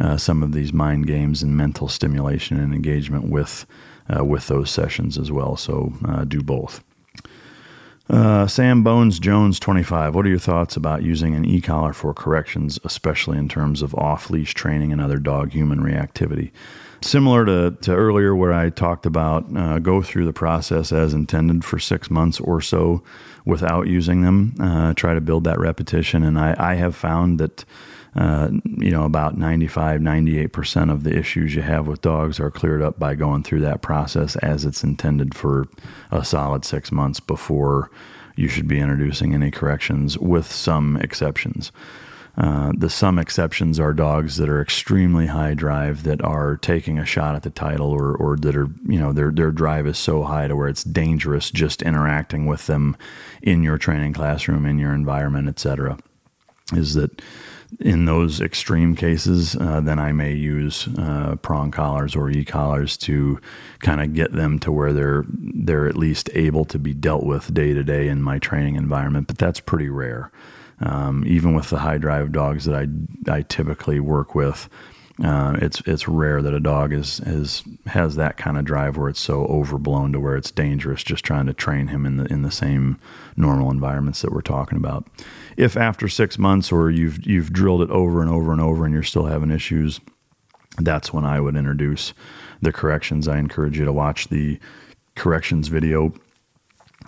uh, 0.00 0.16
some 0.16 0.42
of 0.42 0.52
these 0.52 0.72
mind 0.72 1.06
games 1.06 1.42
and 1.42 1.56
mental 1.56 1.86
stimulation 1.86 2.58
and 2.58 2.74
engagement 2.74 3.28
with 3.28 3.66
with 4.24 4.46
those 4.48 4.70
sessions 4.70 5.18
as 5.18 5.30
well. 5.32 5.56
So 5.56 5.92
uh, 6.06 6.24
do 6.24 6.42
both. 6.42 6.82
Uh, 8.08 8.46
Sam 8.46 8.84
Bones 8.84 9.18
Jones, 9.18 9.58
25. 9.58 10.14
What 10.14 10.26
are 10.26 10.28
your 10.28 10.38
thoughts 10.38 10.76
about 10.76 11.02
using 11.02 11.34
an 11.34 11.44
e 11.44 11.60
collar 11.60 11.92
for 11.92 12.14
corrections, 12.14 12.78
especially 12.84 13.36
in 13.36 13.48
terms 13.48 13.82
of 13.82 13.94
off 13.96 14.30
leash 14.30 14.54
training 14.54 14.92
and 14.92 15.00
other 15.00 15.18
dog 15.18 15.50
human 15.50 15.80
reactivity? 15.80 16.52
Similar 17.02 17.44
to, 17.46 17.76
to 17.82 17.92
earlier, 17.94 18.34
where 18.34 18.52
I 18.52 18.70
talked 18.70 19.06
about 19.06 19.44
uh, 19.56 19.80
go 19.80 20.02
through 20.02 20.24
the 20.24 20.32
process 20.32 20.92
as 20.92 21.14
intended 21.14 21.64
for 21.64 21.78
six 21.78 22.08
months 22.08 22.38
or 22.38 22.60
so 22.60 23.02
without 23.44 23.86
using 23.86 24.22
them, 24.22 24.54
uh, 24.60 24.94
try 24.94 25.14
to 25.14 25.20
build 25.20 25.44
that 25.44 25.58
repetition. 25.58 26.22
And 26.22 26.38
I, 26.38 26.54
I 26.58 26.74
have 26.74 26.94
found 26.94 27.38
that 27.38 27.64
uh, 28.16 28.48
you 28.64 28.90
know, 28.90 29.04
about 29.04 29.36
95, 29.36 30.00
98% 30.00 30.90
of 30.90 31.04
the 31.04 31.16
issues 31.16 31.54
you 31.54 31.60
have 31.60 31.86
with 31.86 32.00
dogs 32.00 32.40
are 32.40 32.50
cleared 32.50 32.80
up 32.80 32.98
by 32.98 33.14
going 33.14 33.42
through 33.42 33.60
that 33.60 33.82
process 33.82 34.36
as 34.36 34.64
it's 34.64 34.82
intended 34.82 35.34
for 35.34 35.68
a 36.10 36.24
solid 36.24 36.64
six 36.64 36.90
months 36.90 37.20
before 37.20 37.90
you 38.34 38.48
should 38.48 38.66
be 38.66 38.80
introducing 38.80 39.34
any 39.34 39.50
corrections, 39.50 40.16
with 40.18 40.50
some 40.50 40.96
exceptions. 40.98 41.72
Uh, 42.38 42.72
the 42.76 42.90
some 42.90 43.18
exceptions 43.18 43.80
are 43.80 43.94
dogs 43.94 44.36
that 44.36 44.48
are 44.48 44.60
extremely 44.60 45.26
high 45.26 45.54
drive 45.54 46.02
that 46.02 46.22
are 46.22 46.56
taking 46.58 46.98
a 46.98 47.06
shot 47.06 47.34
at 47.34 47.42
the 47.42 47.50
title 47.50 47.90
or, 47.90 48.14
or 48.14 48.36
that 48.36 48.54
are, 48.54 48.68
you 48.86 48.98
know, 48.98 49.12
their, 49.12 49.30
their 49.30 49.50
drive 49.50 49.86
is 49.86 49.96
so 49.96 50.22
high 50.22 50.46
to 50.46 50.54
where 50.54 50.68
it's 50.68 50.84
dangerous 50.84 51.50
just 51.50 51.80
interacting 51.82 52.44
with 52.44 52.66
them 52.66 52.96
in 53.40 53.62
your 53.62 53.78
training 53.78 54.12
classroom, 54.12 54.66
in 54.66 54.78
your 54.78 54.92
environment, 54.92 55.48
etc. 55.48 55.98
Is 56.72 56.92
that 56.94 57.22
in 57.80 58.06
those 58.06 58.40
extreme 58.40 58.96
cases, 58.96 59.54
uh, 59.56 59.80
then 59.80 59.98
I 59.98 60.12
may 60.12 60.32
use 60.32 60.88
uh, 60.98 61.36
prong 61.42 61.70
collars 61.70 62.16
or 62.16 62.30
e 62.30 62.44
collars 62.44 62.96
to 62.98 63.40
kind 63.80 64.00
of 64.00 64.14
get 64.14 64.32
them 64.32 64.58
to 64.60 64.72
where 64.72 64.92
they're 64.92 65.24
they're 65.28 65.88
at 65.88 65.96
least 65.96 66.30
able 66.34 66.64
to 66.66 66.78
be 66.78 66.94
dealt 66.94 67.24
with 67.24 67.52
day 67.52 67.74
to 67.74 67.84
day 67.84 68.08
in 68.08 68.22
my 68.22 68.38
training 68.38 68.76
environment. 68.76 69.26
But 69.26 69.38
that's 69.38 69.60
pretty 69.60 69.88
rare. 69.88 70.30
Um, 70.80 71.24
even 71.26 71.54
with 71.54 71.70
the 71.70 71.78
high 71.78 71.98
drive 71.98 72.32
dogs 72.32 72.64
that 72.64 72.74
I 72.74 73.30
I 73.30 73.42
typically 73.42 74.00
work 74.00 74.34
with, 74.34 74.68
uh, 75.22 75.56
it's 75.62 75.80
it's 75.86 76.08
rare 76.08 76.42
that 76.42 76.54
a 76.54 76.60
dog 76.60 76.92
is 76.92 77.20
is 77.20 77.62
has 77.86 78.16
that 78.16 78.36
kind 78.36 78.58
of 78.58 78.64
drive 78.64 78.96
where 78.96 79.08
it's 79.08 79.20
so 79.20 79.46
overblown 79.46 80.12
to 80.12 80.20
where 80.20 80.36
it's 80.36 80.50
dangerous. 80.50 81.02
Just 81.02 81.24
trying 81.24 81.46
to 81.46 81.54
train 81.54 81.88
him 81.88 82.04
in 82.04 82.18
the 82.18 82.24
in 82.26 82.42
the 82.42 82.50
same 82.50 82.98
normal 83.36 83.70
environments 83.70 84.20
that 84.22 84.32
we're 84.32 84.42
talking 84.42 84.76
about. 84.76 85.06
If 85.56 85.76
after 85.76 86.08
six 86.08 86.38
months 86.38 86.70
or 86.70 86.90
you've 86.90 87.26
you've 87.26 87.52
drilled 87.52 87.82
it 87.82 87.90
over 87.90 88.20
and 88.20 88.30
over 88.30 88.52
and 88.52 88.60
over 88.60 88.84
and 88.84 88.92
you're 88.92 89.02
still 89.02 89.26
having 89.26 89.50
issues, 89.50 90.00
that's 90.78 91.12
when 91.12 91.24
I 91.24 91.40
would 91.40 91.56
introduce 91.56 92.12
the 92.60 92.72
corrections. 92.72 93.28
I 93.28 93.38
encourage 93.38 93.78
you 93.78 93.84
to 93.84 93.92
watch 93.92 94.28
the 94.28 94.58
corrections 95.14 95.68
video 95.68 96.12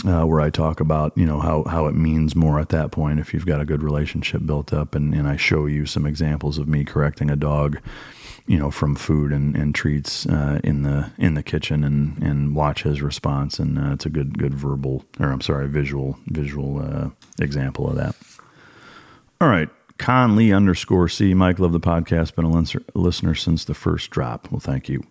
uh, 0.06 0.24
where 0.24 0.40
I 0.40 0.50
talk 0.50 0.80
about 0.80 1.16
you 1.16 1.26
know 1.26 1.40
how 1.40 1.64
how 1.64 1.86
it 1.86 1.94
means 1.94 2.36
more 2.36 2.60
at 2.60 2.68
that 2.70 2.90
point 2.90 3.20
if 3.20 3.34
you've 3.34 3.46
got 3.46 3.60
a 3.60 3.64
good 3.64 3.82
relationship 3.82 4.44
built 4.46 4.72
up, 4.72 4.94
and, 4.94 5.14
and 5.14 5.28
I 5.28 5.36
show 5.36 5.66
you 5.66 5.86
some 5.86 6.06
examples 6.06 6.58
of 6.58 6.68
me 6.68 6.84
correcting 6.84 7.30
a 7.30 7.36
dog, 7.36 7.80
you 8.46 8.58
know, 8.58 8.70
from 8.70 8.94
food 8.94 9.32
and, 9.32 9.56
and 9.56 9.74
treats 9.74 10.26
uh, 10.26 10.60
in 10.62 10.82
the 10.82 11.10
in 11.18 11.34
the 11.34 11.42
kitchen, 11.42 11.82
and, 11.84 12.22
and 12.22 12.54
watch 12.54 12.84
his 12.84 13.02
response, 13.02 13.58
and 13.58 13.78
uh, 13.78 13.92
it's 13.92 14.06
a 14.06 14.10
good 14.10 14.38
good 14.38 14.54
verbal 14.54 15.04
or 15.18 15.30
I'm 15.32 15.40
sorry 15.40 15.68
visual 15.68 16.18
visual 16.26 16.80
uh, 16.80 17.10
example 17.40 17.88
of 17.88 17.96
that. 17.96 18.14
All 19.40 19.48
right, 19.48 19.68
Conley 19.98 20.52
underscore 20.52 21.08
C. 21.08 21.32
Mike, 21.32 21.60
love 21.60 21.70
the 21.70 21.78
podcast. 21.78 22.34
Been 22.34 22.44
a 22.44 22.98
listener 22.98 23.34
since 23.36 23.64
the 23.64 23.74
first 23.74 24.10
drop. 24.10 24.50
Well, 24.50 24.58
thank 24.58 24.88
you. 24.88 25.04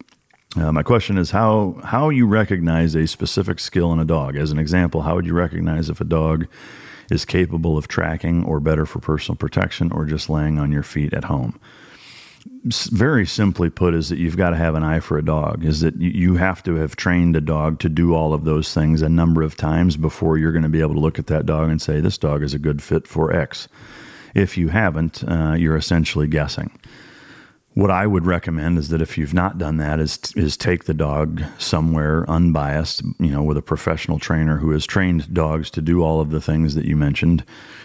Uh, 0.57 0.73
my 0.73 0.83
question 0.83 1.17
is 1.17 1.31
how 1.31 1.79
how 1.81 2.09
you 2.09 2.27
recognize 2.27 2.93
a 2.93 3.07
specific 3.07 3.57
skill 3.57 3.93
in 3.93 3.99
a 3.99 4.05
dog. 4.05 4.35
As 4.35 4.51
an 4.51 4.59
example, 4.59 5.03
how 5.03 5.15
would 5.15 5.25
you 5.25 5.33
recognize 5.33 5.89
if 5.89 6.01
a 6.01 6.05
dog 6.05 6.45
is 7.09 7.23
capable 7.23 7.77
of 7.77 7.87
tracking 7.87 8.43
or 8.43 8.59
better 8.59 8.85
for 8.85 8.99
personal 8.99 9.37
protection 9.37 9.93
or 9.93 10.03
just 10.03 10.29
laying 10.29 10.59
on 10.59 10.73
your 10.73 10.83
feet 10.83 11.13
at 11.13 11.25
home? 11.25 11.57
Very 12.65 13.25
simply 13.25 13.69
put, 13.69 13.93
is 13.93 14.09
that 14.09 14.19
you've 14.19 14.35
got 14.35 14.49
to 14.49 14.57
have 14.57 14.75
an 14.75 14.83
eye 14.83 14.99
for 14.99 15.17
a 15.17 15.23
dog. 15.23 15.63
Is 15.63 15.79
that 15.79 16.01
you 16.01 16.35
have 16.35 16.61
to 16.63 16.75
have 16.75 16.97
trained 16.97 17.37
a 17.37 17.41
dog 17.41 17.79
to 17.79 17.87
do 17.87 18.13
all 18.13 18.33
of 18.33 18.43
those 18.43 18.73
things 18.73 19.01
a 19.01 19.07
number 19.07 19.41
of 19.41 19.55
times 19.55 19.95
before 19.95 20.37
you're 20.37 20.51
going 20.51 20.63
to 20.63 20.69
be 20.69 20.81
able 20.81 20.95
to 20.95 20.99
look 20.99 21.17
at 21.17 21.27
that 21.27 21.45
dog 21.45 21.69
and 21.69 21.81
say, 21.81 22.01
this 22.01 22.17
dog 22.17 22.43
is 22.43 22.53
a 22.53 22.59
good 22.59 22.83
fit 22.83 23.07
for 23.07 23.33
X. 23.33 23.69
If 24.37 24.57
you 24.57 24.67
haven't, 24.69 25.23
uh, 25.27 25.55
you're 25.57 25.75
essentially 25.75 26.27
guessing 26.27 26.69
what 27.77 27.91
I 27.91 28.07
would 28.07 28.25
recommend 28.25 28.79
is 28.79 28.89
that 28.89 29.03
if 29.03 29.19
you've 29.19 29.35
not 29.35 29.59
done 29.59 29.77
that, 29.77 29.99
is 29.99 30.17
is 30.35 30.57
take 30.57 30.85
the 30.85 30.95
dog 30.95 31.43
somewhere 31.59 32.27
unbiased, 32.27 33.03
you 33.19 33.29
know, 33.29 33.43
with 33.43 33.55
a 33.55 33.61
professional 33.61 34.17
trainer 34.17 34.57
who 34.57 34.71
has 34.71 34.87
trained 34.87 35.31
dogs 35.31 35.69
to 35.71 35.81
do 35.81 36.01
all 36.01 36.19
of 36.19 36.31
the 36.31 36.41
things 36.41 36.73
that 36.73 36.85
you 36.85 36.95
mentioned, 36.95 37.43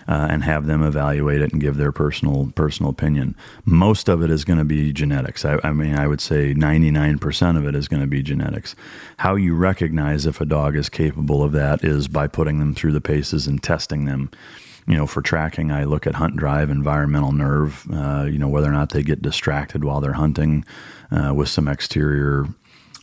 uh, 0.09 0.29
and 0.31 0.45
have 0.45 0.65
them 0.65 0.83
evaluate 0.83 1.43
it 1.43 1.53
and 1.53 1.61
give 1.61 1.77
their 1.77 1.93
personal 1.93 2.51
personal 2.55 2.89
opinion. 2.89 3.37
Most 3.67 4.09
of 4.09 4.23
it 4.23 4.31
is 4.31 4.47
going 4.47 4.59
to 4.59 4.65
be 4.65 4.95
genetics. 4.95 5.45
I, 5.45 5.59
I 5.63 5.73
mean, 5.73 5.95
I 5.95 6.07
would 6.07 6.23
say 6.23 6.55
ninety 6.55 6.91
nine 6.91 7.19
percent 7.19 7.59
of 7.59 7.67
it 7.67 7.75
is 7.75 7.87
going 7.87 8.01
to 8.01 8.07
be 8.09 8.23
genetics. 8.23 8.75
How 9.19 9.35
you 9.35 9.55
recognize 9.55 10.25
if 10.25 10.41
a 10.41 10.47
dog 10.47 10.75
is 10.75 10.89
capable 10.89 11.43
of 11.43 11.53
that 11.53 11.85
is 11.85 12.09
by 12.09 12.29
putting 12.29 12.61
them 12.61 12.75
through 12.75 12.93
the 12.93 13.03
paces 13.03 13.47
and 13.47 13.63
testing 13.63 14.07
them 14.07 14.31
you 14.87 14.97
know, 14.97 15.07
for 15.07 15.23
tracking, 15.23 15.71
I 15.71 15.85
look 15.85 16.07
at 16.07 16.17
hunt 16.17 16.37
drive, 16.37 16.71
environmental 16.71 17.33
nerve, 17.33 17.87
uh, 17.93 18.25
you 18.25 18.39
know, 18.39 18.49
whether 18.49 18.69
or 18.69 18.73
not 18.73 18.91
they 18.91 19.03
get 19.03 19.23
distracted 19.23 19.85
while 19.85 20.01
they're 20.01 20.15
hunting 20.15 20.65
uh, 21.11 21.33
with 21.35 21.49
some 21.49 21.69
exterior 21.69 22.47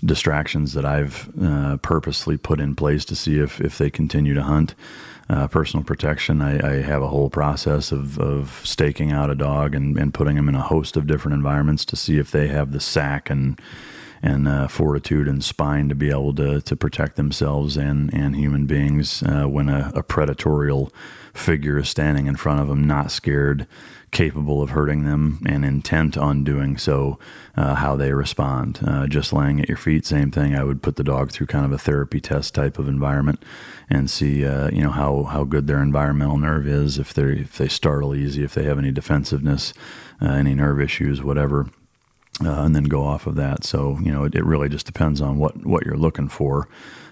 distractions 0.04 0.74
that 0.74 0.86
I've 0.86 1.30
uh, 1.42 1.78
purposely 1.78 2.38
put 2.38 2.60
in 2.60 2.76
place 2.76 3.06
to 3.06 3.16
see 3.16 3.40
if, 3.40 3.60
if 3.62 3.78
they 3.78 3.90
continue 3.90 4.34
to 4.34 4.44
hunt. 4.44 4.76
Uh, 5.30 5.48
personal 5.48 5.84
protection, 5.84 6.42
I, 6.42 6.58
I, 6.68 6.82
have 6.82 7.04
a 7.04 7.08
whole 7.08 7.30
process 7.30 7.92
of, 7.92 8.18
of 8.18 8.62
staking 8.64 9.12
out 9.12 9.30
a 9.30 9.36
dog 9.36 9.76
and, 9.76 9.96
and 9.96 10.12
putting 10.12 10.36
them 10.36 10.50
in 10.50 10.56
a 10.56 10.62
host 10.62 10.98
of 10.98 11.06
different 11.06 11.36
environments 11.36 11.86
to 11.86 11.96
see 11.96 12.18
if 12.18 12.32
they 12.32 12.48
have 12.48 12.72
the 12.72 12.80
sack 12.80 13.30
and 13.30 13.62
and 14.24 14.48
uh, 14.48 14.68
fortitude 14.68 15.28
and 15.28 15.44
spine 15.44 15.88
to 15.88 15.94
be 15.94 16.10
able 16.10 16.34
to 16.34 16.62
to 16.62 16.76
protect 16.76 17.16
themselves 17.16 17.78
and 17.78 18.12
and 18.12 18.36
human 18.36 18.66
beings 18.66 19.22
uh, 19.22 19.46
when 19.46 19.70
a, 19.70 19.92
a 19.94 20.02
predatorial 20.02 20.92
figure 21.34 21.78
is 21.78 21.90
standing 21.90 22.28
in 22.28 22.36
front 22.36 22.60
of 22.60 22.68
them, 22.68 22.86
not 22.86 23.12
scared, 23.12 23.68
capable 24.12 24.62
of 24.62 24.72
hurting 24.72 25.04
them, 25.04 25.42
and 25.46 25.64
intent 25.64 26.18
on 26.18 26.44
doing 26.44 26.78
so, 26.78 27.20
uh, 27.56 27.76
how 27.76 27.96
they 27.96 28.12
respond. 28.12 28.80
Uh, 28.86 29.08
just 29.08 29.32
laying 29.34 29.60
at 29.60 29.70
your 29.70 29.78
feet, 29.78 30.06
same 30.06 30.32
thing. 30.32 30.56
I 30.56 30.64
would 30.64 30.82
put 30.82 30.96
the 30.96 31.04
dog 31.04 31.32
through 31.32 31.48
kind 31.48 31.66
of 31.66 31.72
a 31.72 31.78
therapy 31.78 32.20
test 32.20 32.56
type 32.56 32.80
of 32.80 32.88
environment 32.88 33.44
and 33.90 34.10
see, 34.10 34.46
uh, 34.46 34.70
you 34.72 34.82
know, 34.82 34.92
how, 34.92 35.24
how 35.24 35.44
good 35.44 35.68
their 35.68 35.82
environmental 35.82 36.38
nerve 36.38 36.68
is, 36.68 36.98
if 36.98 37.14
they 37.14 37.24
if 37.24 37.58
they 37.58 37.68
startle 37.68 38.16
easy, 38.16 38.44
if 38.44 38.54
they 38.54 38.64
have 38.64 38.80
any 38.80 38.92
defensiveness, 38.92 39.74
uh, 40.22 40.32
any 40.32 40.56
nerve 40.56 40.82
issues, 40.82 41.24
whatever. 41.24 41.68
Uh, 42.44 42.64
and 42.64 42.74
then 42.74 42.86
go 42.86 43.04
off 43.04 43.28
of 43.28 43.36
that. 43.36 43.66
So 43.66 44.00
you 44.02 44.14
know, 44.14 44.24
it, 44.24 44.34
it, 44.34 44.46
really 44.46 44.70
just 44.70 44.86
depends 44.86 45.20
on 45.20 45.38
what 45.38 45.66
what 45.66 45.86
you're 45.86 45.98
looking 45.98 46.30
for, 46.30 46.70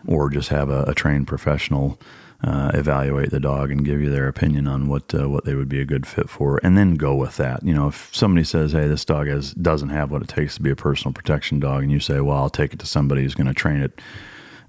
or 0.08 0.30
just 0.30 0.50
have 0.50 0.70
a, 0.70 0.84
a 0.84 0.94
trained 0.94 1.28
professional 1.28 2.00
uh, 2.44 2.72
evaluate 2.74 3.32
the 3.32 3.40
dog 3.40 3.72
and 3.72 3.84
give 3.84 4.00
you 4.00 4.10
their 4.10 4.28
opinion 4.28 4.68
on 4.68 4.88
what 4.88 5.14
uh, 5.14 5.28
what 5.30 5.46
they 5.46 5.56
would 5.56 5.70
be 5.70 5.82
a 5.82 5.86
good 5.86 6.06
fit 6.06 6.30
for, 6.30 6.60
and 6.62 6.78
then 6.78 6.96
go 6.96 7.16
with 7.16 7.38
that. 7.38 7.64
You 7.64 7.74
know, 7.74 7.88
if 7.88 8.10
somebody 8.14 8.44
says, 8.44 8.74
"Hey, 8.74 8.88
this 8.88 9.06
dog 9.06 9.28
has 9.28 9.54
doesn't 9.54 9.90
have 9.90 10.12
what 10.12 10.22
it 10.22 10.28
takes 10.28 10.56
to 10.56 10.62
be 10.62 10.70
a 10.70 10.76
personal 10.76 11.14
protection 11.14 11.60
dog," 11.60 11.84
and 11.84 11.92
you 11.92 12.00
say, 12.00 12.20
"Well, 12.20 12.38
I'll 12.38 12.50
take 12.50 12.74
it 12.74 12.80
to 12.80 12.86
somebody 12.86 13.24
who's 13.24 13.36
going 13.36 13.48
to 13.48 13.54
train 13.54 13.82
it," 13.82 14.00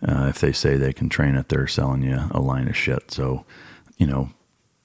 uh, 0.07 0.27
if 0.29 0.41
they 0.41 0.53
say 0.53 0.77
they 0.77 0.95
can 0.95 1.09
train 1.09 1.35
it, 1.35 1.51
they're 1.51 1.66
selling 1.66 2.03
you 2.03 2.19
a 2.31 2.41
line 2.41 2.69
of 2.69 2.77
shit. 2.77 3.11
So, 3.11 3.45
you 3.99 4.07
know, 4.07 4.31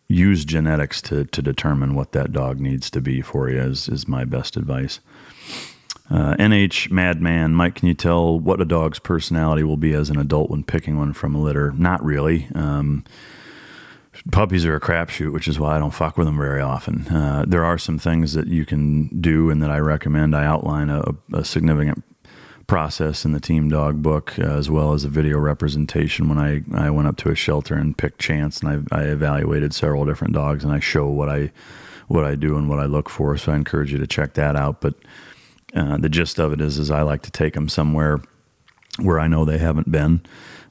use 0.10 0.44
genetics 0.44 1.02
to 1.04 1.24
to 1.26 1.42
determine 1.42 1.96
what 1.96 2.12
that 2.12 2.34
dog 2.34 2.60
needs 2.60 2.90
to 2.92 3.02
be 3.02 3.22
for 3.22 3.50
you 3.50 3.62
is 3.62 3.88
is 3.88 4.08
my 4.08 4.26
best 4.26 4.58
advice. 4.58 5.00
Uh, 6.10 6.36
NH 6.36 6.92
Madman, 6.92 7.56
Mike, 7.56 7.76
can 7.76 7.88
you 7.88 7.94
tell 7.94 8.40
what 8.40 8.62
a 8.62 8.66
dog's 8.66 9.00
personality 9.00 9.64
will 9.64 9.78
be 9.78 9.94
as 9.94 10.10
an 10.10 10.18
adult 10.20 10.50
when 10.50 10.64
picking 10.64 10.98
one 10.98 11.14
from 11.14 11.34
a 11.34 11.40
litter? 11.40 11.72
Not 11.72 12.04
really. 12.04 12.50
Um, 12.54 13.06
puppies 14.32 14.66
are 14.66 14.76
a 14.76 14.82
crapshoot, 14.82 15.32
which 15.32 15.48
is 15.48 15.60
why 15.60 15.76
I 15.76 15.80
don't 15.80 15.94
fuck 15.94 16.18
with 16.18 16.28
them 16.28 16.38
very 16.38 16.62
often. 16.62 17.08
Uh, 17.08 17.46
there 17.48 17.64
are 17.64 17.78
some 17.78 17.98
things 17.98 18.34
that 18.34 18.48
you 18.48 18.66
can 18.66 19.08
do 19.22 19.50
and 19.50 19.62
that 19.62 19.72
I 19.72 19.78
recommend. 19.78 20.36
I 20.36 20.46
outline 20.46 20.90
a, 20.90 21.04
a 21.34 21.46
significant 21.46 22.04
process 22.68 23.26
in 23.26 23.32
the 23.32 23.40
Team 23.40 23.70
Dog 23.70 24.02
book, 24.02 24.38
uh, 24.40 24.44
as 24.44 24.70
well 24.70 24.94
as 24.94 25.04
a 25.04 25.10
video 25.10 25.40
representation 25.40 26.30
when 26.30 26.38
I, 26.38 26.64
I 26.74 26.90
went 26.90 27.08
up 27.08 27.18
to 27.18 27.30
a 27.30 27.36
shelter 27.36 27.76
and 27.76 27.98
picked 27.98 28.20
Chance 28.20 28.62
and 28.62 28.88
I, 28.92 29.02
I 29.02 29.04
evaluated 29.06 29.74
several 29.74 30.06
different 30.06 30.34
dogs 30.34 30.64
and 30.64 30.74
I 30.74 30.80
show 30.80 31.08
what 31.08 31.30
I 31.30 31.52
what 32.08 32.26
I 32.26 32.36
do 32.36 32.58
and 32.58 32.70
what 32.70 32.80
I 32.80 32.86
look 32.86 33.10
for. 33.10 33.38
So 33.38 33.52
I 33.52 33.56
encourage 33.56 33.92
you 33.92 33.98
to 33.98 34.08
check 34.08 34.34
that 34.34 34.56
out. 34.56 34.82
But 34.82 34.96
uh, 35.76 35.98
the 35.98 36.10
gist 36.10 36.40
of 36.40 36.54
it 36.54 36.62
is, 36.62 36.78
is 36.78 36.92
I 36.92 37.02
like 37.02 37.22
to 37.24 37.32
take 37.32 37.54
them 37.54 37.70
somewhere 37.70 38.22
where 39.00 39.20
I 39.20 39.28
know 39.28 39.44
they 39.44 39.58
haven't 39.58 39.92
been, 39.92 40.22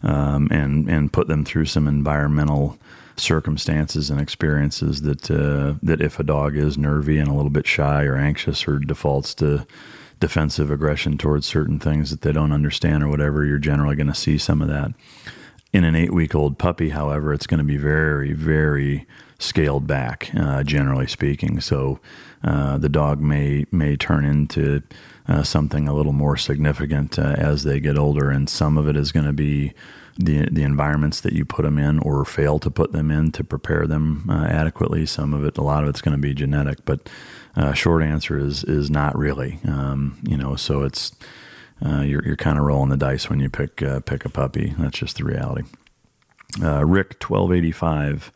um, 0.03 0.49
and 0.51 0.89
and 0.89 1.13
put 1.13 1.29
them 1.29 1.45
through 1.45 1.67
some 1.67 1.89
environmental 1.89 2.79
circumstances 3.17 4.11
and 4.11 4.21
experiences 4.21 5.03
that 5.03 5.31
uh, 5.31 5.75
that 5.83 6.01
if 6.01 6.19
a 6.19 6.25
dog 6.25 6.57
is 6.57 6.79
nervy 6.79 7.19
and 7.19 7.29
a 7.29 7.35
little 7.35 7.51
bit 7.51 7.67
shy 7.67 8.05
or 8.05 8.17
anxious 8.17 8.67
or 8.67 8.79
defaults 8.79 9.35
to 9.35 9.67
defensive 10.21 10.71
aggression 10.71 11.19
towards 11.19 11.47
certain 11.47 11.81
things 11.81 12.11
that 12.11 12.21
they 12.23 12.33
don't 12.33 12.53
understand 12.53 13.03
or 13.03 13.09
whatever, 13.09 13.45
you're 13.45 13.59
generally 13.59 13.97
going 13.97 14.07
to 14.07 14.15
see 14.15 14.39
some 14.39 14.63
of 14.63 14.69
that. 14.69 14.93
In 15.73 15.85
an 15.85 15.97
eight 15.97 16.13
week 16.13 16.35
old 16.35 16.59
puppy, 16.59 16.91
however, 16.91 17.33
it's 17.33 17.47
going 17.47 17.59
to 17.59 17.65
be 17.65 17.77
very, 17.77 18.33
very 18.33 19.07
scaled 19.39 19.87
back, 19.87 20.31
uh, 20.37 20.63
generally 20.63 21.09
speaking. 21.09 21.61
So 21.61 21.99
uh, 22.45 22.79
the 22.79 22.89
dog 22.89 23.21
may 23.21 23.67
may 23.71 23.97
turn 23.97 24.25
into 24.25 24.83
uh, 25.29 25.43
something 25.43 25.89
a 25.89 25.95
little 25.95 26.13
more 26.13 26.37
significant 26.37 27.19
uh, 27.19 27.35
as 27.39 27.63
they 27.63 27.79
get 27.81 27.97
older, 27.97 28.31
and 28.31 28.49
some 28.49 28.77
of 28.77 28.89
it 28.89 28.97
is 28.97 29.13
going 29.13 29.27
to 29.27 29.33
be 29.33 29.73
the 30.19 30.49
the 30.51 30.63
environments 30.63 31.21
that 31.21 31.33
you 31.33 31.45
put 31.45 31.63
them 31.63 31.79
in 31.79 31.99
or 32.01 32.25
fail 32.25 32.59
to 32.59 32.71
put 32.71 32.93
them 32.93 33.11
in 33.11 33.31
to 33.33 33.45
prepare 33.45 33.87
them 33.87 34.29
uh, 34.29 34.45
adequately. 34.45 35.07
Some 35.07 35.33
of 35.33 35.45
it, 35.45 35.57
a 35.57 35.63
lot 35.63 35.85
of 35.85 35.89
it's 35.89 36.03
going 36.03 36.17
to 36.17 36.21
be 36.21 36.35
genetic, 36.35 36.85
but 36.85 37.09
uh, 37.57 37.73
short 37.73 38.03
answer 38.03 38.39
is 38.39 38.65
is 38.65 38.91
not 38.91 39.17
really. 39.17 39.61
Um, 39.67 40.21
you 40.27 40.37
know, 40.37 40.57
so 40.57 40.83
it's 40.83 41.13
you're 41.81 42.25
you're 42.25 42.37
kind 42.37 42.59
of 42.59 42.65
rolling 42.65 42.91
the 42.91 42.97
dice 42.97 43.31
when 43.31 43.41
you 43.41 43.51
pick 43.51 43.77
pick 44.05 44.25
a 44.25 44.29
puppy. 44.29 44.75
That's 44.79 44.99
just 44.99 45.17
the 45.17 45.25
reality. 45.25 45.63
Rick 46.61 47.19
twelve 47.21 47.53
eighty 47.53 47.73
five. 47.73 48.33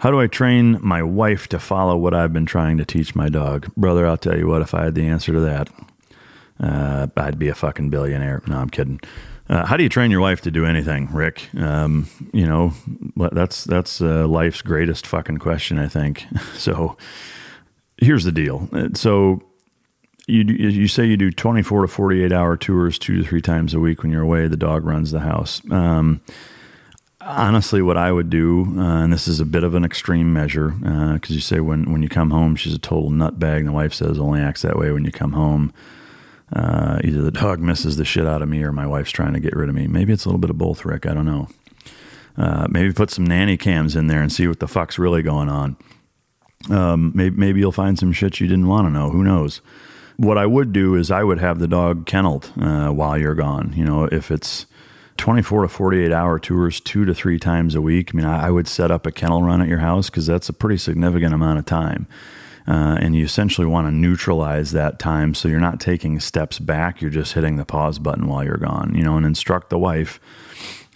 How 0.00 0.10
do 0.10 0.18
I 0.18 0.28
train 0.28 0.78
my 0.80 1.02
wife 1.02 1.46
to 1.48 1.58
follow 1.58 1.94
what 1.94 2.14
I've 2.14 2.32
been 2.32 2.46
trying 2.46 2.78
to 2.78 2.86
teach 2.86 3.14
my 3.14 3.28
dog? 3.28 3.70
Brother, 3.76 4.06
I'll 4.06 4.16
tell 4.16 4.38
you 4.38 4.48
what, 4.48 4.62
if 4.62 4.72
I 4.72 4.84
had 4.84 4.94
the 4.94 5.06
answer 5.06 5.30
to 5.34 5.40
that, 5.40 5.68
uh, 6.58 7.06
I'd 7.18 7.38
be 7.38 7.48
a 7.48 7.54
fucking 7.54 7.90
billionaire. 7.90 8.42
No, 8.46 8.56
I'm 8.56 8.70
kidding. 8.70 8.98
Uh, 9.50 9.66
how 9.66 9.76
do 9.76 9.82
you 9.82 9.90
train 9.90 10.10
your 10.10 10.22
wife 10.22 10.40
to 10.42 10.50
do 10.50 10.64
anything, 10.64 11.12
Rick? 11.12 11.54
Um, 11.54 12.08
you 12.32 12.46
know, 12.46 12.72
that's 13.14 13.64
that's 13.64 14.00
uh, 14.00 14.26
life's 14.26 14.62
greatest 14.62 15.06
fucking 15.06 15.36
question, 15.36 15.78
I 15.78 15.86
think. 15.86 16.24
So, 16.54 16.96
here's 17.98 18.24
the 18.24 18.32
deal. 18.32 18.70
Uh, 18.72 18.88
so, 18.94 19.42
you 20.26 20.44
you 20.44 20.88
say 20.88 21.04
you 21.04 21.18
do 21.18 21.30
24 21.30 21.82
to 21.82 21.88
48 21.88 22.32
hour 22.32 22.56
tours 22.56 22.98
two 22.98 23.18
to 23.18 23.24
three 23.24 23.42
times 23.42 23.74
a 23.74 23.80
week 23.80 24.02
when 24.02 24.12
you're 24.12 24.22
away. 24.22 24.48
The 24.48 24.56
dog 24.56 24.86
runs 24.86 25.10
the 25.10 25.20
house. 25.20 25.60
Um, 25.70 26.22
honestly, 27.20 27.82
what 27.82 27.96
I 27.96 28.12
would 28.12 28.30
do, 28.30 28.74
uh, 28.76 29.02
and 29.02 29.12
this 29.12 29.28
is 29.28 29.40
a 29.40 29.44
bit 29.44 29.64
of 29.64 29.74
an 29.74 29.84
extreme 29.84 30.32
measure, 30.32 30.70
because 30.70 31.30
uh, 31.30 31.34
you 31.34 31.40
say 31.40 31.60
when 31.60 31.92
when 31.92 32.02
you 32.02 32.08
come 32.08 32.30
home, 32.30 32.56
she's 32.56 32.74
a 32.74 32.78
total 32.78 33.10
nutbag, 33.10 33.58
and 33.58 33.68
the 33.68 33.72
wife 33.72 33.94
says 33.94 34.18
only 34.18 34.40
acts 34.40 34.62
that 34.62 34.78
way 34.78 34.90
when 34.92 35.04
you 35.04 35.12
come 35.12 35.32
home. 35.32 35.72
Uh, 36.52 36.98
either 37.04 37.22
the 37.22 37.30
dog 37.30 37.60
misses 37.60 37.96
the 37.96 38.04
shit 38.04 38.26
out 38.26 38.42
of 38.42 38.48
me, 38.48 38.62
or 38.62 38.72
my 38.72 38.86
wife's 38.86 39.12
trying 39.12 39.34
to 39.34 39.40
get 39.40 39.54
rid 39.54 39.68
of 39.68 39.74
me. 39.74 39.86
Maybe 39.86 40.12
it's 40.12 40.24
a 40.24 40.28
little 40.28 40.40
bit 40.40 40.50
of 40.50 40.58
both, 40.58 40.84
Rick. 40.84 41.06
I 41.06 41.14
don't 41.14 41.26
know. 41.26 41.48
Uh, 42.36 42.66
maybe 42.70 42.92
put 42.92 43.10
some 43.10 43.24
nanny 43.24 43.56
cams 43.56 43.94
in 43.94 44.06
there 44.06 44.22
and 44.22 44.32
see 44.32 44.46
what 44.46 44.60
the 44.60 44.68
fuck's 44.68 44.98
really 44.98 45.22
going 45.22 45.48
on. 45.48 45.76
Um, 46.68 47.12
maybe, 47.14 47.36
maybe 47.36 47.60
you'll 47.60 47.72
find 47.72 47.98
some 47.98 48.12
shit 48.12 48.40
you 48.40 48.46
didn't 48.46 48.66
want 48.66 48.86
to 48.86 48.90
know. 48.90 49.10
Who 49.10 49.22
knows? 49.22 49.60
What 50.16 50.38
I 50.38 50.46
would 50.46 50.72
do 50.72 50.96
is 50.96 51.10
I 51.10 51.22
would 51.22 51.38
have 51.38 51.58
the 51.58 51.68
dog 51.68 52.04
kenneled 52.04 52.52
uh, 52.60 52.90
while 52.90 53.16
you're 53.16 53.34
gone. 53.34 53.72
You 53.74 53.84
know, 53.84 54.04
if 54.04 54.30
it's 54.30 54.66
24 55.20 55.62
to 55.62 55.68
48 55.68 56.12
hour 56.12 56.38
tours 56.38 56.80
two 56.80 57.04
to 57.04 57.14
three 57.14 57.38
times 57.38 57.74
a 57.74 57.80
week. 57.82 58.12
I 58.12 58.16
mean, 58.16 58.24
I, 58.24 58.46
I 58.46 58.50
would 58.50 58.66
set 58.66 58.90
up 58.90 59.04
a 59.04 59.12
kennel 59.12 59.42
run 59.42 59.60
at 59.60 59.68
your 59.68 59.80
house 59.80 60.08
because 60.08 60.26
that's 60.26 60.48
a 60.48 60.52
pretty 60.54 60.78
significant 60.78 61.34
amount 61.34 61.58
of 61.58 61.66
time. 61.66 62.06
Uh, 62.66 62.96
and 62.98 63.14
you 63.14 63.26
essentially 63.26 63.66
want 63.66 63.86
to 63.86 63.90
neutralize 63.90 64.72
that 64.72 64.98
time 64.98 65.34
so 65.34 65.46
you're 65.46 65.60
not 65.60 65.78
taking 65.78 66.18
steps 66.20 66.58
back, 66.58 67.02
you're 67.02 67.10
just 67.10 67.34
hitting 67.34 67.56
the 67.56 67.66
pause 67.66 67.98
button 67.98 68.28
while 68.28 68.42
you're 68.42 68.56
gone, 68.56 68.94
you 68.94 69.02
know, 69.02 69.18
and 69.18 69.26
instruct 69.26 69.68
the 69.68 69.78
wife 69.78 70.20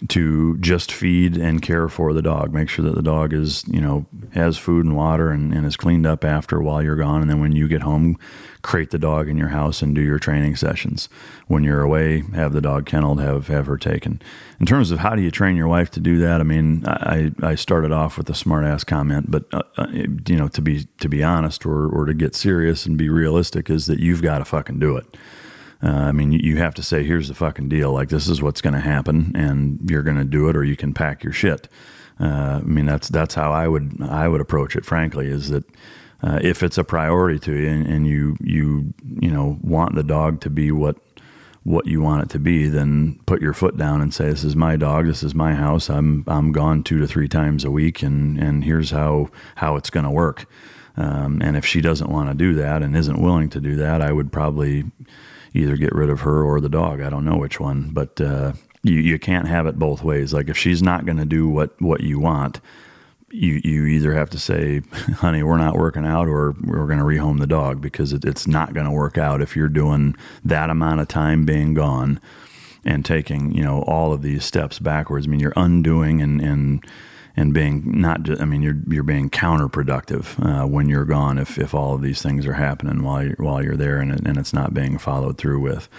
to 0.09 0.57
just 0.57 0.91
feed 0.91 1.37
and 1.37 1.61
care 1.61 1.87
for 1.87 2.13
the 2.13 2.21
dog. 2.21 2.53
Make 2.53 2.69
sure 2.69 2.83
that 2.85 2.95
the 2.95 3.01
dog 3.01 3.33
is, 3.33 3.63
you 3.67 3.81
know, 3.81 4.05
has 4.33 4.57
food 4.57 4.85
and 4.85 4.95
water 4.95 5.29
and, 5.29 5.53
and 5.53 5.65
is 5.65 5.77
cleaned 5.77 6.05
up 6.05 6.23
after 6.25 6.61
while 6.61 6.83
you're 6.83 6.95
gone. 6.95 7.21
And 7.21 7.29
then 7.29 7.39
when 7.39 7.53
you 7.53 7.67
get 7.67 7.81
home, 7.81 8.17
crate 8.61 8.89
the 8.89 8.99
dog 8.99 9.29
in 9.29 9.37
your 9.37 9.49
house 9.49 9.81
and 9.81 9.93
do 9.93 10.01
your 10.01 10.19
training 10.19 10.55
sessions. 10.55 11.07
When 11.47 11.63
you're 11.63 11.81
away, 11.81 12.23
have 12.33 12.51
the 12.53 12.61
dog 12.61 12.85
kenneled, 12.85 13.21
have, 13.21 13.47
have 13.47 13.67
her 13.67 13.77
taken. 13.77 14.21
In 14.59 14.65
terms 14.65 14.91
of 14.91 14.99
how 14.99 15.15
do 15.15 15.21
you 15.21 15.31
train 15.31 15.55
your 15.55 15.67
wife 15.67 15.91
to 15.91 15.99
do 15.99 16.17
that, 16.19 16.41
I 16.41 16.43
mean, 16.43 16.83
I, 16.87 17.31
I 17.41 17.55
started 17.55 17.91
off 17.91 18.17
with 18.17 18.29
a 18.29 18.35
smart 18.35 18.65
ass 18.65 18.83
comment, 18.83 19.29
but, 19.29 19.45
uh, 19.53 19.63
uh, 19.77 19.87
you 19.91 20.35
know, 20.35 20.47
to 20.49 20.61
be, 20.61 20.85
to 20.99 21.07
be 21.07 21.23
honest 21.23 21.65
or, 21.65 21.87
or 21.87 22.05
to 22.05 22.13
get 22.13 22.35
serious 22.35 22.85
and 22.85 22.97
be 22.97 23.09
realistic 23.09 23.69
is 23.69 23.85
that 23.85 23.99
you've 23.99 24.21
got 24.21 24.39
to 24.39 24.45
fucking 24.45 24.79
do 24.79 24.97
it. 24.97 25.15
Uh, 25.83 25.89
I 25.89 26.11
mean, 26.11 26.31
you, 26.31 26.57
have 26.57 26.73
to 26.75 26.83
say, 26.83 27.03
here's 27.03 27.27
the 27.27 27.33
fucking 27.33 27.69
deal. 27.69 27.91
Like, 27.91 28.09
this 28.09 28.27
is 28.27 28.41
what's 28.41 28.61
going 28.61 28.73
to 28.73 28.79
happen, 28.79 29.33
and 29.35 29.79
you're 29.89 30.03
going 30.03 30.17
to 30.17 30.23
do 30.23 30.49
it, 30.49 30.55
or 30.55 30.63
you 30.63 30.75
can 30.75 30.93
pack 30.93 31.23
your 31.23 31.33
shit. 31.33 31.67
Uh, 32.19 32.59
I 32.59 32.61
mean, 32.61 32.85
that's 32.85 33.09
that's 33.09 33.35
how 33.35 33.51
I 33.51 33.67
would 33.67 34.01
I 34.01 34.27
would 34.27 34.39
approach 34.39 34.75
it. 34.75 34.85
Frankly, 34.85 35.27
is 35.27 35.49
that 35.49 35.65
uh, 36.23 36.39
if 36.41 36.63
it's 36.63 36.77
a 36.77 36.83
priority 36.83 37.39
to 37.39 37.53
you, 37.53 37.67
and, 37.67 37.85
and, 37.85 38.07
you 38.07 38.37
you 38.41 38.93
you 39.19 39.29
know 39.29 39.59
want 39.61 39.95
the 39.95 40.03
dog 40.03 40.39
to 40.41 40.49
be 40.49 40.71
what 40.71 40.95
what 41.63 41.87
you 41.87 41.99
want 41.99 42.23
it 42.23 42.29
to 42.29 42.39
be, 42.39 42.69
then 42.69 43.19
put 43.25 43.41
your 43.41 43.53
foot 43.53 43.75
down 43.75 44.01
and 44.01 44.13
say, 44.13 44.29
"This 44.29 44.45
is 44.45 44.55
my 44.55 44.77
dog. 44.77 45.07
This 45.07 45.23
is 45.23 45.35
my 45.35 45.55
house. 45.55 45.89
I'm 45.89 46.23
I'm 46.27 46.53
gone 46.53 46.83
two 46.83 46.99
to 46.99 47.07
three 47.07 47.27
times 47.27 47.65
a 47.65 47.71
week, 47.71 48.01
and 48.01 48.37
and 48.39 48.63
here's 48.63 48.91
how 48.91 49.29
how 49.55 49.75
it's 49.75 49.89
going 49.89 50.05
to 50.05 50.11
work." 50.11 50.45
Um, 50.97 51.41
and 51.41 51.57
if 51.57 51.65
she 51.65 51.81
doesn't 51.81 52.09
want 52.09 52.29
to 52.29 52.35
do 52.35 52.53
that 52.53 52.81
and 52.81 52.95
isn't 52.95 53.21
willing 53.21 53.49
to 53.49 53.59
do 53.59 53.75
that, 53.75 54.01
I 54.01 54.13
would 54.13 54.31
probably 54.31 54.85
either 55.55 55.77
get 55.77 55.93
rid 55.93 56.09
of 56.09 56.21
her 56.21 56.43
or 56.43 56.59
the 56.59 56.69
dog. 56.69 57.01
I 57.01 57.09
don't 57.09 57.25
know 57.25 57.37
which 57.37 57.59
one, 57.59 57.89
but 57.91 58.19
uh, 58.19 58.53
you 58.83 58.95
you 58.95 59.17
can't 59.17 59.47
have 59.47 59.65
it 59.65 59.79
both 59.79 60.03
ways. 60.03 60.33
Like 60.33 60.49
if 60.49 60.57
she's 60.57 60.83
not 60.83 61.05
going 61.05 61.17
to 61.17 61.25
do 61.25 61.47
what 61.47 61.79
what 61.81 62.01
you 62.01 62.19
want, 62.19 62.59
you 63.31 63.61
you 63.63 63.85
either 63.85 64.13
have 64.13 64.29
to 64.31 64.39
say, 64.39 64.81
"Honey, 64.91 65.43
we're 65.43 65.57
not 65.57 65.77
working 65.77 66.05
out," 66.05 66.27
or 66.27 66.55
we're 66.61 66.87
going 66.87 66.99
to 66.99 67.05
rehome 67.05 67.39
the 67.39 67.47
dog 67.47 67.81
because 67.81 68.13
it, 68.13 68.25
it's 68.25 68.47
not 68.47 68.73
going 68.73 68.85
to 68.85 68.91
work 68.91 69.17
out 69.17 69.41
if 69.41 69.55
you're 69.55 69.69
doing 69.69 70.15
that 70.43 70.69
amount 70.69 71.01
of 71.01 71.07
time 71.07 71.45
being 71.45 71.73
gone 71.73 72.19
and 72.83 73.03
taking 73.03 73.51
you 73.51 73.63
know 73.63 73.81
all 73.83 74.13
of 74.13 74.21
these 74.21 74.45
steps 74.45 74.79
backwards. 74.79 75.25
I 75.25 75.29
mean, 75.29 75.39
you're 75.39 75.53
undoing 75.55 76.21
and 76.21 76.41
and 76.41 76.85
and 77.37 77.53
being 77.53 77.99
not 77.99 78.23
just, 78.23 78.41
I 78.41 78.45
mean, 78.45 78.61
you're 78.61 78.77
you're 78.87 79.03
being 79.03 79.29
counterproductive 79.29 80.39
uh, 80.45 80.67
when 80.67 80.87
you're 80.87 81.05
gone 81.05 81.37
if 81.37 81.57
if 81.57 81.73
all 81.73 81.93
of 81.93 82.01
these 82.01 82.21
things 82.21 82.45
are 82.45 82.53
happening 82.53 83.03
while 83.03 83.23
you're, 83.23 83.35
while 83.37 83.63
you're 83.63 83.75
there 83.75 83.99
and 83.99 84.11
and 84.25 84.37
it's 84.37 84.53
not 84.53 84.73
being 84.73 84.97
followed 84.97 85.37
through 85.37 85.59
with. 85.59 85.89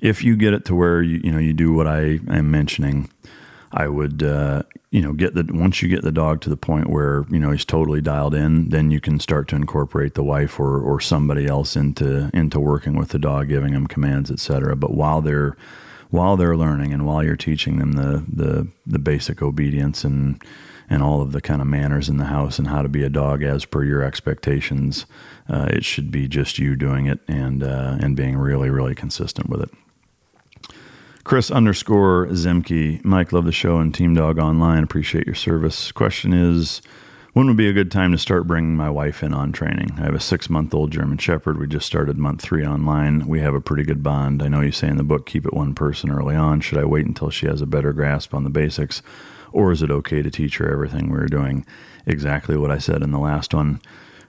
If 0.00 0.22
you 0.24 0.36
get 0.36 0.52
it 0.52 0.64
to 0.66 0.74
where 0.74 1.02
you 1.02 1.20
you 1.22 1.30
know 1.30 1.38
you 1.38 1.52
do 1.52 1.72
what 1.72 1.86
I 1.86 2.20
am 2.28 2.50
mentioning, 2.50 3.10
I 3.72 3.88
would 3.88 4.22
uh, 4.22 4.64
you 4.90 5.00
know 5.00 5.12
get 5.12 5.34
the 5.34 5.46
once 5.48 5.80
you 5.80 5.88
get 5.88 6.02
the 6.02 6.12
dog 6.12 6.40
to 6.42 6.50
the 6.50 6.56
point 6.56 6.90
where 6.90 7.24
you 7.30 7.38
know 7.38 7.52
he's 7.52 7.64
totally 7.64 8.00
dialed 8.00 8.34
in, 8.34 8.70
then 8.70 8.90
you 8.90 9.00
can 9.00 9.20
start 9.20 9.48
to 9.48 9.56
incorporate 9.56 10.14
the 10.14 10.24
wife 10.24 10.58
or 10.58 10.80
or 10.80 11.00
somebody 11.00 11.46
else 11.46 11.76
into 11.76 12.30
into 12.34 12.58
working 12.58 12.96
with 12.96 13.10
the 13.10 13.18
dog, 13.18 13.48
giving 13.48 13.72
him 13.72 13.86
commands, 13.86 14.30
etc. 14.30 14.74
But 14.74 14.94
while 14.94 15.20
they're 15.20 15.56
while 16.10 16.36
they're 16.36 16.56
learning 16.56 16.92
and 16.92 17.06
while 17.06 17.22
you're 17.22 17.36
teaching 17.36 17.78
them 17.78 17.92
the 17.92 18.24
the, 18.28 18.68
the 18.86 18.98
basic 18.98 19.42
obedience 19.42 20.04
and 20.04 20.42
and 20.88 21.02
all 21.02 21.22
of 21.22 21.32
the 21.32 21.40
kind 21.40 21.62
of 21.62 21.66
manners 21.66 22.08
in 22.08 22.18
the 22.18 22.26
house 22.26 22.58
and 22.58 22.68
how 22.68 22.82
to 22.82 22.88
be 22.88 23.02
a 23.02 23.08
dog 23.08 23.42
as 23.42 23.64
per 23.64 23.82
your 23.82 24.02
expectations, 24.02 25.06
uh, 25.48 25.66
it 25.70 25.82
should 25.82 26.10
be 26.10 26.28
just 26.28 26.58
you 26.58 26.76
doing 26.76 27.06
it 27.06 27.20
and 27.26 27.62
uh, 27.62 27.96
and 28.00 28.16
being 28.16 28.36
really 28.36 28.70
really 28.70 28.94
consistent 28.94 29.48
with 29.48 29.62
it. 29.62 29.70
Chris 31.24 31.50
underscore 31.50 32.26
Zemke, 32.26 33.02
Mike, 33.02 33.32
love 33.32 33.46
the 33.46 33.52
show 33.52 33.78
and 33.78 33.94
Team 33.94 34.14
Dog 34.14 34.38
Online. 34.38 34.84
Appreciate 34.84 35.24
your 35.24 35.34
service. 35.34 35.90
Question 35.90 36.34
is, 36.34 36.82
when 37.34 37.48
would 37.48 37.56
be 37.56 37.68
a 37.68 37.72
good 37.72 37.90
time 37.90 38.12
to 38.12 38.18
start 38.18 38.46
bringing 38.46 38.76
my 38.76 38.88
wife 38.88 39.20
in 39.20 39.34
on 39.34 39.50
training? 39.50 39.92
I 39.98 40.04
have 40.04 40.14
a 40.14 40.20
six 40.20 40.48
month 40.48 40.72
old 40.72 40.92
German 40.92 41.18
Shepherd. 41.18 41.58
We 41.58 41.66
just 41.66 41.84
started 41.84 42.16
month 42.16 42.40
three 42.40 42.64
online. 42.64 43.26
We 43.26 43.40
have 43.40 43.54
a 43.54 43.60
pretty 43.60 43.82
good 43.82 44.04
bond. 44.04 44.40
I 44.40 44.46
know 44.46 44.60
you 44.60 44.70
say 44.70 44.86
in 44.86 44.98
the 44.98 45.02
book, 45.02 45.26
keep 45.26 45.44
it 45.44 45.52
one 45.52 45.74
person 45.74 46.12
early 46.12 46.36
on. 46.36 46.60
Should 46.60 46.78
I 46.78 46.84
wait 46.84 47.06
until 47.06 47.30
she 47.30 47.46
has 47.46 47.60
a 47.60 47.66
better 47.66 47.92
grasp 47.92 48.34
on 48.34 48.44
the 48.44 48.50
basics? 48.50 49.02
Or 49.50 49.72
is 49.72 49.82
it 49.82 49.90
okay 49.90 50.22
to 50.22 50.30
teach 50.30 50.58
her 50.58 50.72
everything 50.72 51.10
we're 51.10 51.26
doing? 51.26 51.66
Exactly 52.06 52.56
what 52.56 52.70
I 52.70 52.78
said 52.78 53.02
in 53.02 53.10
the 53.10 53.18
last 53.18 53.52
one. 53.52 53.80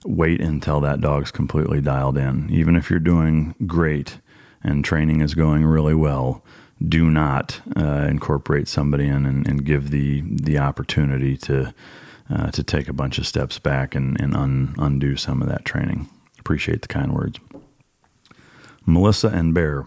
Wait 0.04 0.42
until 0.42 0.82
that 0.82 1.00
dog's 1.00 1.30
completely 1.30 1.82
dialed 1.82 2.18
in. 2.18 2.50
Even 2.50 2.76
if 2.76 2.90
you're 2.90 3.00
doing 3.00 3.54
great 3.68 4.18
and 4.64 4.84
training 4.84 5.22
is 5.22 5.36
going 5.36 5.64
really 5.64 5.96
well, 5.96 6.44
do 6.84 7.12
not 7.12 7.62
uh, 7.78 8.08
incorporate 8.10 8.68
somebody 8.68 9.06
in 9.06 9.28
and, 9.28 9.48
and 9.48 9.64
give 9.64 9.92
the, 9.92 10.22
the 10.22 10.58
opportunity 10.58 11.38
to 11.38 11.72
uh, 12.30 12.52
to 12.52 12.64
take 12.64 12.88
a 12.88 12.94
bunch 12.94 13.18
of 13.18 13.28
steps 13.28 13.60
back 13.60 13.96
and, 13.96 14.20
and 14.20 14.36
un, 14.36 14.76
undo 14.78 15.16
some 15.16 15.42
of 15.42 15.48
that 15.48 15.66
training. 15.66 16.10
Appreciate 16.40 16.82
the 16.82 16.88
kind 16.88 17.14
words. 17.14 17.40
Melissa 18.86 19.30
and 19.30 19.54
Bear. 19.54 19.86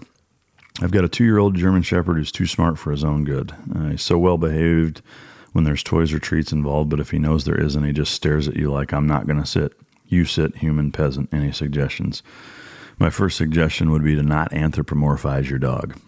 I've 0.81 0.91
got 0.91 1.05
a 1.05 1.09
two 1.09 1.25
year 1.25 1.39
old 1.39 1.55
German 1.55 1.83
Shepherd 1.83 2.17
who's 2.17 2.33
too 2.33 2.47
smart 2.47 2.79
for 2.79 2.91
his 2.91 3.05
own 3.05 3.25
good. 3.25 3.53
Uh, 3.75 3.91
he's 3.91 4.03
so 4.03 4.19
well 4.19 4.39
behaved 4.39 5.03
when 5.53 5.65
there's 5.65 5.83
toys 5.83 6.13
or 6.13 6.19
treats 6.19 6.53
involved, 6.53 6.91
but 6.91 7.01
if 7.01 7.11
he 7.11 7.19
knows 7.19 7.45
there 7.45 7.61
isn't, 7.61 7.85
he 7.85 7.93
just 7.93 8.13
stares 8.13 8.49
at 8.49 8.57
you 8.57 8.71
like, 8.71 8.93
I'm 8.93 9.07
not 9.07 9.27
going 9.27 9.41
to 9.41 9.47
sit. 9.47 9.73
You 10.07 10.25
sit, 10.25 10.57
human 10.59 10.93
peasant. 10.93 11.33
Any 11.33 11.53
suggestions? 11.53 12.23
My 12.99 13.11
first 13.11 13.37
suggestion 13.37 13.91
would 13.91 14.05
be 14.05 14.15
to 14.17 14.23
not 14.23 14.51
anthropomorphize 14.53 15.49
your 15.49 15.59
dog. 15.59 15.99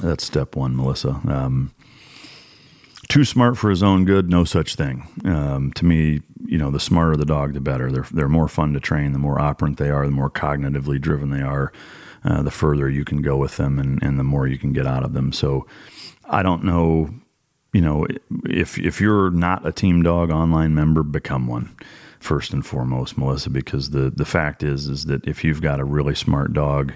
That's 0.00 0.24
step 0.24 0.56
one, 0.56 0.76
Melissa. 0.76 1.20
Um, 1.26 1.73
too 3.08 3.24
smart 3.24 3.56
for 3.56 3.70
his 3.70 3.82
own 3.82 4.04
good, 4.04 4.30
no 4.30 4.44
such 4.44 4.74
thing. 4.74 5.08
Um, 5.24 5.72
to 5.74 5.84
me, 5.84 6.22
you 6.44 6.58
know, 6.58 6.70
the 6.70 6.80
smarter 6.80 7.16
the 7.16 7.24
dog, 7.24 7.54
the 7.54 7.60
better. 7.60 7.90
They're 7.90 8.06
they're 8.12 8.28
more 8.28 8.48
fun 8.48 8.72
to 8.74 8.80
train. 8.80 9.12
The 9.12 9.18
more 9.18 9.40
operant 9.40 9.78
they 9.78 9.90
are, 9.90 10.06
the 10.06 10.12
more 10.12 10.30
cognitively 10.30 11.00
driven 11.00 11.30
they 11.30 11.42
are, 11.42 11.72
uh, 12.24 12.42
the 12.42 12.50
further 12.50 12.88
you 12.88 13.04
can 13.04 13.22
go 13.22 13.36
with 13.36 13.56
them, 13.56 13.78
and, 13.78 14.02
and 14.02 14.18
the 14.18 14.24
more 14.24 14.46
you 14.46 14.58
can 14.58 14.72
get 14.72 14.86
out 14.86 15.04
of 15.04 15.12
them. 15.12 15.32
So, 15.32 15.66
I 16.26 16.42
don't 16.42 16.64
know, 16.64 17.10
you 17.72 17.80
know, 17.80 18.06
if 18.44 18.78
if 18.78 19.00
you're 19.00 19.30
not 19.30 19.66
a 19.66 19.72
Team 19.72 20.02
Dog 20.02 20.30
online 20.30 20.74
member, 20.74 21.02
become 21.02 21.46
one 21.46 21.74
first 22.20 22.52
and 22.52 22.64
foremost, 22.64 23.18
Melissa, 23.18 23.50
because 23.50 23.90
the 23.90 24.10
the 24.10 24.24
fact 24.24 24.62
is 24.62 24.88
is 24.88 25.04
that 25.06 25.26
if 25.26 25.44
you've 25.44 25.62
got 25.62 25.80
a 25.80 25.84
really 25.84 26.14
smart 26.14 26.52
dog 26.52 26.94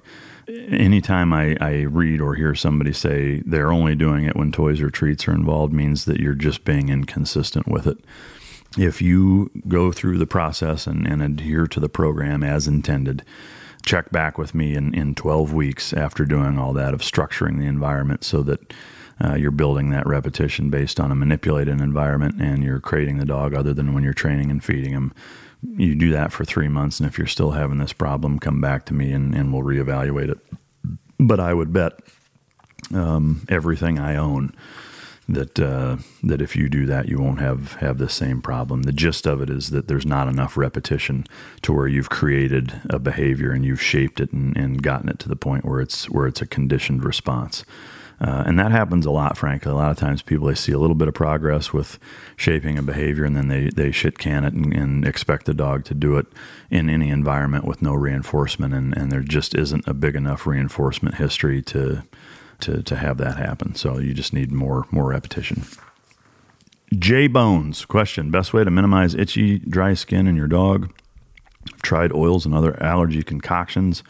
anytime 0.49 1.33
I, 1.33 1.57
I 1.61 1.83
read 1.83 2.21
or 2.21 2.35
hear 2.35 2.55
somebody 2.55 2.93
say 2.93 3.43
they're 3.45 3.73
only 3.73 3.95
doing 3.95 4.25
it 4.25 4.37
when 4.37 4.53
toys 4.53 4.81
or 4.81 4.91
treats 4.91 5.29
are 5.29 5.35
involved 5.35 5.73
means 5.73 6.05
that 6.07 6.21
you're 6.21 6.35
just 6.35 6.65
being 6.65 6.89
inconsistent 6.89 7.69
with 7.69 7.87
it. 7.87 7.99
If 8.77 9.01
you 9.01 9.51
go 9.67 9.93
through 9.93 10.19
the 10.19 10.27
process 10.27 10.87
and, 10.87 11.07
and 11.07 11.23
adhere 11.23 11.67
to 11.69 11.81
the 11.81 11.89
program 11.89 12.43
as 12.43 12.69
intended, 12.69 13.25
check 13.85 14.11
back 14.11 14.37
with 14.37 14.55
me 14.55 14.75
in, 14.75 14.95
in 14.95 15.15
12 15.15 15.53
weeks 15.53 15.93
after 15.93 16.25
doing 16.25 16.59
all 16.59 16.73
that 16.75 16.95
of 16.95 17.01
structuring 17.01 17.59
the 17.59 17.67
environment 17.67 18.25
so 18.25 18.43
that 18.43 18.73
uh, 19.23 19.35
you're 19.35 19.51
building 19.51 19.91
that 19.91 20.07
repetition 20.07 20.71
based 20.71 21.01
on 21.01 21.11
a 21.11 21.15
manipulated 21.15 21.81
environment 21.81 22.41
and 22.41 22.63
you're 22.63 22.81
creating 22.81 23.19
the 23.19 23.25
dog 23.25 23.55
other 23.55 23.75
than 23.75 23.95
when 23.95 24.05
you're 24.05 24.13
training 24.13 24.51
and 24.51 24.63
feeding 24.63 24.93
them 24.93 25.13
you 25.63 25.95
do 25.95 26.13
that 26.13 26.33
for 26.33 26.45
three 26.45 26.69
months, 26.69 27.01
and 27.01 27.09
if 27.09 27.19
you're 27.19 27.27
still 27.27 27.53
having 27.53 27.79
this 27.79 27.93
problem, 27.93 28.39
come 28.39 28.61
back 28.61 28.85
to 28.87 28.95
me 28.95 29.13
and, 29.13 29.35
and 29.35 29.53
we'll 29.53 29.63
reevaluate 29.63 30.31
it. 30.31 30.39
But 31.19 31.41
I 31.41 31.53
would 31.53 31.73
bet 31.73 31.95
um, 32.95 33.45
everything 33.49 33.99
I 33.99 34.17
own 34.17 34.55
that 35.29 35.61
uh, 35.61 35.99
that 36.23 36.41
if 36.41 36.57
you 36.57 36.69
do 36.69 36.87
that, 36.87 37.09
you 37.09 37.19
won't 37.19 37.41
have 37.41 37.75
have 37.75 37.99
the 37.99 38.09
same 38.09 38.41
problem. 38.41 38.83
The 38.83 38.93
gist 38.93 39.27
of 39.27 39.43
it 39.43 39.51
is 39.51 39.71
that 39.71 39.87
there's 39.87 40.07
not 40.07 40.29
enough 40.29 40.57
repetition 40.57 41.27
to 41.63 41.73
where 41.73 41.87
you've 41.87 42.09
created 42.09 42.81
a 42.89 42.99
behavior 42.99 43.51
and 43.51 43.65
you've 43.65 43.83
shaped 43.83 44.21
it 44.21 44.33
and, 44.33 44.57
and 44.57 44.83
gotten 44.83 45.09
it 45.09 45.19
to 45.21 45.29
the 45.29 45.37
point 45.37 45.65
where 45.65 45.81
it's 45.81 46.09
where 46.09 46.27
it's 46.27 46.41
a 46.41 46.47
conditioned 46.47 47.05
response. 47.05 47.65
Uh, 48.21 48.43
and 48.47 48.59
that 48.59 48.73
happens 48.73 49.07
a 49.07 49.11
lot, 49.11 49.37
frankly. 49.37 49.71
A 49.71 49.75
lot 49.75 49.91
of 49.91 49.97
times 49.97 50.23
people, 50.23 50.49
they 50.49 50.55
see 50.55 50.73
a 50.73 50.79
little 50.79 50.97
bit 50.97 51.07
of 51.07 51.15
progress 51.15 51.73
with 51.73 51.99
shaping 52.37 52.77
a 52.77 52.83
behavior 52.83 53.25
and 53.25 53.37
then 53.37 53.49
they, 53.49 53.69
they 53.69 53.93
shit 53.93 54.19
can 54.19 54.45
it 54.45 54.55
and, 54.55 54.73
and 54.73 55.05
expect 55.07 55.47
the 55.47 55.55
dog 55.55 55.85
to 55.85 55.95
do 55.95 56.17
it 56.17 56.27
in 56.71 56.91
any 56.91 57.11
environment 57.11 57.65
with 57.65 57.81
no 57.81 57.95
reinforcement. 57.95 58.75
And, 58.75 58.97
and 58.97 59.13
there 59.13 59.21
just 59.21 59.55
isn't 59.55 59.87
a 59.87 59.95
big 59.95 60.17
enough 60.17 60.47
reinforcement 60.47 61.17
history 61.17 61.63
to, 61.63 62.03
to, 62.61 62.83
to 62.83 62.97
have 62.97 63.19
that 63.19 63.37
happen. 63.37 63.77
So 63.77 63.99
you 63.99 64.15
just 64.15 64.33
need 64.33 64.51
more, 64.51 64.87
more 64.91 65.11
repetition. 65.11 65.65
J 66.93 67.29
Bones 67.29 67.85
question 67.85 68.31
Best 68.31 68.53
way 68.53 68.65
to 68.65 68.71
minimize 68.71 69.15
itchy, 69.15 69.59
dry 69.59 69.95
skin 69.95 70.27
in 70.27 70.35
your 70.35 70.49
dog? 70.49 70.93
tried 71.83 72.13
oils 72.13 72.47
and 72.47 72.55
other 72.55 72.81
allergy 72.83 73.23
concoctions. 73.23 74.03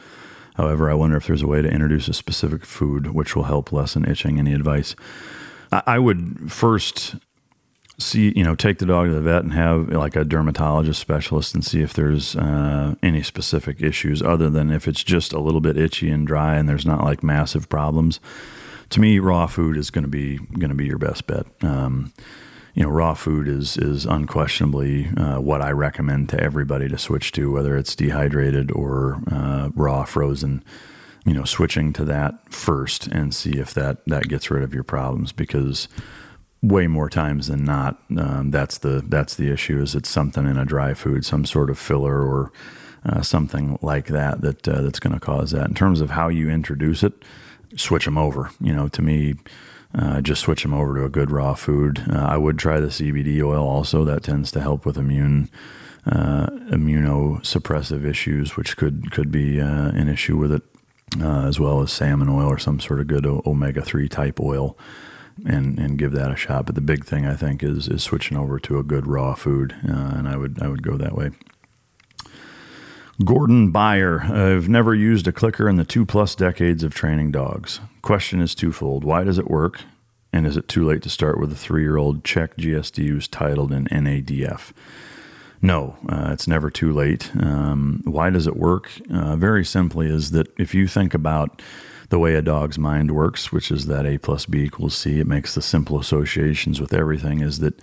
However, 0.59 0.91
I 0.91 0.95
wonder 0.95 1.17
if 1.17 1.29
there's 1.29 1.43
a 1.43 1.47
way 1.47 1.63
to 1.63 1.71
introduce 1.71 2.09
a 2.09 2.13
specific 2.13 2.67
food 2.67 3.15
which 3.15 3.37
will 3.37 3.45
help 3.45 3.73
lessen 3.73 4.05
itching. 4.05 4.39
Any 4.39 4.53
advice? 4.53 4.97
I 5.71 5.99
would 5.99 6.51
first 6.53 7.15
see, 7.99 8.33
you 8.35 8.43
know, 8.43 8.57
take 8.57 8.79
the 8.79 8.87
dog 8.87 9.09
to 9.09 9.15
the 9.15 9.21
vet 9.21 9.45
and 9.45 9.53
have 9.53 9.89
like 9.91 10.17
a 10.17 10.25
dermatologist 10.25 11.01
specialist 11.01 11.55
and 11.55 11.65
see 11.65 11.81
if 11.81 11.93
there's 11.93 12.35
uh, 12.35 12.97
any 13.03 13.23
specific 13.23 13.81
issues 13.81 14.21
other 14.21 14.51
than 14.51 14.71
if 14.71 14.89
it's 14.89 15.05
just 15.05 15.33
a 15.33 15.41
little 15.41 15.61
bit 15.61 15.79
itchy 15.79 16.11
and 16.11 16.27
dry 16.27 16.57
and 16.57 16.69
there's 16.69 16.87
not 16.87 17.05
like 17.05 17.23
massive 17.23 17.69
problems. 17.69 18.19
To 18.91 19.01
me, 19.01 19.21
raw 19.21 19.47
food 19.47 19.77
is 19.77 19.91
going 19.91 20.05
to 20.05 20.09
be 20.09 20.39
going 20.39 20.71
to 20.71 20.75
be 20.75 20.87
your 20.87 20.99
best 20.99 21.27
bet. 21.27 21.47
Um, 21.63 22.13
you 22.79 22.85
know, 22.85 22.91
raw 22.91 23.13
food 23.13 23.49
is 23.49 23.77
is 23.77 24.07
unquestionably 24.07 25.09
uh, 25.17 25.41
what 25.41 25.61
I 25.61 25.73
recommend 25.73 26.29
to 26.29 26.41
everybody 26.41 26.89
to 26.89 26.97
switch 26.97 27.33
to, 27.33 27.51
whether 27.51 27.77
it's 27.77 27.97
dehydrated 27.97 28.71
or 28.71 29.21
uh, 29.33 29.71
raw, 29.75 30.05
frozen. 30.05 30.63
You 31.27 31.35
know, 31.35 31.45
switching 31.45 31.93
to 31.95 32.05
that 32.05 32.53
first 32.55 33.09
and 33.09 33.35
see 33.35 33.59
if 33.59 33.75
that 33.75 34.07
that 34.07 34.29
gets 34.29 34.49
rid 34.49 34.63
of 34.63 34.73
your 34.73 34.85
problems 34.85 35.33
because 35.33 35.89
way 36.63 36.87
more 36.87 37.11
times 37.11 37.49
than 37.49 37.65
not, 37.65 38.01
um, 38.17 38.53
that's 38.53 38.79
the 38.79 39.03
that's 39.09 39.35
the 39.35 39.51
issue. 39.51 39.83
Is 39.83 39.97
it's 39.97 40.09
something 40.09 40.47
in 40.47 40.57
a 40.57 40.65
dry 40.65 40.95
food, 40.95 41.25
some 41.25 41.45
sort 41.45 41.71
of 41.71 41.81
filler 41.81 42.23
or 42.23 42.53
uh, 43.05 43.23
something 43.23 43.77
like 43.83 44.07
that 44.07 44.41
that 44.43 44.69
uh, 44.69 44.83
that's 44.83 45.01
going 45.01 45.15
to 45.15 45.21
cause 45.21 45.51
that. 45.51 45.67
In 45.67 45.75
terms 45.75 46.01
of 46.01 46.11
how 46.11 46.29
you 46.29 46.49
introduce 46.49 47.03
it, 47.03 47.25
switch 47.75 48.05
them 48.05 48.17
over. 48.17 48.53
You 48.61 48.73
know, 48.73 48.87
to 48.87 49.03
me 49.03 49.35
uh, 49.95 50.21
just 50.21 50.43
switch 50.43 50.63
them 50.63 50.75
over 50.75 50.95
to 50.97 51.05
a 51.05 51.09
good 51.09 51.31
raw 51.31 51.55
food. 51.55 52.05
Uh, 52.11 52.19
I 52.19 52.37
would 52.37 52.59
try 52.59 52.81
the 52.81 52.89
CBD 52.89 53.43
oil 53.43 53.67
also. 53.67 54.05
That 54.05 54.23
tends 54.23 54.51
to 54.53 54.61
help 54.61 54.85
with 54.85 54.99
immune 54.99 55.49
uh, 56.07 56.47
immunosuppressive 56.71 58.05
issues, 58.05 58.57
which 58.57 58.77
could 58.77 59.11
could 59.11 59.31
be 59.31 59.61
uh, 59.61 59.89
an 59.89 60.09
issue 60.09 60.37
with 60.37 60.53
it, 60.53 60.63
uh, 61.21 61.47
as 61.47 61.59
well 61.59 61.81
as 61.83 61.93
salmon 61.93 62.29
oil 62.29 62.49
or 62.49 62.59
some 62.59 62.81
sort 62.81 63.01
of 63.01 63.07
good 63.07 63.27
omega 63.27 63.83
three 63.83 64.09
type 64.09 64.41
oil, 64.41 64.77
and 65.47 65.79
and 65.79 65.99
give 65.99 66.13
that 66.13 66.31
a 66.31 66.37
shot. 66.37 66.67
But 66.67 66.75
the 66.75 66.81
big 66.81 67.05
thing 67.05 67.27
I 67.27 67.35
think 67.35 67.63
is 67.63 67.89
is 67.89 68.03
switching 68.03 68.37
over 68.37 68.59
to 68.61 68.79
a 68.79 68.83
good 68.83 69.07
raw 69.07 69.35
food, 69.35 69.75
uh, 69.89 70.13
and 70.17 70.29
I 70.29 70.37
would 70.37 70.63
I 70.63 70.69
would 70.69 70.83
go 70.83 70.97
that 70.97 71.15
way. 71.15 71.31
Gordon 73.25 73.73
Byer. 73.73 74.31
I've 74.31 74.69
never 74.69 74.95
used 74.95 75.27
a 75.27 75.33
clicker 75.33 75.69
in 75.69 75.75
the 75.75 75.85
two 75.85 76.07
plus 76.07 76.37
decades 76.37 76.85
of 76.85 76.95
training 76.95 77.33
dogs. 77.33 77.81
Question 78.01 78.41
is 78.41 78.55
twofold. 78.55 79.03
Why 79.03 79.25
does 79.25 79.39
it 79.39 79.51
work? 79.51 79.83
And 80.33 80.47
is 80.47 80.57
it 80.57 80.69
too 80.69 80.87
late 80.87 81.03
to 81.03 81.09
start 81.09 81.41
with 81.41 81.51
a 81.51 81.57
three 81.57 81.83
year 81.83 81.97
old 81.97 82.23
Czech 82.23 82.57
GSD 82.57 83.09
who's 83.09 83.27
titled 83.27 83.73
in 83.73 83.87
NADF? 83.87 84.73
No, 85.61 85.97
uh, 86.09 86.31
it's 86.33 86.47
never 86.47 86.71
too 86.71 86.93
late. 86.93 87.33
Um, 87.41 88.03
why 88.05 88.31
does 88.31 88.47
it 88.47 88.57
work? 88.57 88.93
Uh, 89.13 89.35
very 89.35 89.65
simply, 89.65 90.07
is 90.07 90.31
that 90.31 90.47
if 90.57 90.73
you 90.73 90.87
think 90.87 91.13
about 91.13 91.61
the 92.11 92.21
way 92.21 92.37
a 92.37 92.43
dog's 92.43 92.79
mind 92.79 93.11
works, 93.11 93.51
which 93.51 93.73
is 93.73 93.87
that 93.87 94.07
A 94.07 94.19
plus 94.19 94.47
B 94.47 94.61
equals 94.61 94.97
C, 94.97 95.19
it 95.19 95.27
makes 95.27 95.57
the 95.57 95.63
simple 95.63 95.99
associations 95.99 96.81
with 96.81 96.95
everything, 96.95 97.41
is 97.41 97.59
that 97.59 97.81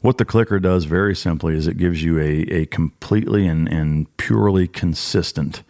what 0.00 0.18
the 0.18 0.24
clicker 0.24 0.58
does 0.58 0.84
very 0.84 1.14
simply 1.14 1.54
is 1.54 1.66
it 1.66 1.76
gives 1.76 2.02
you 2.02 2.18
a, 2.18 2.42
a 2.52 2.66
completely 2.66 3.46
and, 3.46 3.68
and 3.68 4.14
purely 4.16 4.66
consistent 4.66 5.62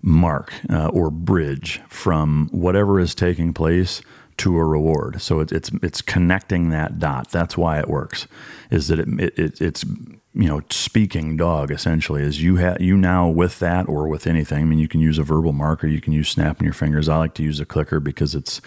mark 0.00 0.52
uh, 0.70 0.88
or 0.88 1.10
bridge 1.10 1.80
from 1.88 2.48
whatever 2.52 3.00
is 3.00 3.14
taking 3.14 3.52
place 3.52 4.00
to 4.38 4.56
a 4.56 4.64
reward. 4.64 5.20
So 5.20 5.40
it, 5.40 5.52
it's 5.52 5.70
it's 5.82 6.00
connecting 6.00 6.70
that 6.70 6.98
dot. 6.98 7.30
That's 7.30 7.58
why 7.58 7.78
it 7.80 7.88
works. 7.88 8.26
Is 8.70 8.88
that 8.88 9.00
it, 9.00 9.38
it 9.38 9.60
it's 9.60 9.84
you 9.84 10.46
know 10.46 10.62
speaking 10.70 11.36
dog 11.36 11.72
essentially 11.72 12.22
is 12.22 12.40
you 12.40 12.56
have 12.56 12.80
you 12.80 12.96
now 12.96 13.28
with 13.28 13.58
that 13.58 13.88
or 13.88 14.06
with 14.06 14.26
anything. 14.26 14.62
I 14.62 14.64
mean 14.64 14.78
you 14.78 14.88
can 14.88 15.00
use 15.00 15.18
a 15.18 15.24
verbal 15.24 15.52
marker. 15.52 15.88
You 15.88 16.00
can 16.00 16.12
use 16.12 16.28
snapping 16.28 16.64
your 16.64 16.74
fingers. 16.74 17.08
I 17.08 17.16
like 17.16 17.34
to 17.34 17.42
use 17.42 17.58
a 17.58 17.66
clicker 17.66 17.98
because 17.98 18.34
it's 18.36 18.60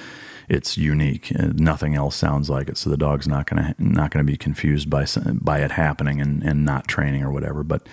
it's 0.52 0.78
unique. 0.78 1.32
Uh, 1.39 1.54
nothing 1.56 1.95
else 1.95 2.16
sounds 2.16 2.49
like 2.49 2.68
it, 2.68 2.78
so 2.78 2.89
the 2.89 2.97
dog's 2.97 3.28
not 3.28 3.47
gonna 3.47 3.74
not 3.80 4.12
gonna 4.12 4.26
be 4.26 4.36
confused 4.36 4.89
by 4.89 5.06
by 5.32 5.60
it 5.60 5.72
happening 5.72 6.20
and, 6.20 6.43
and 6.43 6.66
not 6.66 6.88
training 6.88 7.24
or 7.24 7.32
whatever. 7.32 7.64
But 7.64 7.88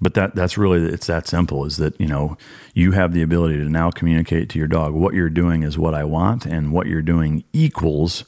but 0.00 0.12
that 0.12 0.34
that's 0.34 0.58
really 0.58 0.82
it's 0.92 1.06
that 1.06 1.26
simple. 1.26 1.64
Is 1.64 1.78
that 1.78 1.98
you 1.98 2.06
know 2.06 2.36
you 2.74 2.92
have 2.92 3.14
the 3.14 3.22
ability 3.22 3.56
to 3.56 3.64
now 3.64 3.90
communicate 3.90 4.50
to 4.50 4.58
your 4.58 4.68
dog 4.68 4.92
what 4.92 5.14
you're 5.14 5.30
doing 5.30 5.62
is 5.62 5.78
what 5.78 5.94
I 5.94 6.04
want, 6.04 6.44
and 6.44 6.72
what 6.72 6.86
you're 6.86 7.02
doing 7.02 7.42
equals 7.54 8.24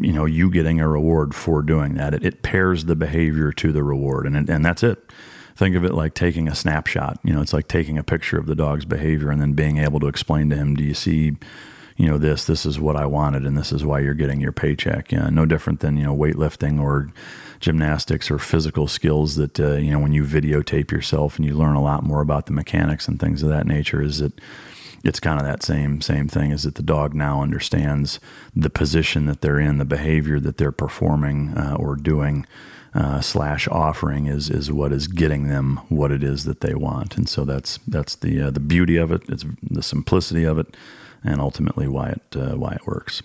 you 0.00 0.12
know 0.12 0.24
you 0.24 0.50
getting 0.50 0.80
a 0.80 0.88
reward 0.88 1.32
for 1.32 1.62
doing 1.62 1.94
that. 1.94 2.12
It, 2.12 2.24
it 2.24 2.42
pairs 2.42 2.86
the 2.86 2.96
behavior 2.96 3.52
to 3.52 3.70
the 3.70 3.84
reward, 3.84 4.26
and 4.26 4.50
and 4.50 4.64
that's 4.64 4.82
it 4.82 4.98
think 5.54 5.76
of 5.76 5.84
it 5.84 5.92
like 5.92 6.14
taking 6.14 6.48
a 6.48 6.54
snapshot. 6.54 7.20
You 7.22 7.34
know, 7.34 7.42
it's 7.42 7.52
like 7.52 7.68
taking 7.68 7.98
a 7.98 8.02
picture 8.02 8.38
of 8.38 8.46
the 8.46 8.54
dog's 8.54 8.86
behavior 8.86 9.30
and 9.30 9.42
then 9.42 9.52
being 9.52 9.76
able 9.76 10.00
to 10.00 10.06
explain 10.06 10.48
to 10.50 10.56
him, 10.56 10.74
do 10.74 10.82
you 10.82 10.94
see 10.94 11.36
you 12.00 12.06
know 12.06 12.16
this 12.16 12.46
this 12.46 12.64
is 12.64 12.80
what 12.80 12.96
I 12.96 13.04
wanted 13.04 13.44
and 13.44 13.58
this 13.58 13.72
is 13.72 13.84
why 13.84 14.00
you're 14.00 14.14
getting 14.14 14.40
your 14.40 14.52
paycheck. 14.52 15.12
Yeah, 15.12 15.28
no 15.28 15.44
different 15.44 15.80
than 15.80 15.98
you 15.98 16.04
know 16.04 16.16
weightlifting 16.16 16.80
or 16.80 17.12
gymnastics 17.60 18.30
or 18.30 18.38
physical 18.38 18.88
skills 18.88 19.36
that 19.36 19.60
uh, 19.60 19.74
you 19.74 19.90
know 19.90 19.98
when 19.98 20.14
you 20.14 20.24
videotape 20.24 20.90
yourself 20.90 21.36
and 21.36 21.44
you 21.44 21.54
learn 21.54 21.76
a 21.76 21.82
lot 21.82 22.02
more 22.02 22.22
about 22.22 22.46
the 22.46 22.52
mechanics 22.52 23.06
and 23.06 23.20
things 23.20 23.42
of 23.42 23.50
that 23.50 23.66
nature. 23.66 24.00
Is 24.00 24.18
that 24.20 24.32
it's 25.04 25.20
kind 25.20 25.38
of 25.38 25.44
that 25.44 25.62
same 25.62 26.00
same 26.00 26.26
thing 26.26 26.52
is 26.52 26.62
that 26.62 26.76
the 26.76 26.82
dog 26.82 27.12
now 27.12 27.42
understands 27.42 28.18
the 28.56 28.70
position 28.70 29.26
that 29.26 29.42
they're 29.42 29.60
in, 29.60 29.76
the 29.76 29.84
behavior 29.84 30.40
that 30.40 30.56
they're 30.56 30.72
performing 30.72 31.50
uh, 31.56 31.76
or 31.78 31.96
doing. 31.96 32.46
Uh, 32.92 33.20
slash 33.20 33.68
offering 33.68 34.26
is 34.26 34.50
is 34.50 34.72
what 34.72 34.92
is 34.92 35.06
getting 35.06 35.46
them 35.46 35.76
what 35.90 36.10
it 36.10 36.24
is 36.24 36.42
that 36.42 36.60
they 36.60 36.74
want, 36.74 37.16
and 37.16 37.28
so 37.28 37.44
that's 37.44 37.78
that's 37.86 38.16
the 38.16 38.40
uh, 38.40 38.50
the 38.50 38.58
beauty 38.58 38.96
of 38.96 39.12
it. 39.12 39.22
It's 39.28 39.44
the 39.62 39.80
simplicity 39.80 40.42
of 40.42 40.58
it, 40.58 40.76
and 41.24 41.40
ultimately 41.40 41.88
why 41.88 42.10
it 42.10 42.36
uh, 42.36 42.54
why 42.56 42.72
it 42.72 42.86
works. 42.86 43.22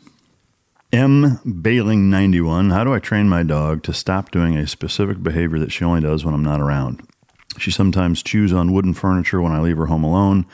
M 0.91 1.39
Bailing 1.62 2.10
91. 2.10 2.70
How 2.70 2.84
do 2.84 2.93
I 2.93 3.00
train 3.00 3.28
my 3.28 3.43
dog 3.43 3.84
to 3.84 3.93
stop 3.93 4.32
doing 4.32 4.56
a 4.56 4.68
specific 4.68 5.22
behavior 5.22 5.60
that 5.60 5.72
she 5.72 5.84
only 5.84 6.02
does 6.02 6.24
when 6.24 6.34
I'm 6.34 6.43
not 6.43 6.62
around? 6.62 7.06
She 7.58 7.72
sometimes 7.72 8.24
chews 8.24 8.54
on 8.54 8.74
wooden 8.74 8.93
furniture 8.93 9.41
when 9.41 9.52
I 9.52 9.60
leave 9.60 9.78
her 9.78 9.88
home 9.88 10.04
alone, 10.04 10.46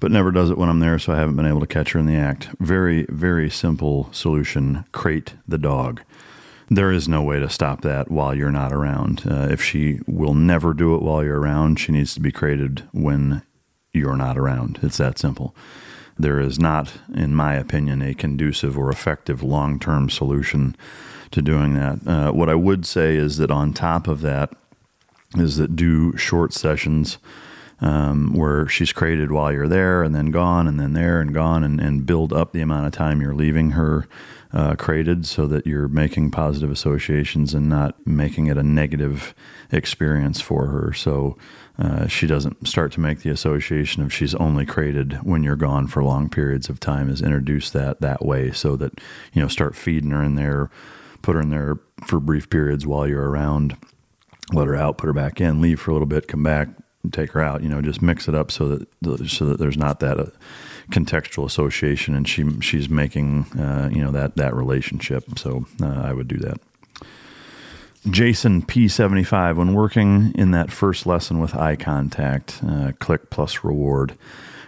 but 0.00 0.10
never 0.10 0.30
does 0.30 0.50
it 0.50 0.58
when 0.58 0.68
I'm 0.68 0.80
there, 0.80 0.98
so 0.98 1.12
I 1.12 1.18
haven't 1.18 1.36
been 1.36 1.46
able 1.46 1.60
to 1.60 1.66
catch 1.66 1.92
her 1.92 2.00
in 2.00 2.06
the 2.06 2.16
act. 2.16 2.48
Very, 2.60 3.06
very 3.08 3.50
simple 3.50 4.08
solution 4.12 4.84
crate 4.92 5.34
the 5.46 5.58
dog. 5.58 6.02
There 6.68 6.90
is 6.90 7.08
no 7.08 7.22
way 7.22 7.38
to 7.38 7.48
stop 7.48 7.82
that 7.82 8.10
while 8.10 8.34
you're 8.34 8.50
not 8.50 8.72
around. 8.72 9.22
Uh, 9.24 9.48
if 9.50 9.62
she 9.62 10.00
will 10.06 10.34
never 10.34 10.74
do 10.74 10.94
it 10.94 11.02
while 11.02 11.22
you're 11.22 11.40
around, 11.40 11.78
she 11.78 11.92
needs 11.92 12.12
to 12.14 12.20
be 12.20 12.32
crated 12.32 12.82
when 12.92 13.42
you're 13.92 14.16
not 14.16 14.36
around. 14.36 14.78
It's 14.82 14.96
that 14.96 15.18
simple. 15.18 15.54
There 16.18 16.40
is 16.40 16.58
not, 16.58 16.92
in 17.14 17.34
my 17.34 17.54
opinion, 17.54 18.02
a 18.02 18.14
conducive 18.14 18.78
or 18.78 18.90
effective 18.90 19.42
long 19.42 19.78
term 19.78 20.08
solution 20.08 20.76
to 21.30 21.42
doing 21.42 21.74
that. 21.74 22.06
Uh, 22.06 22.32
what 22.32 22.48
I 22.48 22.54
would 22.54 22.86
say 22.86 23.16
is 23.16 23.36
that 23.38 23.50
on 23.50 23.72
top 23.72 24.08
of 24.08 24.22
that, 24.22 24.52
is 25.36 25.56
that 25.56 25.76
do 25.76 26.16
short 26.16 26.52
sessions 26.52 27.18
um, 27.80 28.32
where 28.32 28.66
she's 28.68 28.92
created 28.92 29.30
while 29.30 29.52
you're 29.52 29.68
there 29.68 30.02
and 30.02 30.14
then 30.14 30.30
gone 30.30 30.66
and 30.66 30.80
then 30.80 30.94
there 30.94 31.20
and 31.20 31.34
gone 31.34 31.62
and, 31.62 31.80
and 31.80 32.06
build 32.06 32.32
up 32.32 32.52
the 32.52 32.62
amount 32.62 32.86
of 32.86 32.92
time 32.92 33.20
you're 33.20 33.34
leaving 33.34 33.72
her 33.72 34.08
uh, 34.52 34.74
created 34.76 35.26
so 35.26 35.46
that 35.46 35.66
you're 35.66 35.88
making 35.88 36.30
positive 36.30 36.70
associations 36.70 37.52
and 37.52 37.68
not 37.68 37.94
making 38.06 38.46
it 38.46 38.56
a 38.56 38.62
negative 38.62 39.34
experience 39.70 40.40
for 40.40 40.68
her. 40.68 40.92
So 40.94 41.36
uh, 41.78 42.06
she 42.06 42.26
doesn't 42.26 42.66
start 42.66 42.92
to 42.92 43.00
make 43.00 43.20
the 43.20 43.30
association 43.30 44.02
of 44.02 44.12
she's 44.12 44.34
only 44.36 44.64
created 44.64 45.14
when 45.22 45.42
you're 45.42 45.56
gone 45.56 45.86
for 45.86 46.02
long 46.02 46.28
periods 46.28 46.68
of 46.68 46.80
time 46.80 47.10
is 47.10 47.20
introduce 47.20 47.70
that 47.70 48.00
that 48.00 48.24
way 48.24 48.50
so 48.50 48.76
that 48.76 48.98
you 49.32 49.42
know 49.42 49.48
start 49.48 49.76
feeding 49.76 50.10
her 50.10 50.22
in 50.22 50.36
there 50.36 50.70
put 51.22 51.34
her 51.34 51.40
in 51.40 51.50
there 51.50 51.78
for 52.06 52.20
brief 52.20 52.48
periods 52.50 52.86
while 52.86 53.06
you're 53.06 53.28
around 53.28 53.76
let 54.52 54.66
her 54.66 54.76
out 54.76 54.98
put 54.98 55.06
her 55.06 55.12
back 55.12 55.40
in 55.40 55.60
leave 55.60 55.80
for 55.80 55.90
a 55.90 55.94
little 55.94 56.06
bit 56.06 56.28
come 56.28 56.42
back 56.42 56.68
take 57.12 57.32
her 57.32 57.42
out 57.42 57.62
you 57.62 57.68
know 57.68 57.80
just 57.80 58.02
mix 58.02 58.26
it 58.28 58.34
up 58.34 58.50
so 58.50 58.68
that 58.68 59.28
so 59.28 59.46
that 59.46 59.58
there's 59.58 59.76
not 59.76 60.00
that 60.00 60.18
uh, 60.18 60.26
contextual 60.90 61.44
association 61.44 62.14
and 62.14 62.28
she 62.28 62.60
she's 62.60 62.88
making 62.88 63.44
uh, 63.58 63.88
you 63.92 64.02
know 64.02 64.10
that 64.10 64.36
that 64.36 64.54
relationship. 64.54 65.38
So 65.38 65.66
uh, 65.82 66.02
I 66.04 66.12
would 66.12 66.28
do 66.28 66.38
that 66.38 66.60
Jason 68.10 68.62
P75, 68.62 69.56
when 69.56 69.74
working 69.74 70.32
in 70.36 70.52
that 70.52 70.70
first 70.70 71.06
lesson 71.06 71.40
with 71.40 71.54
eye 71.56 71.76
contact, 71.76 72.60
uh, 72.66 72.92
click 73.00 73.30
plus 73.30 73.64
reward, 73.64 74.16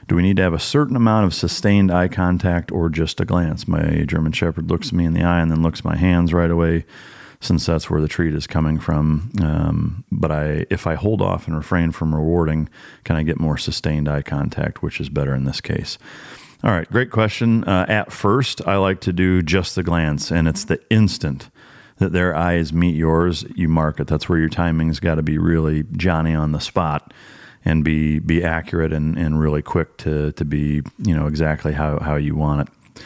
Do 0.09 0.17
we 0.17 0.23
need 0.23 0.39
to 0.39 0.43
have 0.43 0.55
a 0.55 0.59
certain 0.59 0.97
amount 0.97 1.27
of 1.27 1.35
sustained 1.35 1.91
eye 1.93 2.09
contact 2.09 2.73
or 2.73 2.89
just 2.89 3.21
a 3.21 3.27
glance? 3.27 3.69
My 3.69 4.05
German 4.07 4.33
Shepherd 4.33 4.71
looks 4.71 4.91
me 4.91 5.05
in 5.05 5.13
the 5.13 5.23
eye 5.23 5.41
and 5.41 5.51
then 5.51 5.63
looks 5.63 5.85
my 5.85 5.97
hands 5.97 6.33
right 6.33 6.51
away, 6.51 6.87
since 7.41 7.67
that's 7.67 7.91
where 7.91 8.01
the 8.01 8.09
treat 8.09 8.35
is 8.35 8.47
coming 8.47 8.79
from. 8.81 9.31
Um, 9.43 10.05
but 10.11 10.33
I, 10.33 10.65
if 10.71 10.87
I 10.87 10.95
hold 10.95 11.21
off 11.21 11.47
and 11.47 11.55
refrain 11.55 11.93
from 11.93 12.15
rewarding, 12.15 12.71
can 13.05 13.17
I 13.17 13.23
get 13.23 13.39
more 13.39 13.59
sustained 13.59 14.09
eye 14.09 14.23
contact, 14.23 14.83
which 14.83 14.99
is 14.99 15.11
better 15.11 15.35
in 15.35 15.45
this 15.45 15.61
case? 15.61 15.99
All 16.65 16.71
right, 16.71 16.91
great 16.91 17.11
question. 17.11 17.63
Uh, 17.65 17.85
at 17.87 18.11
first, 18.11 18.67
I 18.67 18.79
like 18.79 19.01
to 19.03 19.13
do 19.13 19.43
just 19.43 19.77
the 19.77 19.83
glance, 19.83 20.33
and 20.33 20.49
it's 20.49 20.65
the 20.65 20.81
instant 20.91 21.51
that 21.99 22.13
their 22.13 22.35
eyes 22.35 22.73
meet 22.73 22.97
yours, 22.97 23.45
you 23.55 23.69
mark 23.69 24.01
it. 24.01 24.07
That's 24.07 24.29
where 24.29 24.39
your 24.39 24.49
timing's 24.49 25.01
got 25.01 25.17
to 25.17 25.23
be 25.23 25.39
really 25.39 25.85
Johnny 25.93 26.35
on 26.35 26.53
the 26.53 26.61
spot 26.61 27.13
and 27.65 27.85
be 27.85 28.19
be 28.19 28.43
accurate 28.43 28.93
and, 28.93 29.19
and 29.19 29.41
really 29.41 29.63
quick 29.63 29.97
to 29.99 30.33
to 30.33 30.45
be 30.45 30.83
you 30.99 31.15
know 31.15 31.27
exactly 31.27 31.73
how, 31.73 31.99
how 31.99 32.17
you 32.17 32.35
want 32.35 32.69
it. 32.69 33.03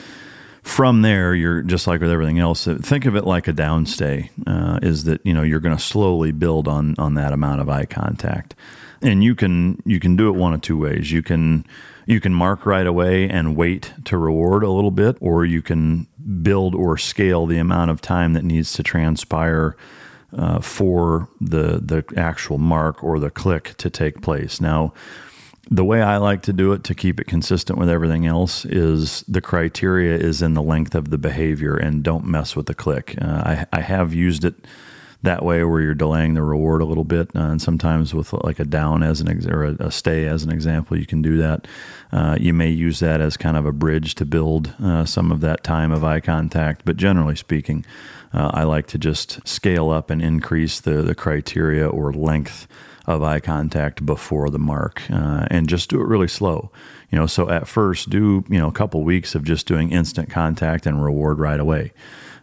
From 0.62 1.02
there, 1.02 1.34
you're 1.34 1.62
just 1.62 1.88
like 1.88 2.00
with 2.00 2.10
everything 2.10 2.38
else. 2.38 2.66
Think 2.66 3.04
of 3.06 3.16
it 3.16 3.24
like 3.24 3.48
a 3.48 3.52
downstay. 3.52 4.30
Uh, 4.46 4.78
is 4.80 5.04
that 5.04 5.20
you 5.24 5.34
know 5.34 5.42
you're 5.42 5.60
going 5.60 5.76
to 5.76 5.82
slowly 5.82 6.30
build 6.30 6.68
on 6.68 6.94
on 6.98 7.14
that 7.14 7.32
amount 7.32 7.60
of 7.60 7.68
eye 7.68 7.86
contact, 7.86 8.54
and 9.00 9.24
you 9.24 9.34
can 9.34 9.82
you 9.84 9.98
can 9.98 10.16
do 10.16 10.28
it 10.28 10.32
one 10.32 10.54
of 10.54 10.60
two 10.60 10.78
ways. 10.78 11.10
You 11.10 11.22
can 11.22 11.64
you 12.06 12.20
can 12.20 12.34
mark 12.34 12.66
right 12.66 12.86
away 12.86 13.28
and 13.28 13.56
wait 13.56 13.92
to 14.04 14.16
reward 14.16 14.62
a 14.62 14.70
little 14.70 14.90
bit, 14.90 15.16
or 15.20 15.44
you 15.44 15.62
can 15.62 16.06
build 16.42 16.74
or 16.74 16.98
scale 16.98 17.46
the 17.46 17.58
amount 17.58 17.90
of 17.90 18.00
time 18.00 18.32
that 18.32 18.44
needs 18.44 18.72
to 18.74 18.82
transpire 18.82 19.76
uh, 20.36 20.60
for 20.60 21.28
the 21.40 21.78
the 21.78 22.04
actual 22.16 22.58
mark 22.58 23.02
or 23.04 23.18
the 23.18 23.30
click 23.30 23.74
to 23.76 23.90
take 23.90 24.22
place. 24.22 24.60
Now, 24.60 24.92
the 25.70 25.84
way 25.84 26.02
I 26.02 26.16
like 26.16 26.42
to 26.42 26.52
do 26.52 26.72
it 26.72 26.84
to 26.84 26.94
keep 26.94 27.20
it 27.20 27.26
consistent 27.26 27.78
with 27.78 27.88
everything 27.88 28.26
else 28.26 28.64
is 28.64 29.22
the 29.28 29.40
criteria 29.40 30.16
is 30.16 30.42
in 30.42 30.54
the 30.54 30.62
length 30.62 30.94
of 30.94 31.10
the 31.10 31.18
behavior 31.18 31.76
and 31.76 32.02
don't 32.02 32.24
mess 32.24 32.56
with 32.56 32.66
the 32.66 32.74
click. 32.74 33.14
Uh, 33.20 33.26
I, 33.26 33.66
I 33.72 33.80
have 33.80 34.12
used 34.12 34.44
it 34.44 34.54
that 35.22 35.44
way 35.44 35.62
where 35.64 35.80
you're 35.80 35.94
delaying 35.94 36.34
the 36.34 36.42
reward 36.42 36.82
a 36.82 36.84
little 36.84 37.04
bit. 37.04 37.30
Uh, 37.34 37.42
and 37.42 37.62
sometimes 37.62 38.12
with 38.12 38.32
like 38.32 38.58
a 38.58 38.64
down 38.64 39.02
as 39.02 39.20
an 39.20 39.28
ex- 39.28 39.46
or 39.46 39.64
a, 39.64 39.76
a, 39.78 39.90
stay 39.90 40.26
as 40.26 40.42
an 40.42 40.50
example, 40.50 40.96
you 40.96 41.06
can 41.06 41.22
do 41.22 41.36
that. 41.38 41.66
Uh, 42.10 42.36
you 42.40 42.52
may 42.52 42.70
use 42.70 42.98
that 43.00 43.20
as 43.20 43.36
kind 43.36 43.56
of 43.56 43.64
a 43.64 43.72
bridge 43.72 44.14
to 44.16 44.24
build 44.24 44.74
uh, 44.82 45.04
some 45.04 45.30
of 45.30 45.40
that 45.40 45.62
time 45.62 45.92
of 45.92 46.02
eye 46.02 46.20
contact. 46.20 46.82
But 46.84 46.96
generally 46.96 47.36
speaking, 47.36 47.84
uh, 48.34 48.50
I 48.52 48.64
like 48.64 48.86
to 48.88 48.98
just 48.98 49.46
scale 49.46 49.90
up 49.90 50.10
and 50.10 50.20
increase 50.20 50.80
the, 50.80 51.02
the 51.02 51.14
criteria 51.14 51.88
or 51.88 52.12
length 52.12 52.66
of 53.06 53.22
eye 53.22 53.40
contact 53.40 54.06
before 54.06 54.48
the 54.50 54.58
mark 54.58 55.02
uh, 55.10 55.46
and 55.50 55.68
just 55.68 55.90
do 55.90 56.00
it 56.00 56.06
really 56.06 56.28
slow 56.28 56.70
you 57.10 57.18
know 57.18 57.26
so 57.26 57.50
at 57.50 57.66
first 57.66 58.10
do 58.10 58.44
you 58.48 58.58
know 58.58 58.68
a 58.68 58.72
couple 58.72 59.02
weeks 59.02 59.34
of 59.34 59.42
just 59.42 59.66
doing 59.66 59.90
instant 59.90 60.30
contact 60.30 60.86
and 60.86 61.02
reward 61.02 61.40
right 61.40 61.58
away 61.58 61.92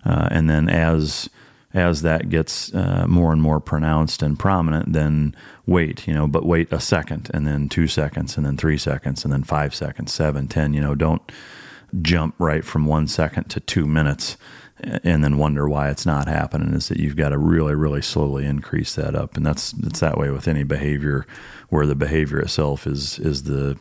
uh, 0.06 0.28
and 0.32 0.50
then 0.50 0.68
as 0.68 1.30
as 1.74 2.02
that 2.02 2.30
gets 2.30 2.74
uh, 2.74 3.06
more 3.08 3.32
and 3.32 3.41
more 3.41 3.60
pronounced 3.60 4.24
and 4.24 4.40
prominent, 4.40 4.94
then 4.94 5.36
wait, 5.66 6.08
you 6.08 6.14
know, 6.14 6.28
but 6.28 6.46
wait 6.46 6.72
a 6.72 6.80
second 6.80 7.30
and 7.34 7.46
then 7.46 7.70
two 7.70 7.88
seconds 7.88 8.38
and 8.38 8.46
then 8.46 8.58
three 8.58 8.78
seconds 8.78 9.24
and 9.24 9.32
then 9.32 9.44
five 9.44 9.76
seconds, 9.76 10.12
seven, 10.12 10.48
ten, 10.48 10.74
you 10.74 10.82
know, 10.82 10.96
don't 10.96 11.32
jump 12.02 12.36
right 12.40 12.64
from 12.66 12.86
one 12.86 13.08
second 13.08 13.46
to 13.46 13.60
two 13.60 13.86
minutes 13.86 14.38
and 14.82 15.24
then 15.24 15.38
wonder 15.38 15.68
why 15.68 15.90
it's 15.90 16.06
not 16.06 16.28
happening 16.28 16.74
is 16.74 16.88
that 16.88 17.00
you've 17.00 17.18
got 17.18 17.30
to 17.30 17.38
really, 17.38 17.76
really 17.76 18.02
slowly 18.02 18.46
increase 18.46 18.96
that 18.96 19.14
up. 19.14 19.36
And 19.36 19.46
that's, 19.46 19.74
it's 19.84 20.00
that 20.00 20.18
way 20.18 20.30
with 20.30 20.48
any 20.48 20.64
behavior 20.64 21.28
where 21.68 21.86
the 21.86 21.96
behavior 21.96 22.40
itself 22.40 22.88
is, 22.88 23.20
is 23.20 23.44
the, 23.44 23.78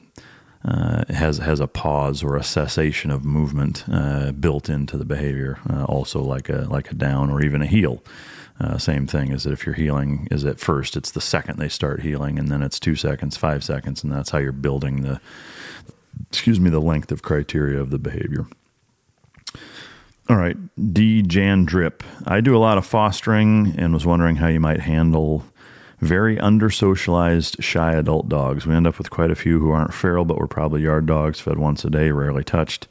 uh, 0.64 1.04
has 1.08 1.38
has 1.38 1.60
a 1.60 1.66
pause 1.66 2.22
or 2.22 2.36
a 2.36 2.42
cessation 2.42 3.10
of 3.10 3.24
movement 3.24 3.84
uh, 3.90 4.32
built 4.32 4.68
into 4.68 4.98
the 4.98 5.04
behavior. 5.04 5.58
Uh, 5.68 5.84
also, 5.84 6.22
like 6.22 6.48
a 6.48 6.66
like 6.68 6.90
a 6.90 6.94
down 6.94 7.30
or 7.30 7.42
even 7.42 7.62
a 7.62 7.66
heel. 7.66 8.02
Uh, 8.60 8.76
same 8.76 9.06
thing 9.06 9.30
is 9.30 9.44
that 9.44 9.52
if 9.52 9.64
you're 9.64 9.74
heeling, 9.76 10.26
is 10.32 10.44
at 10.44 10.58
first 10.58 10.96
it's 10.96 11.12
the 11.12 11.20
second 11.20 11.58
they 11.58 11.68
start 11.68 12.00
heeling, 12.00 12.38
and 12.38 12.48
then 12.48 12.60
it's 12.60 12.80
two 12.80 12.96
seconds, 12.96 13.36
five 13.36 13.62
seconds, 13.62 14.02
and 14.02 14.12
that's 14.12 14.30
how 14.30 14.38
you're 14.38 14.52
building 14.52 15.02
the 15.02 15.20
excuse 16.28 16.58
me 16.58 16.68
the 16.68 16.80
length 16.80 17.12
of 17.12 17.22
criteria 17.22 17.80
of 17.80 17.90
the 17.90 17.98
behavior. 17.98 18.46
All 20.28 20.36
right, 20.36 20.56
D 20.92 21.22
Jan 21.22 21.64
Drip. 21.64 22.02
I 22.26 22.40
do 22.40 22.56
a 22.56 22.58
lot 22.58 22.78
of 22.78 22.84
fostering 22.84 23.74
and 23.78 23.94
was 23.94 24.04
wondering 24.04 24.36
how 24.36 24.48
you 24.48 24.60
might 24.60 24.80
handle 24.80 25.44
very 26.00 26.38
under 26.38 26.70
socialized, 26.70 27.62
shy 27.62 27.92
adult 27.92 28.28
dogs. 28.28 28.66
We 28.66 28.74
end 28.74 28.86
up 28.86 28.98
with 28.98 29.10
quite 29.10 29.30
a 29.30 29.36
few 29.36 29.58
who 29.58 29.70
aren't 29.70 29.94
feral, 29.94 30.24
but 30.24 30.38
were 30.38 30.46
probably 30.46 30.82
yard 30.82 31.06
dogs, 31.06 31.40
fed 31.40 31.58
once 31.58 31.84
a 31.84 31.90
day, 31.90 32.10
rarely 32.10 32.44
touched. 32.44 32.86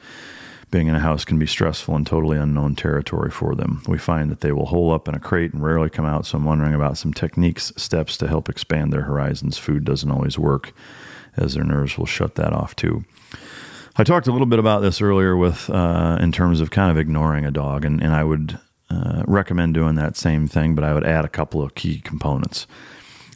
Being 0.70 0.88
in 0.88 0.96
a 0.96 1.00
house 1.00 1.24
can 1.24 1.40
be 1.40 1.48
stressful 1.48 1.96
and 1.96 2.06
totally 2.06 2.38
unknown 2.38 2.76
territory 2.76 3.32
for 3.32 3.56
them. 3.56 3.82
We 3.88 3.98
find 3.98 4.30
that 4.30 4.42
they 4.42 4.52
will 4.52 4.66
hole 4.66 4.92
up 4.92 5.08
in 5.08 5.16
a 5.16 5.20
crate 5.20 5.54
and 5.54 5.64
rarely 5.64 5.90
come 5.90 6.06
out, 6.06 6.26
so 6.26 6.38
I'm 6.38 6.44
wondering 6.44 6.74
about 6.74 6.98
some 6.98 7.14
techniques, 7.14 7.72
steps 7.78 8.18
to 8.18 8.28
help 8.28 8.50
expand 8.50 8.92
their 8.92 9.04
horizons. 9.04 9.58
Food 9.58 9.86
doesn't 9.86 10.12
always 10.12 10.38
work, 10.38 10.74
as 11.38 11.54
their 11.54 11.64
nerves 11.64 11.98
will 11.98 12.06
shut 12.06 12.36
that 12.36 12.52
off 12.52 12.76
too. 12.76 13.06
I 13.96 14.04
talked 14.04 14.28
a 14.28 14.32
little 14.34 14.46
bit 14.46 14.60
about 14.60 14.82
this 14.82 15.02
earlier 15.02 15.38
with 15.38 15.70
uh, 15.70 16.18
in 16.20 16.34
terms 16.34 16.60
of 16.60 16.70
kind 16.70 16.92
of 16.92 16.98
ignoring 16.98 17.46
a 17.46 17.52
dog, 17.52 17.86
and, 17.86 18.04
and 18.04 18.14
I 18.14 18.26
would 18.26 18.60
uh, 18.90 19.24
recommend 19.26 19.74
doing 19.74 19.96
that 19.96 20.18
same 20.18 20.48
thing, 20.48 20.76
but 20.76 20.84
I 20.84 20.94
would 20.94 21.06
add 21.06 21.24
a 21.24 21.30
couple 21.30 21.62
of 21.62 21.76
key 21.76 22.00
components. 22.00 22.68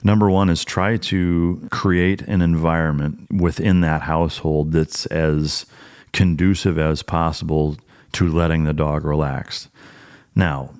Number 0.03 0.29
one 0.29 0.49
is 0.49 0.65
try 0.65 0.97
to 0.97 1.67
create 1.71 2.21
an 2.23 2.41
environment 2.41 3.31
within 3.31 3.81
that 3.81 4.01
household 4.01 4.71
that's 4.71 5.05
as 5.07 5.65
conducive 6.11 6.77
as 6.77 7.03
possible 7.03 7.77
to 8.13 8.27
letting 8.27 8.63
the 8.63 8.73
dog 8.73 9.05
relax. 9.05 9.69
Now, 10.35 10.71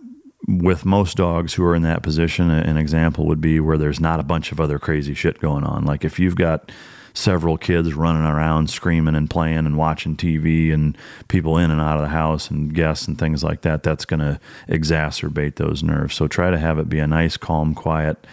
with 0.48 0.86
most 0.86 1.18
dogs 1.18 1.54
who 1.54 1.64
are 1.64 1.76
in 1.76 1.84
that 1.84 2.04
position, 2.04 2.50
an 2.50 2.78
example 2.78 3.26
would 3.28 3.42
be 3.42 3.60
where 3.60 3.78
there's 3.78 4.00
not 4.00 4.20
a 4.20 4.24
bunch 4.24 4.52
of 4.52 4.60
other 4.60 4.80
crazy 4.80 5.14
shit 5.14 5.40
going 5.40 5.64
on. 5.64 5.86
Like 5.86 6.04
if 6.04 6.20
you've 6.20 6.36
got 6.36 6.72
several 7.14 7.58
kids 7.58 7.94
running 7.94 8.24
around 8.24 8.70
screaming 8.70 9.16
and 9.16 9.30
playing 9.30 9.60
and 9.60 9.78
watching 9.78 10.16
TV 10.16 10.74
and 10.74 10.98
people 11.28 11.58
in 11.58 11.70
and 11.70 11.82
out 11.82 11.98
of 11.98 12.04
the 12.04 12.08
house 12.08 12.50
and 12.50 12.74
guests 12.74 13.08
and 13.08 13.18
things 13.18 13.44
like 13.44 13.62
that, 13.62 13.84
that's 13.84 14.06
going 14.06 14.22
to 14.22 14.40
exacerbate 14.68 15.56
those 15.56 15.84
nerves. 15.84 16.16
So 16.16 16.28
try 16.28 16.50
to 16.50 16.58
have 16.58 16.80
it 16.80 16.90
be 16.90 17.00
a 17.00 17.08
nice, 17.08 17.38
calm, 17.38 17.76
quiet 17.76 18.26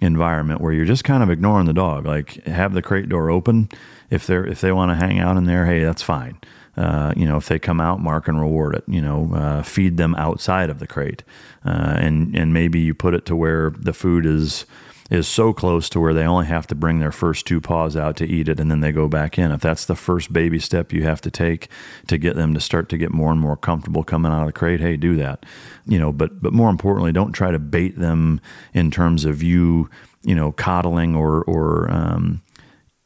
environment 0.00 0.60
where 0.60 0.72
you're 0.72 0.86
just 0.86 1.04
kind 1.04 1.22
of 1.22 1.30
ignoring 1.30 1.66
the 1.66 1.72
dog. 1.72 2.06
Like 2.06 2.44
have 2.46 2.72
the 2.72 2.82
crate 2.82 3.08
door 3.08 3.30
open. 3.30 3.68
If 4.10 4.26
they're 4.26 4.46
if 4.46 4.60
they 4.60 4.72
want 4.72 4.90
to 4.90 4.94
hang 4.94 5.18
out 5.18 5.36
in 5.36 5.44
there, 5.44 5.66
hey, 5.66 5.84
that's 5.84 6.02
fine. 6.02 6.38
Uh, 6.76 7.12
you 7.16 7.26
know, 7.26 7.36
if 7.36 7.48
they 7.48 7.58
come 7.58 7.80
out, 7.80 8.00
mark 8.00 8.28
and 8.28 8.40
reward 8.40 8.74
it. 8.74 8.84
You 8.86 9.02
know, 9.02 9.32
uh, 9.34 9.62
feed 9.62 9.96
them 9.96 10.14
outside 10.14 10.70
of 10.70 10.78
the 10.78 10.86
crate, 10.86 11.22
uh, 11.64 11.96
and 11.96 12.34
and 12.34 12.52
maybe 12.52 12.80
you 12.80 12.94
put 12.94 13.14
it 13.14 13.26
to 13.26 13.36
where 13.36 13.70
the 13.70 13.92
food 13.92 14.24
is 14.24 14.64
is 15.10 15.26
so 15.26 15.52
close 15.52 15.88
to 15.90 16.00
where 16.00 16.14
they 16.14 16.24
only 16.24 16.46
have 16.46 16.66
to 16.68 16.74
bring 16.74 17.00
their 17.00 17.12
first 17.12 17.46
two 17.46 17.60
paws 17.60 17.96
out 17.96 18.16
to 18.16 18.26
eat 18.26 18.48
it 18.48 18.60
and 18.60 18.70
then 18.70 18.80
they 18.80 18.92
go 18.92 19.08
back 19.08 19.38
in. 19.38 19.50
If 19.50 19.60
that's 19.60 19.84
the 19.84 19.96
first 19.96 20.32
baby 20.32 20.60
step 20.60 20.92
you 20.92 21.02
have 21.02 21.20
to 21.22 21.30
take 21.30 21.68
to 22.06 22.16
get 22.16 22.36
them 22.36 22.54
to 22.54 22.60
start 22.60 22.88
to 22.90 22.96
get 22.96 23.12
more 23.12 23.32
and 23.32 23.40
more 23.40 23.56
comfortable 23.56 24.04
coming 24.04 24.32
out 24.32 24.42
of 24.42 24.46
the 24.46 24.52
crate, 24.52 24.80
hey, 24.80 24.96
do 24.96 25.16
that. 25.16 25.44
You 25.86 25.98
know, 25.98 26.12
but 26.12 26.40
but 26.40 26.52
more 26.52 26.70
importantly, 26.70 27.12
don't 27.12 27.32
try 27.32 27.50
to 27.50 27.58
bait 27.58 27.98
them 27.98 28.40
in 28.72 28.90
terms 28.90 29.24
of 29.24 29.42
you, 29.42 29.90
you 30.22 30.34
know, 30.34 30.52
coddling 30.52 31.16
or 31.16 31.42
or 31.44 31.90
um, 31.90 32.42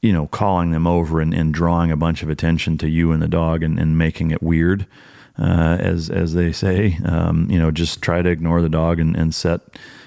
you 0.02 0.12
know, 0.12 0.26
calling 0.26 0.70
them 0.70 0.86
over 0.86 1.18
and, 1.18 1.32
and 1.32 1.54
drawing 1.54 1.90
a 1.90 1.96
bunch 1.96 2.22
of 2.22 2.28
attention 2.28 2.76
to 2.76 2.90
you 2.90 3.10
and 3.12 3.22
the 3.22 3.28
dog 3.28 3.62
and, 3.62 3.78
and 3.78 3.96
making 3.96 4.30
it 4.30 4.42
weird. 4.42 4.86
Uh, 5.36 5.76
as 5.80 6.10
as 6.10 6.34
they 6.34 6.52
say. 6.52 6.96
Um, 7.04 7.48
you 7.50 7.58
know, 7.58 7.72
just 7.72 8.00
try 8.00 8.22
to 8.22 8.30
ignore 8.30 8.62
the 8.62 8.68
dog 8.68 9.00
and, 9.00 9.16
and 9.16 9.34
set 9.34 9.62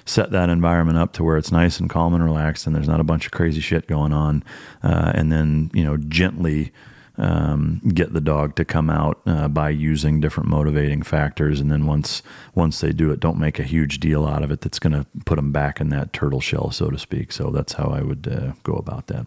set 0.06 0.30
that 0.30 0.48
environment 0.48 0.96
up 0.96 1.12
to 1.12 1.22
where 1.22 1.36
it's 1.36 1.52
nice 1.52 1.78
and 1.78 1.90
calm 1.90 2.14
and 2.14 2.24
relaxed, 2.24 2.66
and 2.66 2.74
there's 2.74 2.88
not 2.88 2.98
a 2.98 3.04
bunch 3.04 3.26
of 3.26 3.32
crazy 3.32 3.60
shit 3.60 3.86
going 3.86 4.14
on. 4.14 4.42
Uh, 4.82 5.12
and 5.14 5.30
then 5.30 5.70
you 5.74 5.84
know, 5.84 5.96
gently. 5.96 6.72
Um, 7.20 7.80
get 7.94 8.12
the 8.12 8.20
dog 8.20 8.54
to 8.54 8.64
come 8.64 8.88
out 8.88 9.20
uh, 9.26 9.48
by 9.48 9.70
using 9.70 10.20
different 10.20 10.48
motivating 10.48 11.02
factors, 11.02 11.58
and 11.60 11.68
then 11.68 11.84
once 11.84 12.22
once 12.54 12.80
they 12.80 12.92
do 12.92 13.10
it, 13.10 13.18
don't 13.18 13.40
make 13.40 13.58
a 13.58 13.64
huge 13.64 13.98
deal 13.98 14.24
out 14.24 14.44
of 14.44 14.52
it. 14.52 14.60
That's 14.60 14.78
going 14.78 14.92
to 14.92 15.04
put 15.24 15.34
them 15.34 15.50
back 15.50 15.80
in 15.80 15.88
that 15.88 16.12
turtle 16.12 16.40
shell, 16.40 16.70
so 16.70 16.90
to 16.90 16.98
speak. 16.98 17.32
So 17.32 17.50
that's 17.50 17.72
how 17.72 17.86
I 17.88 18.02
would 18.02 18.28
uh, 18.28 18.52
go 18.62 18.74
about 18.74 19.08
that. 19.08 19.26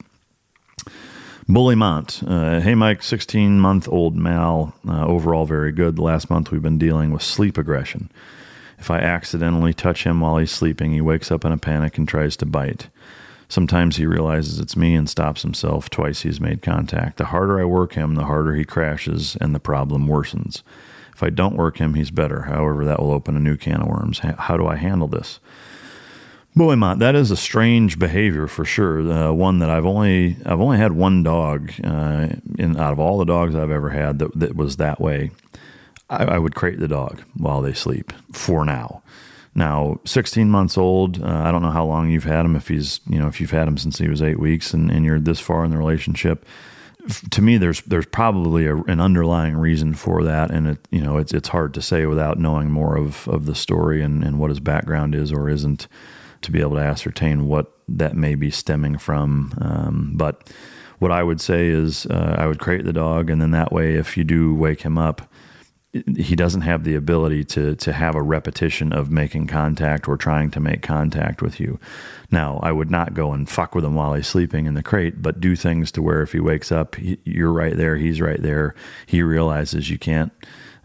Bullymont. 1.50 2.24
Uh, 2.28 2.62
hey, 2.62 2.76
Mike, 2.76 3.04
16 3.04 3.60
month 3.60 3.88
old 3.88 4.16
Mal. 4.16 4.74
Uh, 4.88 5.06
overall, 5.06 5.46
very 5.46 5.72
good. 5.72 5.96
The 5.96 6.02
last 6.02 6.30
month 6.30 6.52
we've 6.52 6.62
been 6.62 6.78
dealing 6.78 7.12
with 7.12 7.24
sleep 7.24 7.58
aggression. 7.58 8.12
If 8.78 8.90
I 8.90 9.00
accidentally 9.00 9.74
touch 9.74 10.04
him 10.04 10.22
while 10.22 10.38
he's 10.38 10.52
sleeping, 10.52 10.92
he 10.94 11.02
wakes 11.02 11.32
up 11.32 11.46
in 11.46 11.52
a 11.52 11.58
panic 11.58 11.98
and 11.98 12.08
tries 12.08 12.36
to 12.38 12.46
bite. 12.46 12.90
Sometimes 13.48 13.98
he 13.98 14.06
realizes 14.06 14.60
it's 14.60 14.78
me 14.78 14.96
and 14.96 15.10
stops 15.10 15.42
himself. 15.42 15.90
Twice 15.90 16.22
he's 16.22 16.40
made 16.40 16.62
contact. 16.62 17.18
The 17.18 17.26
harder 17.26 17.60
I 17.60 17.66
work 17.66 17.94
him, 17.94 18.16
the 18.16 18.26
harder 18.26 18.56
he 18.56 18.64
crashes, 18.64 19.36
and 19.42 19.54
the 19.54 19.60
problem 19.60 20.08
worsens. 20.08 20.62
If 21.14 21.22
I 21.22 21.30
don't 21.30 21.58
work 21.58 21.78
him, 21.78 21.96
he's 21.96 22.12
better. 22.12 22.44
However, 22.44 22.86
that 22.86 23.00
will 23.00 23.12
open 23.12 23.36
a 23.36 23.40
new 23.40 23.58
can 23.58 23.82
of 23.82 23.88
worms. 23.88 24.20
How 24.20 24.58
do 24.58 24.68
I 24.68 24.78
handle 24.78 25.08
this? 25.08 25.40
Boy, 26.54 26.76
Mont, 26.76 27.00
that 27.00 27.16
is 27.16 27.32
a 27.32 27.38
strange 27.38 27.98
behavior 27.98 28.46
for 28.48 28.66
sure. 28.66 29.00
Uh, 29.10 29.32
one 29.32 29.60
that 29.60 29.70
I've 29.70 29.86
only 29.86 30.36
I've 30.46 30.60
only 30.60 30.78
had 30.78 30.92
one 30.92 31.24
dog 31.24 31.72
uh, 31.84 32.30
in 32.60 32.78
out 32.78 32.92
of 32.92 33.00
all 33.00 33.18
the 33.18 33.26
dogs 33.26 33.56
I've 33.56 33.72
ever 33.72 33.90
had 33.90 34.20
that 34.20 34.38
that 34.38 34.56
was 34.56 34.78
that 34.78 35.00
way. 35.00 35.32
I, 36.10 36.26
I 36.26 36.38
would 36.38 36.56
crate 36.56 36.80
the 36.80 36.90
dog 36.90 37.22
while 37.36 37.62
they 37.62 37.74
sleep 37.74 38.12
for 38.34 38.66
now. 38.66 39.02
Now, 39.54 40.00
16 40.06 40.50
months 40.50 40.78
old. 40.78 41.22
Uh, 41.22 41.28
I 41.28 41.52
don't 41.52 41.62
know 41.62 41.72
how 41.72 41.86
long 41.86 42.10
you've 42.10 42.24
had 42.26 42.46
him. 42.46 42.56
If 42.58 42.68
he's 42.68 43.00
you 43.10 43.18
know 43.18 43.28
if 43.28 43.40
you've 43.40 43.52
had 43.52 43.68
him 43.68 43.78
since 43.78 43.98
he 43.98 44.10
was 44.10 44.22
eight 44.22 44.40
weeks 44.40 44.74
and, 44.74 44.92
and 44.92 45.06
you're 45.06 45.22
this 45.22 45.40
far 45.40 45.64
in 45.64 45.72
the 45.72 45.78
relationship, 45.78 46.46
to 47.32 47.42
me 47.42 47.58
there's 47.58 47.82
there's 47.84 48.06
probably 48.06 48.66
a, 48.66 48.76
an 48.76 49.00
underlying 49.00 49.56
reason 49.56 49.94
for 49.94 50.24
that 50.24 50.52
and 50.52 50.68
it 50.68 50.88
you 50.92 51.02
know 51.02 51.18
it's 51.18 51.34
it's 51.34 51.50
hard 51.50 51.74
to 51.74 51.82
say 51.82 52.06
without 52.06 52.38
knowing 52.38 52.70
more 52.70 52.98
of 52.98 53.28
of 53.28 53.46
the 53.46 53.56
story 53.56 54.02
and, 54.02 54.24
and 54.24 54.38
what 54.38 54.50
his 54.50 54.60
background 54.60 55.16
is 55.16 55.32
or 55.32 55.50
isn't 55.50 55.88
to 56.42 56.52
be 56.52 56.62
able 56.62 56.76
to 56.76 56.82
ascertain 56.82 57.48
what 57.48 57.72
that 57.88 58.16
may 58.16 58.36
be 58.36 58.52
stemming 58.52 58.98
from. 58.98 59.54
Um, 59.62 60.14
but 60.16 60.50
what 61.00 61.12
I 61.12 61.24
would 61.24 61.42
say 61.42 61.68
is 61.68 62.06
uh, 62.06 62.36
I 62.38 62.46
would 62.48 62.60
crate 62.60 62.86
the 62.86 62.94
dog, 62.94 63.30
and 63.30 63.42
then 63.42 63.52
that 63.52 63.72
way, 63.72 63.96
if 63.96 64.18
you 64.18 64.24
do 64.24 64.54
wake 64.54 64.82
him 64.82 64.98
up, 64.98 65.32
he 66.16 66.36
doesn't 66.36 66.62
have 66.62 66.86
the 66.86 66.96
ability 66.96 67.44
to 67.44 67.76
to 67.76 67.92
have 67.92 68.16
a 68.16 68.22
repetition 68.22 68.94
of 68.94 69.12
making 69.12 69.48
contact 69.48 70.08
or 70.08 70.16
trying 70.16 70.50
to 70.52 70.60
make 70.60 70.82
contact 70.82 71.42
with 71.42 71.60
you. 71.60 71.80
Now, 72.32 72.60
I 72.64 72.72
would 72.72 72.90
not 72.90 73.14
go 73.14 73.34
and 73.34 73.50
fuck 73.50 73.76
with 73.76 73.84
him 73.84 73.96
while 73.96 74.14
he's 74.14 74.28
sleeping 74.28 74.68
in 74.68 74.74
the 74.74 74.84
crate, 74.84 75.22
but 75.22 75.42
do 75.42 75.56
things 75.56 75.92
to 75.94 76.02
where 76.02 76.22
if 76.22 76.32
he 76.32 76.40
wakes 76.40 76.72
up, 76.72 76.96
he, 76.96 77.18
you're 77.26 77.52
right 77.52 77.76
there, 77.76 77.98
he's 77.98 78.22
right 78.22 78.42
there. 78.42 78.74
He 79.06 79.22
realizes 79.22 79.90
you 79.90 79.98
can't 79.98 80.32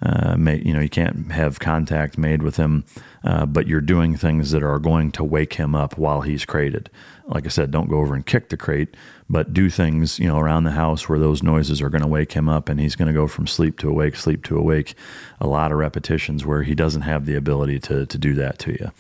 uh, 0.03 0.37
make, 0.37 0.65
you 0.65 0.73
know, 0.73 0.81
you 0.81 0.89
can't 0.89 1.31
have 1.31 1.61
contact 1.61 2.19
made 2.19 2.43
with 2.43 2.57
him, 2.57 2.85
uh, 3.27 3.45
but 3.45 3.67
you're 3.67 3.81
doing 3.81 4.17
things 4.17 4.53
that 4.53 4.63
are 4.63 4.79
going 4.79 5.11
to 5.11 5.25
wake 5.25 5.55
him 5.55 5.75
up 5.75 5.99
while 5.99 6.21
he's 6.21 6.45
crated. 6.45 6.89
Like 7.27 7.45
I 7.45 7.49
said, 7.49 7.73
don't 7.73 7.91
go 7.91 7.99
over 7.99 8.15
and 8.15 8.25
kick 8.25 8.51
the 8.51 8.57
crate, 8.57 8.97
but 9.29 9.53
do 9.53 9.69
things, 9.69 10.21
you 10.21 10.29
know, 10.29 10.39
around 10.39 10.63
the 10.63 10.71
house 10.71 11.09
where 11.09 11.19
those 11.19 11.43
noises 11.43 11.83
are 11.83 11.91
going 11.91 12.03
to 12.03 12.09
wake 12.09 12.33
him 12.33 12.49
up 12.49 12.69
and 12.69 12.79
he's 12.79 12.95
going 12.95 13.09
to 13.09 13.13
go 13.13 13.27
from 13.27 13.49
sleep 13.49 13.79
to 13.81 13.91
awake, 13.91 14.15
sleep 14.15 14.45
to 14.45 14.57
awake. 14.57 14.95
A 15.41 15.47
lot 15.49 15.73
of 15.73 15.79
repetitions 15.79 16.47
where 16.47 16.63
he 16.63 16.77
doesn't 16.77 17.03
have 17.03 17.27
the 17.27 17.35
ability 17.35 17.81
to, 17.81 18.07
to 18.07 18.19
do 18.19 18.35
that 18.35 18.61
to 18.61 18.73
you. 18.73 18.93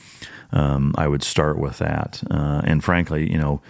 Um, 0.51 0.93
I 0.99 1.07
would 1.07 1.23
start 1.23 1.59
with 1.59 1.79
that. 1.79 2.21
Uh, 2.29 2.63
and 2.65 2.83
frankly, 2.83 3.31
you 3.31 3.39
know, 3.39 3.63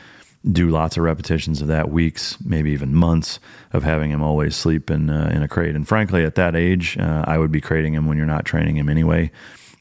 do 0.50 0.70
lots 0.70 0.96
of 0.96 1.02
repetitions 1.02 1.60
of 1.60 1.68
that, 1.68 1.90
weeks, 1.90 2.38
maybe 2.42 2.70
even 2.70 2.94
months 2.94 3.40
of 3.72 3.82
having 3.82 4.10
him 4.10 4.22
always 4.22 4.56
sleep 4.56 4.90
in 4.90 5.10
uh, 5.10 5.30
in 5.34 5.42
a 5.42 5.48
crate. 5.48 5.74
And 5.74 5.86
frankly, 5.86 6.24
at 6.24 6.36
that 6.36 6.54
age, 6.54 6.96
uh, 6.98 7.24
I 7.26 7.36
would 7.36 7.50
be 7.50 7.60
crating 7.60 7.94
him 7.94 8.06
when 8.06 8.16
you're 8.16 8.26
not 8.26 8.44
training 8.44 8.76
him 8.76 8.88
anyway. 8.88 9.32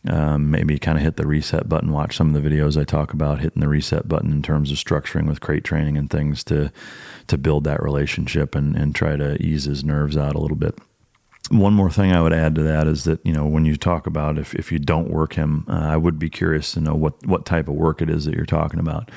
Um, 0.08 0.52
maybe 0.52 0.78
kind 0.78 0.98
of 0.98 1.04
hit 1.04 1.16
the 1.16 1.26
reset 1.26 1.68
button. 1.68 1.92
Watch 1.92 2.16
some 2.16 2.34
of 2.34 2.42
the 2.42 2.48
videos 2.48 2.80
I 2.80 2.84
talk 2.84 3.14
about 3.14 3.40
hitting 3.40 3.62
the 3.62 3.68
reset 3.68 4.08
button 4.08 4.32
in 4.32 4.44
terms 4.44 4.72
of 4.72 4.78
structuring 4.78 5.28
with 5.28 5.42
crate 5.42 5.64
training 5.64 5.98
and 5.98 6.10
things 6.10 6.44
to 6.46 6.72
to 7.28 7.38
build 7.38 7.64
that 7.64 7.82
relationship 7.82 8.54
and 8.54 8.76
and 8.76 8.94
try 8.94 9.18
to 9.18 9.42
ease 9.42 9.64
his 9.64 9.84
nerves 9.84 10.16
out 10.16 10.36
a 10.36 10.40
little 10.40 10.58
bit. 10.58 10.78
One 11.50 11.74
more 11.74 11.92
thing 11.92 12.12
I 12.12 12.22
would 12.22 12.34
add 12.34 12.56
to 12.56 12.64
that 12.64 12.88
is 12.88 13.04
that 13.04 13.20
you 13.26 13.34
know 13.34 13.46
when 13.46 13.66
you 13.66 13.76
talk 13.78 14.08
about 14.08 14.38
if, 14.38 14.54
if 14.56 14.72
you 14.72 14.80
don't 14.80 15.10
work 15.10 15.34
him, 15.34 15.66
uh, 15.68 15.74
I 15.74 15.98
would 15.98 16.20
be 16.20 16.30
curious 16.30 16.72
to 16.74 16.82
know 16.82 16.96
what 16.96 17.26
what 17.26 17.46
type 17.46 17.68
of 17.68 17.76
work 17.76 18.02
it 18.02 18.10
is 18.10 18.26
that 18.26 18.36
you're 18.36 18.46
talking 18.46 18.80
about 18.80 19.10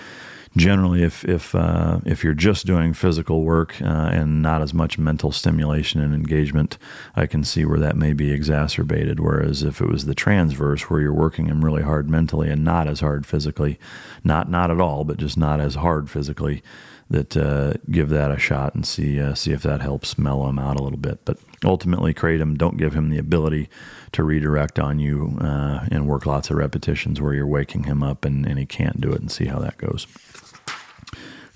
generally, 0.59 1.03
if 1.03 1.25
if 1.25 1.55
uh, 1.55 2.01
if 2.05 2.23
you're 2.23 2.35
just 2.35 2.67
doing 2.67 2.93
physical 2.93 3.43
work 3.43 3.81
uh, 3.81 4.11
and 4.13 4.43
not 4.43 4.63
as 4.63 4.75
much 4.75 4.99
mental 4.99 5.33
stimulation 5.33 6.01
and 6.01 6.15
engagement, 6.15 6.79
I 7.17 7.27
can 7.27 7.45
see 7.45 7.65
where 7.65 7.79
that 7.79 7.97
may 7.97 8.13
be 8.13 8.33
exacerbated. 8.33 9.21
Whereas 9.21 9.63
if 9.63 9.81
it 9.81 9.89
was 9.89 10.05
the 10.05 10.15
transverse, 10.15 10.91
where 10.91 11.01
you're 11.01 11.13
working 11.15 11.47
him 11.47 11.65
really 11.65 11.83
hard 11.83 12.11
mentally 12.11 12.51
and 12.51 12.65
not 12.65 12.89
as 12.89 13.01
hard 13.01 13.27
physically, 13.27 13.79
not 14.25 14.51
not 14.51 14.71
at 14.71 14.81
all, 14.81 15.05
but 15.05 15.17
just 15.17 15.39
not 15.39 15.61
as 15.61 15.77
hard 15.77 16.11
physically, 16.11 16.63
that 17.11 17.37
uh, 17.37 17.75
give 17.91 18.11
that 18.11 18.31
a 18.31 18.39
shot 18.39 18.75
and 18.75 18.87
see 18.87 19.21
uh, 19.21 19.35
see 19.35 19.53
if 19.53 19.63
that 19.63 19.81
helps 19.81 20.19
mellow 20.19 20.49
him 20.49 20.59
out 20.59 20.79
a 20.79 20.83
little 20.83 20.99
bit. 20.99 21.25
But 21.25 21.39
ultimately, 21.65 22.13
crate 22.13 22.41
him. 22.41 22.57
Don't 22.57 22.77
give 22.77 22.95
him 22.95 23.09
the 23.09 23.19
ability 23.19 23.69
to 24.13 24.23
redirect 24.23 24.79
on 24.79 24.99
you 24.99 25.39
uh, 25.41 25.87
and 25.91 26.07
work 26.07 26.27
lots 26.27 26.51
of 26.51 26.57
repetitions 26.57 27.21
where 27.21 27.35
you're 27.35 27.47
waking 27.47 27.85
him 27.85 28.03
up 28.03 28.25
and, 28.25 28.47
and 28.47 28.59
he 28.59 28.67
can't 28.67 29.01
do 29.01 29.11
it, 29.11 29.21
and 29.21 29.31
see 29.31 29.47
how 29.47 29.59
that 29.59 29.79
goes. 29.79 30.07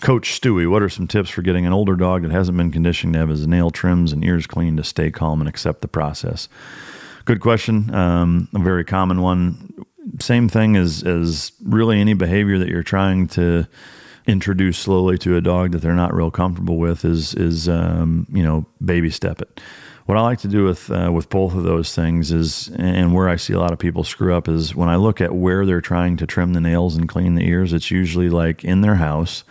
Coach 0.03 0.41
Stewie, 0.41 0.69
what 0.69 0.83
are 0.83 0.89
some 0.89 1.07
tips 1.07 1.31
for 1.31 1.43
getting 1.43 1.65
an 1.65 1.73
older 1.73 1.95
dog 1.95 2.23
that 2.23 2.33
hasn't 2.33 2.59
been 2.59 2.73
conditioned 2.73 3.13
to 3.13 3.21
have 3.21 3.29
his 3.29 3.47
nail 3.47 3.71
trims 3.71 4.13
and 4.13 4.25
ears 4.25 4.49
cleaned 4.49 4.77
to 4.79 4.85
stay 4.85 5.13
calm 5.13 5.41
and 5.41 5.49
accept 5.49 5.81
the 5.81 5.87
process? 5.87 6.49
Good 7.25 7.41
question. 7.41 7.95
Um, 7.95 8.49
a 8.53 8.59
very 8.59 8.85
common 8.85 9.23
one. 9.23 9.73
Same 10.19 10.49
thing 10.49 10.75
as 10.75 11.05
as 11.05 11.53
really 11.63 12.01
any 12.01 12.15
behavior 12.15 12.59
that 12.59 12.69
you're 12.69 12.83
trying 12.83 13.29
to 13.29 13.69
introduce 14.27 14.77
slowly 14.77 15.19
to 15.19 15.37
a 15.37 15.41
dog 15.41 15.71
that 15.71 15.83
they're 15.83 15.95
not 15.95 16.13
real 16.13 16.33
comfortable 16.33 16.79
with 16.79 17.05
is 17.05 17.33
is 17.35 17.69
um, 17.69 18.27
you 18.33 18.43
know 18.43 18.67
baby 18.85 19.09
step 19.09 19.41
it. 19.41 19.61
What 20.07 20.19
I 20.19 20.23
like 20.23 20.41
to 20.41 20.49
do 20.49 20.65
with 20.65 20.91
uh, 20.91 21.13
with 21.15 21.29
both 21.29 21.55
of 21.55 21.63
those 21.63 21.95
things 21.95 22.33
is, 22.33 22.73
and 22.77 23.15
where 23.15 23.29
I 23.29 23.37
see 23.37 23.53
a 23.53 23.61
lot 23.61 23.73
of 23.73 23.79
people 23.79 24.03
screw 24.03 24.35
up 24.35 24.49
is 24.49 24.75
when 24.75 24.89
I 24.89 24.97
look 24.97 25.21
at 25.21 25.33
where 25.33 25.65
they're 25.65 25.81
trying 25.81 26.17
to 26.17 26.27
trim 26.27 26.55
the 26.55 26.61
nails 26.61 26.97
and 26.97 27.09
clean 27.09 27.37
the 27.37 27.47
ears. 27.47 27.73
It's 27.73 27.93
usually 27.93 28.29
like 28.29 28.65
in 28.65 28.81
their 28.81 28.97
house 28.97 29.45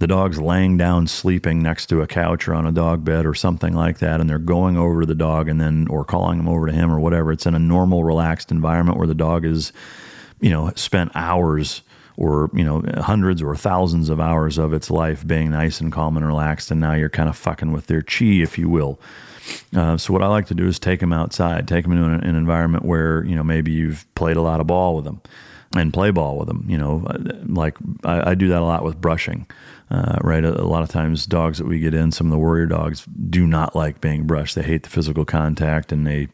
the 0.00 0.06
dog's 0.06 0.40
laying 0.40 0.78
down 0.78 1.06
sleeping 1.06 1.62
next 1.62 1.86
to 1.86 2.00
a 2.00 2.06
couch 2.06 2.48
or 2.48 2.54
on 2.54 2.66
a 2.66 2.72
dog 2.72 3.04
bed 3.04 3.26
or 3.26 3.34
something 3.34 3.74
like 3.74 3.98
that 3.98 4.18
and 4.18 4.28
they're 4.28 4.38
going 4.38 4.76
over 4.76 5.02
to 5.02 5.06
the 5.06 5.14
dog 5.14 5.46
and 5.46 5.60
then 5.60 5.86
or 5.88 6.04
calling 6.04 6.38
him 6.40 6.48
over 6.48 6.66
to 6.66 6.72
him 6.72 6.90
or 6.90 6.98
whatever. 6.98 7.30
It's 7.30 7.46
in 7.46 7.54
a 7.54 7.58
normal 7.58 8.02
relaxed 8.02 8.50
environment 8.50 8.96
where 8.98 9.06
the 9.06 9.14
dog 9.14 9.44
is 9.44 9.72
you 10.40 10.50
know 10.50 10.72
spent 10.74 11.12
hours 11.14 11.82
or 12.16 12.50
you 12.54 12.64
know 12.64 12.82
hundreds 12.98 13.42
or 13.42 13.54
thousands 13.54 14.08
of 14.08 14.18
hours 14.18 14.56
of 14.56 14.72
its 14.72 14.90
life 14.90 15.26
being 15.26 15.50
nice 15.50 15.80
and 15.82 15.92
calm 15.92 16.16
and 16.16 16.26
relaxed 16.26 16.70
and 16.70 16.80
now 16.80 16.94
you're 16.94 17.10
kind 17.10 17.28
of 17.28 17.36
fucking 17.36 17.70
with 17.70 17.86
their 17.86 18.02
chi 18.02 18.24
if 18.24 18.58
you 18.58 18.70
will. 18.70 18.98
Uh, 19.76 19.98
so 19.98 20.14
what 20.14 20.22
I 20.22 20.28
like 20.28 20.46
to 20.46 20.54
do 20.54 20.66
is 20.66 20.78
take 20.78 21.00
them 21.00 21.12
outside, 21.12 21.68
take 21.68 21.82
them 21.82 21.92
into 21.92 22.04
an, 22.04 22.24
an 22.24 22.36
environment 22.36 22.86
where 22.86 23.22
you 23.24 23.36
know 23.36 23.44
maybe 23.44 23.70
you've 23.70 24.06
played 24.14 24.38
a 24.38 24.42
lot 24.42 24.60
of 24.60 24.66
ball 24.66 24.96
with 24.96 25.04
them, 25.04 25.20
and 25.76 25.92
play 25.92 26.10
ball 26.10 26.36
with 26.36 26.48
them. 26.48 26.64
You 26.68 26.78
know, 26.78 27.06
like 27.46 27.76
I, 28.04 28.30
I 28.30 28.34
do 28.34 28.48
that 28.48 28.60
a 28.60 28.64
lot 28.64 28.84
with 28.84 29.00
brushing. 29.00 29.46
Uh, 29.90 30.18
right, 30.22 30.44
a, 30.44 30.60
a, 30.60 30.62
lot 30.62 30.84
of 30.84 30.88
times 30.88 31.26
dogs 31.26 31.58
that 31.58 31.66
we 31.66 31.80
get 31.80 31.94
in, 31.94 32.12
some 32.12 32.28
of 32.28 32.30
the 32.30 32.38
warrior 32.38 32.66
dogs 32.66 33.04
do 33.28 33.44
not 33.44 33.74
like 33.74 34.00
being 34.00 34.24
brushed. 34.24 34.54
They 34.54 34.62
hate 34.62 34.84
the 34.84 34.88
physical 34.88 35.24
contact, 35.24 35.90
and 35.90 36.06
they 36.06 36.28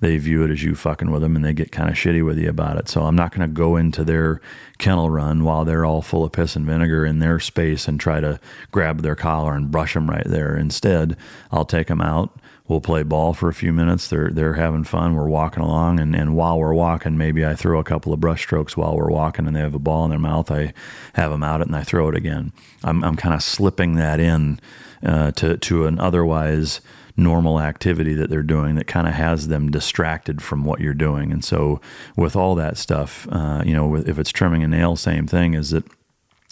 they 0.00 0.16
view 0.16 0.42
it 0.44 0.50
as 0.50 0.62
you 0.62 0.74
fucking 0.74 1.10
with 1.10 1.20
them, 1.20 1.36
and 1.36 1.44
they 1.44 1.52
get 1.52 1.72
kind 1.72 1.90
of 1.90 1.94
shitty 1.94 2.24
with 2.24 2.38
you 2.38 2.48
about 2.48 2.78
it. 2.78 2.88
So 2.88 3.02
I'm 3.02 3.14
not 3.14 3.30
going 3.30 3.46
to 3.46 3.52
go 3.52 3.76
into 3.76 4.02
their 4.02 4.40
kennel 4.78 5.10
run 5.10 5.44
while 5.44 5.66
they're 5.66 5.84
all 5.84 6.00
full 6.00 6.24
of 6.24 6.32
piss 6.32 6.56
and 6.56 6.64
vinegar 6.64 7.04
in 7.04 7.18
their 7.18 7.38
space 7.38 7.86
and 7.86 8.00
try 8.00 8.18
to 8.20 8.40
grab 8.70 9.02
their 9.02 9.14
collar 9.14 9.54
and 9.54 9.70
brush 9.70 9.92
them 9.92 10.08
right 10.08 10.26
there. 10.26 10.56
Instead, 10.56 11.14
I'll 11.50 11.66
take 11.66 11.88
them 11.88 12.00
out 12.00 12.40
we'll 12.72 12.80
play 12.80 13.02
ball 13.02 13.34
for 13.34 13.48
a 13.48 13.54
few 13.54 13.72
minutes. 13.72 14.08
They're 14.08 14.30
they're 14.30 14.54
having 14.54 14.84
fun. 14.84 15.14
We're 15.14 15.28
walking 15.28 15.62
along, 15.62 16.00
and, 16.00 16.16
and 16.16 16.34
while 16.34 16.58
we're 16.58 16.74
walking, 16.74 17.16
maybe 17.16 17.44
I 17.44 17.54
throw 17.54 17.78
a 17.78 17.84
couple 17.84 18.12
of 18.12 18.20
brush 18.20 18.42
strokes 18.42 18.76
while 18.76 18.96
we're 18.96 19.10
walking, 19.10 19.46
and 19.46 19.54
they 19.54 19.60
have 19.60 19.74
a 19.74 19.78
ball 19.78 20.04
in 20.04 20.10
their 20.10 20.18
mouth. 20.18 20.50
I 20.50 20.72
have 21.12 21.30
them 21.30 21.42
out 21.42 21.60
it, 21.60 21.66
and 21.66 21.76
I 21.76 21.82
throw 21.82 22.08
it 22.08 22.16
again. 22.16 22.52
I'm 22.82 23.04
I'm 23.04 23.16
kind 23.16 23.34
of 23.34 23.42
slipping 23.42 23.94
that 23.96 24.18
in 24.18 24.58
uh, 25.04 25.32
to 25.32 25.58
to 25.58 25.86
an 25.86 25.98
otherwise 25.98 26.80
normal 27.14 27.60
activity 27.60 28.14
that 28.14 28.30
they're 28.30 28.42
doing 28.42 28.74
that 28.76 28.86
kind 28.86 29.06
of 29.06 29.12
has 29.12 29.48
them 29.48 29.70
distracted 29.70 30.40
from 30.40 30.64
what 30.64 30.80
you're 30.80 30.94
doing. 30.94 31.30
And 31.30 31.44
so 31.44 31.78
with 32.16 32.34
all 32.34 32.54
that 32.54 32.78
stuff, 32.78 33.28
uh, 33.30 33.62
you 33.66 33.74
know, 33.74 33.96
if 33.96 34.18
it's 34.18 34.32
trimming 34.32 34.64
a 34.64 34.68
nail, 34.68 34.96
same 34.96 35.26
thing. 35.26 35.52
Is 35.52 35.70
that 35.70 35.84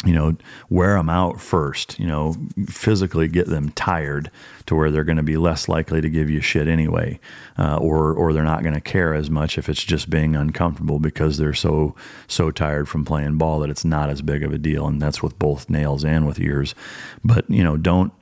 you 0.04 0.14
know, 0.14 0.34
wear 0.70 0.94
them 0.94 1.10
out 1.10 1.40
first, 1.40 1.98
you 1.98 2.06
know, 2.06 2.34
physically 2.68 3.28
get 3.28 3.48
them 3.48 3.70
tired 3.70 4.30
to 4.66 4.74
where 4.74 4.90
they're 4.90 5.04
going 5.04 5.18
to 5.18 5.22
be 5.22 5.36
less 5.36 5.68
likely 5.68 6.00
to 6.00 6.08
give 6.08 6.30
you 6.30 6.40
shit 6.40 6.68
anyway, 6.68 7.20
uh, 7.58 7.76
or 7.76 8.14
or 8.14 8.32
they're 8.32 8.42
not 8.42 8.62
going 8.62 8.74
to 8.74 8.80
care 8.80 9.14
as 9.14 9.28
much 9.28 9.58
if 9.58 9.68
it's 9.68 9.84
just 9.84 10.08
being 10.08 10.34
uncomfortable 10.34 10.98
because 10.98 11.36
they're 11.36 11.52
so 11.52 11.94
so 12.28 12.50
tired 12.50 12.88
from 12.88 13.04
playing 13.04 13.36
ball 13.36 13.60
that 13.60 13.68
it's 13.68 13.84
not 13.84 14.08
as 14.08 14.22
big 14.22 14.42
of 14.42 14.52
a 14.52 14.58
deal, 14.58 14.86
and 14.86 15.02
that's 15.02 15.22
with 15.22 15.38
both 15.38 15.68
nails 15.68 16.04
and 16.04 16.26
with 16.26 16.40
ears. 16.40 16.74
But 17.22 17.48
you 17.50 17.62
know, 17.62 17.76
don't 17.76 18.12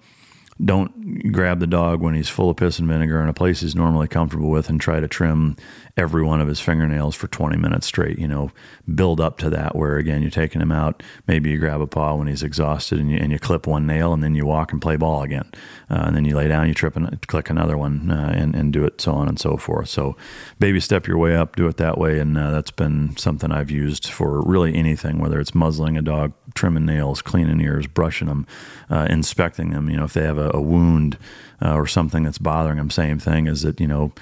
don't 0.64 1.32
grab 1.32 1.60
the 1.60 1.66
dog 1.66 2.00
when 2.00 2.14
he's 2.14 2.28
full 2.28 2.50
of 2.50 2.56
piss 2.56 2.78
and 2.78 2.88
vinegar 2.88 3.22
in 3.22 3.28
a 3.28 3.34
place 3.34 3.60
he's 3.60 3.76
normally 3.76 4.08
comfortable 4.08 4.50
with 4.50 4.68
and 4.68 4.80
try 4.80 4.98
to 4.98 5.06
trim 5.06 5.56
every 5.96 6.22
one 6.22 6.40
of 6.40 6.48
his 6.48 6.60
fingernails 6.60 7.14
for 7.14 7.28
20 7.28 7.56
minutes 7.56 7.86
straight. 7.86 8.18
You 8.18 8.28
know, 8.28 8.50
build 8.92 9.20
up 9.20 9.38
to 9.38 9.50
that 9.50 9.76
where 9.76 9.96
again 9.96 10.20
you're 10.22 10.30
taking 10.30 10.60
him 10.60 10.72
out. 10.72 11.02
Maybe 11.26 11.50
you 11.50 11.58
grab 11.58 11.80
a 11.80 11.86
paw 11.86 12.14
when 12.16 12.26
he's 12.26 12.42
exhausted 12.42 12.98
and 12.98 13.10
you, 13.10 13.18
and 13.18 13.30
you 13.30 13.38
clip 13.38 13.66
one 13.66 13.86
nail 13.86 14.12
and 14.12 14.22
then 14.22 14.34
you 14.34 14.46
walk 14.46 14.72
and 14.72 14.82
play 14.82 14.96
ball 14.96 15.22
again. 15.22 15.50
Uh, 15.90 16.04
and 16.06 16.16
then 16.16 16.24
you 16.24 16.36
lay 16.36 16.48
down, 16.48 16.66
you 16.66 16.74
trip 16.74 16.96
and 16.96 17.26
click 17.28 17.50
another 17.50 17.78
one 17.78 18.10
uh, 18.10 18.32
and, 18.34 18.54
and 18.54 18.72
do 18.72 18.84
it 18.84 19.00
so 19.00 19.12
on 19.12 19.28
and 19.28 19.38
so 19.38 19.56
forth. 19.56 19.88
So 19.88 20.16
baby 20.58 20.80
step 20.80 21.06
your 21.06 21.18
way 21.18 21.36
up, 21.36 21.54
do 21.54 21.68
it 21.68 21.76
that 21.76 21.98
way. 21.98 22.18
And 22.18 22.36
uh, 22.36 22.50
that's 22.50 22.72
been 22.72 23.16
something 23.16 23.52
I've 23.52 23.70
used 23.70 24.08
for 24.08 24.42
really 24.42 24.74
anything, 24.74 25.18
whether 25.18 25.38
it's 25.40 25.54
muzzling 25.54 25.96
a 25.96 26.02
dog, 26.02 26.32
trimming 26.54 26.86
nails, 26.86 27.22
cleaning 27.22 27.60
ears, 27.60 27.86
brushing 27.86 28.26
them, 28.28 28.46
uh, 28.90 29.06
inspecting 29.10 29.70
them. 29.70 29.90
You 29.90 29.98
know, 29.98 30.04
if 30.04 30.12
they 30.12 30.22
have 30.22 30.38
a 30.38 30.50
a, 30.54 30.60
wound 30.60 31.18
uh, 31.62 31.74
or 31.74 31.86
something 31.86 32.22
that's 32.22 32.38
bothering 32.38 32.76
them. 32.76 32.90
Same 32.90 33.18
thing 33.18 33.46
is 33.46 33.62
that 33.62 33.80
you 33.80 33.86
know, 33.86 34.12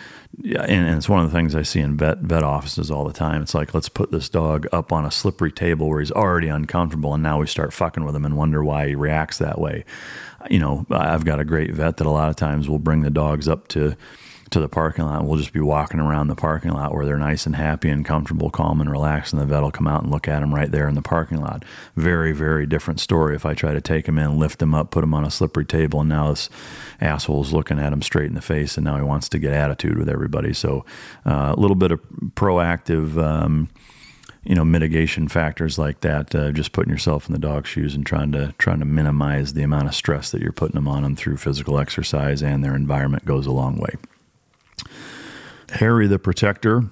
and, 0.42 0.56
and, 0.56 0.96
it's 0.96 1.08
one 1.08 1.24
of 1.24 1.30
the 1.30 1.36
things 1.36 1.54
I 1.54 1.62
see 1.62 1.80
in 1.80 1.96
vet 1.96 2.18
vet 2.18 2.42
offices 2.42 2.90
all 2.90 3.04
the 3.04 3.12
time. 3.12 3.42
It's 3.42 3.54
like 3.54 3.74
let's 3.74 3.88
put 3.88 4.10
this 4.10 4.28
dog 4.28 4.66
up 4.72 4.92
on 4.92 5.04
a 5.04 5.10
slippery 5.10 5.52
table 5.52 5.88
where 5.88 6.00
he's 6.00 6.12
already 6.12 6.48
uncomfortable, 6.48 7.14
and 7.14 7.22
now 7.22 7.40
we 7.40 7.46
start 7.46 7.72
fucking 7.72 8.04
with 8.04 8.16
him 8.16 8.24
and 8.24 8.36
wonder 8.36 8.64
why 8.64 8.88
he 8.88 8.94
reacts 8.94 9.38
that 9.38 9.58
way. 9.58 9.84
You 10.50 10.58
know, 10.58 10.86
I've 10.90 11.24
got 11.24 11.40
a 11.40 11.44
great 11.44 11.72
vet 11.72 11.96
that 11.96 12.06
a 12.06 12.10
lot 12.10 12.28
of 12.28 12.36
times 12.36 12.68
will 12.68 12.78
bring 12.78 13.02
the 13.02 13.10
dogs 13.10 13.48
up 13.48 13.68
to 13.68 13.96
to 14.50 14.60
the 14.60 14.68
parking 14.68 15.04
lot. 15.04 15.24
We'll 15.24 15.38
just 15.38 15.52
be 15.52 15.60
walking 15.60 15.98
around 15.98 16.28
the 16.28 16.36
parking 16.36 16.70
lot 16.70 16.94
where 16.94 17.04
they're 17.04 17.18
nice 17.18 17.46
and 17.46 17.56
happy 17.56 17.88
and 17.88 18.04
comfortable, 18.04 18.50
calm 18.50 18.80
and 18.80 18.90
relaxed, 18.90 19.32
and 19.32 19.42
the 19.42 19.46
vet 19.46 19.62
will 19.62 19.72
come 19.72 19.88
out 19.88 20.02
and 20.02 20.10
look 20.10 20.28
at 20.28 20.40
them 20.40 20.54
right 20.54 20.70
there 20.70 20.88
in 20.88 20.94
the 20.94 21.02
parking 21.02 21.40
lot. 21.40 21.64
Very, 21.96 22.32
very 22.32 22.66
different 22.66 23.00
story 23.00 23.34
if 23.34 23.44
I 23.44 23.54
try 23.54 23.72
to 23.72 23.80
take 23.80 24.06
him 24.06 24.18
in, 24.18 24.38
lift 24.38 24.62
him 24.62 24.74
up, 24.74 24.90
put 24.90 25.04
him 25.04 25.14
on 25.14 25.24
a 25.24 25.30
slippery 25.30 25.64
table, 25.64 26.00
and 26.00 26.08
now 26.08 26.30
this 26.30 26.48
asshole's 27.00 27.52
looking 27.52 27.78
at 27.78 27.92
him 27.92 28.02
straight 28.02 28.26
in 28.26 28.34
the 28.34 28.42
face, 28.42 28.76
and 28.76 28.84
now 28.84 28.96
he 28.96 29.02
wants 29.02 29.28
to 29.30 29.38
get 29.38 29.52
attitude 29.52 29.98
with 29.98 30.08
everybody. 30.08 30.52
So 30.52 30.84
uh, 31.24 31.54
a 31.56 31.60
little 31.60 31.76
bit 31.76 31.92
of 31.92 32.00
proactive. 32.34 33.20
Um, 33.22 33.68
you 34.44 34.54
know 34.54 34.64
mitigation 34.64 35.26
factors 35.26 35.76
like 35.76 36.02
that 36.02 36.32
uh, 36.32 36.52
just 36.52 36.70
putting 36.70 36.92
yourself 36.92 37.26
in 37.26 37.32
the 37.32 37.38
dog's 37.38 37.68
shoes 37.68 37.96
and 37.96 38.06
trying 38.06 38.30
to 38.30 38.54
trying 38.58 38.78
to 38.78 38.84
minimize 38.84 39.54
the 39.54 39.62
amount 39.64 39.88
of 39.88 39.94
stress 39.94 40.30
that 40.30 40.40
you're 40.40 40.52
putting 40.52 40.76
them 40.76 40.86
on 40.86 41.02
them 41.02 41.16
through 41.16 41.36
physical 41.36 41.80
exercise 41.80 42.44
and 42.44 42.62
their 42.62 42.76
environment 42.76 43.24
goes 43.24 43.44
a 43.46 43.50
long 43.50 43.76
way 43.76 43.96
Harry 45.70 46.06
the 46.06 46.18
Protector, 46.18 46.84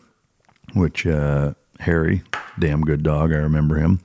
which 0.75 1.07
uh, 1.07 1.55
Harry, 1.81 2.23
damn 2.59 2.83
good 2.83 3.03
dog, 3.03 3.33
I 3.33 3.37
remember 3.37 3.77
him. 3.77 4.01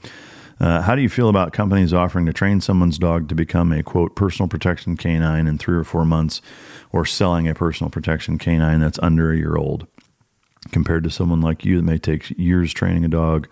Uh, 0.59 0.81
how 0.81 0.93
do 0.93 1.01
you 1.01 1.09
feel 1.09 1.29
about 1.29 1.53
companies 1.53 1.93
offering 1.93 2.25
to 2.25 2.33
train 2.33 2.59
someone's 2.59 2.97
dog 2.97 3.29
to 3.29 3.35
become 3.35 3.71
a 3.71 3.81
quote 3.81 4.15
personal 4.15 4.49
protection 4.49 4.97
canine 4.97 5.47
in 5.47 5.57
three 5.57 5.77
or 5.77 5.85
four 5.85 6.03
months, 6.03 6.41
or 6.91 7.05
selling 7.05 7.47
a 7.47 7.55
personal 7.55 7.89
protection 7.89 8.37
canine 8.37 8.81
that's 8.81 8.99
under 8.99 9.31
a 9.31 9.37
year 9.37 9.55
old? 9.55 9.87
Compared 10.71 11.05
to 11.05 11.09
someone 11.09 11.39
like 11.39 11.63
you 11.63 11.77
that 11.77 11.83
may 11.83 11.97
take 11.97 12.29
years 12.37 12.73
training 12.73 13.05
a 13.05 13.07
dog, 13.07 13.47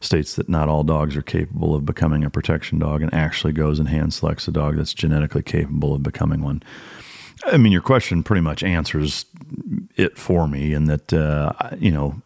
states 0.00 0.36
that 0.36 0.48
not 0.48 0.68
all 0.68 0.84
dogs 0.84 1.16
are 1.16 1.22
capable 1.22 1.74
of 1.74 1.84
becoming 1.84 2.22
a 2.22 2.30
protection 2.30 2.78
dog, 2.78 3.02
and 3.02 3.12
actually 3.12 3.52
goes 3.52 3.80
and 3.80 3.88
hand 3.88 4.14
selects 4.14 4.46
a 4.46 4.52
dog 4.52 4.76
that's 4.76 4.94
genetically 4.94 5.42
capable 5.42 5.94
of 5.94 6.04
becoming 6.04 6.40
one. 6.40 6.62
I 7.46 7.56
mean, 7.56 7.72
your 7.72 7.82
question 7.82 8.22
pretty 8.22 8.40
much 8.40 8.62
answers 8.62 9.26
it 9.96 10.18
for 10.18 10.48
me, 10.48 10.72
in 10.72 10.86
that 10.86 11.12
uh, 11.12 11.52
you 11.78 11.90
know, 11.90 12.20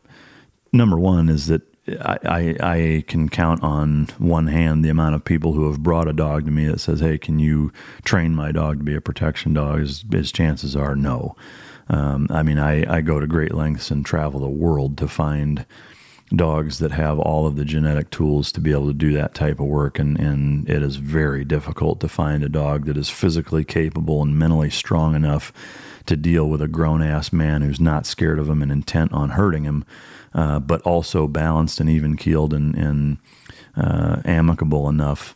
number 0.72 0.98
one 0.98 1.28
is 1.28 1.46
that 1.46 1.62
I, 1.88 2.18
I, 2.24 2.56
I 2.60 3.04
can 3.06 3.28
count 3.28 3.62
on 3.62 4.08
one 4.18 4.48
hand 4.48 4.84
the 4.84 4.90
amount 4.90 5.14
of 5.14 5.24
people 5.24 5.54
who 5.54 5.70
have 5.70 5.82
brought 5.82 6.08
a 6.08 6.12
dog 6.12 6.44
to 6.46 6.50
me 6.50 6.66
that 6.66 6.80
says, 6.80 7.00
"Hey, 7.00 7.18
can 7.18 7.38
you 7.38 7.72
train 8.04 8.34
my 8.34 8.52
dog 8.52 8.78
to 8.78 8.84
be 8.84 8.94
a 8.94 9.00
protection 9.00 9.54
dog?" 9.54 9.80
His 9.80 10.32
chances 10.32 10.76
are 10.76 10.94
no. 10.94 11.36
Um, 11.88 12.26
I 12.30 12.42
mean, 12.42 12.58
I, 12.58 12.96
I 12.96 13.00
go 13.00 13.18
to 13.18 13.26
great 13.26 13.54
lengths 13.54 13.90
and 13.90 14.04
travel 14.04 14.40
the 14.40 14.48
world 14.48 14.98
to 14.98 15.08
find 15.08 15.64
dogs 16.34 16.78
that 16.78 16.92
have 16.92 17.18
all 17.18 17.46
of 17.46 17.56
the 17.56 17.64
genetic 17.64 18.10
tools 18.10 18.52
to 18.52 18.60
be 18.60 18.70
able 18.70 18.86
to 18.86 18.94
do 18.94 19.12
that 19.14 19.34
type 19.34 19.60
of 19.60 19.66
work. 19.66 19.98
And, 19.98 20.18
and 20.18 20.68
it 20.68 20.82
is 20.82 20.96
very 20.96 21.44
difficult 21.44 22.00
to 22.00 22.08
find 22.08 22.42
a 22.42 22.48
dog 22.48 22.84
that 22.84 22.96
is 22.96 23.08
physically 23.08 23.64
capable 23.64 24.22
and 24.22 24.38
mentally 24.38 24.70
strong 24.70 25.14
enough 25.14 25.52
to 26.06 26.16
deal 26.16 26.48
with 26.48 26.62
a 26.62 26.68
grown 26.68 27.02
ass 27.02 27.32
man 27.32 27.62
who's 27.62 27.80
not 27.80 28.06
scared 28.06 28.38
of 28.38 28.48
him 28.48 28.62
and 28.62 28.72
intent 28.72 29.12
on 29.12 29.30
hurting 29.30 29.64
him, 29.64 29.84
uh, 30.34 30.58
but 30.58 30.82
also 30.82 31.26
balanced 31.26 31.80
and 31.80 31.88
even 31.88 32.16
keeled 32.16 32.52
and, 32.52 32.74
and 32.74 33.18
uh, 33.76 34.20
amicable 34.24 34.88
enough 34.88 35.34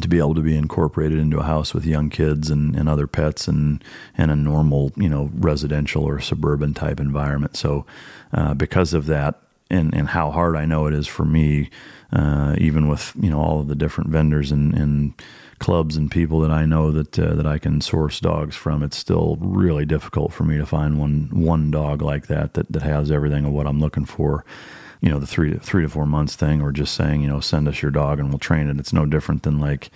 to 0.00 0.08
be 0.08 0.18
able 0.18 0.34
to 0.34 0.40
be 0.40 0.56
incorporated 0.56 1.18
into 1.18 1.38
a 1.38 1.44
house 1.44 1.72
with 1.72 1.86
young 1.86 2.10
kids 2.10 2.50
and, 2.50 2.74
and 2.74 2.88
other 2.88 3.06
pets 3.06 3.46
and 3.46 3.82
and 4.18 4.30
a 4.30 4.36
normal 4.36 4.90
you 4.96 5.08
know 5.08 5.30
residential 5.34 6.02
or 6.02 6.20
suburban 6.20 6.74
type 6.74 6.98
environment. 6.98 7.56
So 7.56 7.86
uh, 8.32 8.54
because 8.54 8.92
of 8.92 9.06
that, 9.06 9.40
and, 9.74 9.94
and 9.94 10.08
how 10.08 10.30
hard 10.30 10.56
I 10.56 10.64
know 10.64 10.86
it 10.86 10.94
is 10.94 11.06
for 11.06 11.24
me, 11.24 11.70
uh, 12.12 12.54
even 12.58 12.88
with 12.88 13.12
you 13.20 13.30
know 13.30 13.40
all 13.40 13.60
of 13.60 13.68
the 13.68 13.74
different 13.74 14.10
vendors 14.10 14.52
and, 14.52 14.74
and 14.74 15.14
clubs 15.58 15.96
and 15.96 16.10
people 16.10 16.40
that 16.40 16.50
I 16.50 16.66
know 16.66 16.90
that 16.90 17.18
uh, 17.18 17.34
that 17.34 17.46
I 17.46 17.58
can 17.58 17.80
source 17.80 18.20
dogs 18.20 18.56
from. 18.56 18.82
It's 18.82 18.96
still 18.96 19.36
really 19.40 19.84
difficult 19.86 20.32
for 20.32 20.44
me 20.44 20.58
to 20.58 20.66
find 20.66 20.98
one 20.98 21.28
one 21.32 21.70
dog 21.70 22.02
like 22.02 22.26
that 22.28 22.54
that, 22.54 22.70
that 22.72 22.82
has 22.82 23.10
everything 23.10 23.44
of 23.44 23.52
what 23.52 23.66
I'm 23.66 23.80
looking 23.80 24.04
for. 24.04 24.44
You 25.00 25.10
know, 25.10 25.18
the 25.18 25.26
three 25.26 25.52
to 25.52 25.58
three 25.58 25.82
to 25.82 25.88
four 25.88 26.06
months 26.06 26.34
thing, 26.34 26.62
or 26.62 26.72
just 26.72 26.94
saying, 26.94 27.20
you 27.20 27.28
know, 27.28 27.40
send 27.40 27.68
us 27.68 27.82
your 27.82 27.90
dog 27.90 28.18
and 28.18 28.30
we'll 28.30 28.38
train 28.38 28.68
it. 28.68 28.78
It's 28.78 28.92
no 28.92 29.06
different 29.06 29.42
than 29.42 29.60
like, 29.60 29.90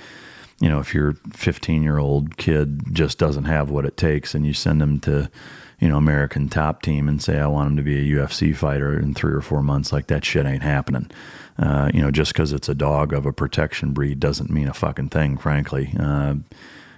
you 0.61 0.69
know, 0.69 0.81
if 0.81 0.95
your 0.95 1.15
15 1.33 1.83
year 1.83 1.99
old 1.99 2.37
kid 2.37 2.83
just 2.93 3.19
doesn't 3.19 3.45
have 3.45 3.71
what 3.71 3.85
it 3.85 3.97
takes 3.97 4.35
and 4.35 4.47
you 4.47 4.53
send 4.53 4.81
them 4.81 5.01
to 5.01 5.31
you 5.79 5.89
know, 5.89 5.97
American 5.97 6.49
top 6.49 6.83
team 6.83 7.09
and 7.09 7.23
say 7.23 7.39
I 7.39 7.47
want 7.47 7.71
him 7.71 7.77
to 7.77 7.83
be 7.83 7.99
a 7.99 8.17
UFC 8.17 8.55
fighter 8.57 8.99
in 8.99 9.15
three 9.15 9.33
or 9.33 9.41
four 9.41 9.63
months, 9.63 9.93
like 9.93 10.09
that 10.09 10.25
shit 10.25 10.45
ain't 10.45 10.63
happening. 10.63 11.11
Uh, 11.59 11.91
you 11.95 12.01
know, 12.01 12.11
just 12.11 12.33
because 12.33 12.53
it's 12.53 12.69
a 12.69 12.75
dog 12.75 13.13
of 13.13 13.27
a 13.27 13.33
protection 13.33 13.93
breed 13.93 14.21
doesn't 14.21 14.51
mean 14.51 14.69
a 14.69 14.75
fucking 14.75 15.09
thing, 15.09 15.37
frankly. 15.37 15.93
Uh, 15.99 16.35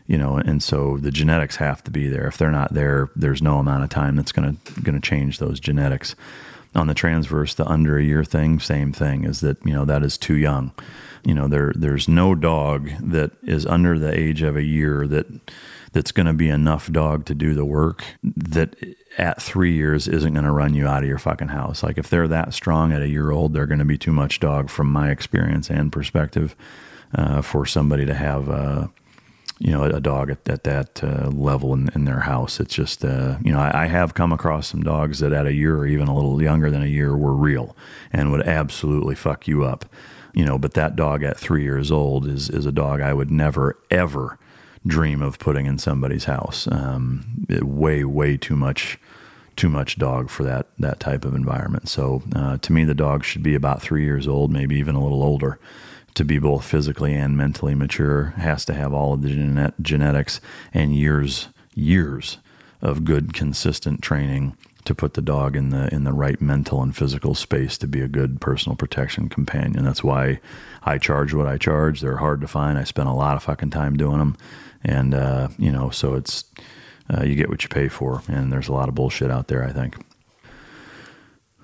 you 0.07 0.19
know, 0.19 0.37
and 0.37 0.63
so 0.63 0.97
the 0.97 1.11
genetics 1.11 1.57
have 1.57 1.85
to 1.85 1.91
be 1.91 2.09
there. 2.09 2.27
If 2.27 2.37
they're 2.37 2.51
not 2.51 2.75
there, 2.75 3.11
there's 3.15 3.43
no 3.43 3.59
amount 3.59 3.85
of 3.85 3.91
time 3.91 4.17
that's 4.17 4.33
gonna 4.33 4.57
gonna 4.83 5.01
change 5.01 5.39
those 5.39 5.61
genetics. 5.61 6.17
On 6.75 6.87
the 6.87 6.95
transverse, 6.95 7.55
the 7.55 7.67
under 7.67 7.99
a 7.99 8.05
year 8.05 8.25
thing, 8.25 8.61
same 8.61 8.93
thing. 8.93 9.25
Is 9.25 9.41
that 9.41 9.59
you 9.65 9.73
know 9.73 9.85
that 9.85 10.03
is 10.03 10.17
too 10.17 10.37
young. 10.37 10.73
You 11.25 11.35
know, 11.35 11.49
there 11.49 11.73
there's 11.75 12.09
no 12.09 12.35
dog 12.35 12.91
that 13.01 13.33
is 13.43 13.67
under 13.67 13.99
the 13.99 14.17
age 14.17 14.43
of 14.43 14.57
a 14.57 14.63
year 14.63 15.07
that 15.09 15.27
that's 15.93 16.13
going 16.13 16.27
to 16.27 16.33
be 16.33 16.49
enough 16.49 16.91
dog 16.91 17.27
to 17.27 17.35
do 17.35 17.55
the 17.55 17.65
work 17.65 18.05
that 18.23 18.77
at 19.19 19.43
three 19.43 19.75
years 19.75 20.07
isn't 20.07 20.35
going 20.35 20.45
to 20.45 20.53
run 20.53 20.75
you 20.75 20.87
out 20.87 21.03
of 21.03 21.09
your 21.09 21.19
fucking 21.19 21.49
house. 21.49 21.83
Like 21.83 21.99
if 21.99 22.09
they're 22.09 22.29
that 22.29 22.55
strong 22.55 22.93
at 22.93 23.03
a 23.03 23.09
year 23.09 23.31
old, 23.31 23.53
they're 23.53 23.67
going 23.67 23.81
to 23.81 23.85
be 23.85 23.99
too 23.99 24.13
much 24.13 24.39
dog 24.39 24.71
from 24.71 24.91
my 24.91 25.11
experience 25.11 25.69
and 25.69 25.93
perspective 25.93 26.55
uh, 27.15 27.43
for 27.43 27.67
somebody 27.67 28.07
to 28.07 28.15
have. 28.15 28.49
Uh, 28.49 28.87
you 29.61 29.71
know, 29.71 29.85
a 29.85 30.01
dog 30.01 30.31
at, 30.31 30.49
at 30.49 30.65
that 30.65 31.05
uh, 31.05 31.29
level 31.29 31.75
in, 31.75 31.91
in, 31.95 32.07
their 32.07 32.21
house. 32.21 32.61
It's 32.61 32.75
just, 32.75 33.05
uh, 33.05 33.37
you 33.45 33.53
know, 33.53 33.61
I, 33.61 33.83
I, 33.83 33.87
have 33.89 34.15
come 34.15 34.33
across 34.33 34.67
some 34.67 34.83
dogs 34.83 35.19
that 35.19 35.35
at 35.35 35.47
a 35.47 35.53
year 35.53 35.77
or 35.77 35.87
even 35.87 36.09
a 36.09 36.15
little 36.15 36.43
younger 36.43 36.71
than 36.71 36.83
a 36.83 36.87
year 36.87 37.15
were 37.15 37.35
real 37.35 37.77
and 38.11 38.33
would 38.33 38.47
absolutely 38.47 39.15
fuck 39.15 39.47
you 39.47 39.63
up. 39.65 39.85
You 40.33 40.47
know, 40.47 40.59
but 40.59 40.73
that 40.75 40.97
dog 40.97 41.23
at 41.23 41.39
three 41.39 41.63
years 41.63 41.91
old 41.91 42.27
is 42.27 42.49
is 42.49 42.65
a 42.65 42.73
dog 42.73 43.01
I 43.03 43.13
would 43.13 43.31
never 43.31 43.79
ever 43.91 44.39
dream 44.87 45.21
of 45.21 45.39
putting 45.39 45.67
in 45.67 45.77
somebody's 45.77 46.25
house. 46.25 46.67
Um, 46.71 47.45
it, 47.49 47.65
way, 47.65 48.05
way 48.05 48.39
too 48.39 48.57
much, 48.57 48.99
too 49.57 49.69
much 49.69 49.99
dog 49.99 50.31
for 50.31 50.45
that 50.45 50.69
that 50.79 51.01
type 51.01 51.27
of 51.27 51.35
environment. 51.35 51.89
So 51.89 52.23
uh, 52.35 52.57
to 52.59 52.73
me, 52.73 52.85
the 52.85 52.95
dog 52.95 53.25
should 53.25 53.43
be 53.43 53.55
about 53.55 53.83
three 53.83 54.05
years 54.05 54.27
old, 54.27 54.51
maybe 54.51 54.77
even 54.77 54.95
a 54.95 55.03
little 55.03 55.23
older, 55.23 55.59
to 56.15 56.25
be 56.25 56.39
both 56.39 56.65
physically 56.65 57.15
and 57.15 57.37
mentally 57.37 57.75
mature. 57.75 58.35
Has 58.37 58.65
to 58.67 58.75
have 58.75 58.93
all 58.93 59.15
of 59.15 59.23
the 59.23 59.31
genet- 59.31 59.75
genetics 59.81 60.41
and 60.73 60.95
years 60.95 61.49
years 61.75 62.39
of 62.83 63.05
good, 63.05 63.33
consistent 63.33 64.03
training 64.03 64.57
to 64.85 64.95
put 64.95 65.15
the 65.15 65.23
dog 65.23 65.57
in 65.57 65.71
the 65.71 65.93
in 65.95 66.05
the 66.05 66.13
right 66.13 66.41
mental 66.41 66.83
and 66.83 66.97
physical 66.97 67.35
space 67.35 67.77
to 67.79 67.87
be 67.87 68.01
a 68.01 68.09
good 68.09 68.41
personal 68.41 68.77
protection 68.77 69.29
companion. 69.29 69.85
That's 69.85 70.03
why 70.03 70.41
I 70.83 70.99
charge 70.99 71.35
what 71.35 71.47
I 71.47 71.59
charge. 71.59 72.01
They're 72.01 72.17
hard 72.17 72.41
to 72.41 72.49
find. 72.49 72.79
I 72.79 72.85
spend 72.85 73.09
a 73.09 73.13
lot 73.13 73.37
of 73.37 73.43
fucking 73.43 73.71
time 73.71 73.97
doing 73.97 74.19
them 74.19 74.37
and 74.83 75.15
uh, 75.15 75.49
you 75.59 75.71
know, 75.71 75.91
so 75.91 76.15
it's 76.15 76.45
uh, 77.13 77.23
you 77.23 77.35
get 77.35 77.49
what 77.49 77.63
you 77.63 77.69
pay 77.69 77.89
for, 77.89 78.23
and 78.29 78.53
there's 78.53 78.69
a 78.69 78.73
lot 78.73 78.89
of 78.89 78.95
bullshit 78.95 79.31
out 79.31 79.49
there. 79.49 79.65
I 79.65 79.73
think. 79.73 79.97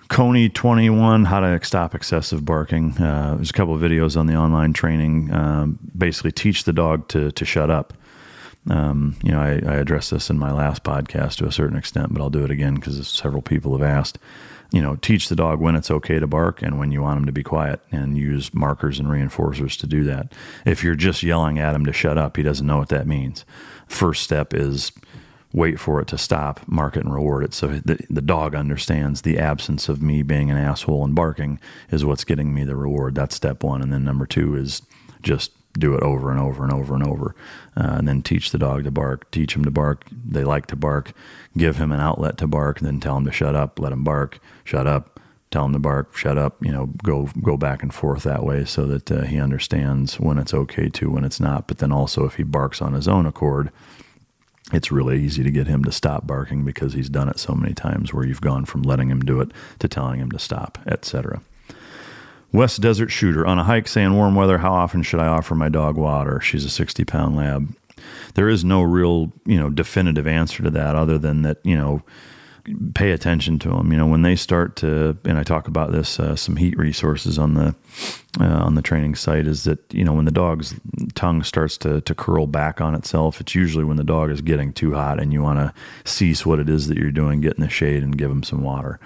Coney 0.09 0.49
21, 0.49 1.24
how 1.24 1.41
to 1.41 1.65
stop 1.65 1.95
excessive 1.95 2.45
barking. 2.45 2.97
Uh, 2.99 3.35
there's 3.37 3.51
a 3.51 3.53
couple 3.53 3.74
of 3.74 3.81
videos 3.81 4.16
on 4.16 4.27
the 4.27 4.37
online 4.37 4.73
training. 4.73 5.33
Um, 5.33 5.78
basically, 5.97 6.33
teach 6.33 6.65
the 6.65 6.73
dog 6.73 7.09
to 7.09 7.33
to 7.33 7.45
shut 7.45 7.70
up. 7.70 7.93
Um, 8.69 9.16
you 9.23 9.31
know, 9.31 9.41
I, 9.41 9.61
I 9.66 9.77
addressed 9.77 10.11
this 10.11 10.28
in 10.28 10.39
my 10.39 10.53
last 10.53 10.83
podcast 10.83 11.37
to 11.37 11.47
a 11.47 11.53
certain 11.53 11.77
extent, 11.77 12.12
but 12.12 12.20
I'll 12.20 12.31
do 12.31 12.45
it 12.45 12.51
again 12.51 12.74
because 12.74 13.07
several 13.09 13.43
people 13.43 13.77
have 13.78 13.87
asked 13.87 14.19
you 14.73 14.83
know, 14.83 14.97
teach 14.97 15.28
the 15.28 15.37
dog 15.37 15.61
when 15.61 15.77
it's 15.77 15.91
okay 15.91 16.19
to 16.19 16.27
bark 16.27 16.62
and 16.62 16.78
when 16.78 16.91
you 16.91 17.03
want 17.03 17.20
him 17.20 17.27
to 17.27 17.33
be 17.33 17.43
quiet 17.43 17.81
and 17.93 18.19
use 18.19 18.53
markers 18.53 18.99
and 18.99 19.09
reinforcers 19.09 19.78
to 19.78 19.87
do 19.87 20.05
that. 20.05 20.33
If 20.65 20.83
you're 20.83 20.97
just 20.97 21.23
yelling 21.23 21.59
at 21.59 21.74
him 21.74 21.87
to 21.87 21.93
shut 21.93 22.19
up, 22.19 22.37
he 22.37 22.43
doesn't 22.43 22.66
know 22.66 22.78
what 22.78 22.89
that 22.89 23.07
means. 23.07 23.45
First 23.87 24.23
step 24.23 24.53
is 24.53 24.93
wait 25.57 25.81
for 25.81 26.01
it 26.03 26.07
to 26.07 26.19
stop, 26.19 26.61
mark 26.69 26.99
it 26.99 27.05
and 27.05 27.15
reward 27.15 27.43
it. 27.43 27.55
So 27.55 27.66
the, 27.66 27.99
the 28.11 28.20
dog 28.20 28.55
understands 28.55 29.23
the 29.23 29.39
absence 29.39 29.89
of 29.89 30.03
me 30.03 30.23
being 30.23 30.51
an 30.51 30.59
asshole 30.59 31.03
and 31.03 31.15
barking 31.15 31.59
is 31.91 32.05
what's 32.05 32.24
getting 32.24 32.55
me 32.55 32.62
the 32.65 32.77
reward. 32.77 33.15
That's 33.15 33.35
step 33.35 33.65
one. 33.65 33.81
And 33.81 33.91
then 33.91 34.05
number 34.05 34.27
two 34.27 34.55
is 34.55 34.83
just 35.23 35.53
do 35.73 35.95
it 35.95 36.03
over 36.03 36.31
and 36.31 36.39
over 36.39 36.62
and 36.62 36.73
over 36.74 36.95
and 36.95 37.03
over. 37.03 37.35
Uh, 37.74 37.97
and 37.97 38.07
then 38.07 38.20
teach 38.20 38.51
the 38.51 38.59
dog 38.59 38.85
to 38.85 38.91
bark, 38.91 39.31
teach 39.31 39.57
him 39.57 39.65
to 39.65 39.70
bark. 39.70 40.05
They 40.11 40.45
like 40.45 40.66
to 40.66 40.77
bark. 40.77 41.12
Give 41.57 41.78
him 41.78 41.91
an 41.91 42.01
outlet 42.01 42.37
to 42.39 42.47
bark, 42.47 42.81
then 42.81 43.01
tell 43.01 43.16
him 43.16 43.24
to 43.24 43.33
shut 43.33 43.57
up, 43.57 43.78
let 43.78 43.93
him 43.93 44.05
bark, 44.05 44.39
shut 44.62 44.87
up, 44.87 45.19
tell 45.51 45.65
him 45.65 45.73
to 45.73 45.78
bark, 45.78 46.15
shut 46.15 46.37
up, 46.37 46.62
you 46.62 46.70
know, 46.70 46.87
go 47.03 47.31
go 47.43 47.57
back 47.57 47.83
and 47.83 47.95
forth 47.95 48.24
that 48.24 48.45
way 48.45 48.66
so 48.66 48.85
that 48.85 49.11
uh, 49.11 49.23
he 49.23 49.41
understands 49.41 50.20
when 50.20 50.37
it's 50.37 50.53
okay 50.53 50.91
to, 50.91 51.11
when 51.11 51.24
it's 51.24 51.41
not. 51.41 51.66
But 51.66 51.78
then 51.78 51.93
also 51.93 52.27
if 52.27 52.35
he 52.35 52.43
barks 52.43 52.83
on 52.83 52.93
his 52.93 53.09
own 53.09 53.24
accord, 53.24 53.70
it's 54.72 54.90
really 54.90 55.22
easy 55.22 55.43
to 55.43 55.51
get 55.51 55.66
him 55.66 55.84
to 55.84 55.93
stop 55.93 56.26
barking 56.26 56.64
because 56.64 56.93
he's 56.93 57.09
done 57.09 57.28
it 57.28 57.38
so 57.38 57.55
many 57.55 57.72
times 57.72 58.12
where 58.12 58.24
you've 58.26 58.40
gone 58.40 58.64
from 58.64 58.82
letting 58.82 59.10
him 59.10 59.20
do 59.20 59.40
it 59.40 59.51
to 59.78 59.88
telling 59.88 60.18
him 60.18 60.30
to 60.32 60.38
stop, 60.38 60.78
etc. 60.86 61.40
West 62.52 62.80
Desert 62.80 63.10
Shooter 63.10 63.47
on 63.47 63.59
a 63.59 63.64
hike, 63.64 63.86
say 63.86 64.02
in 64.02 64.14
warm 64.14 64.34
weather, 64.34 64.59
how 64.59 64.72
often 64.72 65.02
should 65.02 65.20
I 65.20 65.26
offer 65.26 65.55
my 65.55 65.68
dog 65.68 65.97
water? 65.97 66.40
She's 66.40 66.64
a 66.64 66.70
60 66.70 67.05
pound 67.05 67.36
lab. 67.36 67.74
There 68.34 68.48
is 68.48 68.64
no 68.64 68.82
real, 68.82 69.32
you 69.44 69.59
know, 69.59 69.70
definitive 69.70 70.26
answer 70.26 70.62
to 70.62 70.70
that 70.70 70.94
other 70.94 71.18
than 71.18 71.43
that, 71.43 71.59
you 71.64 71.76
know, 71.76 72.02
pay 72.94 73.12
attention 73.12 73.59
to 73.60 73.68
them. 73.68 73.93
You 73.93 73.98
know, 73.98 74.06
when 74.06 74.22
they 74.22 74.36
start 74.36 74.76
to, 74.76 75.16
and 75.24 75.38
I 75.38 75.43
talk 75.43 75.68
about 75.68 75.93
this, 75.93 76.18
uh, 76.18 76.36
some 76.36 76.56
heat 76.56 76.76
resources 76.78 77.38
on 77.38 77.55
the 77.55 77.74
uh, 78.40 78.44
on 78.44 78.74
the 78.74 78.82
training 78.82 79.14
site 79.14 79.47
is 79.47 79.64
that 79.64 79.78
you 79.93 80.05
know 80.05 80.12
when 80.12 80.24
the 80.24 80.30
dog's 80.30 80.74
tongue 81.14 81.43
starts 81.43 81.78
to 81.78 82.01
to 82.02 82.14
curl 82.14 82.47
back 82.47 82.80
on 82.80 82.94
itself, 82.94 83.40
it's 83.40 83.55
usually 83.55 83.84
when 83.84 83.97
the 83.97 84.05
dog 84.05 84.30
is 84.30 84.40
getting 84.40 84.72
too 84.72 84.94
hot 84.94 85.20
and 85.20 85.32
you 85.32 85.43
want 85.43 85.59
to 85.59 85.72
cease 86.10 86.44
what 86.44 86.59
it 86.59 86.68
is 86.68 86.88
that 86.88 86.98
you're 86.98 87.10
doing, 87.10 87.40
get 87.40 87.55
in 87.55 87.62
the 87.62 87.68
shade 87.68 88.02
and 88.02 88.18
give 88.18 88.28
them 88.28 88.43
some 88.43 88.62
water. 88.62 88.98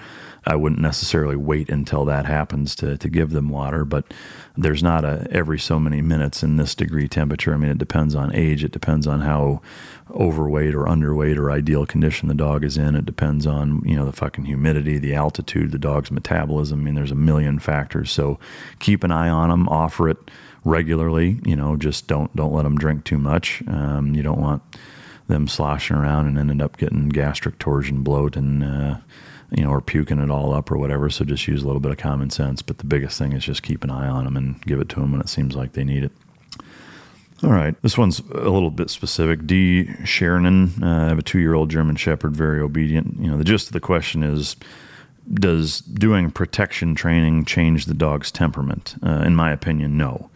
I 0.47 0.57
wouldn't 0.57 0.81
necessarily 0.81 1.37
wait 1.37 1.69
until 1.69 2.05
that 2.07 2.27
happens 2.27 2.75
to, 2.77 2.97
to 2.97 3.09
give 3.09 3.31
them 3.31 3.51
water, 3.51 3.85
but 3.85 4.13
there's 4.57 4.83
not 4.83 5.05
a 5.05 5.27
every 5.31 5.59
so 5.59 5.79
many 5.79 6.01
minutes 6.01 6.43
in 6.43 6.57
this 6.57 6.75
degree 6.75 7.09
temperature. 7.09 7.53
I 7.53 7.57
mean, 7.57 7.71
it 7.71 7.79
depends 7.79 8.15
on 8.15 8.35
age. 8.35 8.65
It 8.65 8.73
depends 8.73 9.07
on 9.07 9.21
how 9.21 9.61
overweight 10.11 10.75
or 10.75 10.85
underweight 10.85 11.37
or 11.37 11.51
ideal 11.51 11.87
condition 11.87 12.29
the 12.29 12.35
dog 12.35 12.65
is 12.65 12.77
in. 12.77 12.95
It 12.95 13.05
depends 13.07 13.47
on, 13.47 13.83
you 13.85 13.95
know, 13.95 14.07
the 14.07 14.13
fucking 14.13 14.47
humidity, 14.47 14.99
the 14.99 15.15
altitude, 15.15 15.73
the 15.73 15.79
dog's 15.79 16.11
metabolism. 16.11 16.81
I 16.81 16.83
mean, 16.83 16.95
there's 16.95 17.13
a 17.13 17.17
million 17.17 17.59
factors. 17.59 18.11
So 18.11 18.39
keep 18.79 19.05
an 19.05 19.13
eye 19.13 19.29
on 19.29 19.51
them, 19.51 19.69
offer 19.69 20.09
it 20.09 20.19
regularly, 20.65 21.41
you 21.45 21.57
know, 21.57 21.77
just 21.77 22.07
don't, 22.07 22.35
don't 22.35 22.53
let 22.53 22.65
them 22.65 22.77
drink 22.77 23.05
too 23.05 23.19
much. 23.19 23.63
Um, 23.69 24.15
you 24.15 24.23
don't 24.23 24.41
want 24.41 24.63
them 25.29 25.47
sloshing 25.47 25.97
around 25.97 26.27
and 26.27 26.39
ended 26.39 26.61
up 26.61 26.77
getting 26.77 27.09
gastric 27.09 27.59
torsion 27.59 28.03
bloat 28.03 28.37
and, 28.37 28.65
uh, 28.65 28.97
you 29.53 29.65
know, 29.65 29.71
or 29.71 29.81
puking 29.81 30.19
it 30.19 30.31
all 30.31 30.55
up 30.55 30.71
or 30.71 30.79
whatever. 30.79 31.11
So 31.11 31.25
just 31.25 31.47
use 31.49 31.63
a 31.63 31.67
little 31.67 31.81
bit 31.81 31.93
of 31.93 31.99
common 31.99 32.31
sense. 32.31 32.63
But 32.63 32.79
the 32.79 32.87
biggest 32.87 33.19
thing 33.19 33.33
is 33.33 33.45
just 33.45 33.63
keep 33.63 33.85
an 33.85 33.91
eye 33.91 34.09
on 34.09 34.25
them 34.25 34.37
and 34.37 34.61
give 34.63 34.81
it 34.81 34.89
to 34.91 35.01
them 35.01 35.13
when 35.13 35.21
it 35.21 35.29
seems 35.29 35.57
like 35.57 35.73
they 35.73 35.85
need 35.85 36.05
it. 36.05 36.13
All 37.43 37.51
right. 37.51 37.75
This 37.83 37.97
one's 37.97 38.21
a 38.21 38.51
little 38.51 38.71
bit 38.71 38.91
specific. 38.91 39.47
D. 39.47 39.87
Sharonin, 40.03 40.83
uh, 40.83 41.07
I 41.07 41.09
have 41.09 41.19
a 41.19 41.23
two 41.23 41.39
year 41.39 41.55
old 41.55 41.71
German 41.71 41.97
Shepherd, 41.97 42.37
very 42.37 42.61
obedient. 42.61 43.19
You 43.19 43.31
know, 43.31 43.39
the 43.39 43.45
gist 43.45 43.69
of 43.69 43.73
the 43.73 43.81
question 43.81 44.23
is 44.23 44.57
Does 45.33 45.81
doing 45.81 46.31
protection 46.31 46.95
training 46.95 47.47
change 47.47 47.87
the 47.87 47.95
dog's 47.95 48.31
temperament? 48.31 48.97
Uh, 49.03 49.23
in 49.25 49.35
my 49.35 49.53
opinion, 49.53 49.97
no. 49.97 50.31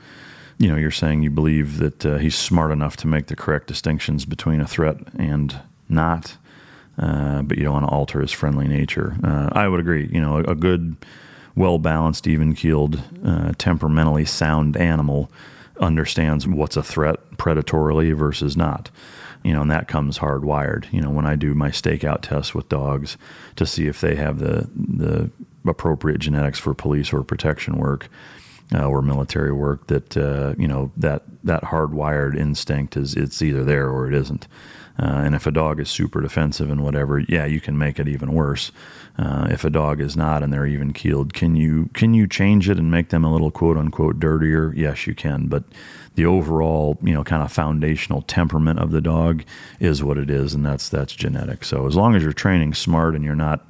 You 0.56 0.68
know, 0.68 0.76
you're 0.76 0.90
saying 0.90 1.22
you 1.22 1.30
believe 1.30 1.78
that 1.78 2.06
uh, 2.06 2.16
he's 2.16 2.36
smart 2.36 2.70
enough 2.70 2.96
to 2.98 3.06
make 3.06 3.26
the 3.26 3.36
correct 3.36 3.66
distinctions 3.66 4.24
between 4.24 4.60
a 4.60 4.66
threat 4.66 4.96
and 5.18 5.60
not 5.88 6.38
uh, 6.98 7.42
but 7.42 7.58
you 7.58 7.64
don't 7.64 7.74
want 7.74 7.86
to 7.86 7.92
alter 7.92 8.20
his 8.20 8.32
friendly 8.32 8.68
nature. 8.68 9.16
Uh, 9.22 9.50
I 9.52 9.68
would 9.68 9.80
agree. 9.80 10.08
You 10.12 10.20
know, 10.20 10.38
a, 10.38 10.42
a 10.42 10.54
good, 10.54 10.96
well 11.54 11.78
balanced, 11.78 12.26
even 12.26 12.54
keeled, 12.54 13.00
uh, 13.24 13.52
temperamentally 13.58 14.24
sound 14.24 14.76
animal 14.76 15.30
understands 15.80 16.46
what's 16.46 16.76
a 16.76 16.82
threat 16.82 17.18
predatorily 17.36 18.14
versus 18.14 18.56
not. 18.56 18.90
You 19.42 19.52
know, 19.52 19.62
and 19.62 19.70
that 19.70 19.88
comes 19.88 20.18
hardwired. 20.18 20.90
You 20.92 21.02
know, 21.02 21.10
when 21.10 21.26
I 21.26 21.36
do 21.36 21.54
my 21.54 21.68
stakeout 21.68 22.22
tests 22.22 22.54
with 22.54 22.68
dogs 22.68 23.18
to 23.56 23.66
see 23.66 23.86
if 23.86 24.00
they 24.00 24.14
have 24.16 24.38
the 24.38 24.68
the 24.74 25.30
appropriate 25.66 26.18
genetics 26.18 26.58
for 26.58 26.74
police 26.74 27.12
or 27.12 27.22
protection 27.22 27.76
work, 27.76 28.08
uh, 28.74 28.86
or 28.86 29.02
military 29.02 29.52
work 29.52 29.86
that 29.88 30.16
uh, 30.16 30.54
you 30.56 30.66
know 30.66 30.90
that 30.96 31.22
that 31.42 31.62
hardwired 31.64 32.36
instinct 32.38 32.96
is 32.96 33.14
it's 33.14 33.42
either 33.42 33.64
there 33.64 33.88
or 33.88 34.08
it 34.08 34.14
isn't. 34.14 34.46
Uh, 34.98 35.22
and 35.24 35.34
if 35.34 35.46
a 35.46 35.50
dog 35.50 35.80
is 35.80 35.90
super 35.90 36.20
defensive 36.20 36.70
and 36.70 36.84
whatever, 36.84 37.18
yeah, 37.18 37.44
you 37.44 37.60
can 37.60 37.76
make 37.76 37.98
it 37.98 38.08
even 38.08 38.32
worse. 38.32 38.70
Uh, 39.18 39.46
if 39.50 39.64
a 39.64 39.70
dog 39.70 40.00
is 40.00 40.16
not 40.16 40.42
and 40.42 40.52
they're 40.52 40.66
even 40.66 40.92
keeled, 40.92 41.32
can 41.32 41.56
you 41.56 41.88
can 41.94 42.14
you 42.14 42.26
change 42.26 42.68
it 42.68 42.78
and 42.78 42.90
make 42.90 43.08
them 43.10 43.24
a 43.24 43.32
little 43.32 43.50
quote 43.50 43.76
unquote 43.76 44.20
dirtier? 44.20 44.72
Yes, 44.76 45.06
you 45.06 45.14
can. 45.14 45.46
But 45.46 45.64
the 46.14 46.26
overall, 46.26 46.98
you 47.02 47.12
know, 47.12 47.24
kind 47.24 47.42
of 47.42 47.50
foundational 47.50 48.22
temperament 48.22 48.78
of 48.78 48.92
the 48.92 49.00
dog 49.00 49.44
is 49.80 50.02
what 50.02 50.18
it 50.18 50.30
is, 50.30 50.54
and 50.54 50.64
that's 50.64 50.88
that's 50.88 51.12
genetic. 51.12 51.64
So 51.64 51.86
as 51.86 51.96
long 51.96 52.14
as 52.14 52.22
you're 52.22 52.32
training 52.32 52.74
smart 52.74 53.14
and 53.14 53.24
you're 53.24 53.34
not 53.34 53.66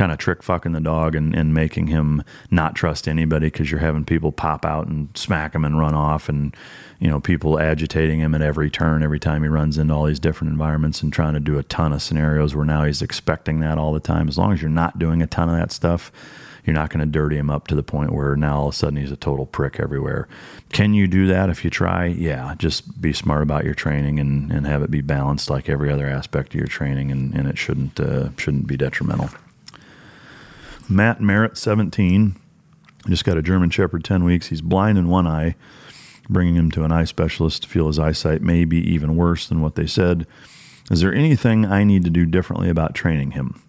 kind 0.00 0.12
of 0.12 0.16
trick 0.16 0.42
fucking 0.42 0.72
the 0.72 0.80
dog 0.80 1.14
and, 1.14 1.34
and 1.34 1.52
making 1.52 1.88
him 1.88 2.24
not 2.50 2.74
trust 2.74 3.06
anybody 3.06 3.48
because 3.48 3.70
you're 3.70 3.80
having 3.80 4.02
people 4.02 4.32
pop 4.32 4.64
out 4.64 4.86
and 4.86 5.14
smack 5.14 5.54
him 5.54 5.62
and 5.62 5.78
run 5.78 5.92
off 5.92 6.26
and 6.26 6.56
you 6.98 7.06
know 7.06 7.20
people 7.20 7.60
agitating 7.60 8.18
him 8.18 8.34
at 8.34 8.40
every 8.40 8.70
turn 8.70 9.02
every 9.02 9.20
time 9.20 9.42
he 9.42 9.48
runs 9.48 9.76
into 9.76 9.92
all 9.92 10.06
these 10.06 10.18
different 10.18 10.50
environments 10.50 11.02
and 11.02 11.12
trying 11.12 11.34
to 11.34 11.40
do 11.40 11.58
a 11.58 11.62
ton 11.64 11.92
of 11.92 12.00
scenarios 12.00 12.54
where 12.54 12.64
now 12.64 12.82
he's 12.82 13.02
expecting 13.02 13.60
that 13.60 13.76
all 13.76 13.92
the 13.92 14.00
time 14.00 14.26
as 14.26 14.38
long 14.38 14.54
as 14.54 14.62
you're 14.62 14.70
not 14.70 14.98
doing 14.98 15.20
a 15.20 15.26
ton 15.26 15.50
of 15.50 15.54
that 15.54 15.70
stuff 15.70 16.10
you're 16.64 16.72
not 16.72 16.88
going 16.88 17.00
to 17.00 17.06
dirty 17.06 17.36
him 17.36 17.50
up 17.50 17.66
to 17.66 17.74
the 17.74 17.82
point 17.82 18.14
where 18.14 18.36
now 18.36 18.60
all 18.60 18.68
of 18.68 18.74
a 18.74 18.76
sudden 18.76 18.98
he's 18.98 19.10
a 19.10 19.16
total 19.16 19.46
prick 19.46 19.80
everywhere. 19.80 20.28
Can 20.72 20.92
you 20.92 21.06
do 21.08 21.26
that 21.26 21.48
if 21.48 21.64
you 21.64 21.70
try? 21.70 22.04
Yeah, 22.04 22.54
just 22.58 23.00
be 23.00 23.14
smart 23.14 23.42
about 23.42 23.64
your 23.64 23.72
training 23.72 24.20
and, 24.20 24.52
and 24.52 24.66
have 24.66 24.82
it 24.82 24.90
be 24.90 25.00
balanced 25.00 25.48
like 25.48 25.70
every 25.70 25.90
other 25.90 26.06
aspect 26.06 26.48
of 26.50 26.56
your 26.56 26.66
training, 26.66 27.10
and, 27.10 27.34
and 27.34 27.48
it 27.48 27.56
shouldn't 27.56 27.98
uh, 27.98 28.28
shouldn't 28.36 28.66
be 28.66 28.76
detrimental. 28.76 29.30
Matt 30.90 31.20
Merritt, 31.20 31.56
17. 31.56 32.36
Just 33.08 33.24
got 33.24 33.38
a 33.38 33.42
German 33.42 33.70
Shepherd 33.70 34.04
10 34.04 34.24
weeks. 34.24 34.48
He's 34.48 34.60
blind 34.60 34.98
in 34.98 35.08
one 35.08 35.26
eye. 35.26 35.54
Bringing 36.28 36.56
him 36.56 36.70
to 36.72 36.84
an 36.84 36.92
eye 36.92 37.04
specialist 37.04 37.62
to 37.62 37.68
feel 37.68 37.86
his 37.86 37.98
eyesight 37.98 38.42
may 38.42 38.64
be 38.64 38.78
even 38.92 39.16
worse 39.16 39.48
than 39.48 39.62
what 39.62 39.74
they 39.74 39.86
said. 39.86 40.26
Is 40.90 41.00
there 41.00 41.14
anything 41.14 41.64
I 41.64 41.84
need 41.84 42.04
to 42.04 42.10
do 42.10 42.26
differently 42.26 42.68
about 42.68 42.94
training 42.94 43.32
him? 43.32 43.62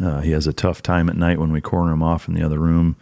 Uh, 0.00 0.20
he 0.20 0.30
has 0.30 0.46
a 0.46 0.52
tough 0.52 0.82
time 0.82 1.08
at 1.08 1.16
night 1.16 1.38
when 1.38 1.52
we 1.52 1.60
corner 1.60 1.92
him 1.92 2.02
off 2.02 2.28
in 2.28 2.34
the 2.34 2.42
other 2.42 2.58
room 2.58 2.96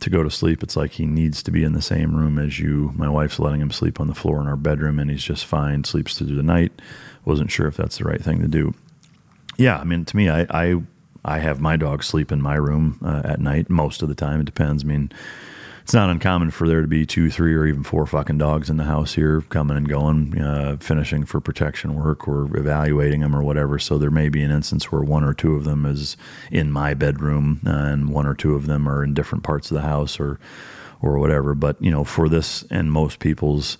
to 0.00 0.10
go 0.10 0.22
to 0.22 0.30
sleep. 0.30 0.62
It's 0.62 0.76
like 0.76 0.92
he 0.92 1.06
needs 1.06 1.42
to 1.44 1.50
be 1.50 1.64
in 1.64 1.72
the 1.72 1.82
same 1.82 2.14
room 2.14 2.38
as 2.38 2.58
you. 2.58 2.92
My 2.96 3.08
wife's 3.08 3.38
letting 3.38 3.60
him 3.60 3.70
sleep 3.70 4.00
on 4.00 4.08
the 4.08 4.14
floor 4.14 4.40
in 4.40 4.46
our 4.46 4.56
bedroom, 4.56 4.98
and 4.98 5.10
he's 5.10 5.22
just 5.22 5.46
fine. 5.46 5.84
Sleeps 5.84 6.18
through 6.18 6.34
the 6.34 6.42
night. 6.42 6.72
Wasn't 7.24 7.50
sure 7.50 7.66
if 7.66 7.76
that's 7.76 7.98
the 7.98 8.04
right 8.04 8.22
thing 8.22 8.40
to 8.40 8.48
do. 8.48 8.74
Yeah, 9.56 9.78
I 9.78 9.84
mean, 9.84 10.04
to 10.04 10.16
me, 10.16 10.28
I, 10.28 10.46
I 10.50 10.82
I 11.24 11.38
have 11.38 11.60
my 11.60 11.76
dog 11.76 12.02
sleep 12.02 12.30
in 12.30 12.42
my 12.42 12.56
room 12.56 12.98
uh, 13.04 13.22
at 13.24 13.40
night 13.40 13.70
most 13.70 14.02
of 14.02 14.08
the 14.08 14.14
time. 14.14 14.40
It 14.40 14.44
depends. 14.44 14.84
I 14.84 14.86
mean, 14.86 15.10
it's 15.82 15.94
not 15.94 16.08
uncommon 16.08 16.50
for 16.50 16.66
there 16.66 16.80
to 16.80 16.88
be 16.88 17.04
two, 17.04 17.30
three, 17.30 17.54
or 17.54 17.66
even 17.66 17.82
four 17.82 18.06
fucking 18.06 18.38
dogs 18.38 18.70
in 18.70 18.78
the 18.78 18.84
house 18.84 19.14
here 19.14 19.42
coming 19.42 19.76
and 19.76 19.88
going, 19.88 20.40
uh, 20.40 20.78
finishing 20.80 21.26
for 21.26 21.40
protection 21.40 21.94
work 21.94 22.26
or 22.26 22.44
evaluating 22.56 23.20
them 23.20 23.36
or 23.36 23.42
whatever. 23.42 23.78
So 23.78 23.98
there 23.98 24.10
may 24.10 24.30
be 24.30 24.42
an 24.42 24.50
instance 24.50 24.90
where 24.90 25.02
one 25.02 25.24
or 25.24 25.34
two 25.34 25.54
of 25.54 25.64
them 25.64 25.84
is 25.84 26.16
in 26.50 26.72
my 26.72 26.94
bedroom 26.94 27.60
uh, 27.66 27.70
and 27.70 28.10
one 28.10 28.26
or 28.26 28.34
two 28.34 28.54
of 28.54 28.66
them 28.66 28.88
are 28.88 29.04
in 29.04 29.12
different 29.12 29.44
parts 29.44 29.70
of 29.70 29.74
the 29.74 29.82
house 29.82 30.18
or 30.18 30.38
or 31.02 31.18
whatever. 31.18 31.54
But 31.54 31.76
you 31.82 31.90
know, 31.90 32.02
for 32.04 32.30
this 32.30 32.64
and 32.70 32.90
most 32.90 33.18
people's 33.18 33.76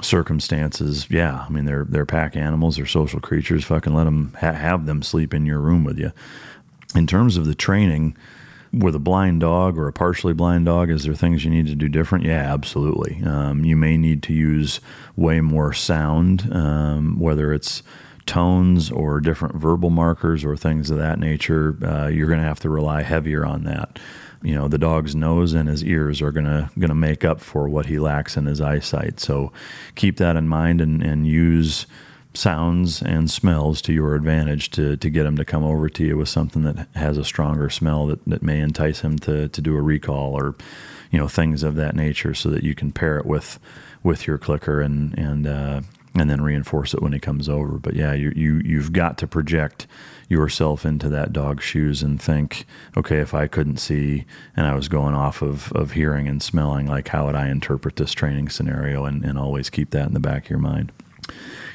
circumstances, 0.00 1.10
yeah, 1.10 1.44
I 1.46 1.50
mean 1.50 1.66
they're 1.66 1.84
they're 1.84 2.06
pack 2.06 2.36
animals, 2.36 2.76
they're 2.76 2.86
social 2.86 3.20
creatures. 3.20 3.64
Fucking 3.64 3.92
let 3.92 4.04
them 4.04 4.34
ha- 4.40 4.52
have 4.52 4.86
them 4.86 5.02
sleep 5.02 5.34
in 5.34 5.44
your 5.44 5.60
room 5.60 5.84
with 5.84 5.98
you 5.98 6.12
in 6.94 7.06
terms 7.06 7.36
of 7.36 7.46
the 7.46 7.54
training 7.54 8.16
with 8.72 8.94
a 8.94 9.00
blind 9.00 9.40
dog 9.40 9.78
or 9.78 9.88
a 9.88 9.92
partially 9.92 10.34
blind 10.34 10.66
dog, 10.66 10.90
is 10.90 11.04
there 11.04 11.14
things 11.14 11.44
you 11.44 11.50
need 11.50 11.66
to 11.66 11.74
do 11.74 11.88
different? 11.88 12.24
Yeah, 12.24 12.52
absolutely. 12.52 13.22
Um, 13.24 13.64
you 13.64 13.76
may 13.76 13.96
need 13.96 14.22
to 14.24 14.32
use 14.32 14.80
way 15.16 15.40
more 15.40 15.72
sound, 15.72 16.52
um, 16.52 17.18
whether 17.18 17.52
it's 17.52 17.82
tones 18.26 18.90
or 18.90 19.20
different 19.20 19.54
verbal 19.54 19.90
markers 19.90 20.44
or 20.44 20.56
things 20.56 20.90
of 20.90 20.98
that 20.98 21.18
nature. 21.18 21.78
Uh, 21.82 22.08
you're 22.08 22.26
going 22.26 22.40
to 22.40 22.44
have 22.44 22.60
to 22.60 22.68
rely 22.68 23.02
heavier 23.02 23.44
on 23.44 23.64
that. 23.64 23.98
You 24.42 24.54
know, 24.54 24.68
the 24.68 24.78
dog's 24.78 25.16
nose 25.16 25.52
and 25.52 25.68
his 25.68 25.82
ears 25.82 26.22
are 26.22 26.30
gonna 26.30 26.70
gonna 26.78 26.94
make 26.94 27.24
up 27.24 27.40
for 27.40 27.68
what 27.68 27.86
he 27.86 27.98
lacks 27.98 28.36
in 28.36 28.46
his 28.46 28.60
eyesight. 28.60 29.18
So 29.18 29.52
keep 29.96 30.18
that 30.18 30.36
in 30.36 30.46
mind 30.46 30.80
and, 30.80 31.02
and 31.02 31.26
use 31.26 31.86
sounds 32.34 33.02
and 33.02 33.30
smells 33.30 33.82
to 33.82 33.92
your 33.92 34.14
advantage 34.14 34.70
to, 34.70 34.96
to 34.96 35.10
get 35.10 35.26
him 35.26 35.36
to 35.36 35.44
come 35.44 35.64
over 35.64 35.88
to 35.88 36.04
you 36.04 36.16
with 36.16 36.28
something 36.28 36.62
that 36.62 36.88
has 36.94 37.16
a 37.18 37.24
stronger 37.24 37.70
smell 37.70 38.06
that, 38.06 38.24
that 38.26 38.42
may 38.42 38.60
entice 38.60 39.00
him 39.00 39.18
to, 39.18 39.48
to 39.48 39.60
do 39.60 39.76
a 39.76 39.82
recall 39.82 40.34
or 40.34 40.54
you 41.10 41.18
know 41.18 41.28
things 41.28 41.62
of 41.62 41.74
that 41.76 41.96
nature 41.96 42.34
so 42.34 42.50
that 42.50 42.62
you 42.62 42.74
can 42.74 42.92
pair 42.92 43.18
it 43.18 43.26
with 43.26 43.58
with 44.02 44.26
your 44.26 44.38
clicker 44.38 44.80
and 44.80 45.16
and 45.18 45.46
uh, 45.46 45.80
and 46.14 46.28
then 46.28 46.40
reinforce 46.40 46.94
it 46.94 47.02
when 47.02 47.12
he 47.12 47.18
comes 47.18 47.48
over. 47.48 47.78
But 47.78 47.94
yeah 47.94 48.12
you, 48.12 48.32
you 48.36 48.60
you've 48.64 48.92
got 48.92 49.18
to 49.18 49.26
project 49.26 49.86
yourself 50.28 50.84
into 50.84 51.08
that 51.08 51.32
dog's 51.32 51.64
shoes 51.64 52.02
and 52.02 52.20
think 52.20 52.66
okay 52.96 53.18
if 53.18 53.32
I 53.32 53.46
couldn't 53.46 53.78
see 53.78 54.26
and 54.54 54.66
I 54.66 54.74
was 54.74 54.88
going 54.88 55.14
off 55.14 55.40
of, 55.40 55.72
of 55.72 55.92
hearing 55.92 56.28
and 56.28 56.42
smelling 56.42 56.86
like 56.86 57.08
how 57.08 57.26
would 57.26 57.34
I 57.34 57.48
interpret 57.48 57.96
this 57.96 58.12
training 58.12 58.50
scenario? 58.50 59.06
And, 59.06 59.24
and 59.24 59.38
always 59.38 59.70
keep 59.70 59.90
that 59.90 60.06
in 60.06 60.12
the 60.12 60.20
back 60.20 60.44
of 60.44 60.50
your 60.50 60.58
mind 60.58 60.92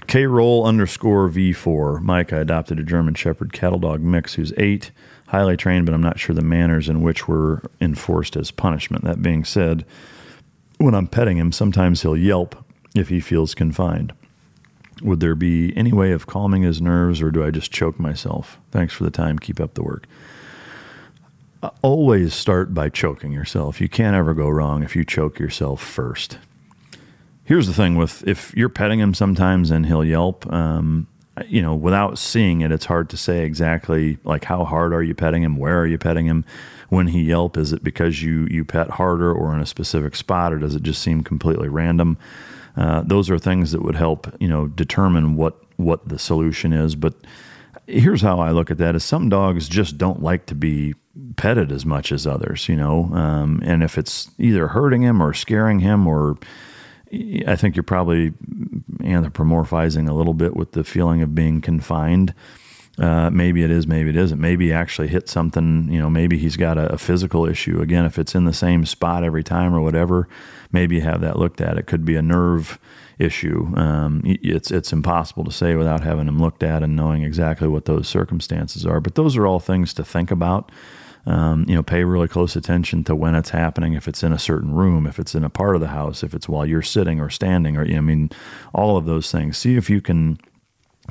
K 0.08 0.26
roll 0.26 0.66
underscore 0.66 1.30
V4. 1.30 2.02
Mike, 2.02 2.34
I 2.34 2.40
adopted 2.40 2.80
a 2.80 2.84
German 2.84 3.14
Shepherd 3.16 3.54
cattle 3.54 3.80
dog 3.80 4.02
mix 4.02 4.36
who's 4.36 4.54
eight, 4.58 4.92
highly 5.28 5.58
trained, 5.58 5.86
but 5.86 5.94
I'm 5.94 6.02
not 6.02 6.20
sure 6.20 6.36
the 6.36 6.42
manners 6.42 6.90
in 6.90 7.02
which 7.02 7.28
were 7.28 7.62
enforced 7.82 8.36
as 8.36 8.52
punishment. 8.52 9.04
That 9.04 9.22
being 9.22 9.44
said, 9.44 9.86
when 10.78 10.94
I'm 10.94 11.08
petting 11.08 11.38
him, 11.38 11.52
sometimes 11.52 12.02
he'll 12.02 12.18
yelp 12.18 12.56
if 12.96 13.10
he 13.10 13.20
feels 13.20 13.56
confined. 13.56 14.14
Would 15.02 15.20
there 15.20 15.36
be 15.36 15.76
any 15.76 15.92
way 15.92 16.12
of 16.12 16.28
calming 16.28 16.62
his 16.62 16.82
nerves, 16.82 17.22
or 17.22 17.32
do 17.32 17.44
I 17.44 17.52
just 17.52 17.72
choke 17.72 18.00
myself? 18.00 18.60
Thanks 18.72 18.94
for 18.94 19.04
the 19.04 19.12
time. 19.12 19.40
Keep 19.40 19.60
up 19.60 19.74
the 19.74 19.84
work. 19.84 20.06
Always 21.82 22.34
start 22.34 22.74
by 22.74 22.90
choking 22.90 23.32
yourself. 23.32 23.80
You 23.80 23.90
can't 23.90 24.16
ever 24.16 24.34
go 24.34 24.50
wrong 24.50 24.84
if 24.84 24.96
you 24.96 25.04
choke 25.06 25.40
yourself 25.40 25.82
first. 25.82 26.38
Here's 27.45 27.68
the 27.68 27.74
thing 27.74 27.95
with 27.95 28.26
if 28.28 28.56
you're 28.56 28.70
petting 28.70 28.99
him 28.99 29.14
sometimes 29.14 29.70
and 29.70 29.86
he'll 29.86 30.06
yelp, 30.06 30.52
um, 30.52 31.07
you 31.48 31.61
know, 31.61 31.76
without 31.76 32.18
seeing 32.18 32.61
it, 32.61 32.72
it's 32.72 32.86
hard 32.86 33.10
to 33.10 33.18
say 33.18 33.44
exactly 33.44 34.18
like 34.24 34.45
how 34.45 34.64
hard 34.64 34.94
are 34.94 35.03
you 35.03 35.14
petting 35.14 35.44
him, 35.44 35.57
where 35.57 35.80
are 35.82 35.88
you 35.88 35.98
petting 35.98 36.26
him. 36.26 36.45
When 36.90 37.07
he 37.07 37.24
yelp, 37.24 37.57
is 37.57 37.74
it 37.74 37.84
because 37.84 38.22
you 38.22 38.48
you 38.52 38.64
pet 38.64 38.91
harder 38.91 39.34
or 39.34 39.53
in 39.56 39.60
a 39.60 39.65
specific 39.65 40.15
spot, 40.15 40.53
or 40.53 40.60
does 40.60 40.76
it 40.76 40.84
just 40.84 41.02
seem 41.02 41.24
completely 41.24 41.68
random? 41.68 42.20
Uh, 42.78 43.02
those 43.02 43.32
are 43.32 43.40
things 43.40 43.72
that 43.72 43.82
would 43.82 43.95
help 43.95 44.32
you 44.40 44.48
know 44.48 44.68
determine 44.68 45.36
what 45.36 45.60
what 45.78 46.07
the 46.07 46.20
solution 46.20 46.72
is. 46.72 46.95
But 46.95 47.15
here's 47.88 48.22
how 48.22 48.40
I 48.40 48.52
look 48.52 48.70
at 48.70 48.78
that: 48.78 48.95
is 48.95 49.03
some 49.03 49.28
dogs 49.28 49.68
just 49.68 49.98
don't 49.98 50.22
like 50.22 50.45
to 50.45 50.56
be 50.56 50.94
petted 51.36 51.72
as 51.72 51.84
much 51.84 52.11
as 52.11 52.28
others, 52.28 52.70
you 52.70 52.76
know, 52.76 53.06
um, 53.14 53.60
and 53.65 53.82
if 53.82 53.98
it's 53.98 54.30
either 54.38 54.68
hurting 54.68 55.02
him 55.02 55.22
or 55.22 55.34
scaring 55.34 55.80
him 55.80 56.06
or 56.06 56.38
I 57.48 57.56
think 57.56 57.76
you're 57.76 57.84
probably 57.84 58.31
anthropomorphizing 58.99 60.10
a 60.10 60.14
little 60.14 60.34
bit 60.34 60.56
with 60.56 60.72
the 60.72 60.84
feeling 60.84 61.22
of 61.22 61.35
being 61.35 61.61
confined. 61.61 62.34
Uh, 62.98 63.30
maybe 63.31 63.64
it 63.64 63.72
is, 63.72 63.88
maybe 63.88 64.10
it 64.11 64.15
isn't. 64.15 64.40
Maybe 64.40 64.68
he 64.68 64.73
actually 64.73 65.07
hit 65.07 65.27
something, 65.27 65.91
you 65.91 65.99
know, 65.99 66.10
maybe 66.10 66.38
he's 66.38 66.57
got 66.57 66.77
a, 66.77 66.94
a, 66.94 66.98
physical 66.98 67.48
issue. 67.48 67.81
Again, 67.81 68.06
if 68.06 68.19
it's 68.19 68.35
in 68.35 68.45
the 68.45 68.53
same 68.53 68.85
spot 68.85 69.23
every 69.23 69.44
time 69.44 69.73
or 69.73 69.81
whatever, 69.81 70.27
maybe 70.72 70.99
have 70.99 71.22
that 71.22 71.40
looked 71.40 71.60
at. 71.60 71.80
It 71.80 71.88
could 71.88 72.06
be 72.06 72.15
a 72.15 72.22
nerve 72.22 72.77
issue. 73.18 73.73
Um, 73.76 74.22
it's, 74.23 74.69
it's 74.69 74.94
impossible 74.94 75.44
to 75.44 75.52
say 75.52 75.76
without 75.76 76.03
having 76.03 76.27
him 76.27 76.40
looked 76.40 76.61
at 76.61 76.84
and 76.84 76.95
knowing 76.95 77.23
exactly 77.23 77.68
what 77.68 77.85
those 77.85 78.07
circumstances 78.07 78.85
are. 78.85 78.99
But 78.99 79.15
those 79.15 79.38
are 79.38 79.48
all 79.48 79.60
things 79.60 79.94
to 79.95 80.06
think 80.06 80.30
about. 80.30 80.72
Um, 81.26 81.66
you 81.70 81.76
know, 81.76 81.84
pay 81.84 82.04
really 82.04 82.28
close 82.28 82.56
attention 82.56 83.06
to 83.06 83.16
when 83.16 83.34
it's 83.34 83.52
happening. 83.52 83.94
If 83.94 84.08
it's 84.08 84.24
in 84.24 84.34
a 84.34 84.40
certain 84.40 84.74
room, 84.74 85.08
if 85.08 85.20
it's 85.20 85.36
in 85.36 85.45
a 85.45 85.50
part 85.50 85.76
of 85.76 85.82
the 85.82 85.88
house, 85.88 86.22
if 86.22 86.34
it's 86.34 86.50
while 86.50 86.66
you're 86.66 86.82
sitting 86.82 87.22
or 87.22 87.30
standing, 87.30 87.78
or 87.78 87.86
you 87.86 87.94
know, 87.94 88.00
I 88.00 88.02
mean, 88.02 88.30
all 88.74 88.98
of 88.98 89.06
those 89.06 89.32
things. 89.32 89.58
See 89.58 89.76
if 89.76 89.90
you 89.90 90.02
can 90.02 90.38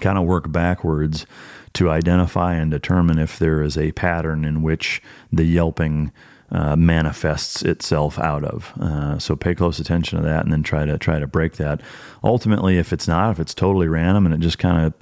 kind 0.01 0.19
of 0.19 0.25
work 0.25 0.53
backwards 0.53 1.27
to 1.75 1.91
identify 1.91 2.55
and 2.55 2.71
determine 2.71 3.19
if 3.19 3.39
there 3.39 3.63
is 3.63 3.79
a 3.79 3.93
pattern 3.93 4.45
in 4.45 4.63
which 4.63 5.03
the 5.33 5.45
yelping 5.45 6.13
uh, 6.51 6.77
manifests 6.77 7.63
itself 7.63 8.19
out 8.19 8.45
of. 8.45 8.73
Uh, 8.79 9.19
so 9.19 9.35
pay 9.35 9.55
close 9.55 9.79
attention 9.79 10.19
to 10.19 10.25
that, 10.25 10.45
and 10.45 10.53
then 10.53 10.63
try 10.63 10.85
to 10.85 10.99
try 10.99 11.19
to 11.19 11.27
break 11.27 11.55
that. 11.55 11.81
Ultimately, 12.23 12.77
if 12.77 12.93
it's 12.93 13.09
not, 13.09 13.31
if 13.31 13.41
it's 13.41 13.55
totally 13.55 13.89
random 13.89 14.27
and 14.27 14.35
it 14.35 14.41
just 14.41 14.59
kind 14.59 14.85
of 14.85 14.93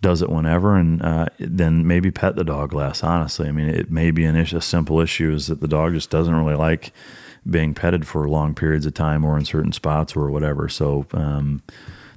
does 0.00 0.22
it 0.22 0.30
whenever, 0.30 0.76
and 0.76 1.02
uh, 1.02 1.26
then 1.38 1.86
maybe 1.86 2.10
pet 2.10 2.36
the 2.36 2.44
dog 2.44 2.72
less. 2.72 3.02
Honestly, 3.02 3.48
I 3.48 3.52
mean, 3.52 3.68
it 3.68 3.90
may 3.90 4.10
be 4.10 4.24
an 4.24 4.36
issue. 4.36 4.56
A 4.56 4.62
simple 4.62 5.00
issue 5.00 5.32
is 5.32 5.46
that 5.46 5.60
the 5.60 5.68
dog 5.68 5.94
just 5.94 6.10
doesn't 6.10 6.34
really 6.34 6.56
like 6.56 6.92
being 7.48 7.74
petted 7.74 8.06
for 8.06 8.28
long 8.28 8.54
periods 8.54 8.86
of 8.86 8.94
time 8.94 9.24
or 9.24 9.38
in 9.38 9.44
certain 9.44 9.72
spots 9.72 10.16
or 10.16 10.30
whatever. 10.30 10.68
So. 10.68 11.06
Um, 11.12 11.62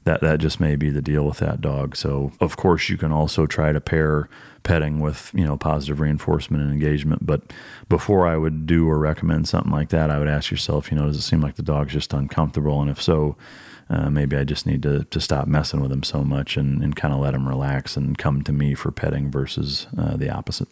that 0.05 0.21
that 0.21 0.39
just 0.39 0.59
may 0.59 0.75
be 0.75 0.89
the 0.89 1.01
deal 1.01 1.25
with 1.25 1.37
that 1.37 1.61
dog. 1.61 1.95
So 1.95 2.31
of 2.39 2.57
course 2.57 2.89
you 2.89 2.97
can 2.97 3.11
also 3.11 3.45
try 3.45 3.71
to 3.71 3.81
pair 3.81 4.29
petting 4.63 4.99
with 4.99 5.31
you 5.33 5.43
know 5.45 5.57
positive 5.57 5.99
reinforcement 5.99 6.63
and 6.63 6.71
engagement. 6.71 7.25
But 7.25 7.53
before 7.89 8.27
I 8.27 8.37
would 8.37 8.65
do 8.65 8.89
or 8.89 8.97
recommend 8.97 9.47
something 9.47 9.71
like 9.71 9.89
that, 9.89 10.09
I 10.09 10.19
would 10.19 10.27
ask 10.27 10.51
yourself, 10.51 10.91
you 10.91 10.97
know, 10.97 11.07
does 11.07 11.17
it 11.17 11.21
seem 11.21 11.41
like 11.41 11.55
the 11.55 11.63
dog's 11.63 11.93
just 11.93 12.13
uncomfortable? 12.13 12.81
And 12.81 12.89
if 12.89 13.01
so, 13.01 13.35
uh, 13.89 14.09
maybe 14.09 14.35
I 14.35 14.43
just 14.43 14.65
need 14.65 14.83
to 14.83 15.03
to 15.05 15.19
stop 15.19 15.47
messing 15.47 15.81
with 15.81 15.91
him 15.91 16.03
so 16.03 16.23
much 16.23 16.57
and, 16.57 16.83
and 16.83 16.95
kind 16.95 17.13
of 17.13 17.19
let 17.19 17.33
him 17.33 17.47
relax 17.47 17.97
and 17.97 18.17
come 18.17 18.43
to 18.43 18.51
me 18.51 18.73
for 18.75 18.91
petting 18.91 19.31
versus 19.31 19.87
uh, 19.97 20.15
the 20.15 20.29
opposite. 20.29 20.67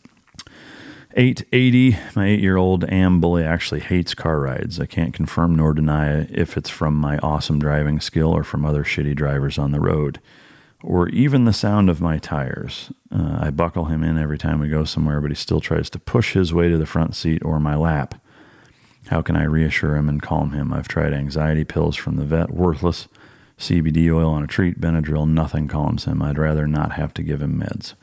880, 1.17 1.97
my 2.15 2.27
eight 2.27 2.41
year 2.41 2.57
old 2.57 2.83
Am 2.83 3.19
Bully 3.19 3.43
actually 3.43 3.79
hates 3.79 4.13
car 4.13 4.39
rides. 4.39 4.79
I 4.79 4.85
can't 4.85 5.15
confirm 5.15 5.55
nor 5.55 5.73
deny 5.73 6.27
if 6.29 6.55
it's 6.57 6.69
from 6.69 6.93
my 6.93 7.17
awesome 7.19 7.57
driving 7.57 7.99
skill 7.99 8.29
or 8.29 8.43
from 8.43 8.63
other 8.63 8.83
shitty 8.83 9.15
drivers 9.15 9.57
on 9.57 9.71
the 9.71 9.79
road, 9.79 10.19
or 10.83 11.09
even 11.09 11.45
the 11.45 11.53
sound 11.53 11.89
of 11.89 12.01
my 12.01 12.19
tires. 12.19 12.91
Uh, 13.11 13.39
I 13.41 13.49
buckle 13.49 13.85
him 13.85 14.03
in 14.03 14.19
every 14.19 14.37
time 14.37 14.59
we 14.59 14.69
go 14.69 14.83
somewhere, 14.83 15.19
but 15.19 15.31
he 15.31 15.35
still 15.35 15.59
tries 15.59 15.89
to 15.89 15.99
push 15.99 16.33
his 16.33 16.53
way 16.53 16.69
to 16.69 16.77
the 16.77 16.85
front 16.85 17.15
seat 17.15 17.43
or 17.43 17.59
my 17.59 17.75
lap. 17.75 18.21
How 19.09 19.21
can 19.21 19.35
I 19.35 19.43
reassure 19.43 19.95
him 19.95 20.09
and 20.09 20.21
calm 20.21 20.51
him? 20.51 20.73
I've 20.73 20.87
tried 20.87 21.13
anxiety 21.13 21.63
pills 21.63 21.95
from 21.95 22.17
the 22.17 22.25
vet, 22.25 22.51
worthless. 22.51 23.07
CBD 23.57 24.13
oil 24.13 24.29
on 24.29 24.43
a 24.43 24.47
treat, 24.47 24.79
Benadryl, 24.79 25.27
nothing 25.27 25.67
calms 25.67 26.05
him. 26.05 26.21
I'd 26.21 26.37
rather 26.37 26.67
not 26.67 26.91
have 26.93 27.13
to 27.15 27.23
give 27.23 27.41
him 27.41 27.59
meds. 27.59 27.95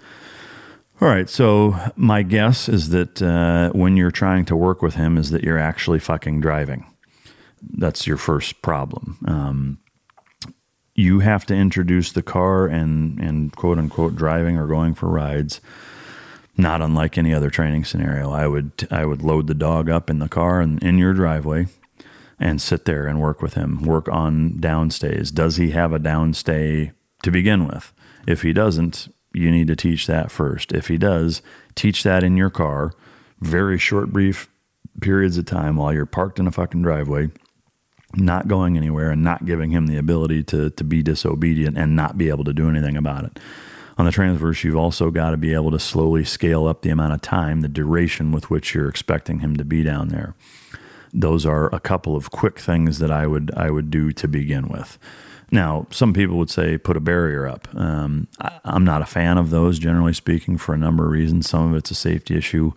All 1.01 1.09
right, 1.09 1.29
so 1.29 1.79
my 1.97 2.23
guess 2.23 2.69
is 2.69 2.89
that 2.89 3.23
uh, 3.23 3.71
when 3.71 3.97
you're 3.97 4.11
trying 4.11 4.45
to 4.47 4.57
work 4.57 4.83
with 4.83 4.95
him, 4.95 5.17
is 5.17 5.31
that 5.31 5.45
you're 5.45 5.59
actually 5.59 6.01
fucking 6.01 6.41
driving. 6.41 6.87
That's 7.63 8.07
your 8.07 8.17
first 8.17 8.63
problem. 8.63 9.19
Um, 9.27 9.79
you 10.95 11.21
have 11.21 11.45
to 11.47 11.55
introduce 11.55 12.13
the 12.13 12.23
car 12.23 12.67
and 12.67 13.19
and 13.19 13.55
quote 13.55 13.79
unquote 13.79 14.15
driving 14.15 14.57
or 14.57 14.67
going 14.67 14.95
for 14.95 15.09
rides 15.09 15.61
not 16.57 16.81
unlike 16.81 17.19
any 17.19 17.35
other 17.35 17.51
training 17.51 17.85
scenario. 17.85 18.31
I 18.31 18.47
would 18.47 18.87
I 18.91 19.05
would 19.05 19.23
load 19.23 19.47
the 19.47 19.55
dog 19.55 19.89
up 19.89 20.09
in 20.09 20.19
the 20.19 20.29
car 20.29 20.61
and 20.61 20.83
in 20.83 20.99
your 20.99 21.13
driveway 21.13 21.67
and 22.39 22.61
sit 22.61 22.85
there 22.85 23.07
and 23.07 23.21
work 23.21 23.43
with 23.43 23.55
him, 23.55 23.83
work 23.83 24.09
on 24.09 24.55
downstays. 24.55 25.33
Does 25.33 25.57
he 25.57 25.71
have 25.71 25.93
a 25.93 25.99
downstay 25.99 26.93
to 27.23 27.31
begin 27.31 27.67
with? 27.67 27.93
If 28.27 28.43
he 28.43 28.53
doesn't, 28.53 29.09
you 29.33 29.51
need 29.51 29.67
to 29.69 29.77
teach 29.77 30.07
that 30.07 30.31
first. 30.31 30.73
If 30.73 30.89
he 30.89 30.99
does, 30.99 31.43
teach 31.75 32.03
that 32.03 32.23
in 32.23 32.37
your 32.37 32.51
car, 32.51 32.93
very 33.41 33.79
short, 33.79 34.13
brief 34.13 34.49
periods 35.01 35.37
of 35.39 35.47
time 35.47 35.77
while 35.77 35.93
you're 35.93 36.07
parked 36.07 36.39
in 36.39 36.47
a 36.47 36.53
fucking 36.53 36.83
driveway, 36.83 37.31
not 38.15 38.49
going 38.49 38.77
anywhere 38.77 39.11
and 39.11 39.23
not 39.23 39.45
giving 39.45 39.71
him 39.71 39.87
the 39.87 39.97
ability 39.97 40.43
to, 40.45 40.71
to 40.71 40.85
be 40.85 41.03
disobedient 41.03 41.77
and 41.77 41.97
not 41.97 42.17
be 42.17 42.29
able 42.29 42.45
to 42.45 42.53
do 42.53 42.69
anything 42.69 42.97
about 42.97 43.25
it. 43.25 43.39
On 43.97 44.07
the 44.07 44.13
transverse, 44.13 44.65
you've 44.65 44.77
also 44.77 45.11
got 45.11 45.31
to 45.31 45.37
be 45.37 45.55
able 45.55 45.71
to 45.71 45.79
slowly 45.79 46.25
scale 46.25 46.67
up 46.67 46.83
the 46.83 46.91
amount 46.91 47.13
of 47.13 47.23
time, 47.23 47.61
the 47.61 47.69
duration 47.69 48.33
with 48.33 48.51
which 48.51 48.75
you're 48.75 48.89
expecting 48.89 49.41
him 49.41 49.57
to 49.57 49.65
be 49.65 49.83
down 49.83 50.09
there. 50.09 50.35
Those 51.13 51.47
are 51.47 51.73
a 51.73 51.79
couple 51.79 52.17
of 52.17 52.33
quick 52.33 52.59
things 52.59 52.99
that 52.99 53.13
I 53.13 53.27
would 53.27 53.53
I 53.57 53.71
would 53.71 53.91
do 53.91 54.11
to 54.13 54.27
begin 54.27 54.69
with. 54.69 54.99
Now, 55.53 55.87
some 55.91 56.13
people 56.13 56.37
would 56.39 56.51
say 56.51 56.77
put 56.77 56.97
a 56.97 57.01
barrier 57.01 57.47
up. 57.47 57.69
Um, 57.75 58.27
I, 58.41 58.59
I'm 58.65 58.85
not 58.85 59.03
a 59.03 59.07
fan 59.07 59.39
of 59.39 59.51
those, 59.51 59.79
generally 59.79 60.13
speaking, 60.13 60.59
for 60.59 60.75
a 60.75 60.79
number 60.79 61.05
of 61.05 61.13
reasons. 61.13 61.49
Some 61.49 61.71
of 61.71 61.77
it's 61.77 61.93
a 61.93 61.95
safety 61.95 62.37
issue. 62.37 62.73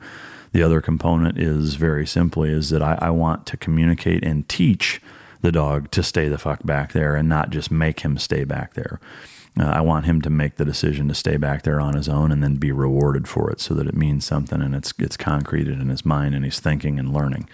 The 0.51 0.61
other 0.61 0.81
component 0.81 1.39
is 1.39 1.75
very 1.75 2.05
simply 2.05 2.51
is 2.51 2.69
that 2.69 2.83
I, 2.83 2.99
I 3.01 3.09
want 3.09 3.47
to 3.47 3.57
communicate 3.57 4.23
and 4.23 4.47
teach 4.47 5.01
the 5.41 5.51
dog 5.51 5.89
to 5.91 6.03
stay 6.03 6.27
the 6.27 6.37
fuck 6.37 6.63
back 6.63 6.93
there 6.93 7.15
and 7.15 7.27
not 7.27 7.49
just 7.49 7.71
make 7.71 8.01
him 8.01 8.17
stay 8.17 8.43
back 8.43 8.75
there. 8.75 8.99
Uh, 9.59 9.65
I 9.65 9.81
want 9.81 10.05
him 10.05 10.21
to 10.21 10.29
make 10.29 10.55
the 10.55 10.65
decision 10.65 11.07
to 11.07 11.15
stay 11.15 11.37
back 11.37 11.63
there 11.63 11.79
on 11.79 11.95
his 11.95 12.07
own 12.07 12.31
and 12.31 12.43
then 12.43 12.55
be 12.55 12.71
rewarded 12.71 13.27
for 13.27 13.49
it 13.49 13.59
so 13.59 13.73
that 13.73 13.87
it 13.87 13.95
means 13.95 14.25
something 14.25 14.61
and 14.61 14.75
it's 14.75 14.93
it's 14.99 15.17
concreted 15.17 15.79
in 15.79 15.89
his 15.89 16.05
mind 16.05 16.35
and 16.35 16.45
he's 16.45 16.59
thinking 16.59 16.99
and 16.99 17.13
learning. 17.13 17.49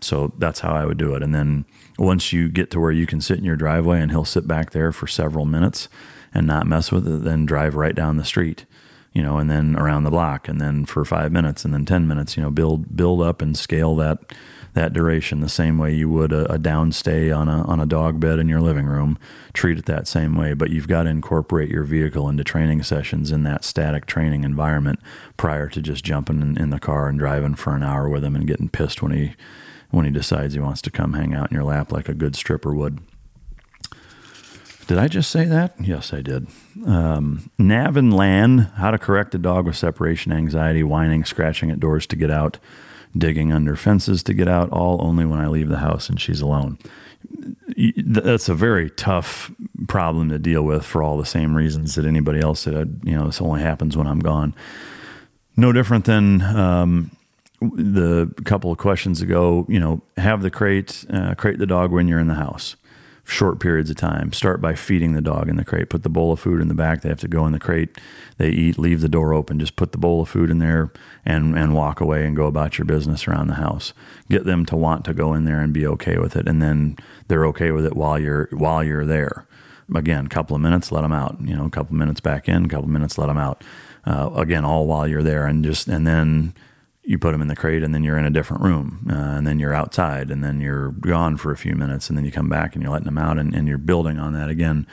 So 0.00 0.32
that's 0.38 0.60
how 0.60 0.72
I 0.72 0.84
would 0.84 0.98
do 0.98 1.14
it. 1.14 1.22
And 1.22 1.34
then 1.34 1.64
once 1.98 2.32
you 2.32 2.48
get 2.48 2.70
to 2.72 2.80
where 2.80 2.90
you 2.90 3.06
can 3.06 3.20
sit 3.20 3.38
in 3.38 3.44
your 3.44 3.56
driveway 3.56 4.00
and 4.00 4.10
he'll 4.10 4.24
sit 4.24 4.48
back 4.48 4.70
there 4.70 4.92
for 4.92 5.06
several 5.06 5.44
minutes 5.44 5.88
and 6.34 6.46
not 6.46 6.66
mess 6.66 6.90
with 6.90 7.06
it, 7.06 7.22
then 7.22 7.46
drive 7.46 7.74
right 7.74 7.94
down 7.94 8.16
the 8.16 8.24
street, 8.24 8.64
you 9.12 9.22
know, 9.22 9.38
and 9.38 9.50
then 9.50 9.76
around 9.76 10.04
the 10.04 10.10
block 10.10 10.48
and 10.48 10.60
then 10.60 10.86
for 10.86 11.04
5 11.04 11.30
minutes 11.30 11.64
and 11.64 11.72
then 11.72 11.84
10 11.84 12.08
minutes, 12.08 12.36
you 12.36 12.42
know, 12.42 12.50
build 12.50 12.96
build 12.96 13.22
up 13.22 13.42
and 13.42 13.56
scale 13.56 13.94
that 13.96 14.18
that 14.74 14.92
duration 14.92 15.40
the 15.40 15.48
same 15.48 15.76
way 15.76 15.92
you 15.94 16.08
would 16.08 16.32
a, 16.32 16.50
a 16.52 16.58
downstay 16.58 17.36
on 17.36 17.48
a 17.48 17.62
on 17.64 17.80
a 17.80 17.86
dog 17.86 18.20
bed 18.20 18.38
in 18.38 18.48
your 18.48 18.60
living 18.60 18.86
room. 18.86 19.18
Treat 19.52 19.78
it 19.78 19.86
that 19.86 20.08
same 20.08 20.36
way, 20.36 20.54
but 20.54 20.70
you've 20.70 20.88
got 20.88 21.02
to 21.02 21.10
incorporate 21.10 21.68
your 21.68 21.84
vehicle 21.84 22.28
into 22.28 22.44
training 22.44 22.82
sessions 22.82 23.30
in 23.30 23.42
that 23.42 23.64
static 23.64 24.06
training 24.06 24.44
environment 24.44 24.98
prior 25.36 25.68
to 25.68 25.82
just 25.82 26.04
jumping 26.04 26.40
in, 26.40 26.56
in 26.56 26.70
the 26.70 26.80
car 26.80 27.08
and 27.08 27.18
driving 27.18 27.54
for 27.54 27.76
an 27.76 27.82
hour 27.82 28.08
with 28.08 28.24
him 28.24 28.34
and 28.34 28.46
getting 28.46 28.68
pissed 28.68 29.02
when 29.02 29.12
he 29.12 29.34
when 29.90 30.06
he 30.06 30.10
decides 30.10 30.54
he 30.54 30.60
wants 30.60 30.80
to 30.82 30.90
come 30.90 31.12
hang 31.12 31.34
out 31.34 31.50
in 31.50 31.54
your 31.54 31.64
lap 31.64 31.92
like 31.92 32.08
a 32.08 32.14
good 32.14 32.34
stripper 32.34 32.74
would. 32.74 32.98
Did 34.86 34.98
I 34.98 35.06
just 35.06 35.30
say 35.30 35.44
that? 35.44 35.74
Yes, 35.80 36.12
I 36.12 36.22
did. 36.22 36.48
Um, 36.84 37.50
Nav 37.56 37.96
Lan, 37.96 38.58
how 38.76 38.90
to 38.90 38.98
correct 38.98 39.34
a 39.34 39.38
dog 39.38 39.66
with 39.66 39.76
separation 39.76 40.32
anxiety, 40.32 40.82
whining, 40.82 41.24
scratching 41.24 41.70
at 41.70 41.78
doors 41.78 42.06
to 42.08 42.16
get 42.16 42.30
out 42.30 42.58
digging 43.16 43.52
under 43.52 43.76
fences 43.76 44.22
to 44.24 44.34
get 44.34 44.48
out, 44.48 44.70
all 44.70 45.04
only 45.04 45.24
when 45.24 45.38
I 45.38 45.48
leave 45.48 45.68
the 45.68 45.78
house 45.78 46.08
and 46.08 46.20
she's 46.20 46.40
alone. 46.40 46.78
That's 47.96 48.48
a 48.48 48.54
very 48.54 48.90
tough 48.90 49.50
problem 49.88 50.30
to 50.30 50.38
deal 50.38 50.62
with 50.62 50.84
for 50.84 51.02
all 51.02 51.18
the 51.18 51.26
same 51.26 51.54
reasons 51.54 51.94
that 51.94 52.04
anybody 52.04 52.40
else 52.40 52.60
said. 52.60 53.00
You 53.04 53.16
know, 53.16 53.26
this 53.26 53.40
only 53.40 53.62
happens 53.62 53.96
when 53.96 54.06
I'm 54.06 54.20
gone. 54.20 54.54
No 55.56 55.72
different 55.72 56.04
than 56.04 56.42
um, 56.42 57.10
the 57.60 58.32
couple 58.44 58.72
of 58.72 58.78
questions 58.78 59.20
ago. 59.22 59.66
You 59.68 59.78
know, 59.78 60.02
have 60.16 60.42
the 60.42 60.50
crate, 60.50 61.04
uh, 61.10 61.34
crate 61.34 61.58
the 61.58 61.66
dog 61.66 61.92
when 61.92 62.08
you're 62.08 62.20
in 62.20 62.28
the 62.28 62.34
house. 62.34 62.76
Short 63.24 63.60
periods 63.60 63.88
of 63.88 63.96
time. 63.96 64.32
Start 64.32 64.60
by 64.60 64.74
feeding 64.74 65.12
the 65.12 65.20
dog 65.20 65.48
in 65.48 65.56
the 65.56 65.64
crate. 65.64 65.88
Put 65.88 66.02
the 66.02 66.08
bowl 66.08 66.32
of 66.32 66.40
food 66.40 66.60
in 66.60 66.68
the 66.68 66.74
back. 66.74 67.02
They 67.02 67.08
have 67.08 67.20
to 67.20 67.28
go 67.28 67.46
in 67.46 67.52
the 67.52 67.60
crate. 67.60 67.98
They 68.36 68.50
eat, 68.50 68.78
leave 68.78 69.00
the 69.00 69.08
door 69.08 69.32
open. 69.32 69.60
Just 69.60 69.76
put 69.76 69.92
the 69.92 69.98
bowl 69.98 70.22
of 70.22 70.28
food 70.28 70.50
in 70.50 70.58
there 70.58 70.92
and, 71.24 71.56
and 71.56 71.74
walk 71.74 72.00
away 72.00 72.26
and 72.26 72.36
go 72.36 72.46
about 72.46 72.78
your 72.78 72.84
business 72.84 73.28
around 73.28 73.46
the 73.46 73.54
house. 73.54 73.92
Get 74.28 74.44
them 74.44 74.66
to 74.66 74.76
want 74.76 75.04
to 75.04 75.14
go 75.14 75.34
in 75.34 75.44
there 75.44 75.60
and 75.60 75.72
be 75.72 75.86
okay 75.86 76.18
with 76.18 76.36
it. 76.36 76.48
And 76.48 76.60
then 76.60 76.96
they're 77.28 77.46
okay 77.46 77.70
with 77.70 77.86
it 77.86 77.96
while 77.96 78.18
you're, 78.18 78.48
while 78.50 78.82
you're 78.82 79.06
there. 79.06 79.46
Again, 79.94 80.26
a 80.26 80.28
couple 80.28 80.56
of 80.56 80.62
minutes, 80.62 80.90
let 80.90 81.02
them 81.02 81.12
out. 81.12 81.36
You 81.40 81.54
know, 81.54 81.66
a 81.66 81.70
couple 81.70 81.94
of 81.94 81.98
minutes 81.98 82.20
back 82.20 82.48
in, 82.48 82.64
a 82.64 82.68
couple 82.68 82.84
of 82.84 82.90
minutes, 82.90 83.18
let 83.18 83.26
them 83.26 83.38
out. 83.38 83.62
Uh, 84.04 84.30
again, 84.34 84.64
all 84.64 84.86
while 84.86 85.06
you're 85.06 85.22
there. 85.22 85.46
And 85.46 85.64
just, 85.64 85.86
and 85.86 86.06
then, 86.06 86.54
you 87.04 87.18
put 87.18 87.32
them 87.32 87.42
in 87.42 87.48
the 87.48 87.56
crate 87.56 87.82
and 87.82 87.94
then 87.94 88.04
you're 88.04 88.18
in 88.18 88.24
a 88.24 88.30
different 88.30 88.62
room 88.62 89.06
uh, 89.10 89.14
and 89.14 89.46
then 89.46 89.58
you're 89.58 89.74
outside 89.74 90.30
and 90.30 90.42
then 90.44 90.60
you're 90.60 90.90
gone 90.92 91.36
for 91.36 91.50
a 91.50 91.56
few 91.56 91.74
minutes 91.74 92.08
and 92.08 92.16
then 92.16 92.24
you 92.24 92.30
come 92.30 92.48
back 92.48 92.74
and 92.74 92.82
you're 92.82 92.92
letting 92.92 93.06
them 93.06 93.18
out 93.18 93.38
and, 93.38 93.54
and 93.54 93.66
you're 93.66 93.78
building 93.78 94.18
on 94.18 94.32
that 94.32 94.48
again. 94.48 94.86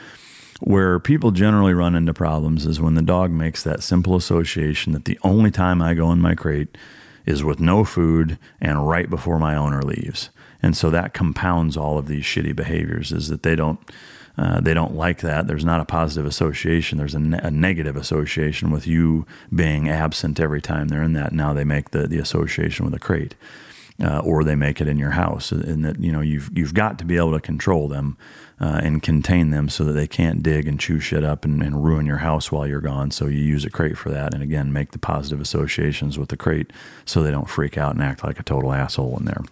Where 0.60 0.98
people 0.98 1.30
generally 1.30 1.72
run 1.72 1.94
into 1.94 2.12
problems 2.12 2.66
is 2.66 2.80
when 2.80 2.94
the 2.94 3.02
dog 3.02 3.30
makes 3.30 3.62
that 3.62 3.82
simple 3.82 4.16
association 4.16 4.92
that 4.92 5.06
the 5.06 5.18
only 5.22 5.50
time 5.50 5.80
i 5.80 5.94
go 5.94 6.10
in 6.12 6.20
my 6.20 6.34
crate 6.34 6.76
is 7.24 7.44
with 7.44 7.60
no 7.60 7.84
food 7.84 8.38
and 8.60 8.88
right 8.88 9.08
before 9.08 9.38
my 9.38 9.54
owner 9.56 9.82
leaves. 9.82 10.30
And 10.62 10.76
so 10.76 10.90
that 10.90 11.14
compounds 11.14 11.76
all 11.76 11.96
of 11.96 12.08
these 12.08 12.24
shitty 12.24 12.54
behaviors 12.54 13.12
is 13.12 13.28
that 13.28 13.42
they 13.42 13.54
don't 13.54 13.78
uh, 14.38 14.60
they 14.60 14.74
don't 14.74 14.94
like 14.94 15.20
that. 15.20 15.46
There's 15.46 15.64
not 15.64 15.80
a 15.80 15.84
positive 15.84 16.26
association. 16.26 16.98
There's 16.98 17.14
a, 17.14 17.20
ne- 17.20 17.40
a, 17.42 17.50
negative 17.50 17.96
association 17.96 18.70
with 18.70 18.86
you 18.86 19.26
being 19.54 19.88
absent 19.88 20.40
every 20.40 20.62
time 20.62 20.88
they're 20.88 21.02
in 21.02 21.12
that. 21.14 21.32
Now 21.32 21.52
they 21.52 21.64
make 21.64 21.90
the, 21.90 22.06
the 22.06 22.18
association 22.18 22.84
with 22.84 22.94
a 22.94 22.98
crate, 22.98 23.34
uh, 24.02 24.20
or 24.20 24.44
they 24.44 24.54
make 24.54 24.80
it 24.80 24.88
in 24.88 24.98
your 24.98 25.10
house. 25.10 25.52
And 25.52 25.84
that 25.84 26.00
you 26.00 26.12
know 26.12 26.20
you've 26.20 26.50
you've 26.56 26.74
got 26.74 26.98
to 27.00 27.04
be 27.04 27.16
able 27.16 27.32
to 27.32 27.40
control 27.40 27.88
them 27.88 28.16
uh, 28.60 28.80
and 28.82 29.02
contain 29.02 29.50
them 29.50 29.68
so 29.68 29.84
that 29.84 29.92
they 29.92 30.06
can't 30.06 30.42
dig 30.42 30.68
and 30.68 30.78
chew 30.78 31.00
shit 31.00 31.24
up 31.24 31.44
and, 31.44 31.62
and, 31.62 31.82
ruin 31.82 32.04
your 32.04 32.18
house 32.18 32.52
while 32.52 32.66
you're 32.66 32.80
gone. 32.80 33.10
So 33.10 33.26
you 33.26 33.38
use 33.38 33.64
a 33.64 33.70
crate 33.70 33.96
for 33.96 34.10
that. 34.10 34.34
And 34.34 34.42
again, 34.42 34.70
make 34.70 34.90
the 34.90 34.98
positive 34.98 35.40
associations 35.40 36.18
with 36.18 36.28
the 36.28 36.36
crate 36.36 36.70
so 37.06 37.22
they 37.22 37.30
don't 37.30 37.48
freak 37.48 37.78
out 37.78 37.94
and 37.94 38.02
act 38.02 38.22
like 38.22 38.38
a 38.38 38.42
total 38.42 38.74
asshole 38.74 39.16
in 39.18 39.24
there. 39.24 39.42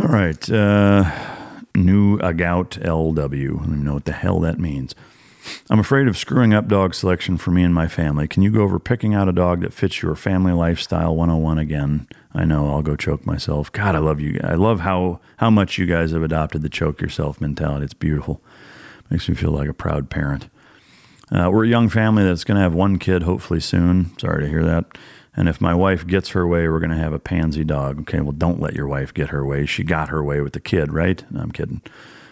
All 0.00 0.08
right. 0.08 0.50
Uh, 0.50 1.37
New 1.74 2.18
Agout 2.18 2.80
LW. 2.82 3.54
I 3.54 3.56
don't 3.56 3.64
even 3.64 3.84
know 3.84 3.94
what 3.94 4.04
the 4.04 4.12
hell 4.12 4.40
that 4.40 4.58
means. 4.58 4.94
I'm 5.70 5.78
afraid 5.78 6.08
of 6.08 6.16
screwing 6.16 6.52
up 6.52 6.68
dog 6.68 6.94
selection 6.94 7.38
for 7.38 7.50
me 7.50 7.62
and 7.62 7.74
my 7.74 7.88
family. 7.88 8.28
Can 8.28 8.42
you 8.42 8.50
go 8.50 8.62
over 8.62 8.78
picking 8.78 9.14
out 9.14 9.28
a 9.28 9.32
dog 9.32 9.60
that 9.60 9.72
fits 9.72 10.02
your 10.02 10.14
family 10.14 10.52
lifestyle 10.52 11.14
101 11.14 11.58
again? 11.58 12.06
I 12.34 12.44
know 12.44 12.70
I'll 12.70 12.82
go 12.82 12.96
choke 12.96 13.24
myself. 13.24 13.72
God, 13.72 13.94
I 13.94 13.98
love 13.98 14.20
you. 14.20 14.40
I 14.42 14.54
love 14.54 14.80
how 14.80 15.20
how 15.38 15.50
much 15.50 15.78
you 15.78 15.86
guys 15.86 16.10
have 16.12 16.22
adopted 16.22 16.62
the 16.62 16.68
choke 16.68 17.00
yourself 17.00 17.40
mentality. 17.40 17.84
It's 17.84 17.94
beautiful. 17.94 18.42
Makes 19.10 19.28
me 19.28 19.34
feel 19.34 19.52
like 19.52 19.68
a 19.68 19.74
proud 19.74 20.10
parent. 20.10 20.48
Uh, 21.30 21.50
we're 21.52 21.64
a 21.64 21.68
young 21.68 21.88
family 21.88 22.24
that's 22.24 22.44
going 22.44 22.56
to 22.56 22.62
have 22.62 22.74
one 22.74 22.98
kid 22.98 23.22
hopefully 23.22 23.60
soon. 23.60 24.16
Sorry 24.18 24.44
to 24.44 24.48
hear 24.48 24.64
that. 24.64 24.86
And 25.38 25.48
if 25.48 25.60
my 25.60 25.72
wife 25.72 26.04
gets 26.04 26.30
her 26.30 26.48
way, 26.48 26.68
we're 26.68 26.80
going 26.80 26.90
to 26.90 26.96
have 26.96 27.12
a 27.12 27.20
pansy 27.20 27.62
dog. 27.62 28.00
Okay, 28.00 28.18
well, 28.18 28.32
don't 28.32 28.60
let 28.60 28.74
your 28.74 28.88
wife 28.88 29.14
get 29.14 29.28
her 29.28 29.46
way. 29.46 29.66
She 29.66 29.84
got 29.84 30.08
her 30.08 30.20
way 30.20 30.40
with 30.40 30.52
the 30.52 30.58
kid, 30.58 30.92
right? 30.92 31.24
No, 31.30 31.40
I'm 31.40 31.52
kidding. 31.52 31.80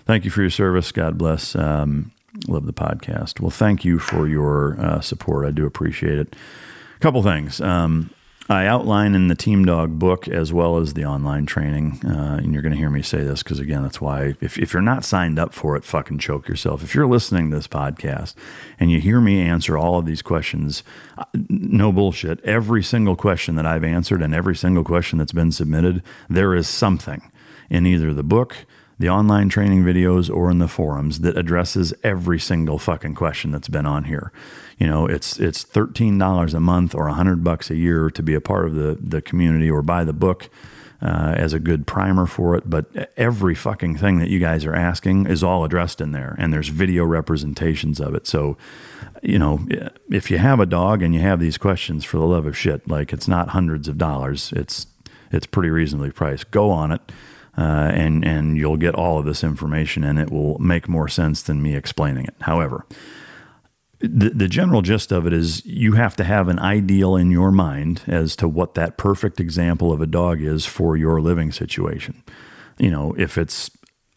Thank 0.06 0.24
you 0.24 0.30
for 0.32 0.40
your 0.40 0.50
service. 0.50 0.90
God 0.90 1.16
bless. 1.16 1.54
Um, 1.54 2.10
love 2.48 2.66
the 2.66 2.72
podcast. 2.72 3.38
Well, 3.38 3.50
thank 3.50 3.84
you 3.84 4.00
for 4.00 4.26
your 4.26 4.76
uh, 4.80 5.00
support. 5.00 5.46
I 5.46 5.52
do 5.52 5.66
appreciate 5.66 6.18
it. 6.18 6.34
A 6.96 6.98
couple 6.98 7.22
things. 7.22 7.60
Um, 7.60 8.10
I 8.48 8.66
outline 8.66 9.16
in 9.16 9.27
the 9.27 9.35
Team 9.35 9.64
Dog 9.64 9.98
book 9.98 10.28
as 10.28 10.52
well 10.52 10.77
as 10.77 10.94
the 10.94 11.05
online 11.05 11.47
training, 11.47 12.01
uh, 12.05 12.39
and 12.40 12.52
you're 12.52 12.62
going 12.62 12.73
to 12.73 12.78
hear 12.78 12.90
me 12.90 13.02
say 13.02 13.24
this 13.24 13.43
because, 13.43 13.59
again, 13.59 13.82
that's 13.82 14.01
why 14.01 14.35
if, 14.40 14.56
if 14.56 14.73
you're 14.73 14.82
not 14.82 15.05
signed 15.05 15.36
up 15.36 15.52
for 15.52 15.74
it, 15.77 15.85
fucking 15.85 16.18
choke 16.18 16.47
yourself. 16.47 16.85
If 16.85 16.94
you're 16.94 17.09
listening 17.09 17.51
to 17.51 17.56
this 17.56 17.66
podcast 17.66 18.35
and 18.78 18.89
you 18.89 19.01
hear 19.01 19.20
me 19.20 19.40
answer 19.40 19.77
all 19.77 19.98
of 19.98 20.06
these 20.06 20.23
questions, 20.23 20.85
uh, 21.18 21.24
no 21.48 21.90
bullshit, 21.90 22.39
every 22.44 22.85
single 22.85 23.16
question 23.16 23.56
that 23.56 23.66
I've 23.66 23.85
answered 23.85 24.23
and 24.23 24.32
every 24.32 24.55
single 24.55 24.85
question 24.85 25.18
that's 25.18 25.32
been 25.32 25.51
submitted, 25.51 26.05
there 26.31 26.55
is 26.55 26.68
something 26.68 27.28
in 27.68 27.85
either 27.85 28.14
the 28.14 28.23
book, 28.23 28.64
the 28.97 29.09
online 29.09 29.48
training 29.48 29.82
videos, 29.82 30.32
or 30.32 30.52
in 30.52 30.60
the 30.60 30.68
forums 30.68 31.18
that 31.20 31.36
addresses 31.36 31.93
every 32.05 32.39
single 32.39 32.78
fucking 32.78 33.16
question 33.16 33.51
that's 33.51 33.68
been 33.68 33.86
on 33.86 34.05
here 34.05 34.32
you 34.78 34.86
know 34.86 35.07
it's 35.07 35.39
it's 35.39 35.62
thirteen 35.62 36.19
dollars 36.19 36.55
a 36.55 36.61
month 36.61 36.94
or 36.94 37.09
hundred 37.09 37.43
bucks 37.43 37.70
a 37.70 37.77
year 37.77 38.11
to 38.11 38.23
be 38.23 38.35
a 38.35 38.40
part 38.40 38.66
of 38.66 38.74
the 38.74 38.98
the 39.01 39.23
community 39.23 39.70
or 39.70 39.82
buy 39.82 40.05
the 40.05 40.12
book 40.12 40.51
uh, 41.03 41.35
as 41.36 41.53
a 41.53 41.59
good 41.59 41.86
primer 41.86 42.27
for 42.27 42.55
it. 42.57 42.69
But 42.69 43.12
every 43.16 43.55
fucking 43.55 43.97
thing 43.97 44.19
that 44.19 44.28
you 44.28 44.39
guys 44.39 44.65
are 44.65 44.74
asking 44.74 45.27
is 45.27 45.43
all 45.43 45.65
addressed 45.65 46.01
in 46.01 46.12
there, 46.12 46.35
and 46.39 46.53
there's 46.53 46.69
video 46.69 47.05
representations 47.05 48.01
of 48.01 48.15
it. 48.15 48.27
So, 48.27 48.57
you 49.23 49.39
know, 49.39 49.66
if 50.11 50.31
you 50.31 50.39
have 50.39 50.61
a 50.61 50.66
dog 50.66 51.03
and 51.03 51.15
you 51.15 51.20
have 51.20 51.40
these 51.40 51.59
questions, 51.59 52.05
for 52.05 52.19
the 52.19 52.27
love 52.27 52.47
of 52.47 52.57
shit, 52.57 52.89
like 52.89 53.12
it's 53.12 53.28
not 53.28 53.51
hundreds 53.51 53.89
of 53.89 53.98
dollars. 53.98 54.53
It's 54.55 54.86
it's 55.31 55.47
pretty 55.47 55.70
reasonably 55.70 56.11
priced. 56.11 56.51
Go 56.51 56.70
on 56.70 56.93
it. 56.93 57.01
Uh, 57.59 57.90
and 57.94 58.23
and 58.23 58.59
you'll 58.59 58.77
get 58.77 58.94
all 58.94 59.19
of 59.19 59.24
this 59.24 59.43
information, 59.43 60.05
and 60.05 60.19
it 60.19 60.31
will 60.31 60.59
make 60.59 60.90
more 60.90 61.09
sense 61.09 61.40
than 61.40 61.62
me 61.62 61.74
explaining 61.74 62.27
it. 62.27 62.35
However, 62.43 62.85
the, 64.01 64.31
the 64.31 64.48
general 64.48 64.82
gist 64.82 65.10
of 65.10 65.27
it 65.27 65.32
is 65.32 65.64
you 65.64 65.93
have 65.93 66.16
to 66.16 66.24
have 66.24 66.48
an 66.48 66.59
ideal 66.59 67.16
in 67.16 67.31
your 67.31 67.51
mind 67.51 68.02
as 68.06 68.36
to 68.36 68.48
what 68.48 68.74
that 68.74 68.98
perfect 68.98 69.40
example 69.40 69.93
of 69.93 70.01
a 70.01 70.06
dog 70.06 70.43
is 70.43 70.66
for 70.66 70.97
your 70.97 71.20
living 71.20 71.51
situation. 71.51 72.23
You 72.78 72.90
know, 72.90 73.14
if 73.16 73.39
it's 73.39 73.70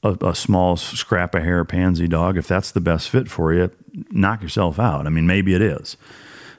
a, 0.04 0.18
a, 0.22 0.36
small 0.36 0.76
scrap 0.76 1.34
of 1.34 1.44
hair 1.44 1.64
pansy 1.64 2.08
dog, 2.10 2.38
if 2.38 2.48
that's 2.48 2.72
the 2.72 2.82
best 2.82 3.10
fit 3.10 3.30
for 3.30 3.54
you, 3.54 3.72
knock 4.12 4.42
yourself 4.42 4.80
out. 4.80 5.06
I 5.08 5.10
mean, 5.10 5.28
maybe 5.28 5.54
it 5.54 5.62
is. 5.62 5.96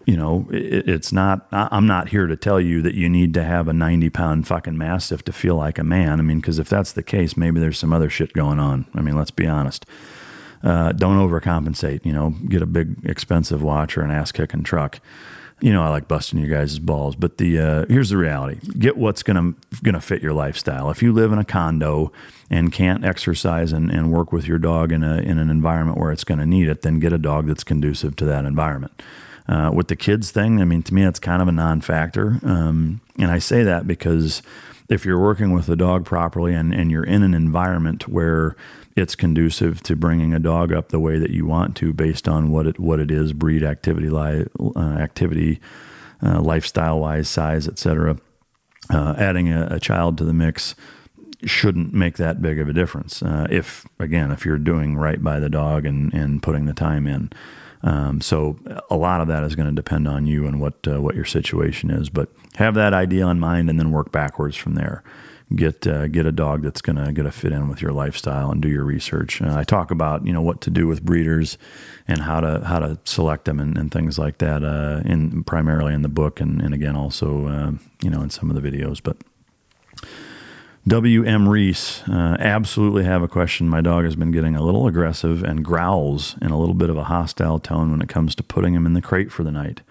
You 0.06 0.16
know, 0.16 0.48
it, 0.50 0.88
it's 0.88 1.12
not, 1.12 1.46
I'm 1.52 1.86
not 1.86 2.08
here 2.08 2.26
to 2.26 2.36
tell 2.36 2.58
you 2.58 2.80
that 2.80 2.94
you 2.94 3.10
need 3.10 3.34
to 3.34 3.44
have 3.44 3.68
a 3.68 3.74
90 3.74 4.08
pound 4.08 4.46
fucking 4.46 4.78
mastiff 4.78 5.24
to 5.24 5.32
feel 5.32 5.56
like 5.56 5.78
a 5.78 5.84
man. 5.84 6.20
I 6.20 6.22
mean, 6.22 6.40
because 6.40 6.58
if 6.58 6.70
that's 6.70 6.92
the 6.92 7.02
case, 7.02 7.36
maybe 7.36 7.60
there's 7.60 7.78
some 7.78 7.92
other 7.92 8.08
shit 8.08 8.32
going 8.32 8.58
on. 8.58 8.86
I 8.94 9.02
mean, 9.02 9.14
let's 9.14 9.30
be 9.30 9.46
honest 9.46 9.84
uh, 10.62 10.92
don't 10.92 11.16
overcompensate. 11.16 12.04
You 12.04 12.12
know, 12.12 12.30
get 12.48 12.62
a 12.62 12.66
big 12.66 12.96
expensive 13.04 13.62
watch 13.62 13.96
or 13.96 14.02
an 14.02 14.10
ass 14.10 14.32
kicking 14.32 14.62
truck. 14.62 15.00
You 15.60 15.72
know, 15.74 15.82
I 15.82 15.90
like 15.90 16.08
busting 16.08 16.38
you 16.38 16.46
guys' 16.46 16.78
balls, 16.78 17.16
but 17.16 17.36
the 17.36 17.58
uh, 17.58 17.84
here's 17.88 18.10
the 18.10 18.16
reality: 18.16 18.58
get 18.78 18.96
what's 18.96 19.22
gonna 19.22 19.54
gonna 19.82 20.00
fit 20.00 20.22
your 20.22 20.32
lifestyle. 20.32 20.90
If 20.90 21.02
you 21.02 21.12
live 21.12 21.32
in 21.32 21.38
a 21.38 21.44
condo 21.44 22.12
and 22.48 22.72
can't 22.72 23.04
exercise 23.04 23.72
and, 23.72 23.90
and 23.90 24.10
work 24.10 24.32
with 24.32 24.46
your 24.46 24.58
dog 24.58 24.90
in 24.90 25.02
a 25.02 25.18
in 25.18 25.38
an 25.38 25.50
environment 25.50 25.98
where 25.98 26.12
it's 26.12 26.24
to 26.24 26.46
need 26.46 26.68
it, 26.68 26.82
then 26.82 26.98
get 26.98 27.12
a 27.12 27.18
dog 27.18 27.46
that's 27.46 27.64
conducive 27.64 28.16
to 28.16 28.24
that 28.24 28.44
environment. 28.44 29.02
Uh, 29.48 29.70
with 29.72 29.88
the 29.88 29.96
kids 29.96 30.30
thing, 30.30 30.60
I 30.60 30.64
mean, 30.64 30.82
to 30.84 30.94
me, 30.94 31.04
it's 31.04 31.18
kind 31.18 31.42
of 31.42 31.48
a 31.48 31.52
non-factor, 31.52 32.38
um, 32.44 33.00
and 33.18 33.32
I 33.32 33.40
say 33.40 33.64
that 33.64 33.86
because 33.86 34.42
if 34.88 35.04
you're 35.04 35.20
working 35.20 35.52
with 35.52 35.68
a 35.68 35.76
dog 35.76 36.04
properly 36.04 36.52
and, 36.52 36.74
and 36.74 36.90
you're 36.90 37.04
in 37.04 37.22
an 37.22 37.32
environment 37.32 38.08
where 38.08 38.56
it's 39.00 39.14
conducive 39.14 39.82
to 39.82 39.96
bringing 39.96 40.34
a 40.34 40.38
dog 40.38 40.72
up 40.72 40.90
the 40.90 41.00
way 41.00 41.18
that 41.18 41.30
you 41.30 41.46
want 41.46 41.76
to 41.76 41.92
based 41.92 42.28
on 42.28 42.50
what 42.50 42.66
it 42.66 42.78
what 42.78 43.00
it 43.00 43.10
is 43.10 43.32
breed 43.32 43.64
activity 43.64 44.08
li- 44.08 44.46
uh, 44.60 44.78
activity 44.78 45.60
uh, 46.22 46.40
lifestyle 46.40 47.00
wise 47.00 47.28
size 47.28 47.66
etc 47.66 48.16
uh, 48.92 49.14
adding 49.18 49.52
a, 49.52 49.68
a, 49.70 49.80
child 49.80 50.18
to 50.18 50.24
the 50.24 50.32
mix 50.32 50.74
shouldn't 51.44 51.94
make 51.94 52.16
that 52.16 52.42
big 52.42 52.58
of 52.58 52.68
a 52.68 52.72
difference. 52.72 53.22
Uh, 53.22 53.46
if 53.50 53.86
again 53.98 54.30
if 54.30 54.44
you're 54.44 54.58
doing 54.58 54.96
right 54.96 55.22
by 55.22 55.40
the 55.40 55.48
dog 55.48 55.86
and 55.86 56.12
and 56.12 56.42
putting 56.42 56.66
the 56.66 56.74
time 56.74 57.06
in. 57.06 57.30
Um, 57.82 58.20
so 58.20 58.58
a 58.90 58.96
lot 58.96 59.22
of 59.22 59.28
that 59.28 59.42
is 59.42 59.56
going 59.56 59.68
to 59.68 59.74
depend 59.74 60.06
on 60.06 60.26
you 60.26 60.46
and 60.46 60.60
what 60.60 60.74
uh, 60.86 61.00
what 61.00 61.14
your 61.14 61.24
situation 61.24 61.90
is. 61.90 62.10
But 62.10 62.28
have 62.56 62.74
that 62.74 62.92
idea 62.92 63.26
in 63.28 63.40
mind 63.40 63.70
and 63.70 63.78
then 63.78 63.90
work 63.90 64.12
backwards 64.12 64.56
from 64.56 64.74
there 64.74 65.02
get 65.54 65.86
uh, 65.86 66.06
get 66.08 66.26
a 66.26 66.32
dog 66.32 66.62
that's 66.62 66.80
gonna 66.80 67.12
gonna 67.12 67.32
fit 67.32 67.52
in 67.52 67.68
with 67.68 67.82
your 67.82 67.92
lifestyle 67.92 68.50
and 68.50 68.62
do 68.62 68.68
your 68.68 68.84
research. 68.84 69.42
Uh, 69.42 69.56
I 69.56 69.64
talk 69.64 69.90
about 69.90 70.26
you 70.26 70.32
know 70.32 70.42
what 70.42 70.60
to 70.62 70.70
do 70.70 70.86
with 70.86 71.02
breeders 71.02 71.58
and 72.06 72.22
how 72.22 72.40
to 72.40 72.64
how 72.64 72.78
to 72.78 72.98
select 73.04 73.44
them 73.44 73.58
and, 73.58 73.76
and 73.76 73.90
things 73.90 74.18
like 74.18 74.38
that 74.38 74.62
uh, 74.62 75.02
in 75.04 75.44
primarily 75.44 75.94
in 75.94 76.02
the 76.02 76.08
book 76.08 76.40
and, 76.40 76.60
and 76.60 76.74
again 76.74 76.96
also 76.96 77.46
uh, 77.46 77.72
you 78.02 78.10
know 78.10 78.22
in 78.22 78.30
some 78.30 78.50
of 78.50 78.60
the 78.60 78.68
videos. 78.70 79.00
But 79.02 79.16
W.M. 80.88 81.46
Reese, 81.46 82.02
uh, 82.08 82.36
absolutely 82.38 83.04
have 83.04 83.22
a 83.22 83.28
question. 83.28 83.68
My 83.68 83.82
dog 83.82 84.04
has 84.04 84.16
been 84.16 84.30
getting 84.30 84.56
a 84.56 84.62
little 84.62 84.86
aggressive 84.86 85.42
and 85.42 85.62
growls 85.62 86.36
in 86.40 86.50
a 86.50 86.58
little 86.58 86.74
bit 86.74 86.88
of 86.88 86.96
a 86.96 87.04
hostile 87.04 87.58
tone 87.58 87.90
when 87.90 88.00
it 88.00 88.08
comes 88.08 88.34
to 88.36 88.42
putting 88.42 88.74
him 88.74 88.86
in 88.86 88.94
the 88.94 89.02
crate 89.02 89.30
for 89.30 89.44
the 89.44 89.50
night. 89.50 89.82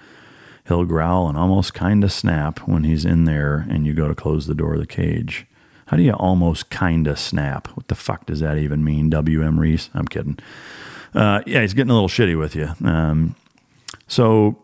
He'll 0.68 0.86
growl 0.86 1.30
and 1.30 1.38
almost 1.38 1.74
kind 1.74 2.04
of 2.04 2.12
snap 2.12 2.60
when 2.68 2.86
he's 2.86 3.06
in 3.06 3.26
there 3.26 3.68
and 3.70 3.86
you 3.86 3.94
go 3.94 4.08
to 4.08 4.16
close 4.16 4.48
the 4.48 4.56
door 4.56 4.74
of 4.74 4.80
the 4.80 4.88
cage. 4.88 5.46
How 5.90 5.98
do 5.98 6.04
you 6.04 6.14
almost 6.14 6.70
kind 6.70 7.08
of 7.08 7.18
snap? 7.18 7.68
What 7.76 7.88
the 7.88 7.96
fuck 7.96 8.28
does 8.28 8.40
that 8.42 8.58
even 8.58 8.84
mean, 8.84 9.10
W.M. 9.10 9.60
Reese? 9.60 9.90
I'm 9.96 10.08
kidding. 10.08 10.38
Uh, 11.16 11.42
yeah, 11.48 11.62
he's 11.62 11.74
getting 11.74 11.90
a 11.90 11.94
little 11.96 12.08
shitty 12.08 12.38
with 12.38 12.56
you. 12.56 12.70
Um, 12.86 13.36
so 14.08 14.64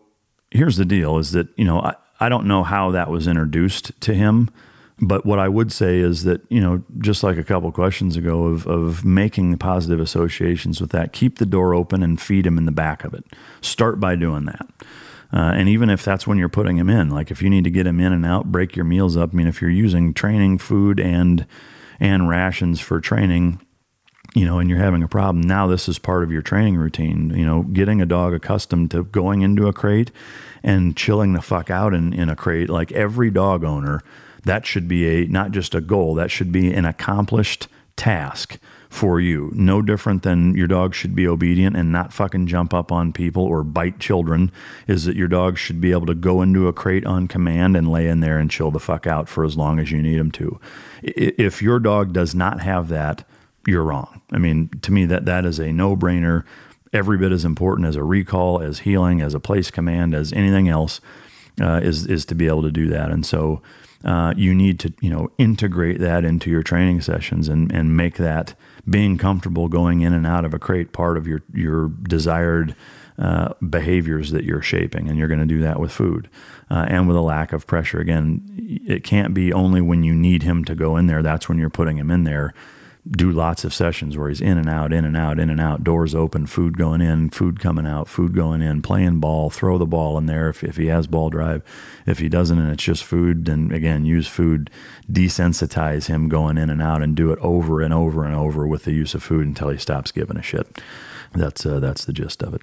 here's 0.52 0.76
the 0.76 0.84
deal 0.84 1.18
is 1.18 1.32
that, 1.32 1.48
you 1.56 1.64
know, 1.64 1.80
I, 1.80 1.94
I 2.20 2.28
don't 2.28 2.46
know 2.46 2.62
how 2.62 2.92
that 2.92 3.10
was 3.10 3.26
introduced 3.26 4.00
to 4.02 4.14
him, 4.14 4.50
But 4.98 5.26
what 5.26 5.38
I 5.38 5.48
would 5.48 5.72
say 5.72 5.98
is 5.98 6.24
that, 6.24 6.40
you 6.48 6.60
know, 6.60 6.82
just 6.98 7.22
like 7.22 7.36
a 7.36 7.44
couple 7.44 7.70
questions 7.70 8.16
ago 8.16 8.44
of, 8.44 8.66
of 8.66 9.04
making 9.04 9.58
positive 9.58 10.00
associations 10.00 10.80
with 10.80 10.90
that, 10.90 11.12
keep 11.12 11.36
the 11.36 11.44
door 11.44 11.74
open 11.74 12.02
and 12.02 12.20
feed 12.20 12.46
him 12.46 12.56
in 12.56 12.64
the 12.64 12.72
back 12.72 13.04
of 13.04 13.12
it. 13.12 13.24
Start 13.60 14.00
by 14.00 14.16
doing 14.16 14.46
that. 14.46 14.66
Uh, 15.32 15.52
and 15.54 15.68
even 15.68 15.90
if 15.90 16.04
that's 16.04 16.26
when 16.26 16.38
you're 16.38 16.48
putting 16.48 16.76
him 16.76 16.88
in, 16.88 17.10
like 17.10 17.30
if 17.30 17.42
you 17.42 17.50
need 17.50 17.64
to 17.64 17.70
get 17.70 17.86
him 17.86 18.00
in 18.00 18.12
and 18.12 18.24
out, 18.24 18.52
break 18.52 18.76
your 18.76 18.84
meals 18.84 19.16
up. 19.16 19.30
I 19.32 19.36
mean, 19.36 19.46
if 19.46 19.60
you're 19.60 19.70
using 19.70 20.14
training 20.14 20.58
food 20.58 21.00
and 21.00 21.46
and 21.98 22.28
rations 22.28 22.78
for 22.78 23.00
training, 23.00 23.60
you 24.34 24.44
know, 24.44 24.58
and 24.58 24.68
you're 24.68 24.78
having 24.78 25.02
a 25.02 25.08
problem, 25.08 25.40
now 25.40 25.66
this 25.66 25.88
is 25.88 25.98
part 25.98 26.22
of 26.22 26.30
your 26.30 26.42
training 26.42 26.76
routine. 26.76 27.30
You 27.30 27.46
know, 27.46 27.62
getting 27.62 28.00
a 28.00 28.06
dog 28.06 28.34
accustomed 28.34 28.90
to 28.92 29.04
going 29.04 29.42
into 29.42 29.66
a 29.66 29.72
crate 29.72 30.10
and 30.62 30.96
chilling 30.96 31.32
the 31.32 31.42
fuck 31.42 31.70
out 31.70 31.94
in, 31.94 32.12
in 32.12 32.28
a 32.28 32.36
crate. 32.36 32.68
Like 32.68 32.92
every 32.92 33.30
dog 33.30 33.64
owner, 33.64 34.02
that 34.44 34.66
should 34.66 34.86
be 34.86 35.06
a 35.06 35.26
not 35.26 35.50
just 35.50 35.74
a 35.74 35.80
goal, 35.80 36.14
that 36.14 36.30
should 36.30 36.52
be 36.52 36.72
an 36.72 36.84
accomplished 36.84 37.68
task 37.96 38.58
for 38.96 39.20
you. 39.20 39.52
No 39.54 39.82
different 39.82 40.22
than 40.22 40.54
your 40.56 40.66
dog 40.66 40.94
should 40.94 41.14
be 41.14 41.28
obedient 41.28 41.76
and 41.76 41.92
not 41.92 42.12
fucking 42.12 42.46
jump 42.46 42.72
up 42.72 42.90
on 42.90 43.12
people 43.12 43.44
or 43.44 43.62
bite 43.62 44.00
children, 44.00 44.50
is 44.88 45.04
that 45.04 45.16
your 45.16 45.28
dog 45.28 45.58
should 45.58 45.80
be 45.80 45.92
able 45.92 46.06
to 46.06 46.14
go 46.14 46.40
into 46.40 46.66
a 46.66 46.72
crate 46.72 47.04
on 47.04 47.28
command 47.28 47.76
and 47.76 47.90
lay 47.90 48.08
in 48.08 48.20
there 48.20 48.38
and 48.38 48.50
chill 48.50 48.70
the 48.70 48.80
fuck 48.80 49.06
out 49.06 49.28
for 49.28 49.44
as 49.44 49.56
long 49.56 49.78
as 49.78 49.92
you 49.92 50.00
need 50.00 50.16
him 50.16 50.30
to. 50.32 50.58
If 51.02 51.60
your 51.60 51.78
dog 51.78 52.12
does 52.12 52.34
not 52.34 52.60
have 52.60 52.88
that, 52.88 53.24
you're 53.66 53.82
wrong. 53.82 54.22
I 54.32 54.38
mean, 54.38 54.70
to 54.82 54.92
me, 54.92 55.04
that 55.06 55.26
that 55.26 55.44
is 55.44 55.58
a 55.58 55.72
no 55.72 55.96
brainer. 55.96 56.44
Every 56.92 57.18
bit 57.18 57.32
as 57.32 57.44
important 57.44 57.86
as 57.86 57.96
a 57.96 58.04
recall, 58.04 58.62
as 58.62 58.80
heeling, 58.80 59.20
as 59.20 59.34
a 59.34 59.40
place 59.40 59.70
command, 59.70 60.14
as 60.14 60.32
anything 60.32 60.68
else, 60.68 61.00
uh, 61.60 61.80
is 61.82 62.06
is 62.06 62.24
to 62.26 62.34
be 62.34 62.46
able 62.46 62.62
to 62.62 62.70
do 62.70 62.88
that. 62.88 63.10
And 63.10 63.26
so, 63.26 63.60
uh, 64.04 64.32
you 64.36 64.54
need 64.54 64.78
to 64.80 64.94
you 65.00 65.10
know 65.10 65.30
integrate 65.36 65.98
that 65.98 66.24
into 66.24 66.48
your 66.48 66.62
training 66.62 67.02
sessions 67.02 67.48
and 67.48 67.70
and 67.72 67.96
make 67.96 68.16
that 68.16 68.54
being 68.88 69.18
comfortable 69.18 69.68
going 69.68 70.00
in 70.00 70.12
and 70.12 70.26
out 70.26 70.44
of 70.44 70.54
a 70.54 70.58
crate 70.58 70.92
part 70.92 71.16
of 71.16 71.26
your 71.26 71.42
your 71.52 71.88
desired 71.88 72.74
uh, 73.18 73.54
behaviors 73.68 74.30
that 74.30 74.44
you're 74.44 74.62
shaping, 74.62 75.08
and 75.08 75.18
you're 75.18 75.28
going 75.28 75.40
to 75.40 75.46
do 75.46 75.60
that 75.62 75.80
with 75.80 75.90
food 75.90 76.28
uh, 76.70 76.86
and 76.88 77.08
with 77.08 77.16
a 77.16 77.22
lack 77.22 77.52
of 77.52 77.66
pressure. 77.66 77.98
Again, 77.98 78.42
it 78.86 79.04
can't 79.04 79.32
be 79.32 79.52
only 79.52 79.80
when 79.80 80.04
you 80.04 80.14
need 80.14 80.42
him 80.42 80.64
to 80.66 80.74
go 80.74 80.96
in 80.96 81.06
there. 81.06 81.22
That's 81.22 81.48
when 81.48 81.58
you're 81.58 81.70
putting 81.70 81.96
him 81.96 82.10
in 82.10 82.24
there 82.24 82.52
do 83.10 83.30
lots 83.30 83.64
of 83.64 83.72
sessions 83.72 84.16
where 84.16 84.28
he's 84.28 84.40
in 84.40 84.58
and 84.58 84.68
out, 84.68 84.92
in 84.92 85.04
and 85.04 85.16
out, 85.16 85.38
in 85.38 85.48
and 85.48 85.60
out, 85.60 85.84
doors 85.84 86.14
open, 86.14 86.46
food 86.46 86.76
going 86.76 87.00
in, 87.00 87.30
food 87.30 87.60
coming 87.60 87.86
out, 87.86 88.08
food 88.08 88.34
going 88.34 88.62
in, 88.62 88.82
playing 88.82 89.20
ball, 89.20 89.48
throw 89.48 89.78
the 89.78 89.86
ball 89.86 90.18
in 90.18 90.26
there 90.26 90.48
if, 90.48 90.64
if 90.64 90.76
he 90.76 90.86
has 90.86 91.06
ball 91.06 91.30
drive. 91.30 91.62
If 92.04 92.18
he 92.18 92.28
doesn't 92.28 92.58
and 92.58 92.72
it's 92.72 92.82
just 92.82 93.04
food, 93.04 93.44
then 93.44 93.70
again, 93.72 94.04
use 94.04 94.26
food, 94.26 94.70
desensitize 95.10 96.06
him 96.06 96.28
going 96.28 96.58
in 96.58 96.68
and 96.68 96.82
out 96.82 97.02
and 97.02 97.14
do 97.14 97.30
it 97.30 97.38
over 97.40 97.80
and 97.80 97.94
over 97.94 98.24
and 98.24 98.34
over 98.34 98.66
with 98.66 98.84
the 98.84 98.92
use 98.92 99.14
of 99.14 99.22
food 99.22 99.46
until 99.46 99.68
he 99.68 99.78
stops 99.78 100.10
giving 100.10 100.36
a 100.36 100.42
shit. 100.42 100.80
That's, 101.32 101.64
uh, 101.64 101.78
that's 101.78 102.04
the 102.04 102.12
gist 102.12 102.42
of 102.42 102.54
it. 102.54 102.62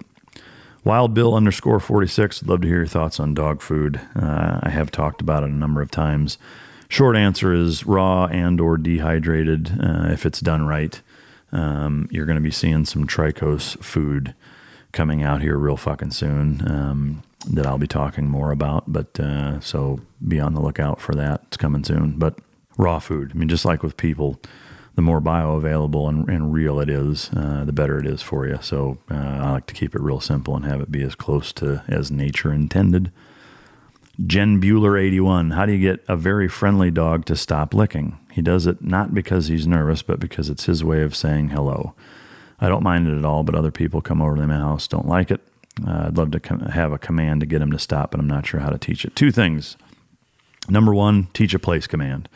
Wild 0.84 1.14
Bill 1.14 1.34
underscore 1.34 1.80
46, 1.80 2.42
I'd 2.42 2.48
love 2.48 2.60
to 2.60 2.68
hear 2.68 2.78
your 2.78 2.86
thoughts 2.86 3.18
on 3.18 3.32
dog 3.32 3.62
food. 3.62 3.98
Uh, 4.14 4.60
I 4.62 4.68
have 4.68 4.90
talked 4.90 5.22
about 5.22 5.42
it 5.42 5.48
a 5.48 5.54
number 5.54 5.80
of 5.80 5.90
times. 5.90 6.36
Short 6.94 7.16
answer 7.16 7.52
is 7.52 7.84
raw 7.86 8.26
and 8.26 8.60
or 8.60 8.78
dehydrated. 8.78 9.80
Uh, 9.82 10.10
if 10.12 10.24
it's 10.24 10.38
done 10.38 10.64
right, 10.64 11.02
um, 11.50 12.06
you're 12.12 12.24
going 12.24 12.36
to 12.36 12.40
be 12.40 12.52
seeing 12.52 12.84
some 12.84 13.04
Trikos 13.04 13.76
food 13.82 14.32
coming 14.92 15.20
out 15.20 15.42
here 15.42 15.58
real 15.58 15.76
fucking 15.76 16.12
soon 16.12 16.62
um, 16.70 17.24
that 17.50 17.66
I'll 17.66 17.78
be 17.78 17.88
talking 17.88 18.28
more 18.28 18.52
about. 18.52 18.84
But 18.86 19.18
uh, 19.18 19.58
so 19.58 20.02
be 20.28 20.38
on 20.38 20.54
the 20.54 20.60
lookout 20.60 21.00
for 21.00 21.16
that. 21.16 21.40
It's 21.48 21.56
coming 21.56 21.82
soon. 21.82 22.12
But 22.12 22.38
raw 22.78 23.00
food, 23.00 23.32
I 23.34 23.38
mean, 23.38 23.48
just 23.48 23.64
like 23.64 23.82
with 23.82 23.96
people, 23.96 24.40
the 24.94 25.02
more 25.02 25.20
bioavailable 25.20 26.08
and, 26.08 26.28
and 26.28 26.52
real 26.52 26.78
it 26.78 26.88
is, 26.88 27.28
uh, 27.34 27.64
the 27.64 27.72
better 27.72 27.98
it 27.98 28.06
is 28.06 28.22
for 28.22 28.46
you. 28.46 28.60
So 28.62 28.98
uh, 29.10 29.16
I 29.16 29.50
like 29.50 29.66
to 29.66 29.74
keep 29.74 29.96
it 29.96 30.00
real 30.00 30.20
simple 30.20 30.54
and 30.54 30.64
have 30.64 30.80
it 30.80 30.92
be 30.92 31.02
as 31.02 31.16
close 31.16 31.52
to 31.54 31.82
as 31.88 32.12
nature 32.12 32.52
intended. 32.52 33.10
Jen 34.24 34.60
Bueller 34.60 35.00
81. 35.00 35.50
How 35.50 35.66
do 35.66 35.72
you 35.72 35.78
get 35.78 36.04
a 36.08 36.16
very 36.16 36.48
friendly 36.48 36.90
dog 36.90 37.24
to 37.26 37.36
stop 37.36 37.74
licking? 37.74 38.18
He 38.30 38.42
does 38.42 38.66
it 38.66 38.82
not 38.82 39.14
because 39.14 39.48
he's 39.48 39.66
nervous, 39.66 40.02
but 40.02 40.20
because 40.20 40.48
it's 40.48 40.66
his 40.66 40.84
way 40.84 41.02
of 41.02 41.16
saying 41.16 41.48
hello. 41.48 41.94
I 42.60 42.68
don't 42.68 42.82
mind 42.82 43.08
it 43.08 43.18
at 43.18 43.24
all, 43.24 43.42
but 43.42 43.54
other 43.54 43.72
people 43.72 44.00
come 44.00 44.22
over 44.22 44.36
to 44.36 44.46
my 44.46 44.54
house, 44.54 44.86
don't 44.86 45.08
like 45.08 45.30
it. 45.30 45.40
Uh, 45.86 46.04
I'd 46.06 46.16
love 46.16 46.30
to 46.30 46.40
com- 46.40 46.60
have 46.60 46.92
a 46.92 46.98
command 46.98 47.40
to 47.40 47.46
get 47.46 47.60
him 47.60 47.72
to 47.72 47.78
stop, 47.78 48.12
but 48.12 48.20
I'm 48.20 48.28
not 48.28 48.46
sure 48.46 48.60
how 48.60 48.70
to 48.70 48.78
teach 48.78 49.04
it. 49.04 49.16
Two 49.16 49.32
things. 49.32 49.76
Number 50.68 50.94
one, 50.94 51.28
teach 51.34 51.52
a 51.52 51.58
place 51.58 51.86
command. 51.86 52.28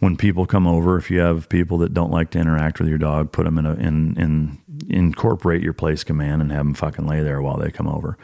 When 0.00 0.16
people 0.16 0.44
come 0.44 0.66
over, 0.66 0.98
if 0.98 1.10
you 1.10 1.20
have 1.20 1.48
people 1.48 1.78
that 1.78 1.94
don't 1.94 2.10
like 2.10 2.30
to 2.30 2.38
interact 2.38 2.78
with 2.78 2.88
your 2.88 2.98
dog, 2.98 3.32
put 3.32 3.44
them 3.44 3.56
in 3.58 3.64
a 3.64 3.74
in 3.74 4.16
in 4.18 4.58
incorporate 4.90 5.62
your 5.62 5.72
place 5.72 6.04
command 6.04 6.42
and 6.42 6.52
have 6.52 6.64
them 6.64 6.74
fucking 6.74 7.06
lay 7.06 7.22
there 7.22 7.40
while 7.40 7.56
they 7.56 7.70
come 7.70 7.88
over. 7.88 8.18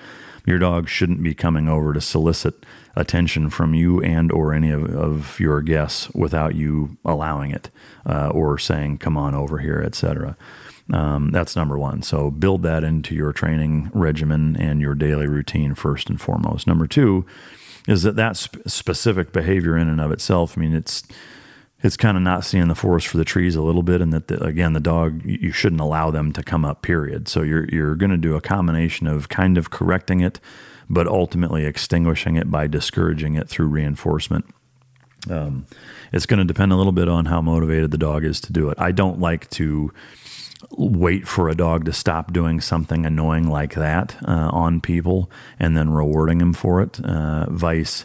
Your 0.46 0.58
dog 0.58 0.88
shouldn't 0.88 1.22
be 1.22 1.34
coming 1.34 1.68
over 1.68 1.92
to 1.94 2.00
solicit 2.00 2.66
attention 2.96 3.50
from 3.50 3.74
you 3.74 4.02
and 4.02 4.32
or 4.32 4.52
any 4.52 4.70
of, 4.70 4.84
of 4.94 5.38
your 5.40 5.62
guests 5.62 6.10
without 6.10 6.54
you 6.54 6.96
allowing 7.04 7.50
it 7.50 7.70
uh, 8.06 8.28
or 8.28 8.58
saying 8.58 8.98
come 8.98 9.16
on 9.16 9.34
over 9.34 9.58
here 9.58 9.82
etc 9.84 10.36
um, 10.92 11.30
that's 11.30 11.54
number 11.54 11.78
one. 11.78 12.02
So 12.02 12.32
build 12.32 12.64
that 12.64 12.82
into 12.82 13.14
your 13.14 13.32
training 13.32 13.92
regimen 13.94 14.56
and 14.56 14.80
your 14.80 14.96
daily 14.96 15.28
routine 15.28 15.76
first 15.76 16.10
and 16.10 16.20
foremost. 16.20 16.66
Number 16.66 16.88
two 16.88 17.24
is 17.88 18.02
that 18.02 18.16
that 18.16 18.36
sp- 18.36 18.60
specific 18.66 19.32
behavior 19.32 19.76
in 19.76 19.88
and 19.88 20.00
of 20.00 20.12
itself 20.12 20.56
i 20.56 20.60
mean 20.60 20.74
it's 20.74 21.02
it's 21.82 21.96
kind 21.96 22.16
of 22.16 22.22
not 22.22 22.44
seeing 22.44 22.68
the 22.68 22.74
forest 22.74 23.06
for 23.06 23.16
the 23.16 23.24
trees 23.24 23.56
a 23.56 23.62
little 23.62 23.82
bit 23.82 24.02
and 24.02 24.12
that 24.12 24.28
the, 24.28 24.42
again 24.44 24.74
the 24.74 24.80
dog 24.80 25.24
you 25.24 25.50
shouldn't 25.50 25.80
allow 25.80 26.10
them 26.10 26.32
to 26.32 26.42
come 26.42 26.64
up 26.64 26.82
period. 26.82 27.28
So 27.28 27.42
you're 27.42 27.66
you're 27.70 27.96
going 27.96 28.10
to 28.10 28.18
do 28.18 28.36
a 28.36 28.40
combination 28.40 29.06
of 29.06 29.28
kind 29.28 29.56
of 29.56 29.70
correcting 29.70 30.20
it 30.20 30.40
but 30.90 31.06
ultimately 31.06 31.64
extinguishing 31.64 32.36
it 32.36 32.50
by 32.50 32.66
discouraging 32.66 33.36
it 33.36 33.48
through 33.48 33.68
reinforcement. 33.68 34.44
Um, 35.30 35.66
it's 36.12 36.26
going 36.26 36.38
to 36.38 36.44
depend 36.44 36.72
a 36.72 36.76
little 36.76 36.92
bit 36.92 37.08
on 37.08 37.26
how 37.26 37.40
motivated 37.40 37.92
the 37.92 37.98
dog 37.98 38.24
is 38.24 38.40
to 38.42 38.52
do 38.52 38.68
it. 38.70 38.78
I 38.78 38.90
don't 38.90 39.20
like 39.20 39.48
to 39.50 39.92
wait 40.72 41.26
for 41.28 41.48
a 41.48 41.54
dog 41.54 41.84
to 41.84 41.92
stop 41.92 42.32
doing 42.32 42.60
something 42.60 43.06
annoying 43.06 43.48
like 43.48 43.74
that 43.74 44.16
uh, 44.26 44.50
on 44.52 44.80
people 44.80 45.30
and 45.58 45.76
then 45.76 45.90
rewarding 45.90 46.40
him 46.40 46.52
for 46.52 46.82
it. 46.82 47.00
Uh, 47.04 47.48
vice, 47.50 48.04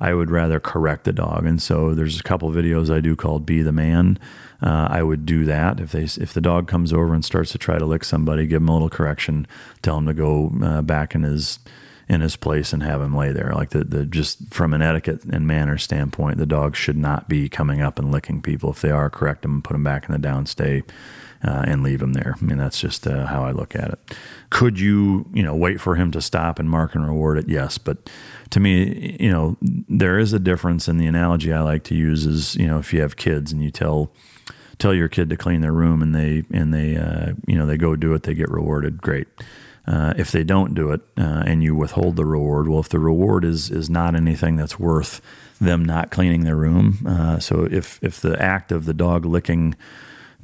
I 0.00 0.12
would 0.12 0.30
rather 0.30 0.58
correct 0.58 1.04
the 1.04 1.12
dog. 1.12 1.46
And 1.46 1.62
so 1.62 1.94
there's 1.94 2.18
a 2.18 2.24
couple 2.24 2.50
videos 2.50 2.92
I 2.92 3.00
do 3.00 3.14
called 3.14 3.46
"Be 3.46 3.62
the 3.62 3.72
Man." 3.72 4.18
Uh, 4.62 4.88
I 4.90 5.02
would 5.02 5.26
do 5.26 5.44
that 5.44 5.80
if 5.80 5.92
they 5.92 6.04
if 6.04 6.32
the 6.32 6.40
dog 6.40 6.68
comes 6.68 6.92
over 6.92 7.14
and 7.14 7.24
starts 7.24 7.52
to 7.52 7.58
try 7.58 7.78
to 7.78 7.86
lick 7.86 8.04
somebody, 8.04 8.46
give 8.46 8.62
him 8.62 8.68
a 8.68 8.72
little 8.72 8.90
correction, 8.90 9.46
tell 9.82 9.98
him 9.98 10.06
to 10.06 10.14
go 10.14 10.52
uh, 10.62 10.82
back 10.82 11.14
in 11.14 11.22
his 11.22 11.58
in 12.08 12.20
his 12.20 12.36
place 12.36 12.72
and 12.72 12.82
have 12.82 13.00
him 13.00 13.16
lay 13.16 13.32
there. 13.32 13.52
Like 13.54 13.70
the, 13.70 13.84
the 13.84 14.04
just 14.04 14.52
from 14.52 14.74
an 14.74 14.82
etiquette 14.82 15.24
and 15.24 15.46
manner 15.46 15.78
standpoint, 15.78 16.38
the 16.38 16.46
dog 16.46 16.76
should 16.76 16.96
not 16.96 17.28
be 17.28 17.48
coming 17.48 17.80
up 17.80 17.98
and 17.98 18.12
licking 18.12 18.42
people. 18.42 18.70
If 18.70 18.80
they 18.80 18.90
are, 18.90 19.08
correct 19.08 19.42
them, 19.42 19.62
put 19.62 19.72
them 19.72 19.84
back 19.84 20.08
in 20.08 20.12
the 20.12 20.28
downstay, 20.28 20.82
uh, 21.42 21.64
and 21.66 21.82
leave 21.82 22.00
them 22.00 22.12
there. 22.12 22.36
I 22.40 22.44
mean, 22.44 22.58
that's 22.58 22.80
just 22.80 23.06
uh, 23.06 23.26
how 23.26 23.44
I 23.44 23.52
look 23.52 23.74
at 23.74 23.90
it. 23.90 24.16
Could 24.50 24.78
you, 24.78 25.26
you 25.32 25.42
know, 25.42 25.54
wait 25.54 25.80
for 25.80 25.94
him 25.94 26.10
to 26.12 26.20
stop 26.20 26.58
and 26.58 26.68
mark 26.68 26.94
and 26.94 27.06
reward 27.06 27.38
it? 27.38 27.48
Yes, 27.48 27.78
but 27.78 28.10
to 28.50 28.60
me, 28.60 29.16
you 29.20 29.30
know, 29.30 29.56
there 29.60 30.18
is 30.18 30.32
a 30.32 30.38
difference. 30.38 30.88
And 30.88 31.00
the 31.00 31.06
analogy 31.06 31.52
I 31.52 31.60
like 31.60 31.84
to 31.84 31.94
use 31.94 32.26
is, 32.26 32.54
you 32.56 32.66
know, 32.66 32.78
if 32.78 32.92
you 32.92 33.00
have 33.00 33.16
kids 33.16 33.52
and 33.52 33.62
you 33.62 33.70
tell 33.70 34.12
tell 34.78 34.92
your 34.92 35.08
kid 35.08 35.30
to 35.30 35.36
clean 35.36 35.60
their 35.60 35.72
room 35.72 36.02
and 36.02 36.14
they 36.14 36.44
and 36.52 36.74
they 36.74 36.96
uh, 36.96 37.32
you 37.46 37.56
know 37.56 37.66
they 37.66 37.76
go 37.76 37.96
do 37.96 38.14
it, 38.14 38.22
they 38.24 38.34
get 38.34 38.50
rewarded. 38.50 39.00
Great 39.00 39.28
uh, 39.86 40.14
if 40.16 40.32
they 40.32 40.44
don't 40.44 40.74
do 40.74 40.90
it 40.92 41.00
uh, 41.18 41.42
and 41.46 41.62
you 41.62 41.74
withhold 41.74 42.16
the 42.16 42.24
reward, 42.24 42.68
well, 42.68 42.80
if 42.80 42.88
the 42.88 42.98
reward 42.98 43.44
is 43.44 43.70
is 43.70 43.90
not 43.90 44.14
anything 44.14 44.56
that's 44.56 44.78
worth 44.78 45.20
them 45.60 45.84
not 45.84 46.10
cleaning 46.10 46.44
their 46.44 46.56
room, 46.56 46.98
uh, 47.06 47.38
so 47.38 47.68
if 47.70 47.98
if 48.02 48.20
the 48.20 48.40
act 48.40 48.72
of 48.72 48.86
the 48.86 48.94
dog 48.94 49.24
licking 49.24 49.74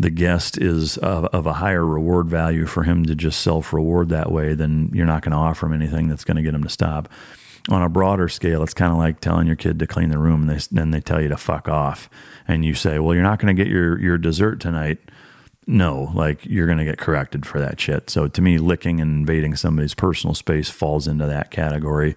the 0.00 0.10
guest 0.10 0.56
is 0.58 0.96
of, 0.98 1.26
of 1.26 1.46
a 1.46 1.54
higher 1.54 1.84
reward 1.84 2.26
value 2.26 2.64
for 2.64 2.84
him 2.84 3.04
to 3.04 3.14
just 3.14 3.42
self 3.42 3.72
reward 3.72 4.08
that 4.08 4.32
way, 4.32 4.54
then 4.54 4.90
you're 4.94 5.06
not 5.06 5.22
going 5.22 5.32
to 5.32 5.36
offer 5.36 5.66
him 5.66 5.74
anything 5.74 6.08
that's 6.08 6.24
going 6.24 6.38
to 6.38 6.42
get 6.42 6.54
him 6.54 6.64
to 6.64 6.70
stop. 6.70 7.08
On 7.68 7.82
a 7.82 7.88
broader 7.90 8.28
scale, 8.28 8.62
it's 8.62 8.72
kind 8.72 8.90
of 8.90 8.96
like 8.96 9.20
telling 9.20 9.46
your 9.46 9.56
kid 9.56 9.78
to 9.78 9.86
clean 9.86 10.08
the 10.08 10.18
room, 10.18 10.48
and 10.48 10.60
then 10.72 10.90
they 10.90 11.00
tell 11.00 11.20
you 11.20 11.28
to 11.28 11.36
fuck 11.36 11.68
off, 11.68 12.08
and 12.48 12.64
you 12.64 12.74
say, 12.74 12.98
"Well, 12.98 13.14
you're 13.14 13.22
not 13.22 13.38
going 13.38 13.54
to 13.54 13.62
get 13.62 13.70
your 13.70 14.00
your 14.00 14.16
dessert 14.16 14.60
tonight." 14.60 14.98
No, 15.70 16.10
like 16.16 16.44
you're 16.44 16.66
going 16.66 16.78
to 16.78 16.84
get 16.84 16.98
corrected 16.98 17.46
for 17.46 17.60
that 17.60 17.80
shit. 17.80 18.10
So 18.10 18.26
to 18.26 18.42
me, 18.42 18.58
licking 18.58 19.00
and 19.00 19.20
invading 19.20 19.54
somebody's 19.54 19.94
personal 19.94 20.34
space 20.34 20.68
falls 20.68 21.06
into 21.06 21.26
that 21.26 21.52
category, 21.52 22.16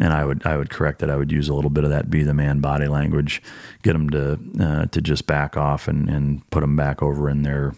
and 0.00 0.14
I 0.14 0.24
would 0.24 0.46
I 0.46 0.56
would 0.56 0.70
correct 0.70 1.00
that. 1.00 1.10
I 1.10 1.16
would 1.16 1.30
use 1.30 1.50
a 1.50 1.54
little 1.54 1.70
bit 1.70 1.84
of 1.84 1.90
that 1.90 2.08
be 2.08 2.22
the 2.22 2.32
man 2.32 2.60
body 2.60 2.88
language, 2.88 3.42
get 3.82 3.92
them 3.92 4.08
to 4.08 4.38
uh, 4.58 4.86
to 4.86 5.02
just 5.02 5.26
back 5.26 5.54
off 5.54 5.86
and 5.86 6.08
and 6.08 6.48
put 6.48 6.60
them 6.60 6.76
back 6.76 7.02
over 7.02 7.28
in 7.28 7.42
their 7.42 7.74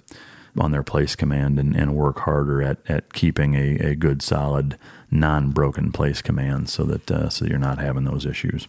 on 0.58 0.70
their 0.70 0.84
place 0.84 1.16
command 1.16 1.58
and, 1.58 1.74
and 1.74 1.96
work 1.96 2.20
harder 2.20 2.62
at 2.62 2.78
at 2.88 3.12
keeping 3.12 3.56
a, 3.56 3.78
a 3.78 3.94
good 3.96 4.22
solid 4.22 4.78
non 5.10 5.50
broken 5.50 5.90
place 5.90 6.22
command 6.22 6.68
so 6.68 6.84
that 6.84 7.10
uh, 7.10 7.28
so 7.28 7.44
you're 7.44 7.58
not 7.58 7.78
having 7.78 8.04
those 8.04 8.26
issues. 8.26 8.68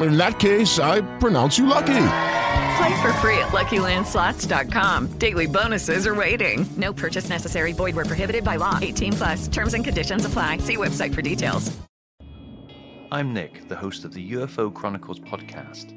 In 0.00 0.16
that 0.16 0.38
case, 0.38 0.78
I 0.78 1.00
pronounce 1.18 1.58
you 1.58 1.66
lucky. 1.66 1.86
Play 1.86 3.02
for 3.02 3.12
free 3.14 3.38
at 3.38 3.48
LuckyLandSlots.com. 3.48 5.18
Daily 5.18 5.46
bonuses 5.46 6.06
are 6.06 6.14
waiting. 6.14 6.68
No 6.76 6.92
purchase 6.92 7.28
necessary. 7.28 7.72
Void 7.72 7.96
where 7.96 8.04
prohibited 8.04 8.44
by 8.44 8.56
law. 8.56 8.78
18 8.80 9.12
plus. 9.14 9.48
Terms 9.48 9.74
and 9.74 9.82
conditions 9.82 10.24
apply. 10.24 10.58
See 10.58 10.76
website 10.76 11.12
for 11.14 11.22
details. 11.22 11.76
I'm 13.10 13.32
Nick, 13.32 13.66
the 13.68 13.74
host 13.74 14.04
of 14.04 14.12
the 14.12 14.32
UFO 14.32 14.72
Chronicles 14.72 15.18
podcast, 15.18 15.94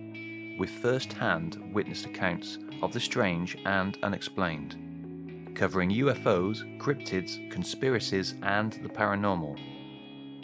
with 0.58 0.70
first-hand 0.70 1.62
witnessed 1.74 2.06
accounts 2.06 2.58
of 2.82 2.94
the 2.94 3.02
strange 3.02 3.58
and 3.66 3.98
unexplained, 4.02 5.54
covering 5.54 5.92
UFOs, 5.92 6.64
cryptids, 6.80 7.52
conspiracies, 7.52 8.36
and 8.44 8.72
the 8.82 8.88
paranormal. 8.88 9.60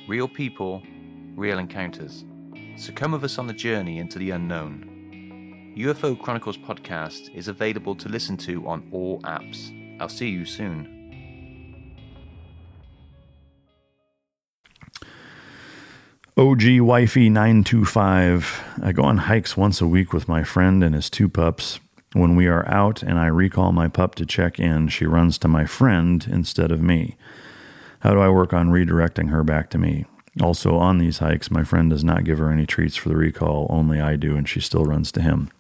Real 0.10 0.28
people, 0.28 0.84
real 1.38 1.58
encounters. 1.58 2.26
So 2.78 2.94
come 2.94 3.14
with 3.14 3.24
us 3.24 3.40
on 3.40 3.48
the 3.48 3.54
journey 3.54 3.98
into 3.98 4.20
the 4.20 4.30
unknown. 4.30 5.74
UFO 5.76 6.18
Chronicles 6.20 6.58
podcast 6.58 7.34
is 7.34 7.48
available 7.48 7.96
to 7.96 8.08
listen 8.08 8.38
to 8.38 8.68
on 8.68 8.88
all 8.92 9.20
apps. 9.22 9.74
I'll 10.00 10.08
see 10.08 10.30
you 10.30 10.46
soon. 10.46 10.94
OG 16.38 16.82
Wifey 16.82 17.30
925. 17.32 18.64
I 18.84 18.92
go 18.92 19.02
on 19.02 19.18
hikes 19.18 19.58
once 19.58 19.82
a 19.82 19.88
week 19.88 20.14
with 20.14 20.28
my 20.28 20.44
friend 20.44 20.84
and 20.84 20.94
his 20.94 21.10
two 21.10 21.28
pups. 21.28 21.80
When 22.14 22.36
we 22.36 22.46
are 22.46 22.68
out 22.68 23.02
and 23.02 23.18
I 23.18 23.26
recall 23.26 23.72
my 23.72 23.88
pup 23.88 24.14
to 24.16 24.26
check 24.26 24.60
in, 24.60 24.90
she 24.90 25.08
runs 25.08 25.40
to 25.40 25.48
my 25.48 25.66
friend 25.66 26.28
instead 26.30 26.72
of 26.72 26.80
me. 26.80 27.18
How 28.02 28.14
do 28.14 28.20
I 28.20 28.30
work 28.30 28.54
on 28.54 28.70
redirecting 28.70 29.30
her 29.32 29.44
back 29.44 29.72
to 29.72 29.80
me? 29.80 30.06
Also, 30.42 30.76
on 30.76 30.98
these 30.98 31.20
hikes, 31.20 31.50
my 31.50 31.64
friend 31.64 31.90
does 31.90 32.04
not 32.04 32.24
give 32.24 32.38
her 32.38 32.52
any 32.52 32.66
treats 32.66 32.96
for 32.96 33.10
the 33.10 33.16
recall, 33.16 33.68
only 33.70 34.00
I 34.00 34.16
do, 34.16 34.36
and 34.36 34.48
she 34.48 34.60
still 34.60 34.86
runs 34.86 35.12
to 35.14 35.22
him. 35.22 35.52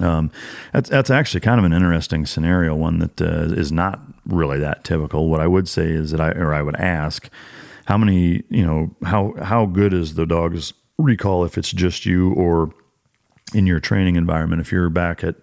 Um, 0.00 0.30
that's 0.72 0.88
that's 0.88 1.10
actually 1.10 1.40
kind 1.40 1.58
of 1.58 1.64
an 1.64 1.72
interesting 1.72 2.24
scenario, 2.24 2.74
one 2.74 2.98
that 2.98 3.20
uh, 3.20 3.52
is 3.54 3.70
not 3.70 4.00
really 4.26 4.58
that 4.58 4.84
typical. 4.84 5.28
What 5.28 5.40
I 5.40 5.46
would 5.46 5.68
say 5.68 5.90
is 5.90 6.12
that 6.12 6.20
I 6.20 6.30
or 6.32 6.54
I 6.54 6.62
would 6.62 6.76
ask, 6.76 7.28
how 7.86 7.98
many 7.98 8.42
you 8.48 8.66
know 8.66 8.94
how 9.04 9.34
how 9.42 9.66
good 9.66 9.92
is 9.92 10.14
the 10.14 10.26
dog's 10.26 10.72
recall 10.98 11.44
if 11.44 11.58
it's 11.58 11.70
just 11.70 12.06
you 12.06 12.32
or 12.32 12.72
in 13.54 13.66
your 13.66 13.80
training 13.80 14.16
environment 14.16 14.60
if 14.60 14.72
you're 14.72 14.90
back 14.90 15.22
at 15.22 15.36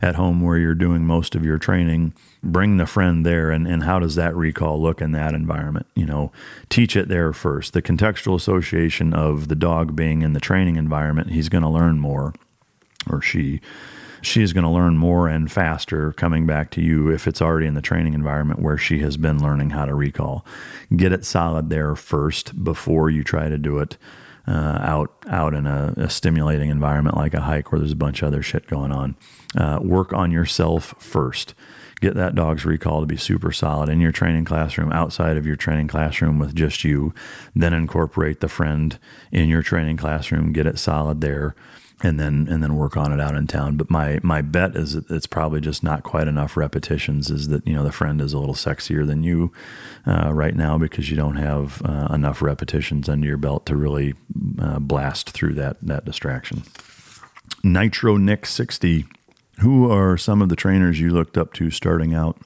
at 0.00 0.16
home 0.16 0.40
where 0.40 0.58
you're 0.58 0.74
doing 0.74 1.06
most 1.06 1.34
of 1.34 1.44
your 1.44 1.58
training 1.58 2.12
bring 2.42 2.76
the 2.76 2.86
friend 2.86 3.24
there 3.24 3.50
and, 3.50 3.68
and 3.68 3.84
how 3.84 4.00
does 4.00 4.16
that 4.16 4.34
recall 4.34 4.80
look 4.80 5.00
in 5.00 5.12
that 5.12 5.34
environment? 5.34 5.86
You 5.94 6.06
know 6.06 6.32
teach 6.68 6.96
it 6.96 7.08
there 7.08 7.32
first. 7.32 7.72
The 7.72 7.82
contextual 7.82 8.34
association 8.34 9.14
of 9.14 9.48
the 9.48 9.54
dog 9.54 9.94
being 9.94 10.22
in 10.22 10.32
the 10.32 10.40
training 10.40 10.76
environment 10.76 11.30
he's 11.30 11.48
going 11.48 11.62
to 11.62 11.68
learn 11.68 12.00
more 12.00 12.34
or 13.08 13.20
she 13.20 13.60
she's 14.22 14.52
going 14.52 14.64
to 14.64 14.70
learn 14.70 14.96
more 14.96 15.28
and 15.28 15.50
faster 15.50 16.12
coming 16.12 16.46
back 16.46 16.70
to 16.70 16.80
you 16.80 17.10
if 17.10 17.26
it's 17.26 17.42
already 17.42 17.66
in 17.66 17.74
the 17.74 17.82
training 17.82 18.14
environment 18.14 18.60
where 18.60 18.78
she 18.78 19.00
has 19.00 19.16
been 19.16 19.42
learning 19.42 19.70
how 19.70 19.84
to 19.84 19.94
recall. 19.94 20.46
Get 20.94 21.12
it 21.12 21.24
solid 21.24 21.68
there 21.68 21.94
first 21.96 22.64
before 22.64 23.10
you 23.10 23.24
try 23.24 23.48
to 23.48 23.58
do 23.58 23.78
it 23.78 23.96
uh, 24.46 24.78
out 24.80 25.12
out 25.28 25.54
in 25.54 25.66
a, 25.66 25.94
a, 25.96 26.10
stimulating 26.10 26.70
environment 26.70 27.16
like 27.16 27.34
a 27.34 27.42
hike 27.42 27.70
where 27.70 27.78
there's 27.78 27.92
a 27.92 27.96
bunch 27.96 28.22
of 28.22 28.28
other 28.28 28.42
shit 28.42 28.66
going 28.66 28.90
on. 28.90 29.16
Uh, 29.56 29.78
work 29.82 30.12
on 30.12 30.32
yourself 30.32 30.94
first. 30.98 31.54
Get 32.00 32.14
that 32.14 32.34
dog's 32.34 32.64
recall 32.64 33.00
to 33.00 33.06
be 33.06 33.16
super 33.16 33.52
solid 33.52 33.88
in 33.88 34.00
your 34.00 34.10
training 34.10 34.44
classroom, 34.44 34.90
outside 34.90 35.36
of 35.36 35.46
your 35.46 35.54
training 35.54 35.86
classroom 35.86 36.40
with 36.40 36.56
just 36.56 36.82
you. 36.82 37.14
Then 37.54 37.72
incorporate 37.72 38.40
the 38.40 38.48
friend 38.48 38.98
in 39.30 39.48
your 39.48 39.62
training 39.62 39.98
classroom. 39.98 40.52
Get 40.52 40.66
it 40.66 40.80
solid 40.80 41.20
there 41.20 41.54
and 42.02 42.18
then 42.18 42.48
and 42.50 42.62
then 42.62 42.74
work 42.74 42.96
on 42.96 43.12
it 43.12 43.20
out 43.20 43.36
in 43.36 43.46
town. 43.46 43.76
But 43.76 43.90
my 43.90 44.18
my 44.22 44.42
bet 44.42 44.76
is 44.76 44.94
that 44.94 45.10
it's 45.10 45.26
probably 45.26 45.60
just 45.60 45.82
not 45.82 46.02
quite 46.02 46.28
enough 46.28 46.56
repetitions. 46.56 47.30
Is 47.30 47.48
that 47.48 47.66
you 47.66 47.74
know 47.74 47.84
the 47.84 47.92
friend 47.92 48.20
is 48.20 48.32
a 48.32 48.38
little 48.38 48.54
sexier 48.54 49.06
than 49.06 49.22
you 49.22 49.52
uh, 50.06 50.32
right 50.32 50.54
now 50.54 50.78
because 50.78 51.10
you 51.10 51.16
don't 51.16 51.36
have 51.36 51.80
uh, 51.84 52.08
enough 52.12 52.42
repetitions 52.42 53.08
under 53.08 53.26
your 53.26 53.36
belt 53.36 53.66
to 53.66 53.76
really 53.76 54.14
uh, 54.60 54.78
blast 54.78 55.30
through 55.30 55.54
that 55.54 55.76
that 55.82 56.04
distraction. 56.04 56.64
Nitro 57.62 58.16
Nick 58.16 58.46
sixty. 58.46 59.06
Who 59.60 59.90
are 59.92 60.16
some 60.16 60.42
of 60.42 60.48
the 60.48 60.56
trainers 60.56 60.98
you 60.98 61.10
looked 61.10 61.36
up 61.38 61.52
to 61.54 61.70
starting 61.70 62.14
out? 62.14 62.36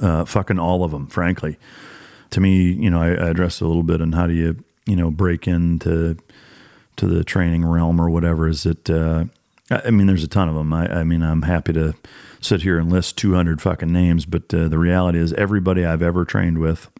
Uh, 0.00 0.24
fucking 0.24 0.58
all 0.58 0.84
of 0.84 0.90
them, 0.90 1.08
frankly. 1.08 1.56
To 2.30 2.40
me, 2.40 2.72
you 2.72 2.90
know, 2.90 3.00
I, 3.00 3.08
I 3.08 3.30
addressed 3.30 3.60
a 3.60 3.66
little 3.66 3.82
bit 3.82 4.00
on 4.00 4.12
how 4.12 4.26
do 4.26 4.34
you 4.34 4.62
you 4.86 4.94
know 4.94 5.10
break 5.10 5.48
into 5.48 6.16
to 6.96 7.06
the 7.06 7.24
training 7.24 7.64
realm 7.64 8.00
or 8.00 8.10
whatever 8.10 8.48
is 8.48 8.66
it 8.66 8.88
uh, 8.90 9.24
I 9.70 9.90
mean 9.90 10.06
there's 10.06 10.24
a 10.24 10.28
ton 10.28 10.48
of 10.48 10.54
them 10.54 10.72
I, 10.72 11.00
I, 11.00 11.04
mean 11.04 11.22
I'm 11.22 11.42
happy 11.42 11.72
to 11.74 11.94
sit 12.40 12.62
here 12.62 12.78
and 12.78 12.90
list 12.90 13.16
200 13.18 13.60
fucking 13.60 13.92
names 13.92 14.26
but 14.26 14.52
uh, 14.52 14.68
the 14.68 14.78
reality 14.78 15.18
is 15.18 15.32
everybody 15.34 15.84
I've 15.84 16.02
ever 16.02 16.24
trained 16.24 16.58
with 16.58 16.90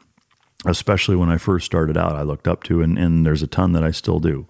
especially 0.67 1.17
when 1.17 1.29
I 1.29 1.37
first 1.37 1.67
started 1.67 1.97
out 1.97 2.17
I 2.17 2.23
looked 2.23 2.49
up 2.49 2.63
to 2.65 2.83
and, 2.83 2.99
and 2.99 3.25
there's 3.25 3.43
a 3.43 3.47
ton 3.47 3.73
that 3.73 3.85
I 3.85 3.91
still 3.91 4.21
do. 4.21 4.47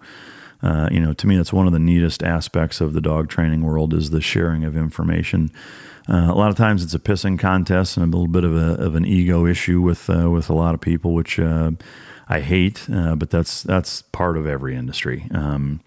Uh, 0.62 0.89
you 0.91 1.01
know 1.01 1.12
to 1.12 1.27
me 1.27 1.37
that's 1.37 1.53
one 1.53 1.66
of 1.66 1.73
the 1.73 1.79
neatest 1.79 2.23
aspects 2.23 2.81
of 2.81 2.93
the 2.93 3.01
dog 3.01 3.29
training 3.29 3.62
world 3.62 3.93
is 3.93 4.11
the 4.11 4.21
sharing 4.21 4.65
of 4.65 4.77
information. 4.77 5.51
Uh, 6.09 6.29
a 6.31 6.35
lot 6.35 6.51
of 6.51 6.57
times 6.57 6.83
it's 6.83 6.95
a 6.95 6.99
pissing 6.99 7.39
contest 7.39 7.97
and 7.97 8.05
a 8.05 8.16
little 8.16 8.31
bit 8.31 8.45
of, 8.45 8.55
a, 8.55 8.75
of 8.75 8.95
an 8.95 9.07
ego 9.07 9.47
issue 9.47 9.81
with 9.81 10.11
uh, 10.11 10.31
with 10.31 10.51
a 10.51 10.55
lot 10.55 10.75
of 10.75 10.81
people 10.81 11.15
which 11.15 11.39
uh, 11.39 11.71
I 12.28 12.40
hate, 12.40 12.88
uh, 12.90 13.16
but 13.16 13.30
that's 13.30 13.62
that's 13.62 14.02
part 14.02 14.36
of 14.36 14.46
every 14.46 14.74
industry. 14.74 15.28
Um, 15.30 15.80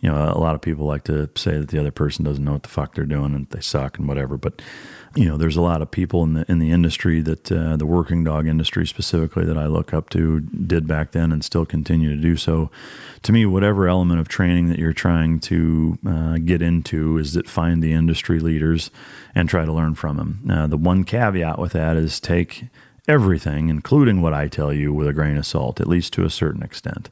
you 0.00 0.10
know, 0.10 0.16
a 0.16 0.38
lot 0.38 0.54
of 0.54 0.60
people 0.60 0.86
like 0.86 1.04
to 1.04 1.30
say 1.36 1.58
that 1.58 1.68
the 1.68 1.78
other 1.78 1.90
person 1.90 2.24
doesn't 2.24 2.44
know 2.44 2.52
what 2.52 2.62
the 2.62 2.68
fuck 2.68 2.94
they're 2.94 3.06
doing 3.06 3.34
and 3.34 3.48
they 3.48 3.60
suck 3.60 3.98
and 3.98 4.06
whatever. 4.06 4.36
But 4.36 4.60
you 5.14 5.24
know, 5.24 5.38
there's 5.38 5.56
a 5.56 5.62
lot 5.62 5.80
of 5.80 5.90
people 5.90 6.22
in 6.22 6.34
the 6.34 6.44
in 6.50 6.58
the 6.58 6.70
industry 6.70 7.22
that 7.22 7.50
uh, 7.50 7.76
the 7.76 7.86
working 7.86 8.22
dog 8.22 8.46
industry 8.46 8.86
specifically 8.86 9.46
that 9.46 9.56
I 9.56 9.66
look 9.66 9.94
up 9.94 10.10
to 10.10 10.40
did 10.40 10.86
back 10.86 11.12
then 11.12 11.32
and 11.32 11.42
still 11.42 11.64
continue 11.64 12.14
to 12.14 12.20
do 12.20 12.36
so. 12.36 12.70
To 13.22 13.32
me, 13.32 13.46
whatever 13.46 13.88
element 13.88 14.20
of 14.20 14.28
training 14.28 14.68
that 14.68 14.78
you're 14.78 14.92
trying 14.92 15.40
to 15.40 15.98
uh, 16.06 16.38
get 16.38 16.60
into 16.60 17.16
is 17.16 17.32
that 17.32 17.48
find 17.48 17.82
the 17.82 17.94
industry 17.94 18.38
leaders 18.38 18.90
and 19.34 19.48
try 19.48 19.64
to 19.64 19.72
learn 19.72 19.94
from 19.94 20.18
them. 20.18 20.50
Uh, 20.50 20.66
the 20.66 20.76
one 20.76 21.04
caveat 21.04 21.58
with 21.58 21.72
that 21.72 21.96
is 21.96 22.20
take 22.20 22.66
everything, 23.08 23.68
including 23.68 24.22
what 24.22 24.34
I 24.34 24.48
tell 24.48 24.72
you, 24.72 24.92
with 24.92 25.08
a 25.08 25.12
grain 25.12 25.36
of 25.36 25.46
salt, 25.46 25.80
at 25.80 25.86
least 25.86 26.12
to 26.14 26.24
a 26.24 26.30
certain 26.30 26.62
extent. 26.62 27.10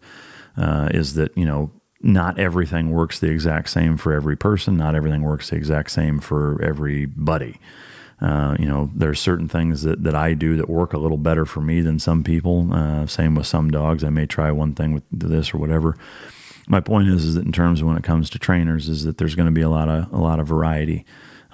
Uh, 0.56 0.88
is 0.92 1.14
that, 1.14 1.36
you 1.36 1.44
know, 1.44 1.70
not 2.00 2.38
everything 2.38 2.90
works 2.90 3.18
the 3.18 3.30
exact 3.30 3.70
same 3.70 3.96
for 3.96 4.12
every 4.12 4.36
person, 4.36 4.76
not 4.76 4.94
everything 4.94 5.22
works 5.22 5.50
the 5.50 5.56
exact 5.56 5.90
same 5.90 6.20
for 6.20 6.62
everybody. 6.62 7.58
Uh, 8.20 8.56
you 8.58 8.66
know, 8.66 8.90
there's 8.94 9.18
certain 9.18 9.48
things 9.48 9.82
that, 9.82 10.04
that 10.04 10.14
I 10.14 10.34
do 10.34 10.56
that 10.56 10.68
work 10.68 10.92
a 10.92 10.98
little 10.98 11.16
better 11.16 11.44
for 11.44 11.60
me 11.60 11.80
than 11.80 11.98
some 11.98 12.22
people. 12.22 12.72
Uh, 12.72 13.06
same 13.06 13.34
with 13.34 13.46
some 13.46 13.70
dogs. 13.70 14.04
I 14.04 14.10
may 14.10 14.26
try 14.26 14.52
one 14.52 14.74
thing 14.74 14.94
with 14.94 15.02
this 15.10 15.52
or 15.52 15.58
whatever. 15.58 15.96
My 16.68 16.80
point 16.80 17.08
is, 17.08 17.24
is 17.24 17.34
that 17.34 17.44
in 17.44 17.52
terms 17.52 17.80
of 17.80 17.88
when 17.88 17.96
it 17.96 18.04
comes 18.04 18.30
to 18.30 18.38
trainers, 18.38 18.88
is 18.88 19.04
that 19.04 19.18
there's 19.18 19.34
going 19.34 19.48
to 19.48 19.52
be 19.52 19.60
a 19.60 19.68
lot 19.68 19.88
of 19.88 20.10
a 20.12 20.18
lot 20.18 20.40
of 20.40 20.46
variety. 20.46 21.04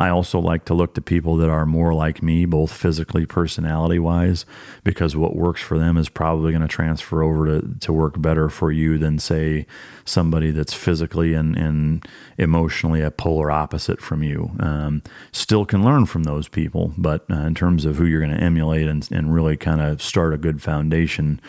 I 0.01 0.09
also 0.09 0.39
like 0.41 0.65
to 0.65 0.75
look 0.75 0.95
to 0.95 1.03
people 1.03 1.37
that 1.37 1.51
are 1.51 1.67
more 1.67 1.93
like 1.93 2.23
me, 2.23 2.47
both 2.47 2.73
physically, 2.73 3.27
personality 3.27 3.99
wise, 3.99 4.47
because 4.83 5.15
what 5.15 5.37
works 5.37 5.61
for 5.61 5.79
them 5.79 5.99
is 5.99 6.09
probably 6.09 6.53
going 6.53 6.63
to 6.63 6.69
transfer 6.69 7.23
over 7.23 7.45
to, 7.45 7.69
to 7.81 7.93
work 7.93 8.19
better 8.19 8.49
for 8.49 8.73
you 8.73 8.97
than, 8.97 9.19
say, 9.19 9.67
somebody 10.07 10.53
that's 10.53 10.73
physically 10.73 11.35
and, 11.35 11.55
and 11.55 12.07
emotionally 12.39 13.03
a 13.03 13.11
polar 13.11 13.51
opposite 13.51 14.01
from 14.01 14.23
you. 14.23 14.53
Um, 14.59 15.03
still 15.33 15.67
can 15.67 15.85
learn 15.85 16.07
from 16.07 16.23
those 16.23 16.49
people, 16.49 16.95
but 16.97 17.27
uh, 17.31 17.35
in 17.35 17.55
terms 17.55 17.85
of 17.85 17.97
who 17.97 18.07
you're 18.07 18.25
going 18.25 18.35
to 18.35 18.43
emulate 18.43 18.89
and, 18.89 19.07
and 19.13 19.35
really 19.35 19.59
kind 19.59 19.83
of 19.83 20.01
start 20.01 20.33
a 20.33 20.39
good 20.39 20.63
foundation, 20.63 21.43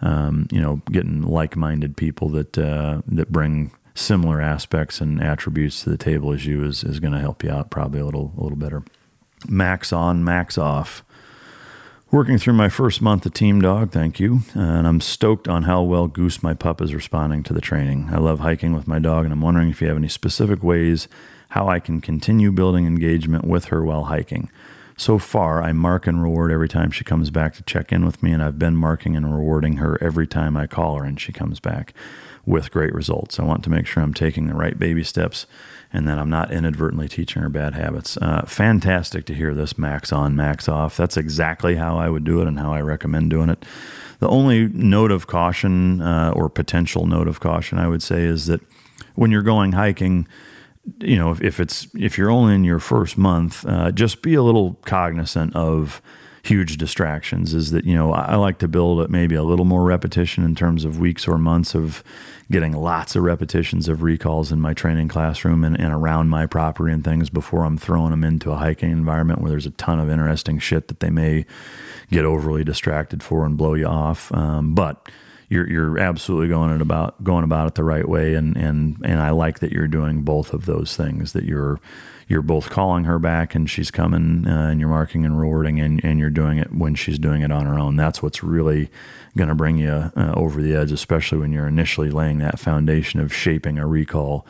um, 0.00 0.46
you 0.52 0.60
know, 0.60 0.80
getting 0.92 1.22
like 1.22 1.56
minded 1.56 1.96
people 1.96 2.28
that, 2.28 2.56
uh, 2.56 3.02
that 3.08 3.32
bring 3.32 3.72
similar 3.96 4.40
aspects 4.40 5.00
and 5.00 5.22
attributes 5.22 5.82
to 5.82 5.90
the 5.90 5.96
table 5.96 6.32
as 6.32 6.46
you 6.46 6.64
is, 6.64 6.84
is 6.84 7.00
going 7.00 7.12
to 7.12 7.18
help 7.18 7.42
you 7.42 7.50
out 7.50 7.70
probably 7.70 8.00
a 8.00 8.04
little 8.04 8.32
a 8.36 8.42
little 8.42 8.58
better. 8.58 8.82
Max 9.48 9.92
on, 9.92 10.24
max 10.24 10.58
off. 10.58 11.02
Working 12.12 12.38
through 12.38 12.54
my 12.54 12.68
first 12.68 13.02
month 13.02 13.26
of 13.26 13.34
Team 13.34 13.60
Dog, 13.60 13.90
thank 13.90 14.20
you. 14.20 14.40
And 14.54 14.86
I'm 14.86 15.00
stoked 15.00 15.48
on 15.48 15.64
how 15.64 15.82
well 15.82 16.06
Goose, 16.06 16.42
my 16.42 16.54
pup, 16.54 16.80
is 16.80 16.94
responding 16.94 17.42
to 17.44 17.52
the 17.52 17.60
training. 17.60 18.10
I 18.12 18.18
love 18.18 18.40
hiking 18.40 18.72
with 18.72 18.86
my 18.86 19.00
dog, 19.00 19.24
and 19.24 19.32
I'm 19.32 19.40
wondering 19.40 19.70
if 19.70 19.80
you 19.80 19.88
have 19.88 19.96
any 19.96 20.08
specific 20.08 20.62
ways 20.62 21.08
how 21.50 21.68
I 21.68 21.80
can 21.80 22.00
continue 22.00 22.52
building 22.52 22.86
engagement 22.86 23.44
with 23.44 23.66
her 23.66 23.84
while 23.84 24.04
hiking. 24.04 24.50
So 24.96 25.18
far, 25.18 25.62
I 25.62 25.72
mark 25.72 26.06
and 26.06 26.22
reward 26.22 26.52
every 26.52 26.68
time 26.68 26.90
she 26.90 27.04
comes 27.04 27.30
back 27.30 27.54
to 27.54 27.62
check 27.64 27.92
in 27.92 28.06
with 28.06 28.22
me, 28.22 28.32
and 28.32 28.42
I've 28.42 28.58
been 28.58 28.76
marking 28.76 29.16
and 29.16 29.34
rewarding 29.34 29.78
her 29.78 29.98
every 30.00 30.26
time 30.26 30.56
I 30.56 30.66
call 30.66 30.96
her 30.98 31.04
and 31.04 31.20
she 31.20 31.32
comes 31.32 31.60
back 31.60 31.92
with 32.46 32.70
great 32.70 32.94
results. 32.94 33.38
I 33.38 33.44
want 33.44 33.64
to 33.64 33.70
make 33.70 33.86
sure 33.86 34.02
I'm 34.02 34.14
taking 34.14 34.46
the 34.46 34.54
right 34.54 34.78
baby 34.78 35.02
steps 35.02 35.46
and 35.92 36.06
that 36.08 36.18
I'm 36.18 36.30
not 36.30 36.52
inadvertently 36.52 37.08
teaching 37.08 37.42
her 37.42 37.48
bad 37.48 37.74
habits. 37.74 38.16
Uh, 38.16 38.44
fantastic 38.46 39.26
to 39.26 39.34
hear 39.34 39.52
this 39.52 39.76
max 39.76 40.12
on, 40.12 40.36
max 40.36 40.68
off. 40.68 40.96
That's 40.96 41.16
exactly 41.16 41.74
how 41.74 41.98
I 41.98 42.08
would 42.08 42.24
do 42.24 42.40
it 42.40 42.48
and 42.48 42.58
how 42.58 42.72
I 42.72 42.80
recommend 42.80 43.30
doing 43.30 43.50
it. 43.50 43.64
The 44.20 44.28
only 44.28 44.68
note 44.68 45.10
of 45.10 45.26
caution 45.26 46.00
uh, 46.00 46.32
or 46.34 46.48
potential 46.48 47.06
note 47.06 47.28
of 47.28 47.40
caution 47.40 47.78
I 47.78 47.88
would 47.88 48.02
say 48.02 48.22
is 48.22 48.46
that 48.46 48.60
when 49.14 49.30
you're 49.30 49.42
going 49.42 49.72
hiking, 49.72 50.26
you 51.00 51.16
know, 51.16 51.32
if, 51.32 51.42
if 51.42 51.60
it's 51.60 51.88
if 51.94 52.16
you're 52.16 52.30
only 52.30 52.54
in 52.54 52.64
your 52.64 52.78
first 52.78 53.18
month, 53.18 53.66
uh, 53.66 53.90
just 53.90 54.22
be 54.22 54.34
a 54.34 54.42
little 54.42 54.74
cognizant 54.84 55.54
of 55.56 56.00
huge 56.42 56.76
distractions. 56.76 57.52
Is 57.54 57.72
that 57.72 57.84
you 57.84 57.94
know 57.94 58.12
I 58.12 58.36
like 58.36 58.58
to 58.58 58.68
build 58.68 59.10
maybe 59.10 59.34
a 59.34 59.42
little 59.42 59.64
more 59.64 59.84
repetition 59.84 60.44
in 60.44 60.54
terms 60.54 60.84
of 60.84 60.98
weeks 60.98 61.26
or 61.26 61.38
months 61.38 61.74
of 61.74 62.04
getting 62.50 62.72
lots 62.72 63.16
of 63.16 63.22
repetitions 63.22 63.88
of 63.88 64.02
recalls 64.02 64.52
in 64.52 64.60
my 64.60 64.72
training 64.72 65.08
classroom 65.08 65.64
and, 65.64 65.78
and 65.78 65.92
around 65.92 66.28
my 66.28 66.46
property 66.46 66.92
and 66.92 67.02
things 67.02 67.28
before 67.28 67.64
I'm 67.64 67.76
throwing 67.76 68.10
them 68.10 68.22
into 68.22 68.52
a 68.52 68.56
hiking 68.56 68.90
environment 68.90 69.40
where 69.40 69.50
there's 69.50 69.66
a 69.66 69.70
ton 69.70 69.98
of 69.98 70.08
interesting 70.08 70.58
shit 70.58 70.88
that 70.88 71.00
they 71.00 71.10
may 71.10 71.44
get 72.10 72.24
overly 72.24 72.62
distracted 72.62 73.22
for 73.22 73.44
and 73.44 73.56
blow 73.56 73.74
you 73.74 73.86
off. 73.86 74.32
Um, 74.32 74.74
but 74.74 75.08
you're 75.48 75.68
you're 75.68 75.98
absolutely 75.98 76.48
going 76.48 76.74
it 76.74 76.80
about 76.80 77.22
going 77.22 77.44
about 77.44 77.68
it 77.68 77.74
the 77.74 77.84
right 77.84 78.08
way, 78.08 78.34
and 78.34 78.56
and 78.56 78.96
and 79.04 79.20
I 79.20 79.30
like 79.30 79.60
that 79.60 79.72
you're 79.72 79.88
doing 79.88 80.22
both 80.22 80.52
of 80.52 80.66
those 80.66 80.96
things. 80.96 81.32
That 81.32 81.44
you're 81.44 81.80
you're 82.28 82.42
both 82.42 82.70
calling 82.70 83.04
her 83.04 83.20
back 83.20 83.54
and 83.54 83.70
she's 83.70 83.90
coming, 83.90 84.46
uh, 84.48 84.68
and 84.68 84.80
you're 84.80 84.88
marking 84.88 85.24
and 85.24 85.38
rewarding, 85.38 85.80
and 85.80 86.04
and 86.04 86.18
you're 86.18 86.30
doing 86.30 86.58
it 86.58 86.72
when 86.72 86.94
she's 86.94 87.18
doing 87.18 87.42
it 87.42 87.52
on 87.52 87.66
her 87.66 87.78
own. 87.78 87.96
That's 87.96 88.22
what's 88.22 88.42
really 88.42 88.90
going 89.36 89.48
to 89.48 89.54
bring 89.54 89.76
you 89.76 90.10
uh, 90.16 90.32
over 90.34 90.60
the 90.60 90.74
edge, 90.74 90.90
especially 90.90 91.38
when 91.38 91.52
you're 91.52 91.68
initially 91.68 92.10
laying 92.10 92.38
that 92.38 92.58
foundation 92.58 93.20
of 93.20 93.32
shaping 93.32 93.78
a 93.78 93.86
recall 93.86 94.46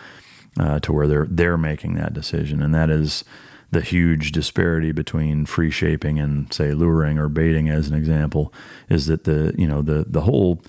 uh, 0.59 0.81
to 0.81 0.93
where 0.93 1.06
they're 1.06 1.27
they're 1.28 1.59
making 1.59 1.94
that 1.94 2.14
decision, 2.14 2.62
and 2.62 2.74
that 2.74 2.89
is 2.89 3.24
the 3.70 3.81
huge 3.81 4.32
disparity 4.32 4.93
between 4.93 5.44
free 5.44 5.70
shaping 5.70 6.18
and 6.18 6.52
say 6.52 6.73
luring 6.73 7.18
or 7.18 7.28
baiting 7.28 7.68
as 7.68 7.89
an 7.89 7.94
example 7.94 8.52
is 8.89 9.06
that 9.06 9.24
the 9.24 9.55
you 9.59 9.66
know 9.66 9.82
the 9.82 10.05
the 10.09 10.23
whole 10.23 10.62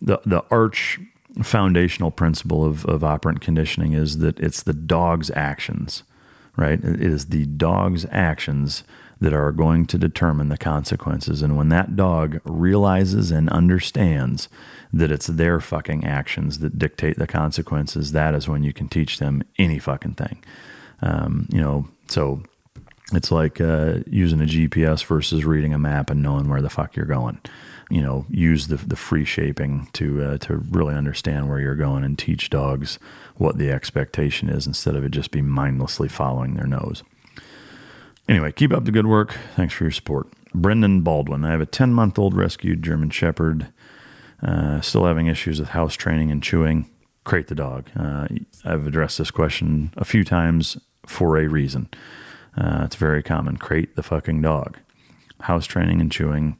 the 0.00 0.20
the 0.24 0.44
arch 0.50 0.98
foundational 1.42 2.10
principle 2.10 2.64
of, 2.64 2.84
of 2.86 3.04
operant 3.04 3.40
conditioning 3.40 3.92
is 3.92 4.18
that 4.18 4.38
it's 4.40 4.62
the 4.62 4.72
dog's 4.72 5.30
actions, 5.32 6.02
right? 6.56 6.82
It 6.82 7.00
is 7.00 7.26
the 7.26 7.46
dog's 7.46 8.04
actions 8.10 8.82
that 9.20 9.34
are 9.34 9.52
going 9.52 9.86
to 9.86 9.98
determine 9.98 10.48
the 10.48 10.56
consequences. 10.56 11.42
And 11.42 11.56
when 11.56 11.68
that 11.68 11.94
dog 11.94 12.40
realizes 12.44 13.30
and 13.30 13.50
understands 13.50 14.48
that 14.92 15.12
it's 15.12 15.26
their 15.26 15.60
fucking 15.60 16.04
actions 16.04 16.58
that 16.60 16.78
dictate 16.78 17.18
the 17.18 17.26
consequences, 17.26 18.12
that 18.12 18.34
is 18.34 18.48
when 18.48 18.64
you 18.64 18.72
can 18.72 18.88
teach 18.88 19.18
them 19.18 19.42
any 19.58 19.78
fucking 19.78 20.14
thing. 20.14 20.42
Um, 21.02 21.46
you 21.52 21.60
know, 21.60 21.86
so 22.08 22.42
it's 23.12 23.30
like 23.30 23.60
uh, 23.60 23.98
using 24.06 24.40
a 24.40 24.46
GPS 24.46 25.04
versus 25.04 25.44
reading 25.44 25.74
a 25.74 25.78
map 25.78 26.10
and 26.10 26.22
knowing 26.22 26.48
where 26.48 26.62
the 26.62 26.70
fuck 26.70 26.96
you're 26.96 27.06
going 27.06 27.40
you 27.90 28.00
know 28.00 28.24
use 28.30 28.68
the 28.68 28.76
the 28.76 28.96
free 28.96 29.24
shaping 29.24 29.88
to 29.94 30.22
uh, 30.22 30.38
to 30.38 30.56
really 30.70 30.94
understand 30.94 31.48
where 31.48 31.60
you're 31.60 31.74
going 31.74 32.04
and 32.04 32.18
teach 32.18 32.48
dogs 32.48 32.98
what 33.36 33.58
the 33.58 33.70
expectation 33.70 34.48
is 34.48 34.66
instead 34.66 34.94
of 34.94 35.04
it 35.04 35.10
just 35.10 35.30
be 35.30 35.42
mindlessly 35.42 36.08
following 36.08 36.54
their 36.54 36.66
nose. 36.66 37.02
Anyway, 38.28 38.52
keep 38.52 38.72
up 38.72 38.84
the 38.84 38.92
good 38.92 39.06
work. 39.06 39.36
Thanks 39.56 39.74
for 39.74 39.84
your 39.84 39.90
support. 39.90 40.28
Brendan 40.54 41.00
Baldwin. 41.02 41.44
I 41.44 41.50
have 41.50 41.60
a 41.60 41.66
10 41.66 41.92
month 41.92 42.18
old 42.18 42.34
rescued 42.34 42.82
German 42.82 43.10
Shepherd, 43.10 43.72
uh, 44.42 44.80
still 44.80 45.04
having 45.04 45.26
issues 45.26 45.58
with 45.58 45.70
house 45.70 45.94
training 45.94 46.30
and 46.30 46.42
chewing. 46.42 46.88
Crate 47.24 47.48
the 47.48 47.54
dog. 47.54 47.90
Uh, 47.96 48.28
I've 48.64 48.86
addressed 48.86 49.18
this 49.18 49.30
question 49.30 49.92
a 49.96 50.04
few 50.04 50.24
times 50.24 50.76
for 51.06 51.36
a 51.38 51.48
reason. 51.48 51.88
Uh, 52.56 52.82
it's 52.84 52.96
very 52.96 53.22
common. 53.22 53.56
Crate 53.56 53.96
the 53.96 54.02
fucking 54.02 54.42
dog. 54.42 54.78
House 55.40 55.66
training 55.66 56.00
and 56.00 56.10
chewing. 56.10 56.56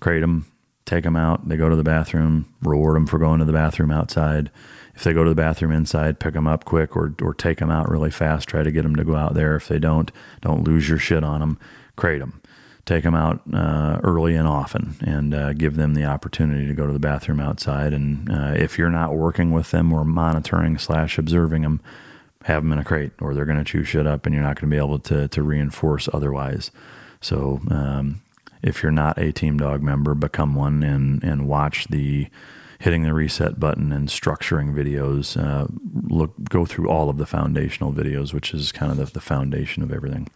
Crate 0.00 0.20
them, 0.20 0.46
take 0.84 1.04
them 1.04 1.16
out. 1.16 1.48
They 1.48 1.56
go 1.56 1.68
to 1.68 1.76
the 1.76 1.84
bathroom, 1.84 2.52
reward 2.62 2.96
them 2.96 3.06
for 3.06 3.18
going 3.18 3.38
to 3.38 3.44
the 3.44 3.52
bathroom 3.52 3.90
outside. 3.90 4.50
If 4.94 5.04
they 5.04 5.12
go 5.12 5.24
to 5.24 5.30
the 5.30 5.36
bathroom 5.36 5.72
inside, 5.72 6.20
pick 6.20 6.34
them 6.34 6.46
up 6.46 6.64
quick 6.64 6.96
or, 6.96 7.14
or 7.22 7.34
take 7.34 7.58
them 7.58 7.70
out 7.70 7.88
really 7.88 8.10
fast. 8.10 8.48
Try 8.48 8.62
to 8.62 8.70
get 8.70 8.82
them 8.82 8.96
to 8.96 9.04
go 9.04 9.16
out 9.16 9.34
there. 9.34 9.56
If 9.56 9.68
they 9.68 9.78
don't, 9.78 10.12
don't 10.42 10.64
lose 10.64 10.88
your 10.88 10.98
shit 10.98 11.24
on 11.24 11.40
them. 11.40 11.58
Crate 11.96 12.20
them. 12.20 12.40
Take 12.84 13.04
them 13.04 13.14
out 13.14 13.40
uh, 13.54 14.00
early 14.02 14.34
and 14.34 14.48
often 14.48 14.96
and 15.00 15.32
uh, 15.32 15.52
give 15.52 15.76
them 15.76 15.94
the 15.94 16.04
opportunity 16.04 16.66
to 16.66 16.74
go 16.74 16.86
to 16.86 16.92
the 16.92 16.98
bathroom 16.98 17.38
outside. 17.38 17.94
And 17.94 18.30
uh, 18.30 18.52
if 18.56 18.76
you're 18.76 18.90
not 18.90 19.14
working 19.14 19.52
with 19.52 19.70
them 19.70 19.92
or 19.92 20.04
monitoring 20.04 20.78
slash 20.78 21.16
observing 21.16 21.62
them, 21.62 21.80
have 22.44 22.64
them 22.64 22.72
in 22.72 22.80
a 22.80 22.84
crate 22.84 23.12
or 23.20 23.34
they're 23.34 23.44
going 23.44 23.58
to 23.58 23.64
chew 23.64 23.84
shit 23.84 24.06
up 24.06 24.26
and 24.26 24.34
you're 24.34 24.44
not 24.44 24.60
going 24.60 24.68
to 24.68 24.74
be 24.74 24.84
able 24.84 24.98
to, 24.98 25.28
to 25.28 25.42
reinforce 25.42 26.08
otherwise. 26.12 26.72
So 27.20 27.60
um, 27.70 28.20
if 28.62 28.82
you're 28.82 28.92
not 28.92 29.18
a 29.18 29.32
Team 29.32 29.58
Dog 29.58 29.82
member, 29.82 30.14
become 30.14 30.54
one 30.54 30.82
and 30.82 31.22
and 31.22 31.48
watch 31.48 31.88
the 31.88 32.28
hitting 32.82 33.04
the 33.04 33.14
reset 33.14 33.60
button 33.60 33.92
and 33.92 34.08
structuring 34.08 34.74
videos. 34.74 35.40
Uh, 35.40 35.66
look, 36.08 36.32
go 36.48 36.66
through 36.66 36.90
all 36.90 37.08
of 37.08 37.16
the 37.16 37.26
foundational 37.26 37.92
videos, 37.92 38.34
which 38.34 38.52
is 38.52 38.72
kind 38.72 38.90
of 38.90 38.98
the, 38.98 39.04
the 39.04 39.20
foundation 39.20 39.84
of 39.84 39.92
everything. 39.92 40.28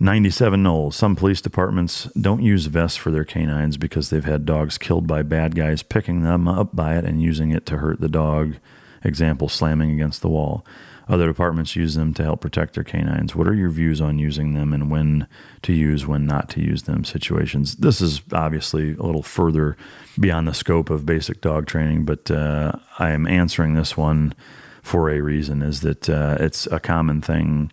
97 0.00 0.60
Knowles. 0.60 0.96
Some 0.96 1.14
police 1.14 1.40
departments 1.40 2.08
don't 2.20 2.42
use 2.42 2.66
vests 2.66 2.96
for 2.98 3.12
their 3.12 3.24
canines 3.24 3.76
because 3.76 4.10
they've 4.10 4.24
had 4.24 4.44
dogs 4.44 4.76
killed 4.76 5.06
by 5.06 5.22
bad 5.22 5.54
guys 5.54 5.84
picking 5.84 6.22
them 6.22 6.48
up 6.48 6.74
by 6.74 6.96
it 6.98 7.04
and 7.04 7.22
using 7.22 7.52
it 7.52 7.64
to 7.66 7.78
hurt 7.78 8.00
the 8.00 8.08
dog. 8.08 8.56
Example, 9.04 9.48
slamming 9.48 9.92
against 9.92 10.20
the 10.20 10.28
wall. 10.28 10.66
Other 11.06 11.26
departments 11.26 11.76
use 11.76 11.94
them 11.94 12.14
to 12.14 12.22
help 12.22 12.40
protect 12.40 12.74
their 12.74 12.84
canines. 12.84 13.34
What 13.34 13.46
are 13.46 13.54
your 13.54 13.68
views 13.68 14.00
on 14.00 14.18
using 14.18 14.54
them 14.54 14.72
and 14.72 14.90
when 14.90 15.26
to 15.62 15.72
use, 15.72 16.06
when 16.06 16.26
not 16.26 16.48
to 16.50 16.60
use 16.60 16.84
them 16.84 17.04
situations? 17.04 17.76
This 17.76 18.00
is 18.00 18.22
obviously 18.32 18.94
a 18.94 19.02
little 19.02 19.22
further 19.22 19.76
beyond 20.18 20.48
the 20.48 20.54
scope 20.54 20.88
of 20.88 21.04
basic 21.04 21.40
dog 21.40 21.66
training, 21.66 22.04
but 22.04 22.30
uh, 22.30 22.72
I 22.98 23.10
am 23.10 23.26
answering 23.26 23.74
this 23.74 23.96
one 23.96 24.34
for 24.82 25.10
a 25.10 25.20
reason 25.20 25.62
is 25.62 25.80
that 25.80 26.08
uh, 26.08 26.36
it's 26.40 26.66
a 26.66 26.78
common 26.78 27.20
thing 27.20 27.70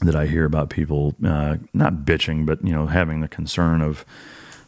that 0.00 0.14
I 0.14 0.26
hear 0.26 0.44
about 0.44 0.70
people 0.70 1.14
uh, 1.24 1.56
not 1.72 1.94
bitching, 2.04 2.46
but 2.46 2.64
you 2.64 2.72
know 2.72 2.86
having 2.86 3.20
the 3.20 3.28
concern 3.28 3.82
of 3.82 4.04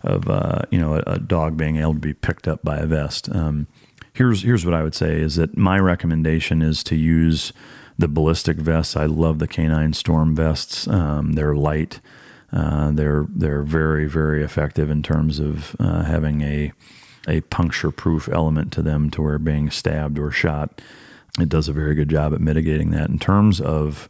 of 0.03 0.29
uh, 0.29 0.63
you 0.71 0.81
know 0.81 0.95
a, 0.95 1.03
a, 1.07 1.19
dog 1.19 1.57
being 1.57 1.77
able 1.77 1.95
to 1.95 2.01
be 2.01 2.15
picked 2.15 2.49
up 2.49 2.65
by 2.65 2.79
a 2.79 2.87
vest. 2.87 3.29
Um, 3.35 3.69
here's 4.13 4.43
here's 4.43 4.65
what 4.65 4.75
I 4.75 4.83
would 4.83 4.95
say 4.95 5.21
is 5.21 5.37
that 5.37 5.57
my 5.57 5.79
recommendation 5.79 6.63
is 6.63 6.83
to 6.85 6.97
use 6.97 7.53
the 8.01 8.09
ballistic 8.09 8.57
vests. 8.57 8.97
I 8.97 9.07
love 9.07 9.39
the 9.39 9.49
K9 9.49 9.95
Storm 9.95 10.35
vests. 10.35 10.89
Um, 10.89 11.33
they're 11.33 11.55
light. 11.55 12.01
Uh, 12.53 12.91
they're 12.91 13.27
they're 13.29 13.63
very 13.63 14.07
very 14.07 14.43
effective 14.43 14.91
in 14.91 15.03
terms 15.03 15.39
of 15.39 15.77
uh, 15.79 16.03
having 16.03 16.43
a 16.43 16.73
a 17.29 17.43
puncture 17.43 17.91
proof 17.93 18.29
element 18.33 18.73
to 18.73 18.83
them 18.83 19.11
to 19.11 19.23
where 19.23 19.39
being 19.39 19.71
stabbed 19.71 20.19
or 20.19 20.31
shot 20.31 20.81
it 21.39 21.49
does 21.49 21.69
a 21.69 21.73
very 21.73 21.95
good 21.95 22.09
job 22.09 22.35
at 22.35 22.41
mitigating 22.41 22.91
that 22.91 23.09
in 23.09 23.19
terms 23.19 23.61
of 23.61 24.09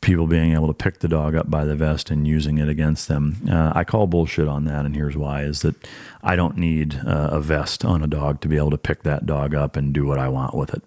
people 0.00 0.26
being 0.26 0.52
able 0.52 0.68
to 0.68 0.74
pick 0.74 1.00
the 1.00 1.08
dog 1.08 1.34
up 1.34 1.50
by 1.50 1.64
the 1.64 1.74
vest 1.74 2.10
and 2.10 2.26
using 2.26 2.58
it 2.58 2.68
against 2.68 3.08
them. 3.08 3.36
Uh, 3.50 3.72
I 3.74 3.84
call 3.84 4.06
bullshit 4.06 4.46
on 4.46 4.64
that, 4.66 4.84
and 4.86 4.94
here's 4.94 5.16
why: 5.16 5.42
is 5.42 5.62
that 5.62 5.74
I 6.22 6.36
don't 6.36 6.56
need 6.56 7.00
uh, 7.06 7.30
a 7.32 7.40
vest 7.40 7.84
on 7.84 8.02
a 8.02 8.06
dog 8.06 8.40
to 8.42 8.48
be 8.48 8.56
able 8.56 8.70
to 8.70 8.78
pick 8.78 9.02
that 9.02 9.26
dog 9.26 9.54
up 9.54 9.76
and 9.76 9.92
do 9.92 10.06
what 10.06 10.18
I 10.18 10.28
want 10.28 10.54
with 10.54 10.74
it. 10.74 10.82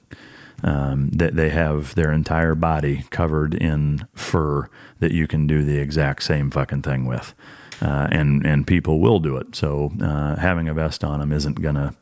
Um, 0.63 1.09
they, 1.09 1.29
they 1.29 1.49
have 1.49 1.95
their 1.95 2.11
entire 2.11 2.55
body 2.55 3.05
covered 3.09 3.53
in 3.53 4.07
fur 4.13 4.69
that 4.99 5.11
you 5.11 5.27
can 5.27 5.47
do 5.47 5.63
the 5.63 5.77
exact 5.77 6.23
same 6.23 6.51
fucking 6.51 6.83
thing 6.83 7.05
with, 7.05 7.33
uh, 7.81 8.07
and 8.11 8.45
and 8.45 8.67
people 8.67 8.99
will 8.99 9.19
do 9.19 9.37
it. 9.37 9.55
So 9.55 9.91
uh, 10.01 10.35
having 10.35 10.67
a 10.69 10.73
vest 10.73 11.03
on 11.03 11.19
them 11.19 11.31
isn't 11.31 11.61
gonna 11.61 11.95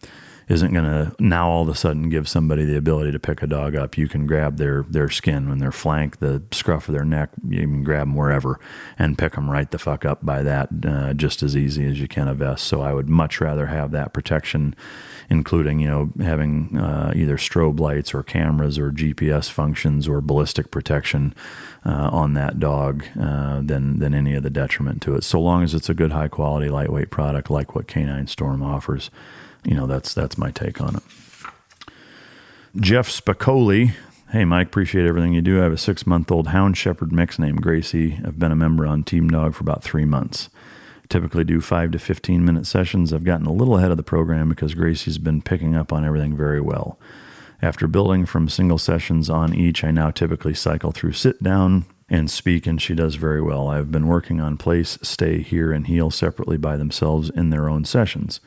isn't 0.49 0.73
to 0.73 1.15
now 1.19 1.47
all 1.47 1.61
of 1.61 1.69
a 1.69 1.75
sudden 1.75 2.09
give 2.09 2.27
somebody 2.27 2.65
the 2.65 2.75
ability 2.75 3.11
to 3.11 3.19
pick 3.19 3.43
a 3.43 3.47
dog 3.47 3.75
up. 3.75 3.97
You 3.97 4.07
can 4.07 4.25
grab 4.25 4.57
their 4.57 4.83
their 4.89 5.09
skin 5.09 5.47
when 5.47 5.59
their 5.59 5.71
flank, 5.71 6.17
the 6.17 6.41
scruff 6.51 6.89
of 6.89 6.95
their 6.95 7.05
neck. 7.05 7.29
You 7.47 7.61
can 7.61 7.83
grab 7.83 8.07
them 8.07 8.15
wherever 8.15 8.59
and 8.97 9.17
pick 9.17 9.33
them 9.35 9.49
right 9.49 9.69
the 9.69 9.77
fuck 9.77 10.05
up 10.05 10.25
by 10.25 10.41
that, 10.41 10.69
uh, 10.85 11.13
just 11.13 11.43
as 11.43 11.55
easy 11.55 11.85
as 11.85 11.99
you 11.99 12.07
can 12.07 12.27
a 12.27 12.33
vest. 12.33 12.65
So 12.65 12.81
I 12.81 12.93
would 12.93 13.09
much 13.09 13.39
rather 13.39 13.67
have 13.67 13.91
that 13.91 14.11
protection, 14.11 14.75
including 15.29 15.79
you 15.79 15.87
know 15.87 16.09
having 16.21 16.77
uh, 16.77 17.13
either 17.15 17.37
strobe 17.37 17.79
lights 17.79 18.13
or 18.13 18.23
cameras 18.23 18.77
or 18.77 18.91
GPS 18.91 19.49
functions 19.49 20.07
or 20.07 20.21
ballistic 20.21 20.71
protection 20.71 21.33
uh, 21.85 22.09
on 22.11 22.33
that 22.33 22.59
dog 22.59 23.05
uh, 23.19 23.61
than 23.61 23.99
than 23.99 24.13
any 24.13 24.33
of 24.35 24.43
the 24.43 24.49
detriment 24.49 25.01
to 25.01 25.15
it. 25.15 25.23
So 25.23 25.39
long 25.39 25.63
as 25.63 25.73
it's 25.73 25.89
a 25.89 25.93
good, 25.93 26.11
high 26.11 26.27
quality, 26.27 26.69
lightweight 26.69 27.11
product 27.11 27.49
like 27.49 27.75
what 27.75 27.87
K9 27.87 28.27
Storm 28.29 28.63
offers 28.63 29.09
you 29.63 29.75
know, 29.75 29.87
that's 29.87 30.13
that's 30.13 30.37
my 30.37 30.51
take 30.51 30.81
on 30.81 30.95
it. 30.95 31.03
Jeff 32.77 33.09
Spicoli 33.09 33.93
Hey, 34.31 34.45
Mike, 34.45 34.67
appreciate 34.67 35.07
everything 35.07 35.33
you 35.33 35.41
do. 35.41 35.59
I 35.59 35.63
have 35.63 35.73
a 35.73 35.77
six 35.77 36.05
month 36.05 36.31
old 36.31 36.49
hound 36.49 36.77
shepherd 36.77 37.11
mix 37.11 37.39
named 37.39 37.63
Gracie. 37.63 38.19
I've 38.23 38.37
been 38.37 38.51
a 38.51 38.55
member 38.55 38.85
on 38.85 39.03
Team 39.03 39.27
Dog 39.27 39.55
for 39.55 39.63
about 39.63 39.83
three 39.83 40.05
months. 40.05 40.49
Typically 41.09 41.43
do 41.43 41.59
five 41.59 41.91
to 41.91 41.99
15 41.99 42.45
minute 42.45 42.67
sessions. 42.67 43.11
I've 43.11 43.23
gotten 43.23 43.47
a 43.47 43.53
little 43.53 43.77
ahead 43.77 43.91
of 43.91 43.97
the 43.97 44.03
program 44.03 44.47
because 44.49 44.75
Gracie's 44.75 45.17
been 45.17 45.41
picking 45.41 45.75
up 45.75 45.91
on 45.91 46.05
everything 46.05 46.37
very 46.37 46.61
well. 46.61 46.99
After 47.61 47.87
building 47.87 48.25
from 48.25 48.47
single 48.47 48.77
sessions 48.77 49.29
on 49.29 49.53
each, 49.53 49.83
I 49.83 49.91
now 49.91 50.11
typically 50.11 50.53
cycle 50.53 50.91
through 50.91 51.13
sit 51.13 51.43
down 51.43 51.85
and 52.09 52.29
speak, 52.29 52.65
and 52.65 52.81
she 52.81 52.95
does 52.95 53.15
very 53.15 53.41
well. 53.41 53.67
I've 53.67 53.91
been 53.91 54.07
working 54.07 54.39
on 54.39 54.57
place, 54.57 54.97
stay, 55.01 55.41
here, 55.41 55.71
and 55.71 55.85
heel 55.85 56.09
separately 56.09 56.57
by 56.57 56.77
themselves 56.77 57.29
in 57.29 57.49
their 57.49 57.69
own 57.69 57.85
sessions. 57.85 58.39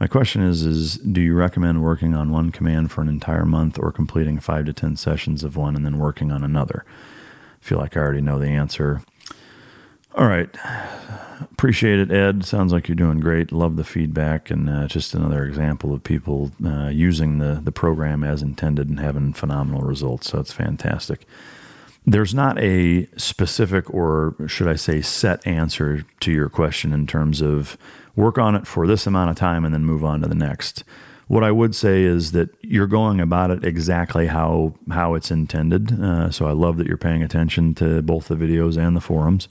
My 0.00 0.06
question 0.06 0.42
is 0.42 0.62
is 0.64 0.96
do 0.98 1.20
you 1.20 1.34
recommend 1.34 1.82
working 1.82 2.14
on 2.14 2.30
one 2.30 2.50
command 2.50 2.92
for 2.92 3.00
an 3.00 3.08
entire 3.08 3.46
month 3.46 3.78
or 3.78 3.92
completing 3.92 4.40
5 4.40 4.66
to 4.66 4.72
10 4.72 4.96
sessions 4.96 5.44
of 5.44 5.56
one 5.56 5.76
and 5.76 5.84
then 5.84 5.98
working 5.98 6.30
on 6.30 6.44
another? 6.44 6.84
I 6.86 7.64
feel 7.64 7.78
like 7.78 7.96
I 7.96 8.00
already 8.00 8.20
know 8.20 8.38
the 8.38 8.48
answer. 8.48 9.02
All 10.14 10.28
right. 10.28 10.48
Appreciate 11.40 11.98
it, 11.98 12.12
Ed. 12.12 12.44
Sounds 12.44 12.72
like 12.72 12.86
you're 12.86 12.94
doing 12.94 13.18
great. 13.18 13.50
Love 13.50 13.74
the 13.74 13.82
feedback, 13.82 14.48
and 14.48 14.70
uh, 14.70 14.86
just 14.86 15.12
another 15.12 15.44
example 15.44 15.92
of 15.92 16.04
people 16.04 16.52
uh, 16.64 16.88
using 16.88 17.38
the 17.38 17.60
the 17.62 17.72
program 17.72 18.22
as 18.22 18.40
intended 18.40 18.88
and 18.88 19.00
having 19.00 19.32
phenomenal 19.32 19.82
results. 19.82 20.30
So 20.30 20.38
it's 20.38 20.52
fantastic. 20.52 21.26
There's 22.06 22.32
not 22.34 22.58
a 22.58 23.08
specific, 23.16 23.92
or 23.92 24.36
should 24.46 24.68
I 24.68 24.76
say, 24.76 25.00
set 25.00 25.44
answer 25.46 26.04
to 26.20 26.30
your 26.30 26.48
question 26.48 26.92
in 26.92 27.06
terms 27.08 27.40
of 27.40 27.76
work 28.14 28.38
on 28.38 28.54
it 28.54 28.66
for 28.68 28.86
this 28.86 29.06
amount 29.06 29.30
of 29.30 29.36
time 29.36 29.64
and 29.64 29.74
then 29.74 29.84
move 29.84 30.04
on 30.04 30.20
to 30.20 30.28
the 30.28 30.34
next. 30.34 30.84
What 31.26 31.42
I 31.42 31.50
would 31.50 31.74
say 31.74 32.02
is 32.02 32.32
that 32.32 32.50
you're 32.60 32.86
going 32.86 33.20
about 33.20 33.50
it 33.50 33.64
exactly 33.64 34.26
how 34.26 34.74
how 34.90 35.14
it's 35.14 35.32
intended. 35.32 36.00
Uh, 36.00 36.30
so 36.30 36.46
I 36.46 36.52
love 36.52 36.76
that 36.76 36.86
you're 36.86 36.96
paying 36.98 37.22
attention 37.22 37.74
to 37.76 38.02
both 38.02 38.28
the 38.28 38.36
videos 38.36 38.76
and 38.76 38.94
the 38.94 39.00
forums 39.00 39.48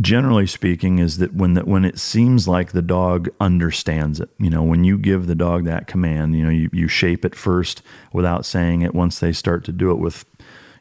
generally 0.00 0.46
speaking 0.46 0.98
is 0.98 1.18
that 1.18 1.34
when 1.34 1.54
that 1.54 1.66
when 1.66 1.84
it 1.84 1.98
seems 1.98 2.46
like 2.46 2.72
the 2.72 2.82
dog 2.82 3.28
understands 3.40 4.20
it 4.20 4.28
you 4.38 4.50
know 4.50 4.62
when 4.62 4.84
you 4.84 4.96
give 4.98 5.26
the 5.26 5.34
dog 5.34 5.64
that 5.64 5.86
command 5.86 6.36
you 6.36 6.44
know 6.44 6.50
you, 6.50 6.70
you 6.72 6.86
shape 6.86 7.24
it 7.24 7.34
first 7.34 7.82
without 8.12 8.46
saying 8.46 8.82
it. 8.82 8.94
Once 8.94 9.18
they 9.18 9.32
start 9.32 9.64
to 9.64 9.72
do 9.72 9.90
it 9.90 9.98
with 9.98 10.24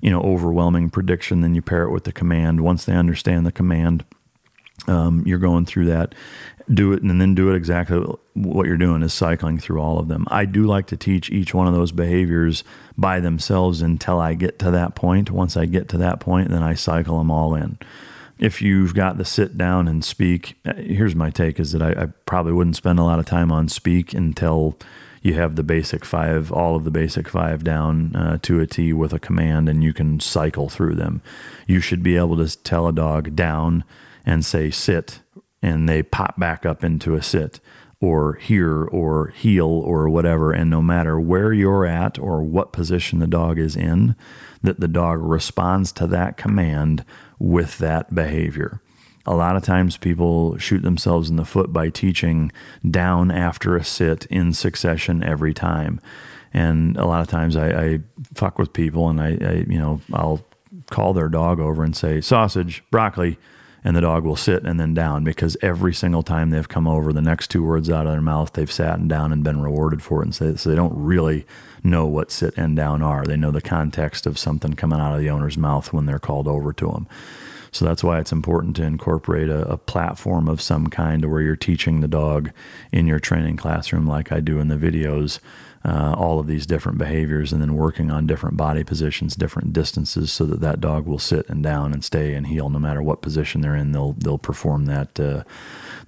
you 0.02 0.12
know 0.12 0.22
overwhelming 0.22 0.90
prediction 0.90 1.42
then 1.42 1.56
you 1.56 1.62
pair 1.62 1.84
it 1.84 1.92
with 1.92 2.04
the 2.04 2.12
command. 2.12 2.62
Once 2.62 2.86
they 2.86 2.94
understand 2.94 3.46
the 3.46 3.52
command 3.52 4.04
um, 4.88 5.24
you're 5.26 5.40
going 5.40 5.66
through 5.66 5.86
that. 5.86 6.14
Do 6.72 6.92
it 6.94 7.02
and 7.02 7.20
then 7.20 7.34
do 7.34 7.50
it 7.52 7.56
exactly 7.56 7.98
what 8.34 8.68
you're 8.68 8.78
doing 8.78 9.02
is 9.02 9.14
cycling 9.14 9.58
through 9.58 9.82
all 9.82 10.00
of 10.00 10.10
them. 10.10 10.28
I 10.30 10.46
do 10.46 10.66
like 10.66 10.86
to 10.88 10.98
teach 10.98 11.30
each 11.32 11.54
one 11.54 11.66
of 11.66 11.74
those 11.74 11.92
behaviors 11.94 12.64
by 12.98 13.20
themselves 13.20 13.82
until 13.82 14.20
i 14.20 14.34
get 14.34 14.60
to 14.60 14.72
that 14.72 14.94
point. 14.94 15.32
Once 15.32 15.58
i 15.58 15.66
get 15.66 15.90
to 15.90 15.98
that 15.98 16.20
point 16.20 16.50
then 16.50 16.62
i 16.62 16.74
cycle 16.74 17.18
them 17.18 17.32
all 17.32 17.56
in 17.56 17.80
if 18.40 18.62
you've 18.62 18.94
got 18.94 19.18
the 19.18 19.26
sit 19.26 19.58
down 19.58 19.88
and 19.88 20.04
speak, 20.04 20.58
uh, 20.66 20.74
here's 20.76 21.16
my 21.16 21.30
take 21.30 21.60
is 21.60 21.72
that 21.72 21.82
I, 21.82 22.04
I, 22.04 22.06
probably 22.26 22.54
wouldn't 22.54 22.76
spend 22.76 23.00
a 23.00 23.04
lot 23.04 23.20
of 23.20 23.26
time 23.26 23.52
on 23.52 23.68
speak 23.68 24.14
until 24.14 24.78
you 25.22 25.34
have 25.34 25.56
the 25.56 25.64
basic 25.64 26.06
five, 26.06 26.52
all 26.52 26.76
of 26.76 26.84
the 26.84 26.92
basic 26.92 27.28
five 27.28 27.64
down 27.64 28.16
uh, 28.16 28.38
to 28.44 28.60
a 28.60 28.68
T 28.68 28.94
with 28.94 29.14
a 29.14 29.20
command 29.20 29.68
and 29.68 29.84
you 29.84 29.94
can 29.94 30.20
cycle 30.20 30.70
through 30.70 30.96
them. 30.96 31.22
You 31.66 31.80
should 31.80 32.04
be 32.04 32.16
able 32.16 32.38
to 32.38 32.64
tell 32.64 32.88
a 32.88 32.94
dog 32.94 33.36
down 33.36 33.84
and 34.26 34.46
say 34.46 34.70
sit, 34.70 35.22
and 35.62 35.88
they 35.90 36.04
pop 36.04 36.40
back 36.40 36.66
up 36.66 36.84
into 36.84 37.16
a 37.16 37.24
sit 37.24 37.60
or 38.00 38.36
here 38.36 38.84
or 38.84 39.30
heel 39.30 39.68
or 39.68 40.08
whatever. 40.10 40.52
And 40.52 40.70
no 40.70 40.82
matter 40.82 41.20
where 41.20 41.52
you're 41.52 41.86
at 41.86 42.20
or 42.20 42.44
what 42.44 42.72
position 42.72 43.20
the 43.20 43.28
dog 43.28 43.58
is 43.58 43.76
in, 43.76 44.16
that 44.62 44.80
the 44.80 44.88
dog 44.88 45.20
responds 45.22 45.92
to 45.94 46.08
that 46.08 46.38
command 46.38 47.04
with 47.40 47.78
that 47.80 48.14
behavior. 48.14 48.82
A 49.26 49.36
lot 49.36 49.58
of 49.58 49.64
times 49.64 49.98
people 49.98 50.58
shoot 50.58 50.84
themselves 50.84 51.30
in 51.30 51.36
the 51.36 51.46
foot 51.46 51.74
by 51.74 51.90
teaching 51.90 52.52
down 52.90 53.30
after 53.30 53.76
a 53.76 53.84
sit 53.84 54.26
in 54.28 54.54
succession 54.54 55.22
every 55.22 55.54
time. 55.54 56.00
And 56.54 56.96
a 56.98 57.06
lot 57.06 57.22
of 57.22 57.28
times 57.28 57.58
I, 57.58 57.70
I 57.70 58.00
fuck 58.34 58.58
with 58.58 58.72
people 58.72 59.10
and 59.10 59.20
I, 59.20 59.38
I, 59.42 59.66
you 59.68 59.78
know, 59.78 60.02
I'll 60.14 60.46
call 60.90 61.14
their 61.14 61.28
dog 61.28 61.60
over 61.60 61.84
and 61.84 61.96
say, 61.96 62.22
sausage, 62.22 62.84
broccoli, 62.90 63.38
and 63.84 63.96
the 63.96 64.02
dog 64.02 64.24
will 64.24 64.38
sit 64.38 64.64
and 64.64 64.80
then 64.80 64.94
down 64.94 65.24
because 65.24 65.58
every 65.62 65.94
single 65.94 66.24
time 66.24 66.50
they've 66.50 66.68
come 66.68 66.88
over, 66.88 67.12
the 67.12 67.22
next 67.22 67.50
two 67.50 67.64
words 67.64 67.90
out 67.90 68.06
of 68.06 68.14
their 68.14 68.22
mouth, 68.22 68.54
they've 68.54 68.72
sat 68.72 68.98
and 68.98 69.10
down 69.10 69.32
and 69.32 69.44
been 69.44 69.62
rewarded 69.62 70.02
for 70.02 70.22
it. 70.22 70.26
And 70.26 70.36
so, 70.36 70.56
so 70.56 70.70
they 70.70 70.76
don't 70.76 70.96
really 70.96 71.46
know 71.88 72.06
what 72.06 72.32
sit 72.32 72.56
and 72.58 72.76
down 72.76 73.02
are. 73.02 73.24
They 73.24 73.38
know 73.38 73.52
the 73.52 73.62
context 73.62 74.26
of 74.26 74.38
something 74.38 74.74
coming 74.74 75.00
out 75.00 75.16
of 75.16 75.20
the 75.20 75.30
owner's 75.30 75.58
mouth 75.58 75.92
when 75.92 76.06
they're 76.06 76.20
called 76.20 76.48
over 76.48 76.74
to 76.74 76.88
them. 76.88 77.08
So 77.72 77.86
that's 77.86 78.04
why 78.04 78.20
it's 78.20 78.32
important 78.32 78.76
to 78.78 78.84
incorporate 78.84 79.50
a, 79.50 79.68
a, 79.70 79.78
platform 79.78 80.48
of 80.48 80.62
some 80.62 80.88
kind 80.88 81.30
where 81.30 81.42
you're 81.42 81.56
teaching 81.56 82.00
the 82.00 82.08
dog 82.08 82.52
in 82.92 83.08
your 83.08 83.20
training 83.20 83.58
classroom, 83.58 84.08
like 84.08 84.32
I 84.32 84.40
do 84.40 84.60
in 84.60 84.70
the 84.70 84.76
videos, 84.76 85.40
uh, 85.86 86.16
all 86.18 86.40
of 86.40 86.48
these 86.48 86.66
different 86.66 86.98
behaviors 86.98 87.54
and 87.54 87.62
then 87.62 87.76
working 87.76 88.10
on 88.10 88.28
different 88.28 88.58
body 88.58 88.84
positions, 88.84 89.36
different 89.36 89.74
distances, 89.74 90.32
so 90.32 90.46
that 90.46 90.62
that 90.62 90.82
dog 90.82 91.06
will 91.06 91.20
sit 91.20 91.48
and 91.50 91.64
down 91.64 91.94
and 91.94 92.04
stay 92.04 92.34
and 92.34 92.48
heel 92.48 92.70
no 92.70 92.80
matter 92.80 93.02
what 93.02 93.22
position 93.22 93.62
they're 93.62 93.76
in. 93.76 93.92
They'll 93.92 94.14
they'll 94.14 94.38
perform 94.38 94.86
that 94.86 95.20
uh, 95.20 95.44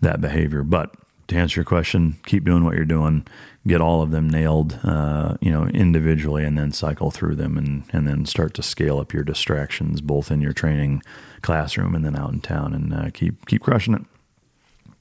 that 0.01 0.21
behavior. 0.21 0.63
But 0.63 0.95
to 1.27 1.35
answer 1.35 1.59
your 1.59 1.65
question, 1.65 2.17
keep 2.25 2.43
doing 2.43 2.65
what 2.65 2.75
you're 2.75 2.85
doing. 2.85 3.25
Get 3.67 3.81
all 3.81 4.01
of 4.01 4.11
them 4.11 4.29
nailed, 4.29 4.79
uh, 4.83 5.35
you 5.41 5.51
know, 5.51 5.65
individually, 5.65 6.45
and 6.45 6.57
then 6.57 6.71
cycle 6.71 7.11
through 7.11 7.35
them, 7.35 7.57
and 7.57 7.83
and 7.91 8.07
then 8.07 8.25
start 8.25 8.53
to 8.55 8.63
scale 8.63 8.99
up 8.99 9.13
your 9.13 9.23
distractions, 9.23 10.01
both 10.01 10.31
in 10.31 10.41
your 10.41 10.53
training 10.53 11.03
classroom 11.41 11.93
and 11.93 12.05
then 12.05 12.15
out 12.15 12.31
in 12.31 12.39
town, 12.39 12.73
and 12.73 12.93
uh, 12.93 13.09
keep 13.11 13.45
keep 13.45 13.61
crushing 13.61 13.93
it. 13.93 14.01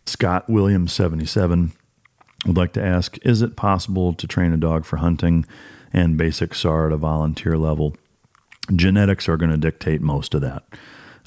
Scott 0.07 0.49
Williams, 0.49 0.93
seventy 0.93 1.27
seven 1.27 1.73
would 2.47 2.57
like 2.57 2.73
to 2.75 2.83
ask 2.83 3.19
Is 3.25 3.43
it 3.43 3.57
possible 3.57 4.13
to 4.15 4.27
train 4.27 4.53
a 4.53 4.57
dog 4.57 4.85
for 4.85 4.97
hunting 4.97 5.45
and 5.93 6.19
basic 6.19 6.55
SAR 6.55 6.89
at 6.89 6.93
a 6.93 6.97
volunteer 6.97 7.57
level? 7.57 7.97
Genetics 8.75 9.29
are 9.29 9.37
going 9.37 9.51
to 9.51 9.57
dictate 9.57 10.01
most 10.01 10.35
of 10.35 10.41
that. 10.43 10.65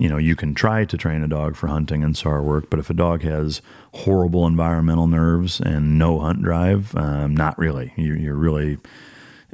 You 0.02 0.10
know, 0.10 0.18
you 0.18 0.36
can 0.36 0.56
try 0.56 0.84
to 0.86 0.98
train 0.98 1.22
a 1.22 1.28
dog 1.28 1.56
for 1.56 1.68
hunting 1.68 2.04
and 2.04 2.18
SAR 2.18 2.42
work, 2.42 2.72
but 2.72 2.80
if 2.80 2.90
a 2.90 2.94
dog 2.96 3.22
has 3.22 3.62
horrible 3.94 4.48
environmental 4.48 5.06
nerves 5.06 5.62
and 5.62 6.00
no 6.00 6.18
hunt 6.18 6.42
drive, 6.42 6.96
um, 6.96 7.36
not 7.36 7.56
really. 7.60 7.94
You, 7.96 8.16
you're 8.16 8.36
really 8.36 8.80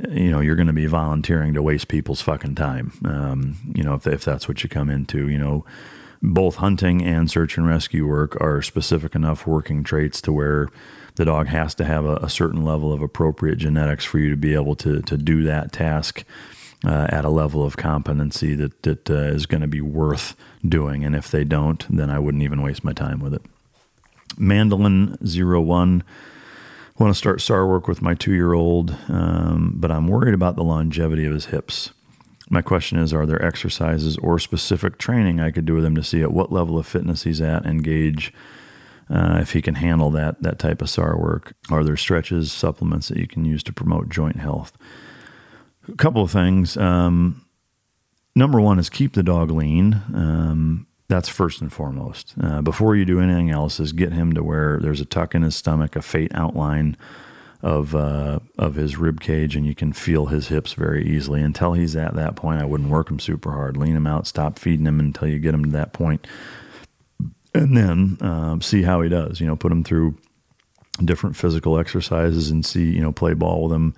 you 0.10 0.32
know, 0.32 0.40
you're 0.40 0.56
going 0.56 0.68
to 0.68 0.74
be 0.74 0.86
volunteering 0.86 1.53
to 1.56 1.61
waste 1.61 1.90
people's 1.90 2.22
fucking 2.22 2.56
time. 2.56 2.94
Um, 3.03 3.57
you 3.76 3.84
know, 3.84 3.95
if, 3.95 4.07
if 4.07 4.24
that's 4.24 4.48
what 4.48 4.64
you 4.64 4.69
come 4.69 4.90
into, 4.90 5.28
you 5.28 5.38
know, 5.38 5.65
both 6.22 6.56
hunting 6.56 7.03
and 7.03 7.30
search 7.30 7.57
and 7.57 7.68
rescue 7.68 8.07
work 8.07 8.40
are 8.40 8.61
specific 8.61 9.15
enough 9.15 9.45
working 9.45 9.84
traits 9.84 10.22
to 10.22 10.32
where 10.32 10.69
the 11.15 11.26
dog 11.26 11.48
has 11.48 11.76
to 11.76 11.84
have 11.84 12.06
a, 12.06 12.15
a, 12.18 12.30
certain 12.30 12.64
level 12.64 12.94
of 12.94 13.02
appropriate 13.02 13.57
genetics 13.57 14.06
for 14.06 14.19
you 14.19 14.30
to 14.30 14.38
be 14.38 14.53
able 14.53 14.76
to 14.76 15.02
to 15.02 15.18
do 15.18 15.44
that 15.44 15.72
task 15.72 16.24
uh, 16.85 17.07
at 17.09 17.25
a 17.25 17.29
level 17.29 17.65
of 17.65 17.77
competency 17.77 18.55
that 18.55 18.83
that 18.83 19.09
uh, 19.09 19.13
is 19.13 19.45
going 19.45 19.61
to 19.61 19.67
be 19.67 19.81
worth 19.81 20.35
doing. 20.67 21.03
And 21.03 21.15
if 21.15 21.31
they 21.31 21.43
don't, 21.43 21.85
then 21.95 22.09
I 22.09 22.19
wouldn't 22.19 22.43
even 22.43 22.61
waste 22.61 22.83
my 22.83 22.93
time 22.93 23.19
with 23.19 23.33
it. 23.33 23.41
Mandolin 24.37 25.17
zero 25.25 25.61
one. 25.61 26.03
want 26.97 27.13
to 27.13 27.17
start 27.17 27.41
SAR 27.41 27.67
work 27.67 27.87
with 27.87 28.01
my 28.01 28.13
two 28.13 28.33
year 28.33 28.53
old, 28.53 28.95
um, 29.07 29.73
but 29.75 29.91
I'm 29.91 30.07
worried 30.07 30.33
about 30.33 30.55
the 30.55 30.63
longevity 30.63 31.25
of 31.25 31.33
his 31.33 31.45
hips. 31.47 31.91
My 32.49 32.61
question 32.61 32.97
is 32.97 33.13
Are 33.13 33.25
there 33.25 33.43
exercises 33.43 34.17
or 34.17 34.39
specific 34.39 34.97
training 34.97 35.39
I 35.39 35.51
could 35.51 35.65
do 35.65 35.73
with 35.73 35.85
him 35.85 35.95
to 35.95 36.03
see 36.03 36.21
at 36.21 36.31
what 36.31 36.51
level 36.51 36.77
of 36.77 36.87
fitness 36.87 37.23
he's 37.23 37.41
at 37.41 37.65
and 37.65 37.83
gauge 37.83 38.31
uh, 39.09 39.39
if 39.41 39.53
he 39.53 39.61
can 39.61 39.75
handle 39.75 40.09
that 40.11 40.41
that 40.41 40.59
type 40.59 40.81
of 40.81 40.89
SAR 40.89 41.17
work. 41.17 41.53
Are 41.69 41.83
there 41.83 41.97
stretches, 41.97 42.51
supplements 42.51 43.07
that 43.07 43.17
you 43.17 43.27
can 43.27 43.45
use 43.45 43.63
to 43.63 43.73
promote 43.73 44.09
joint 44.09 44.37
health? 44.37 44.77
A 45.88 45.95
couple 45.95 46.22
of 46.22 46.31
things. 46.31 46.77
Um, 46.77 47.45
number 48.35 48.59
one 48.59 48.80
is 48.80 48.89
keep 48.89 49.14
the 49.14 49.23
dog 49.23 49.51
lean. 49.51 50.01
Um, 50.14 50.88
that's 51.07 51.30
first 51.30 51.61
and 51.61 51.72
foremost. 51.72 52.34
Uh, 52.41 52.61
before 52.61 52.95
you 52.95 53.05
do 53.05 53.22
anything 53.22 53.49
else, 53.49 53.80
is 53.80 53.93
get 53.93 54.11
him 54.11 54.34
to 54.34 54.43
where 54.43 54.80
there's 54.81 54.99
a 54.99 55.05
tuck 55.05 55.34
in 55.34 55.41
his 55.41 55.55
stomach, 55.55 55.95
a 55.95 56.01
faint 56.01 56.34
outline 56.35 56.97
of 57.61 57.95
uh, 57.95 58.39
of 58.57 58.76
his 58.76 58.97
rib 58.97 59.22
cage, 59.22 59.55
and 59.55 59.65
you 59.65 59.73
can 59.73 59.93
feel 59.93 60.26
his 60.26 60.49
hips 60.49 60.73
very 60.73 61.07
easily. 61.07 61.41
Until 61.41 61.73
he's 61.73 61.95
at 61.95 62.15
that 62.15 62.35
point, 62.35 62.61
I 62.61 62.65
wouldn't 62.65 62.89
work 62.89 63.09
him 63.09 63.19
super 63.19 63.53
hard. 63.53 63.77
Lean 63.77 63.95
him 63.95 64.05
out, 64.05 64.27
stop 64.27 64.59
feeding 64.59 64.85
him 64.85 64.99
until 64.99 65.27
you 65.30 65.39
get 65.39 65.53
him 65.53 65.64
to 65.64 65.72
that 65.72 65.93
point 65.93 66.27
and 67.57 67.76
then 67.76 68.18
um, 68.22 68.61
see 68.61 68.84
how 68.84 69.01
he 69.01 69.09
does. 69.09 69.39
You 69.39 69.47
know, 69.47 69.55
put 69.55 69.72
him 69.72 69.84
through 69.84 70.18
different 71.03 71.35
physical 71.35 71.77
exercises 71.80 72.49
and 72.49 72.65
see, 72.65 72.91
you 72.91 73.01
know, 73.01 73.11
play 73.11 73.34
ball 73.34 73.64
with 73.64 73.73
him, 73.73 73.93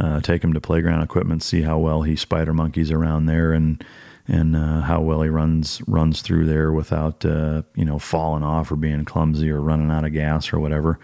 uh, 0.00 0.20
take 0.20 0.42
him 0.42 0.52
to 0.52 0.60
playground 0.60 1.02
equipment, 1.02 1.42
see 1.42 1.62
how 1.62 1.78
well 1.78 2.02
he 2.02 2.16
spider 2.16 2.52
monkeys 2.52 2.90
around 2.90 3.26
there, 3.26 3.52
and 3.52 3.84
and 4.26 4.56
uh, 4.56 4.80
how 4.82 5.00
well 5.00 5.22
he 5.22 5.28
runs 5.28 5.82
runs 5.86 6.22
through 6.22 6.46
there 6.46 6.72
without 6.72 7.24
uh, 7.24 7.62
you 7.74 7.84
know 7.84 7.98
falling 7.98 8.42
off 8.42 8.72
or 8.72 8.76
being 8.76 9.04
clumsy 9.04 9.50
or 9.50 9.60
running 9.60 9.90
out 9.90 10.04
of 10.04 10.12
gas 10.12 10.52
or 10.52 10.58
whatever. 10.58 10.98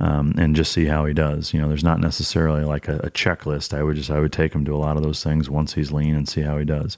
um, 0.00 0.34
and 0.38 0.56
just 0.56 0.72
see 0.72 0.86
how 0.86 1.04
he 1.04 1.12
does. 1.12 1.52
You 1.52 1.60
know, 1.60 1.68
there's 1.68 1.84
not 1.84 2.00
necessarily 2.00 2.64
like 2.64 2.88
a, 2.88 2.96
a, 2.98 3.10
checklist. 3.10 3.76
I 3.76 3.82
would 3.82 3.96
just 3.96 4.10
I 4.10 4.18
would 4.18 4.32
take 4.32 4.54
him 4.54 4.64
to 4.64 4.74
a 4.74 4.78
lot 4.78 4.96
of 4.96 5.02
those 5.02 5.22
things 5.22 5.50
once 5.50 5.74
he's 5.74 5.92
lean 5.92 6.16
and 6.16 6.28
see 6.28 6.40
how 6.40 6.56
he 6.56 6.64
does. 6.64 6.96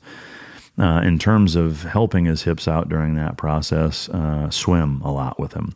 Uh, 0.79 1.03
in 1.05 1.19
terms 1.19 1.55
of 1.55 1.83
helping 1.83 2.25
his 2.25 2.45
hips 2.45 2.67
out 2.67 2.89
during 2.89 3.15
that 3.17 3.37
process, 3.37 4.09
uh, 4.09 4.49
swim 4.51 5.03
a 5.03 5.13
lot 5.13 5.39
with 5.39 5.53
him. 5.53 5.75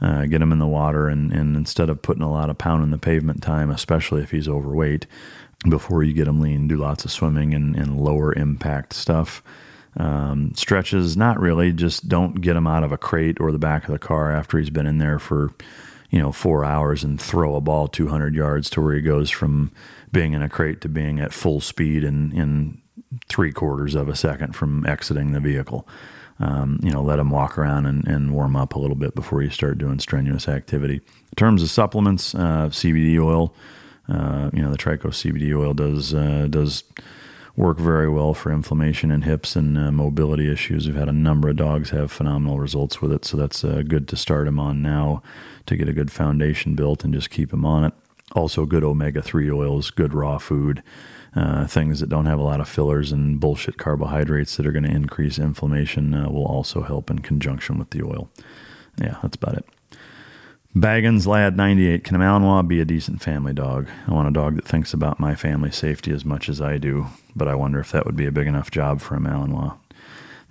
Uh, 0.00 0.24
get 0.24 0.40
him 0.40 0.52
in 0.52 0.58
the 0.58 0.66
water, 0.66 1.08
and, 1.08 1.30
and 1.32 1.56
instead 1.56 1.90
of 1.90 2.00
putting 2.00 2.22
a 2.22 2.30
lot 2.30 2.48
of 2.48 2.56
pound 2.56 2.82
in 2.82 2.90
the 2.90 2.98
pavement 2.98 3.42
time, 3.42 3.70
especially 3.70 4.22
if 4.22 4.30
he's 4.30 4.48
overweight, 4.48 5.06
before 5.68 6.02
you 6.02 6.14
get 6.14 6.26
him 6.26 6.40
lean, 6.40 6.68
do 6.68 6.76
lots 6.76 7.04
of 7.04 7.10
swimming 7.10 7.52
and, 7.52 7.76
and 7.76 8.00
lower 8.00 8.32
impact 8.32 8.94
stuff. 8.94 9.42
Um, 9.96 10.52
stretches, 10.54 11.16
not 11.16 11.38
really. 11.38 11.72
Just 11.72 12.08
don't 12.08 12.40
get 12.40 12.56
him 12.56 12.66
out 12.66 12.82
of 12.82 12.92
a 12.92 12.96
crate 12.96 13.38
or 13.40 13.52
the 13.52 13.58
back 13.58 13.84
of 13.84 13.92
the 13.92 13.98
car 13.98 14.32
after 14.32 14.58
he's 14.58 14.70
been 14.70 14.86
in 14.86 14.98
there 14.98 15.18
for 15.18 15.52
you 16.10 16.18
know, 16.18 16.32
four 16.32 16.64
hours 16.64 17.04
and 17.04 17.20
throw 17.20 17.54
a 17.54 17.60
ball 17.60 17.88
200 17.88 18.34
yards 18.34 18.68
to 18.70 18.80
where 18.80 18.94
he 18.94 19.00
goes 19.00 19.30
from 19.30 19.70
being 20.12 20.32
in 20.32 20.42
a 20.42 20.48
crate 20.48 20.80
to 20.80 20.88
being 20.88 21.20
at 21.20 21.32
full 21.32 21.60
speed 21.60 22.02
in, 22.02 22.32
in 22.32 22.80
three 23.28 23.52
quarters 23.52 23.94
of 23.94 24.08
a 24.08 24.16
second 24.16 24.54
from 24.54 24.84
exiting 24.86 25.32
the 25.32 25.40
vehicle. 25.40 25.86
Um, 26.40 26.80
you 26.82 26.90
know, 26.90 27.02
let 27.02 27.16
them 27.16 27.30
walk 27.30 27.58
around 27.58 27.84
and, 27.84 28.06
and, 28.08 28.32
warm 28.32 28.56
up 28.56 28.74
a 28.74 28.78
little 28.78 28.96
bit 28.96 29.14
before 29.14 29.42
you 29.42 29.50
start 29.50 29.76
doing 29.76 29.98
strenuous 29.98 30.48
activity. 30.48 30.94
In 30.94 31.36
terms 31.36 31.62
of 31.62 31.68
supplements, 31.68 32.34
uh, 32.34 32.70
CBD 32.70 33.22
oil, 33.22 33.54
uh, 34.08 34.48
you 34.54 34.62
know, 34.62 34.70
the 34.70 34.78
Trico 34.78 35.08
CBD 35.08 35.54
oil 35.54 35.74
does 35.74 36.14
uh, 36.14 36.46
does 36.48 36.84
work 37.56 37.78
very 37.78 38.08
well 38.08 38.32
for 38.32 38.50
inflammation 38.50 39.10
in 39.10 39.22
hips 39.22 39.54
and 39.54 39.76
uh, 39.76 39.92
mobility 39.92 40.50
issues. 40.50 40.86
We've 40.86 40.96
had 40.96 41.08
a 41.08 41.12
number 41.12 41.50
of 41.50 41.56
dogs 41.56 41.90
have 41.90 42.10
phenomenal 42.10 42.58
results 42.58 43.02
with 43.02 43.12
it, 43.12 43.24
so 43.24 43.36
that's 43.36 43.62
uh, 43.62 43.82
good 43.86 44.08
to 44.08 44.16
start 44.16 44.46
them 44.46 44.58
on 44.58 44.80
now 44.80 45.22
to 45.66 45.76
get 45.76 45.88
a 45.88 45.92
good 45.92 46.10
foundation 46.10 46.74
built 46.74 47.04
and 47.04 47.12
just 47.12 47.30
keep 47.30 47.50
them 47.50 47.66
on 47.66 47.84
it. 47.84 47.92
Also, 48.32 48.64
good 48.64 48.84
omega 48.84 49.20
3 49.20 49.50
oils, 49.50 49.90
good 49.90 50.14
raw 50.14 50.38
food, 50.38 50.82
uh, 51.34 51.66
things 51.66 52.00
that 52.00 52.08
don't 52.08 52.26
have 52.26 52.38
a 52.38 52.44
lot 52.44 52.60
of 52.60 52.68
fillers 52.68 53.12
and 53.12 53.38
bullshit 53.38 53.78
carbohydrates 53.78 54.56
that 54.56 54.66
are 54.66 54.72
going 54.72 54.84
to 54.84 54.90
increase 54.90 55.38
inflammation 55.38 56.14
uh, 56.14 56.28
will 56.28 56.46
also 56.46 56.82
help 56.82 57.10
in 57.10 57.20
conjunction 57.20 57.78
with 57.78 57.90
the 57.90 58.02
oil. 58.02 58.28
Yeah, 59.00 59.18
that's 59.22 59.36
about 59.36 59.58
it. 59.58 59.64
Baggins 60.74 61.26
Lad 61.26 61.56
98. 61.56 62.04
Can 62.04 62.16
a 62.16 62.18
Malinois 62.20 62.66
be 62.66 62.80
a 62.80 62.84
decent 62.84 63.20
family 63.20 63.52
dog? 63.52 63.88
I 64.06 64.12
want 64.12 64.28
a 64.28 64.32
dog 64.32 64.54
that 64.56 64.64
thinks 64.64 64.92
about 64.94 65.18
my 65.18 65.34
family 65.34 65.72
safety 65.72 66.12
as 66.12 66.24
much 66.24 66.48
as 66.48 66.60
I 66.60 66.78
do, 66.78 67.08
but 67.34 67.48
I 67.48 67.56
wonder 67.56 67.80
if 67.80 67.90
that 67.90 68.06
would 68.06 68.16
be 68.16 68.26
a 68.26 68.32
big 68.32 68.46
enough 68.46 68.70
job 68.70 69.00
for 69.00 69.16
a 69.16 69.18
Malinois. 69.18 69.76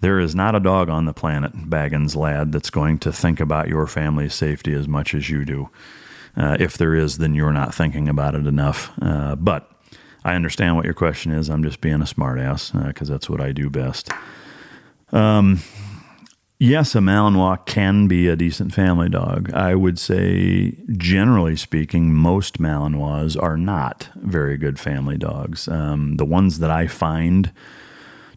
There 0.01 0.19
is 0.19 0.35
not 0.35 0.55
a 0.55 0.59
dog 0.59 0.89
on 0.89 1.05
the 1.05 1.13
planet, 1.13 1.53
Baggins 1.53 2.15
lad, 2.15 2.51
that's 2.51 2.69
going 2.69 2.99
to 2.99 3.11
think 3.11 3.39
about 3.39 3.67
your 3.67 3.87
family's 3.87 4.33
safety 4.33 4.73
as 4.73 4.87
much 4.87 5.13
as 5.13 5.29
you 5.29 5.45
do. 5.45 5.69
Uh, 6.37 6.55
if 6.59 6.77
there 6.77 6.95
is, 6.95 7.17
then 7.17 7.33
you're 7.33 7.53
not 7.53 7.73
thinking 7.73 8.07
about 8.07 8.35
it 8.35 8.45
enough. 8.45 8.91
Uh, 9.01 9.35
but 9.35 9.69
I 10.29 10.35
understand 10.35 10.75
what 10.75 10.85
your 10.85 10.93
question 10.93 11.31
is. 11.31 11.49
I'm 11.49 11.63
just 11.63 11.81
being 11.81 12.01
a 12.01 12.05
smartass 12.05 12.71
because 12.87 13.09
uh, 13.09 13.13
that's 13.13 13.27
what 13.27 13.41
I 13.41 13.51
do 13.51 13.67
best. 13.67 14.11
Um, 15.11 15.61
yes, 16.59 16.93
a 16.93 16.99
Malinois 16.99 17.65
can 17.65 18.07
be 18.07 18.27
a 18.27 18.35
decent 18.35 18.71
family 18.71 19.09
dog. 19.09 19.51
I 19.53 19.73
would 19.73 19.97
say, 19.97 20.75
generally 20.91 21.55
speaking, 21.55 22.13
most 22.13 22.59
Malinois 22.59 23.41
are 23.41 23.57
not 23.57 24.09
very 24.17 24.55
good 24.57 24.79
family 24.79 25.17
dogs. 25.17 25.67
Um, 25.67 26.17
the 26.17 26.25
ones 26.25 26.59
that 26.59 26.69
I 26.69 26.85
find 26.85 27.51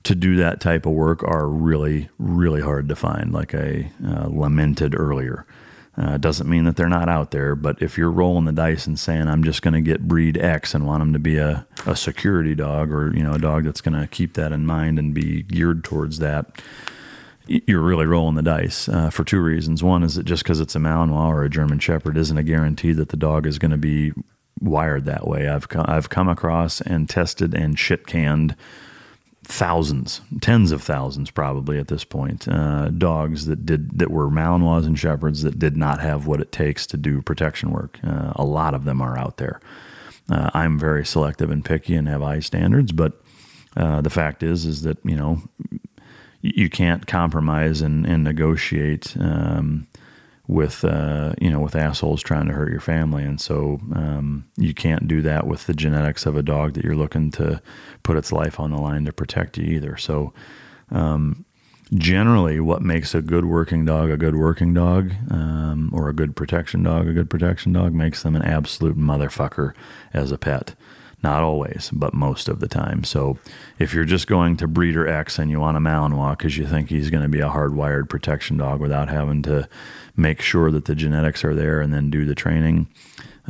to 0.05 0.15
do 0.15 0.37
that 0.37 0.61
type 0.61 0.87
of 0.87 0.93
work 0.93 1.23
are 1.23 1.47
really, 1.47 2.09
really 2.19 2.63
hard 2.63 2.89
to 2.89 2.97
find, 2.97 3.35
like 3.35 3.55
I 3.55 3.93
uh, 4.03 4.29
lamented 4.29 4.99
earlier. 4.99 5.45
Uh, 5.95 6.17
doesn't 6.17 6.49
mean 6.49 6.65
that 6.65 6.77
they're 6.77 6.89
not 6.89 7.11
out 7.11 7.33
there, 7.33 7.55
but 7.55 7.83
if 7.83 7.99
you're 7.99 8.11
rolling 8.11 8.47
the 8.47 8.53
dice 8.53 8.87
and 8.87 8.99
saying, 8.99 9.29
I'm 9.29 9.45
just 9.45 9.61
going 9.61 9.75
to 9.75 9.83
get 9.83 10.09
breed 10.09 10.39
X 10.39 10.75
and 10.75 10.87
want 10.87 11.03
them 11.03 11.13
to 11.13 11.19
be 11.19 11.37
a, 11.37 11.67
a 11.85 11.95
security 11.95 12.55
dog 12.55 12.91
or, 12.91 13.15
you 13.15 13.23
know, 13.23 13.33
a 13.35 13.39
dog 13.39 13.65
that's 13.65 13.83
going 13.83 14.01
to 14.01 14.07
keep 14.07 14.33
that 14.35 14.53
in 14.53 14.65
mind 14.65 14.99
and 14.99 15.13
be 15.13 15.43
geared 15.43 15.85
towards 15.85 16.19
that, 16.21 16.63
you're 17.47 17.83
really 17.83 18.07
rolling 18.07 18.37
the 18.37 18.43
dice 18.43 18.89
uh, 18.89 19.11
for 19.11 19.23
two 19.23 19.41
reasons. 19.41 19.83
One 19.83 20.03
is 20.03 20.15
that 20.15 20.25
just 20.25 20.45
because 20.45 20.61
it's 20.61 20.75
a 20.75 20.79
Malinois 20.79 21.29
or 21.29 21.45
a 21.45 21.51
German 21.51 21.79
Shepherd 21.79 22.17
isn't 22.17 22.39
a 22.39 22.43
guarantee 22.43 22.93
that 22.95 23.11
the 23.11 23.17
dog 23.17 23.47
is 23.47 23.59
going 23.59 23.73
to 23.73 23.77
be 23.77 24.13
wired 24.61 25.05
that 25.05 25.27
way. 25.27 25.49
I've, 25.49 25.67
I've 25.75 26.09
come 26.09 26.29
across 26.29 26.81
and 26.81 27.09
tested 27.09 27.53
and 27.53 27.79
shit 27.79 28.07
canned 28.07 28.57
thousands, 29.45 30.21
tens 30.41 30.73
of 30.73 30.83
thousands 30.83 31.31
probably 31.31 31.79
at 31.79 31.89
this 31.89 32.05
point, 32.05 32.47
uh, 32.49 32.89
dogs 32.91 33.47
that 33.47 33.67
did 33.67 33.99
that 33.99 34.11
were 34.11 34.29
Malinois 34.29 34.87
and 34.87 34.99
Shepherds 34.99 35.43
that 35.43 35.59
did 35.59 35.77
not 35.77 36.01
have 36.01 36.27
what 36.27 36.41
it 36.41 36.53
takes 36.53 36.87
to 36.89 36.97
do 36.97 37.23
protection 37.23 37.71
work. 37.71 37.99
Uh, 38.05 38.33
a 38.37 38.45
lot 38.45 38.75
of 38.75 38.85
them 38.85 39.01
are 39.01 39.19
out 39.19 39.39
there. 39.39 39.61
Uh, 40.31 40.51
I'm 40.55 40.79
very 40.79 41.05
selective 41.05 41.51
and 41.51 41.65
picky 41.65 41.95
and 41.95 42.09
have 42.09 42.21
high 42.21 42.41
standards, 42.41 42.93
but 42.93 43.21
uh, 43.77 44.01
the 44.01 44.11
fact 44.11 44.43
is, 44.43 44.65
is 44.65 44.83
that 44.83 44.99
you 45.05 45.17
know 45.17 45.43
you 46.43 46.69
can't 46.69 47.07
compromise 47.07 47.83
and, 47.83 48.07
and 48.07 48.25
negotiate. 48.25 49.17
Um, 49.19 49.87
with 50.49 50.85
uh, 50.85 51.35
you 51.41 51.51
know 51.51 51.61
with 51.61 51.77
assholes 51.77 52.23
trying 52.23 52.47
to 52.47 52.53
hurt 52.53 52.71
your 52.71 52.81
family, 52.81 53.23
and 53.23 53.41
so 53.41 53.81
um, 53.95 54.45
you 54.57 54.75
can't 54.75 55.07
do 55.07 55.23
that 55.23 55.47
with 55.47 55.67
the 55.67 55.75
genetics 55.75 56.27
of 56.27 56.37
a 56.37 56.43
dog 56.43 56.75
that 56.75 56.85
you're 56.85 56.97
looking 56.97 57.31
to 57.33 57.63
put 58.03 58.17
its 58.17 58.33
life 58.33 58.59
on 58.59 58.71
the 58.71 58.79
line 58.81 59.05
to 59.05 59.13
protect 59.13 59.59
you 59.59 59.65
either. 59.65 59.97
So. 59.97 60.33
Um, 60.91 61.47
generally, 61.95 62.61
what 62.61 62.83
makes 62.83 63.15
a 63.15 63.23
good 63.23 63.47
working 63.47 63.85
dog 63.87 64.11
a 64.11 64.17
good 64.17 64.37
working 64.37 64.75
dog, 64.75 65.13
um, 65.31 65.91
or 65.95 66.09
a 66.09 66.13
good 66.13 66.37
protection 66.37 66.83
dog 66.83 67.09
a 67.09 67.13
good 67.13 67.31
protection 67.31 67.73
dog, 67.73 67.95
makes 67.95 68.23
them 68.23 68.37
an 68.37 68.43
absolute 68.43 68.97
motherfucker 68.97 69.73
as 70.13 70.33
a 70.33 70.39
pet. 70.39 70.75
Not 71.23 71.43
always, 71.43 71.89
but 71.93 72.15
most 72.15 72.49
of 72.49 72.59
the 72.59 72.67
time. 72.67 73.05
So 73.05 73.39
if 73.79 73.95
you're 73.95 74.05
just 74.05 74.27
going 74.27 74.57
to 74.57 74.67
breeder 74.67 75.07
X 75.07 75.39
and 75.39 75.51
you 75.51 75.61
want 75.61 75.77
a 75.77 75.81
Malinois 75.81 76.37
because 76.37 76.59
you 76.59 76.67
think 76.67 76.89
he's 76.89 77.11
going 77.11 77.23
to 77.23 77.29
be 77.29 77.39
a 77.39 77.49
hardwired 77.49 78.09
protection 78.09 78.57
dog 78.57 78.81
without 78.81 79.09
having 79.09 79.41
to 79.43 79.69
make 80.17 80.41
sure 80.41 80.71
that 80.71 80.85
the 80.85 80.95
genetics 80.95 81.45
are 81.45 81.55
there 81.55 81.81
and 81.81 81.93
then 81.93 82.11
do 82.11 82.25
the 82.25 82.35
training, 82.35 82.87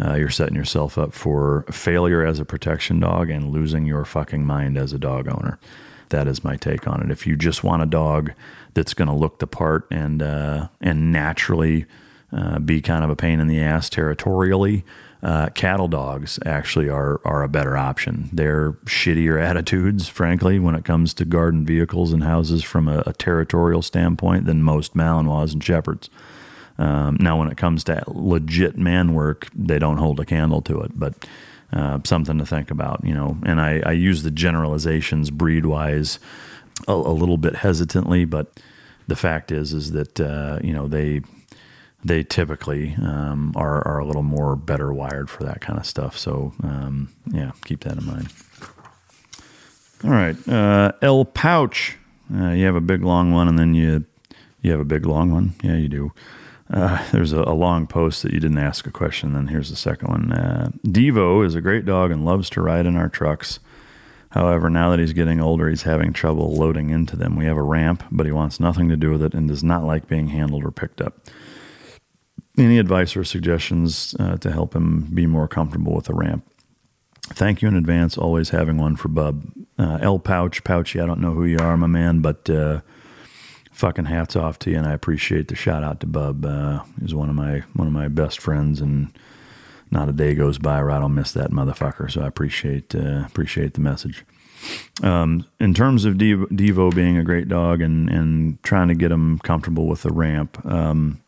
uh, 0.02 0.14
you're 0.14 0.30
setting 0.30 0.55
yourself 0.56 0.97
up 0.97 1.12
for 1.12 1.64
failure 1.70 2.24
as 2.24 2.39
a 2.39 2.44
protection 2.44 3.01
dog 3.01 3.30
and 3.30 3.51
losing 3.51 3.84
your 3.84 4.05
fucking 4.05 4.44
mind 4.44 4.78
as 4.78 4.93
a 4.93 4.98
dog 4.98 5.28
owner. 5.28 5.59
That 6.09 6.28
is 6.28 6.44
my 6.44 6.56
take 6.56 6.86
on 6.86 7.02
it. 7.02 7.10
If 7.10 7.26
you 7.26 7.36
just 7.36 7.64
want 7.64 7.82
a 7.82 7.86
dog 7.86 8.32
that's 8.74 8.94
going 8.94 9.09
to 9.09 9.14
look 9.14 9.39
the 9.39 9.47
part 9.47 9.86
and 9.90 10.22
uh, 10.22 10.68
and 10.80 11.12
naturally 11.12 11.86
uh, 12.32 12.59
be 12.59 12.80
kind 12.80 13.05
of 13.05 13.10
a 13.10 13.16
pain 13.16 13.40
in 13.40 13.48
the 13.48 13.60
ass 13.60 13.89
territorially, 13.90 14.84
uh, 15.22 15.48
cattle 15.51 15.89
dogs 15.89 16.39
actually 16.44 16.89
are 16.89 17.20
are 17.24 17.43
a 17.43 17.48
better 17.48 17.76
option. 17.76 18.28
They're 18.32 18.72
shittier 18.84 19.40
attitudes, 19.40 20.09
frankly, 20.09 20.59
when 20.59 20.74
it 20.74 20.84
comes 20.84 21.14
to 21.14 21.24
garden 21.24 21.64
vehicles 21.64 22.12
and 22.12 22.24
houses 22.24 22.62
from 22.62 22.89
a, 22.89 23.02
a 23.06 23.12
territorial 23.14 23.82
standpoint 23.82 24.47
than 24.47 24.62
most 24.62 24.94
Malinois 24.94 25.52
and 25.52 25.64
Shepherds. 25.64 26.10
Um, 26.78 27.16
now, 27.20 27.39
when 27.39 27.49
it 27.49 27.57
comes 27.57 27.85
to 27.85 28.03
legit 28.07 28.77
man 28.77 29.15
work, 29.15 29.49
they 29.55 29.78
don't 29.78 29.99
hold 29.99 30.20
a 30.20 30.24
candle 30.24 30.62
to 30.62 30.81
it, 30.81 30.99
but 30.99 31.27
uh, 31.73 31.99
something 32.05 32.39
to 32.39 32.47
think 32.47 32.70
about, 32.70 33.05
you 33.05 33.15
know. 33.15 33.36
And 33.44 33.61
I, 33.61 33.82
I 33.85 33.93
use 33.93 34.23
the 34.23 34.31
generalizations 34.31 35.31
breed 35.31 35.66
wise 35.66 36.19
a, 36.89 36.93
a, 36.93 37.12
little 37.12 37.36
bit 37.36 37.57
hesitantly, 37.57 38.24
but 38.24 38.61
the 39.07 39.16
fact 39.16 39.53
is, 39.53 39.73
is 39.73 39.93
that 39.93 40.20
uh, 40.20 40.59
you 40.62 40.73
know 40.73 40.89
they 40.89 41.23
they 42.05 42.23
typically 42.23 42.94
um, 43.01 43.53
are, 43.57 43.86
are 43.86 43.99
a 43.99 44.05
little 44.05 44.23
more 44.23 44.57
better 44.57 44.93
wired 44.93 45.31
for 45.31 45.44
that 45.44 45.61
kind 45.61 45.78
of 45.78 45.86
stuff. 45.86 46.19
So, 46.19 46.53
um, 46.62 47.12
yeah, 47.32 47.53
keep 47.65 47.85
that 47.85 47.97
in 47.97 48.05
mind. 48.05 48.28
All 50.05 50.11
right. 50.11 50.36
Uh, 50.49 50.93
El 51.01 51.24
Pouch. 51.24 51.97
Uh, 52.35 52.51
you 52.51 52.66
have 52.66 52.74
a 52.74 52.81
big 52.81 53.03
long 53.03 53.32
one, 53.32 53.47
and 53.47 53.59
then 53.59 53.74
you 53.74 54.05
you 54.62 54.70
have 54.70 54.81
a 54.81 54.85
big 54.85 55.07
long 55.07 55.31
one. 55.31 55.55
Yeah, 55.62 55.77
you 55.77 55.89
do. 55.89 56.12
Uh, 56.73 57.07
there's 57.12 57.32
a, 57.32 57.43
a, 57.43 57.53
long 57.53 57.86
post 57.86 58.23
that 58.23 58.32
you 58.32 58.40
didn't 58.40 58.59
ask 58.59 58.86
a 58.86 58.90
question. 58.90 59.35
Then 59.35 59.49
here's 59.49 59.69
the 59.69 59.77
second 59.77 60.09
one. 60.09 60.32
Uh, 60.32 60.70
Devo 60.86 61.44
is 61.44 61.55
a 61.55 61.61
great 61.61 61.85
dog 61.85 62.11
and 62.11 62.24
loves 62.24 62.49
to 62.51 62.62
ride 62.62 62.86
in 62.86 62.97
our 62.97 63.11
trucks. 63.11 63.59
However, 64.31 64.70
now 64.70 64.89
that 64.90 64.99
he's 64.99 65.12
getting 65.12 65.40
older, 65.40 65.69
he's 65.69 65.82
having 65.82 66.15
trouble 66.15 66.57
loading 66.57 66.89
into 66.89 67.16
them. 67.16 67.36
We 67.36 67.44
have 67.44 67.59
a 67.59 67.62
ramp, 67.62 68.03
but 68.11 68.24
he 68.24 68.32
wants 68.32 68.59
nothing 68.59 68.89
to 68.89 68.97
do 68.97 69.11
with 69.11 69.23
it 69.23 69.35
and 69.35 69.47
does 69.47 69.62
not 69.62 69.85
like 69.85 70.09
being 70.09 70.28
handled 70.28 70.65
or 70.65 70.70
picked 70.70 71.03
up 71.03 71.28
any 72.59 72.78
advice 72.78 73.16
or 73.16 73.24
suggestions 73.24 74.15
uh, 74.19 74.36
to 74.39 74.51
help 74.51 74.74
him 74.74 75.09
be 75.12 75.27
more 75.27 75.49
comfortable 75.49 75.94
with 75.94 76.07
the 76.07 76.15
ramp. 76.15 76.47
Thank 77.28 77.62
you 77.62 77.69
in 77.69 77.77
advance. 77.77 78.19
Always 78.19 78.51
having 78.51 78.78
one 78.78 78.97
for 78.97 79.09
Bub. 79.09 79.44
Uh, 79.78 79.99
L 80.03 80.19
Pouch, 80.19 80.65
Pouchy. 80.65 81.01
I 81.01 81.07
don't 81.07 81.20
know 81.20 81.32
who 81.32 81.44
you 81.44 81.59
are, 81.59 81.77
my 81.77 81.86
man, 81.86 82.20
but 82.20 82.49
uh, 82.51 82.81
fucking 83.73 84.05
hats 84.05 84.36
off 84.36 84.59
to 84.61 84.70
you, 84.70 84.78
and 84.78 84.86
I 84.86 84.93
appreciate 84.93 85.49
the 85.49 85.57
shout 85.57 85.82
out 85.82 86.01
to 86.01 86.07
Bub. 86.07 86.44
Uh, 86.44 86.82
he's 87.01 87.15
one 87.15 87.28
of 87.28 87.35
my 87.35 87.61
one 87.74 87.86
of 87.86 87.93
my 87.93 88.09
best 88.09 88.40
friends, 88.40 88.81
and 88.81 89.12
not 89.90 90.09
a 90.09 90.12
day 90.12 90.35
goes 90.35 90.59
by 90.59 90.78
where 90.78 90.90
I 90.90 90.99
don't 90.99 91.15
miss 91.15 91.32
that 91.32 91.51
motherfucker. 91.51 92.11
So 92.11 92.23
I 92.23 92.27
appreciate 92.27 92.94
uh, 92.94 93.24
appreciate 93.27 93.74
the 93.74 93.81
message. 93.81 94.24
Um, 95.03 95.44
in 95.59 95.74
terms 95.74 96.05
of 96.05 96.15
Devo, 96.15 96.94
being 96.94 97.16
a 97.16 97.24
great 97.24 97.49
dog 97.49 97.81
and 97.81 98.09
and 98.09 98.62
trying 98.62 98.89
to 98.89 98.94
get 98.94 99.11
him 99.11 99.39
comfortable 99.40 99.86
with 99.86 100.03
the 100.03 100.12
ramp. 100.12 100.65
Um, 100.65 101.20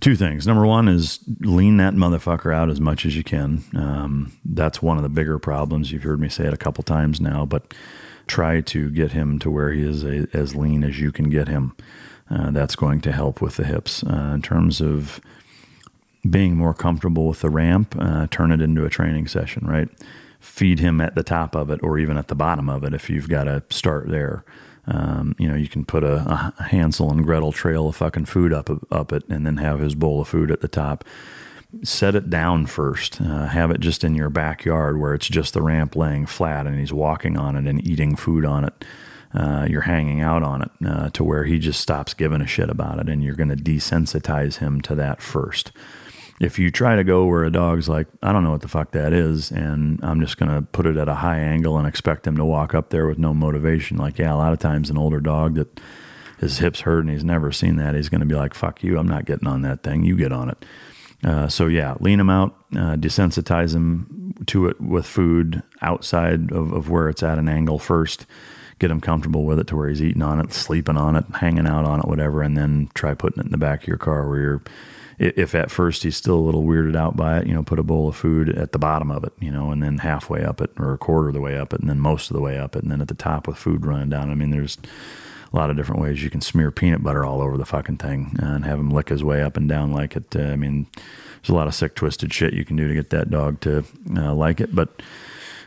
two 0.00 0.16
things. 0.16 0.46
Number 0.46 0.66
one 0.66 0.88
is 0.88 1.20
lean 1.40 1.76
that 1.76 1.94
motherfucker 1.94 2.54
out 2.54 2.70
as 2.70 2.80
much 2.80 3.04
as 3.04 3.16
you 3.16 3.24
can. 3.24 3.64
Um, 3.74 4.32
that's 4.44 4.80
one 4.80 4.96
of 4.96 5.02
the 5.02 5.08
bigger 5.08 5.38
problems. 5.38 5.92
You've 5.92 6.04
heard 6.04 6.20
me 6.20 6.28
say 6.28 6.46
it 6.46 6.54
a 6.54 6.58
couple 6.58 6.82
times 6.82 7.20
now, 7.20 7.44
but 7.44 7.74
try 8.30 8.60
to 8.60 8.88
get 8.90 9.12
him 9.12 9.38
to 9.40 9.50
where 9.50 9.72
he 9.72 9.82
is 9.82 10.04
a, 10.04 10.26
as 10.32 10.54
lean 10.54 10.84
as 10.84 11.00
you 11.00 11.12
can 11.12 11.28
get 11.28 11.48
him. 11.48 11.76
Uh, 12.30 12.50
that's 12.52 12.76
going 12.76 13.00
to 13.00 13.12
help 13.12 13.42
with 13.42 13.56
the 13.56 13.64
hips. 13.64 14.04
Uh, 14.04 14.32
in 14.34 14.42
terms 14.42 14.80
of 14.80 15.20
being 16.28 16.56
more 16.56 16.72
comfortable 16.74 17.26
with 17.26 17.40
the 17.40 17.50
ramp, 17.50 17.96
uh, 17.98 18.26
turn 18.30 18.52
it 18.52 18.60
into 18.60 18.84
a 18.84 18.90
training 18.90 19.26
session, 19.26 19.66
right? 19.66 19.88
Feed 20.38 20.78
him 20.78 21.00
at 21.00 21.16
the 21.16 21.24
top 21.24 21.56
of 21.56 21.70
it 21.70 21.80
or 21.82 21.98
even 21.98 22.16
at 22.16 22.28
the 22.28 22.34
bottom 22.34 22.68
of 22.68 22.84
it 22.84 22.94
if 22.94 23.10
you've 23.10 23.28
got 23.28 23.44
to 23.44 23.62
start 23.70 24.08
there. 24.08 24.44
Um, 24.86 25.34
you 25.38 25.48
know, 25.48 25.56
you 25.56 25.68
can 25.68 25.84
put 25.84 26.04
a, 26.04 26.52
a, 26.58 26.62
Hansel 26.64 27.10
and 27.10 27.24
Gretel 27.24 27.52
trail 27.52 27.88
of 27.88 27.96
fucking 27.96 28.24
food 28.24 28.52
up 28.52 28.70
up 28.90 29.12
it, 29.12 29.28
and 29.28 29.46
then 29.46 29.58
have 29.58 29.80
his 29.80 29.94
bowl 29.94 30.20
of 30.20 30.28
food 30.28 30.50
at 30.50 30.62
the 30.62 30.68
top. 30.68 31.04
Set 31.82 32.14
it 32.14 32.28
down 32.28 32.66
first. 32.66 33.20
Uh, 33.20 33.46
have 33.46 33.70
it 33.70 33.80
just 33.80 34.04
in 34.04 34.14
your 34.14 34.30
backyard 34.30 34.98
where 34.98 35.14
it's 35.14 35.28
just 35.28 35.54
the 35.54 35.62
ramp 35.62 35.94
laying 35.96 36.26
flat, 36.26 36.66
and 36.66 36.78
he's 36.78 36.92
walking 36.92 37.36
on 37.36 37.56
it 37.56 37.68
and 37.68 37.86
eating 37.86 38.16
food 38.16 38.44
on 38.44 38.64
it. 38.64 38.84
Uh, 39.32 39.66
you're 39.70 39.82
hanging 39.82 40.20
out 40.20 40.42
on 40.42 40.62
it 40.62 40.70
uh, 40.84 41.08
to 41.10 41.22
where 41.22 41.44
he 41.44 41.58
just 41.58 41.80
stops 41.80 42.14
giving 42.14 42.40
a 42.40 42.46
shit 42.46 42.68
about 42.68 42.98
it, 42.98 43.08
and 43.08 43.22
you're 43.22 43.36
going 43.36 43.48
to 43.48 43.56
desensitize 43.56 44.58
him 44.58 44.80
to 44.80 44.94
that 44.96 45.22
first 45.22 45.70
if 46.40 46.58
you 46.58 46.70
try 46.70 46.96
to 46.96 47.04
go 47.04 47.26
where 47.26 47.44
a 47.44 47.52
dog's 47.52 47.88
like, 47.88 48.08
I 48.22 48.32
don't 48.32 48.42
know 48.42 48.50
what 48.50 48.62
the 48.62 48.68
fuck 48.68 48.92
that 48.92 49.12
is, 49.12 49.52
and 49.52 50.00
I'm 50.02 50.20
just 50.20 50.38
going 50.38 50.50
to 50.50 50.62
put 50.62 50.86
it 50.86 50.96
at 50.96 51.06
a 51.06 51.16
high 51.16 51.38
angle 51.38 51.76
and 51.76 51.86
expect 51.86 52.26
him 52.26 52.38
to 52.38 52.44
walk 52.46 52.74
up 52.74 52.88
there 52.88 53.06
with 53.06 53.18
no 53.18 53.34
motivation, 53.34 53.98
like, 53.98 54.18
yeah, 54.18 54.32
a 54.32 54.36
lot 54.36 54.54
of 54.54 54.58
times 54.58 54.88
an 54.88 54.96
older 54.96 55.20
dog 55.20 55.56
that 55.56 55.80
his 56.38 56.58
hips 56.58 56.80
hurt 56.80 57.00
and 57.00 57.10
he's 57.10 57.22
never 57.22 57.52
seen 57.52 57.76
that, 57.76 57.94
he's 57.94 58.08
going 58.08 58.22
to 58.22 58.26
be 58.26 58.34
like, 58.34 58.54
fuck 58.54 58.82
you, 58.82 58.98
I'm 58.98 59.06
not 59.06 59.26
getting 59.26 59.46
on 59.46 59.60
that 59.62 59.82
thing, 59.82 60.02
you 60.02 60.16
get 60.16 60.32
on 60.32 60.48
it. 60.48 60.64
Uh, 61.22 61.48
so, 61.48 61.66
yeah, 61.66 61.94
lean 62.00 62.18
him 62.18 62.30
out, 62.30 62.56
uh, 62.72 62.96
desensitize 62.96 63.74
him 63.74 64.34
to 64.46 64.66
it 64.66 64.80
with 64.80 65.06
food 65.06 65.62
outside 65.82 66.50
of, 66.50 66.72
of 66.72 66.88
where 66.88 67.08
it's 67.08 67.22
at 67.22 67.38
an 67.38 67.48
angle 67.48 67.78
first. 67.78 68.26
Get 68.78 68.90
him 68.90 69.02
comfortable 69.02 69.44
with 69.44 69.58
it 69.58 69.66
to 69.66 69.76
where 69.76 69.90
he's 69.90 70.02
eating 70.02 70.22
on 70.22 70.40
it, 70.40 70.54
sleeping 70.54 70.96
on 70.96 71.14
it, 71.16 71.24
hanging 71.34 71.66
out 71.66 71.84
on 71.84 72.00
it, 72.00 72.06
whatever, 72.06 72.42
and 72.42 72.56
then 72.56 72.88
try 72.94 73.12
putting 73.12 73.40
it 73.40 73.46
in 73.46 73.52
the 73.52 73.58
back 73.58 73.82
of 73.82 73.88
your 73.88 73.98
car 73.98 74.26
where 74.26 74.40
you're 74.40 74.62
if 75.20 75.54
at 75.54 75.70
first 75.70 76.02
he's 76.02 76.16
still 76.16 76.36
a 76.36 76.40
little 76.40 76.64
weirded 76.64 76.96
out 76.96 77.14
by 77.14 77.38
it, 77.38 77.46
you 77.46 77.52
know, 77.52 77.62
put 77.62 77.78
a 77.78 77.82
bowl 77.82 78.08
of 78.08 78.16
food 78.16 78.48
at 78.48 78.72
the 78.72 78.78
bottom 78.78 79.10
of 79.10 79.22
it, 79.22 79.34
you 79.38 79.50
know, 79.50 79.70
and 79.70 79.82
then 79.82 79.98
halfway 79.98 80.42
up 80.42 80.62
it 80.62 80.70
or 80.78 80.94
a 80.94 80.98
quarter 80.98 81.28
of 81.28 81.34
the 81.34 81.42
way 81.42 81.58
up 81.58 81.74
it 81.74 81.80
and 81.80 81.90
then 81.90 82.00
most 82.00 82.30
of 82.30 82.34
the 82.34 82.40
way 82.40 82.58
up 82.58 82.74
it 82.74 82.82
and 82.82 82.90
then 82.90 83.02
at 83.02 83.08
the 83.08 83.14
top 83.14 83.46
with 83.46 83.58
food 83.58 83.84
running 83.84 84.08
down. 84.08 84.30
I 84.30 84.34
mean, 84.34 84.48
there's 84.48 84.78
a 85.52 85.56
lot 85.56 85.70
of 85.70 85.76
different 85.76 86.00
ways 86.00 86.22
you 86.22 86.30
can 86.30 86.40
smear 86.40 86.70
peanut 86.70 87.02
butter 87.02 87.24
all 87.24 87.40
over 87.40 87.56
the 87.56 87.66
fucking 87.66 87.96
thing 87.96 88.36
and 88.38 88.64
have 88.64 88.78
him 88.78 88.90
lick 88.90 89.08
his 89.08 89.24
way 89.24 89.42
up 89.42 89.56
and 89.56 89.68
down 89.68 89.92
like 89.92 90.16
it. 90.16 90.34
Uh, 90.34 90.42
I 90.42 90.56
mean, 90.56 90.86
there's 90.94 91.50
a 91.50 91.54
lot 91.54 91.66
of 91.66 91.74
sick, 91.74 91.94
twisted 91.94 92.32
shit 92.32 92.54
you 92.54 92.64
can 92.64 92.76
do 92.76 92.86
to 92.86 92.94
get 92.94 93.10
that 93.10 93.30
dog 93.30 93.60
to 93.62 93.84
uh, 94.16 94.34
like 94.34 94.60
it, 94.60 94.74
but 94.74 95.02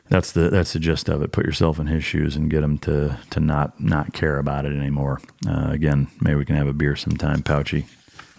that's 0.10 0.32
the 0.32 0.50
that's 0.50 0.74
the 0.74 0.80
gist 0.80 1.10
of 1.10 1.22
it. 1.22 1.32
Put 1.32 1.46
yourself 1.46 1.80
in 1.80 1.88
his 1.88 2.04
shoes 2.04 2.36
and 2.36 2.50
get 2.50 2.64
him 2.64 2.78
to 2.80 3.18
to 3.32 3.40
not 3.40 3.80
not 3.80 4.14
care 4.14 4.38
about 4.38 4.66
it 4.66 4.74
anymore. 4.74 5.20
Uh, 5.48 5.70
again, 5.72 6.08
maybe 6.22 6.36
we 6.36 6.46
can 6.46 6.56
have 6.56 6.68
a 6.68 6.74
beer 6.74 6.96
sometime, 6.96 7.42
Pouchy. 7.42 7.86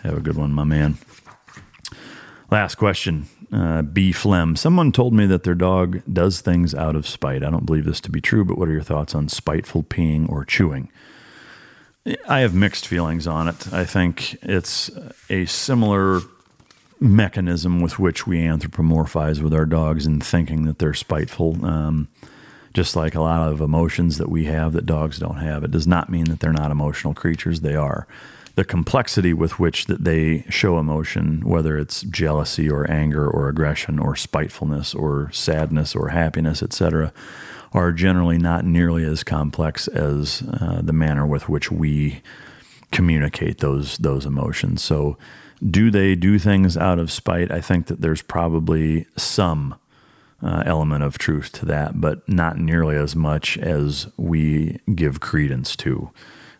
Have 0.03 0.17
a 0.17 0.21
good 0.21 0.37
one, 0.37 0.53
my 0.53 0.65
man. 0.65 0.99
Last 2.51 2.77
question. 2.77 3.27
Uh, 3.53 3.83
B. 3.83 4.13
Flem. 4.13 4.57
Someone 4.57 4.93
told 4.93 5.15
me 5.15 5.27
that 5.27 5.45
their 5.45 5.55
dog 5.55 6.03
does 6.13 6.41
things 6.41 6.75
out 6.75 6.97
of 6.97 7.07
spite. 7.07 7.43
I 7.43 7.51
don't 7.51 7.67
believe 7.67 7.85
this 7.85 8.01
to 8.03 8.11
be 8.11 8.21
true, 8.21 8.45
but 8.45 8.59
what 8.59 8.69
are 8.69 8.73
your 8.73 8.83
thoughts 8.83 9.15
on 9.15 9.29
spiteful 9.29 9.83
peeing 9.83 10.29
or 10.29 10.45
chewing? 10.45 10.91
I 12.29 12.41
have 12.41 12.55
mixed 12.55 12.87
feelings 12.87 13.27
on 13.27 13.49
it. 13.49 13.73
I 13.73 13.85
think 13.85 14.35
it's 14.43 14.91
a 15.31 15.47
similar 15.47 16.21
mechanism 17.01 17.81
with 17.81 17.99
which 17.99 18.27
we 18.27 18.39
anthropomorphize 18.39 19.41
with 19.41 19.55
our 19.55 19.67
dogs 19.67 20.07
in 20.07 20.21
thinking 20.21 20.65
that 20.65 20.79
they're 20.79 20.95
spiteful. 20.95 21.65
Um, 21.65 22.09
just 22.75 22.97
like 22.97 23.15
a 23.15 23.21
lot 23.21 23.49
of 23.49 23.61
emotions 23.61 24.19
that 24.19 24.29
we 24.29 24.45
have 24.47 24.73
that 24.73 24.85
dogs 24.85 25.19
don't 25.19 25.37
have. 25.37 25.63
It 25.63 25.71
does 25.71 25.87
not 25.87 26.11
mean 26.11 26.25
that 26.25 26.41
they're 26.41 26.53
not 26.53 26.73
emotional 26.73 27.15
creatures. 27.15 27.61
They 27.61 27.77
are 27.77 28.07
the 28.57 28.65
complexity 28.65 29.33
with 29.33 29.59
which 29.59 29.87
that 29.87 30.05
they 30.05 30.45
show 30.49 30.79
emotion, 30.79 31.41
whether 31.45 31.79
it's 31.79 32.03
jealousy 32.03 32.69
or 32.69 32.91
anger 32.91 33.29
or 33.29 33.49
aggression 33.49 33.99
or 33.99 34.17
spitefulness 34.17 34.95
or 34.95 35.31
sadness 35.33 35.95
or 35.95 36.09
happiness, 36.09 36.63
etc., 36.63 37.13
are 37.75 37.93
generally 37.93 38.39
not 38.39 38.65
nearly 38.65 39.05
as 39.05 39.25
complex 39.25 39.89
as 39.89 40.43
uh, 40.61 40.81
the 40.81 40.93
manner 40.93 41.27
with 41.27 41.49
which 41.49 41.71
we 41.71 42.23
communicate 42.93 43.59
those 43.59 43.99
those 43.99 44.25
emotions. 44.25 44.83
So, 44.83 45.19
do 45.69 45.91
they 45.91 46.15
do 46.15 46.39
things 46.39 46.77
out 46.77 46.99
of 46.99 47.11
spite? 47.11 47.51
I 47.51 47.61
think 47.61 47.87
that 47.89 48.01
there's 48.01 48.23
probably 48.23 49.07
some 49.17 49.75
uh, 50.43 50.63
element 50.65 51.03
of 51.03 51.19
truth 51.19 51.51
to 51.53 51.67
that, 51.67 52.01
but 52.01 52.27
not 52.29 52.59
nearly 52.59 52.97
as 52.97 53.17
much 53.17 53.59
as 53.59 54.07
we 54.17 54.79
give 54.95 55.21
credence 55.21 55.75
to. 55.77 56.11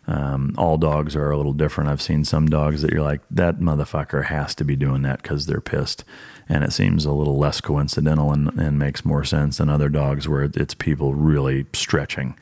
Um, 0.07 0.53
all 0.57 0.77
dogs 0.77 1.15
are 1.15 1.31
a 1.31 1.37
little 1.37 1.53
different. 1.53 1.89
I've 1.89 2.01
seen 2.01 2.25
some 2.25 2.47
dogs 2.47 2.81
that 2.81 2.91
you're 2.91 3.01
like, 3.01 3.21
that 3.31 3.59
motherfucker 3.59 4.25
has 4.25 4.53
to 4.55 4.63
be 4.63 4.75
doing 4.75 5.01
that 5.03 5.21
because 5.21 5.45
they're 5.45 5.61
pissed. 5.61 6.03
And 6.47 6.63
it 6.63 6.73
seems 6.73 7.05
a 7.05 7.11
little 7.11 7.37
less 7.37 7.59
coincidental 7.59 8.31
and, 8.31 8.49
and 8.59 8.77
makes 8.77 9.03
more 9.03 9.23
sense 9.23 9.57
than 9.57 9.69
other 9.69 9.89
dogs 9.89 10.27
where 10.27 10.43
it's 10.43 10.73
people 10.75 11.15
really 11.15 11.65
stretching 11.73 12.37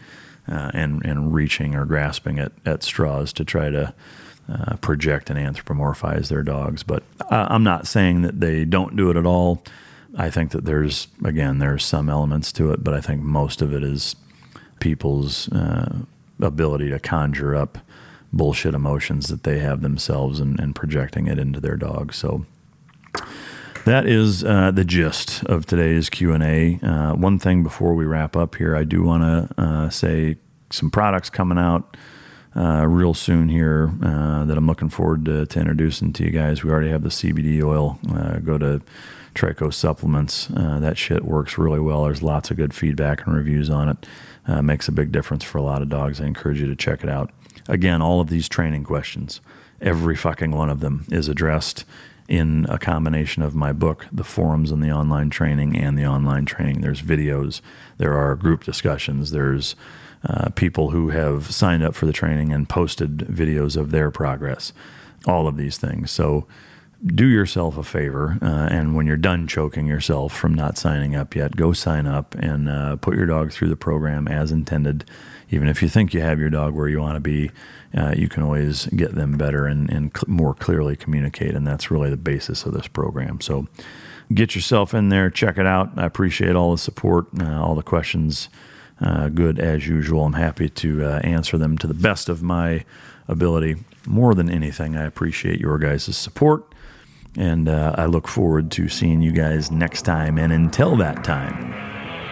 uh, 0.47 0.71
and, 0.73 1.05
and 1.05 1.33
reaching 1.33 1.73
or 1.73 1.85
grasping 1.85 2.37
at, 2.37 2.51
at 2.65 2.83
straws 2.83 3.31
to 3.33 3.45
try 3.45 3.69
to 3.69 3.93
uh, 4.51 4.75
project 4.77 5.29
and 5.29 5.39
anthropomorphize 5.39 6.27
their 6.27 6.43
dogs. 6.43 6.83
But 6.83 7.03
I'm 7.29 7.63
not 7.63 7.87
saying 7.87 8.23
that 8.23 8.41
they 8.41 8.65
don't 8.65 8.97
do 8.97 9.09
it 9.09 9.15
at 9.15 9.25
all. 9.25 9.63
I 10.17 10.29
think 10.29 10.51
that 10.51 10.65
there's, 10.65 11.07
again, 11.23 11.59
there's 11.59 11.85
some 11.85 12.09
elements 12.09 12.51
to 12.53 12.71
it, 12.71 12.83
but 12.83 12.93
I 12.93 13.01
think 13.01 13.21
most 13.21 13.61
of 13.61 13.73
it 13.73 13.83
is 13.83 14.15
people's 14.79 15.49
uh, 15.53 15.99
ability 16.41 16.89
to 16.89 16.99
conjure 16.99 17.55
up 17.55 17.77
bullshit 18.33 18.73
emotions 18.73 19.27
that 19.27 19.43
they 19.43 19.59
have 19.59 19.81
themselves 19.81 20.39
and, 20.39 20.59
and 20.59 20.75
projecting 20.75 21.27
it 21.27 21.39
into 21.39 21.61
their 21.61 21.77
dogs. 21.77 22.17
So 22.17 22.45
that 23.85 24.07
is 24.07 24.43
uh, 24.43 24.71
the 24.71 24.85
gist 24.85 25.43
of 25.45 25.65
today's 25.65 26.09
q&a 26.09 26.79
uh, 26.81 27.13
one 27.13 27.37
thing 27.37 27.63
before 27.63 27.93
we 27.93 28.05
wrap 28.05 28.35
up 28.35 28.55
here 28.55 28.75
i 28.75 28.83
do 28.83 29.03
want 29.03 29.23
to 29.23 29.61
uh, 29.61 29.89
say 29.89 30.37
some 30.69 30.89
products 30.89 31.29
coming 31.29 31.57
out 31.57 31.97
uh, 32.55 32.85
real 32.87 33.13
soon 33.13 33.49
here 33.49 33.91
uh, 34.01 34.45
that 34.45 34.57
i'm 34.57 34.67
looking 34.67 34.89
forward 34.89 35.25
to, 35.25 35.45
to, 35.45 35.59
introducing 35.59 36.13
to 36.13 36.23
you 36.23 36.29
guys. 36.29 36.63
We 36.63 36.69
already 36.69 36.89
have 36.89 37.01
the 37.01 37.09
cbd 37.09 37.63
oil 37.63 37.99
uh, 38.13 38.39
go 38.39 38.57
to 38.57 38.81
Trikos 39.33 39.73
supplements. 39.73 40.45
That 40.45 40.95
shit 40.95 41.25
works 41.25 41.57
really 41.57 41.79
well. 41.79 42.03
There's 42.03 42.21
lots 42.21 42.51
of 42.51 42.57
good 42.57 42.71
feedback 42.71 43.25
and 43.25 43.35
reviews 43.35 43.67
on 43.67 43.89
it. 43.89 44.63
Makes 44.63 44.87
a 44.87 44.91
big 44.91 45.11
difference 45.11 45.43
for 45.43 45.57
a 45.57 45.63
lot 45.63 45.81
of 45.81 45.89
dogs. 45.89 46.21
I 46.21 46.25
encourage 46.25 46.61
you 46.61 46.67
to 46.67 46.75
check 46.75 47.03
it 47.03 47.09
out. 47.09 47.31
Again, 47.67 47.99
all 47.99 48.21
of 48.21 48.29
these 48.29 48.47
training 48.47 48.83
questions, 48.83 49.41
every 49.81 50.15
fucking 50.15 50.51
one 50.51 50.69
of 50.69 50.81
them 50.81 51.07
is 51.09 51.27
addressed 51.27 51.83
in 52.33 52.65
a 52.67 52.79
combination 52.79 53.43
of 53.43 53.53
my 53.53 53.71
book, 53.71 54.07
the 54.11 54.23
forums 54.23 54.71
and 54.71 54.83
the 54.83 54.89
online 54.89 55.29
training, 55.29 55.77
and 55.77 55.99
the 55.99 56.05
online 56.05 56.45
training. 56.45 56.81
There's 56.81 56.99
videos, 56.99 57.61
there 57.99 58.15
are 58.15 58.35
group 58.35 58.63
discussions, 58.63 59.29
there's 59.29 59.75
uh, 60.27 60.49
people 60.55 60.89
who 60.89 61.09
have 61.09 61.53
signed 61.53 61.83
up 61.83 61.93
for 61.93 62.07
the 62.07 62.11
training 62.11 62.51
and 62.51 62.67
posted 62.67 63.17
videos 63.17 63.77
of 63.77 63.91
their 63.91 64.09
progress, 64.09 64.73
all 65.27 65.47
of 65.47 65.57
these 65.57 65.77
things. 65.77 66.09
So 66.09 66.47
do 67.05 67.27
yourself 67.27 67.77
a 67.77 67.83
favor, 67.83 68.39
uh, 68.41 68.67
and 68.71 68.95
when 68.95 69.05
you're 69.05 69.15
done 69.15 69.45
choking 69.45 69.85
yourself 69.85 70.33
from 70.33 70.55
not 70.55 70.75
signing 70.75 71.15
up 71.15 71.35
yet, 71.35 71.55
go 71.55 71.71
sign 71.71 72.07
up 72.07 72.33
and 72.33 72.67
uh, 72.67 72.95
put 72.95 73.15
your 73.15 73.27
dog 73.27 73.51
through 73.51 73.69
the 73.69 73.75
program 73.75 74.27
as 74.27 74.51
intended. 74.51 75.05
Even 75.51 75.67
if 75.67 75.83
you 75.83 75.87
think 75.87 76.15
you 76.15 76.21
have 76.21 76.39
your 76.39 76.49
dog 76.49 76.73
where 76.73 76.87
you 76.87 76.99
want 76.99 77.15
to 77.15 77.19
be, 77.19 77.51
uh, 77.95 78.13
you 78.15 78.27
can 78.27 78.43
always 78.43 78.85
get 78.87 79.15
them 79.15 79.37
better 79.37 79.65
and, 79.65 79.89
and 79.89 80.11
cl- 80.15 80.25
more 80.27 80.53
clearly 80.53 80.95
communicate, 80.95 81.55
and 81.55 81.65
that's 81.65 81.91
really 81.91 82.09
the 82.09 82.17
basis 82.17 82.65
of 82.65 82.73
this 82.73 82.87
program. 82.87 83.41
So 83.41 83.67
get 84.33 84.55
yourself 84.55 84.93
in 84.93 85.09
there, 85.09 85.29
check 85.29 85.57
it 85.57 85.65
out. 85.65 85.91
I 85.97 86.05
appreciate 86.05 86.55
all 86.55 86.71
the 86.71 86.77
support, 86.77 87.27
uh, 87.39 87.61
all 87.61 87.75
the 87.75 87.83
questions. 87.83 88.49
Uh, 89.01 89.27
good 89.27 89.59
as 89.59 89.85
usual. 89.87 90.23
I'm 90.23 90.33
happy 90.33 90.69
to 90.69 91.03
uh, 91.03 91.19
answer 91.23 91.57
them 91.57 91.77
to 91.79 91.87
the 91.87 91.93
best 91.93 92.29
of 92.29 92.41
my 92.41 92.85
ability. 93.27 93.75
More 94.05 94.33
than 94.33 94.49
anything, 94.49 94.95
I 94.95 95.03
appreciate 95.03 95.59
your 95.59 95.77
guys' 95.77 96.15
support 96.15 96.73
and 97.35 97.67
uh, 97.67 97.95
I 97.97 98.05
look 98.05 98.27
forward 98.27 98.71
to 98.71 98.87
seeing 98.89 99.21
you 99.21 99.31
guys 99.31 99.71
next 99.71 100.03
time. 100.03 100.37
And 100.37 100.53
until 100.53 100.95
that 100.97 101.23
time, 101.23 101.73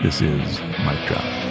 this 0.04 0.22
is 0.22 0.60
Mike 0.84 1.08
Drop. 1.08 1.51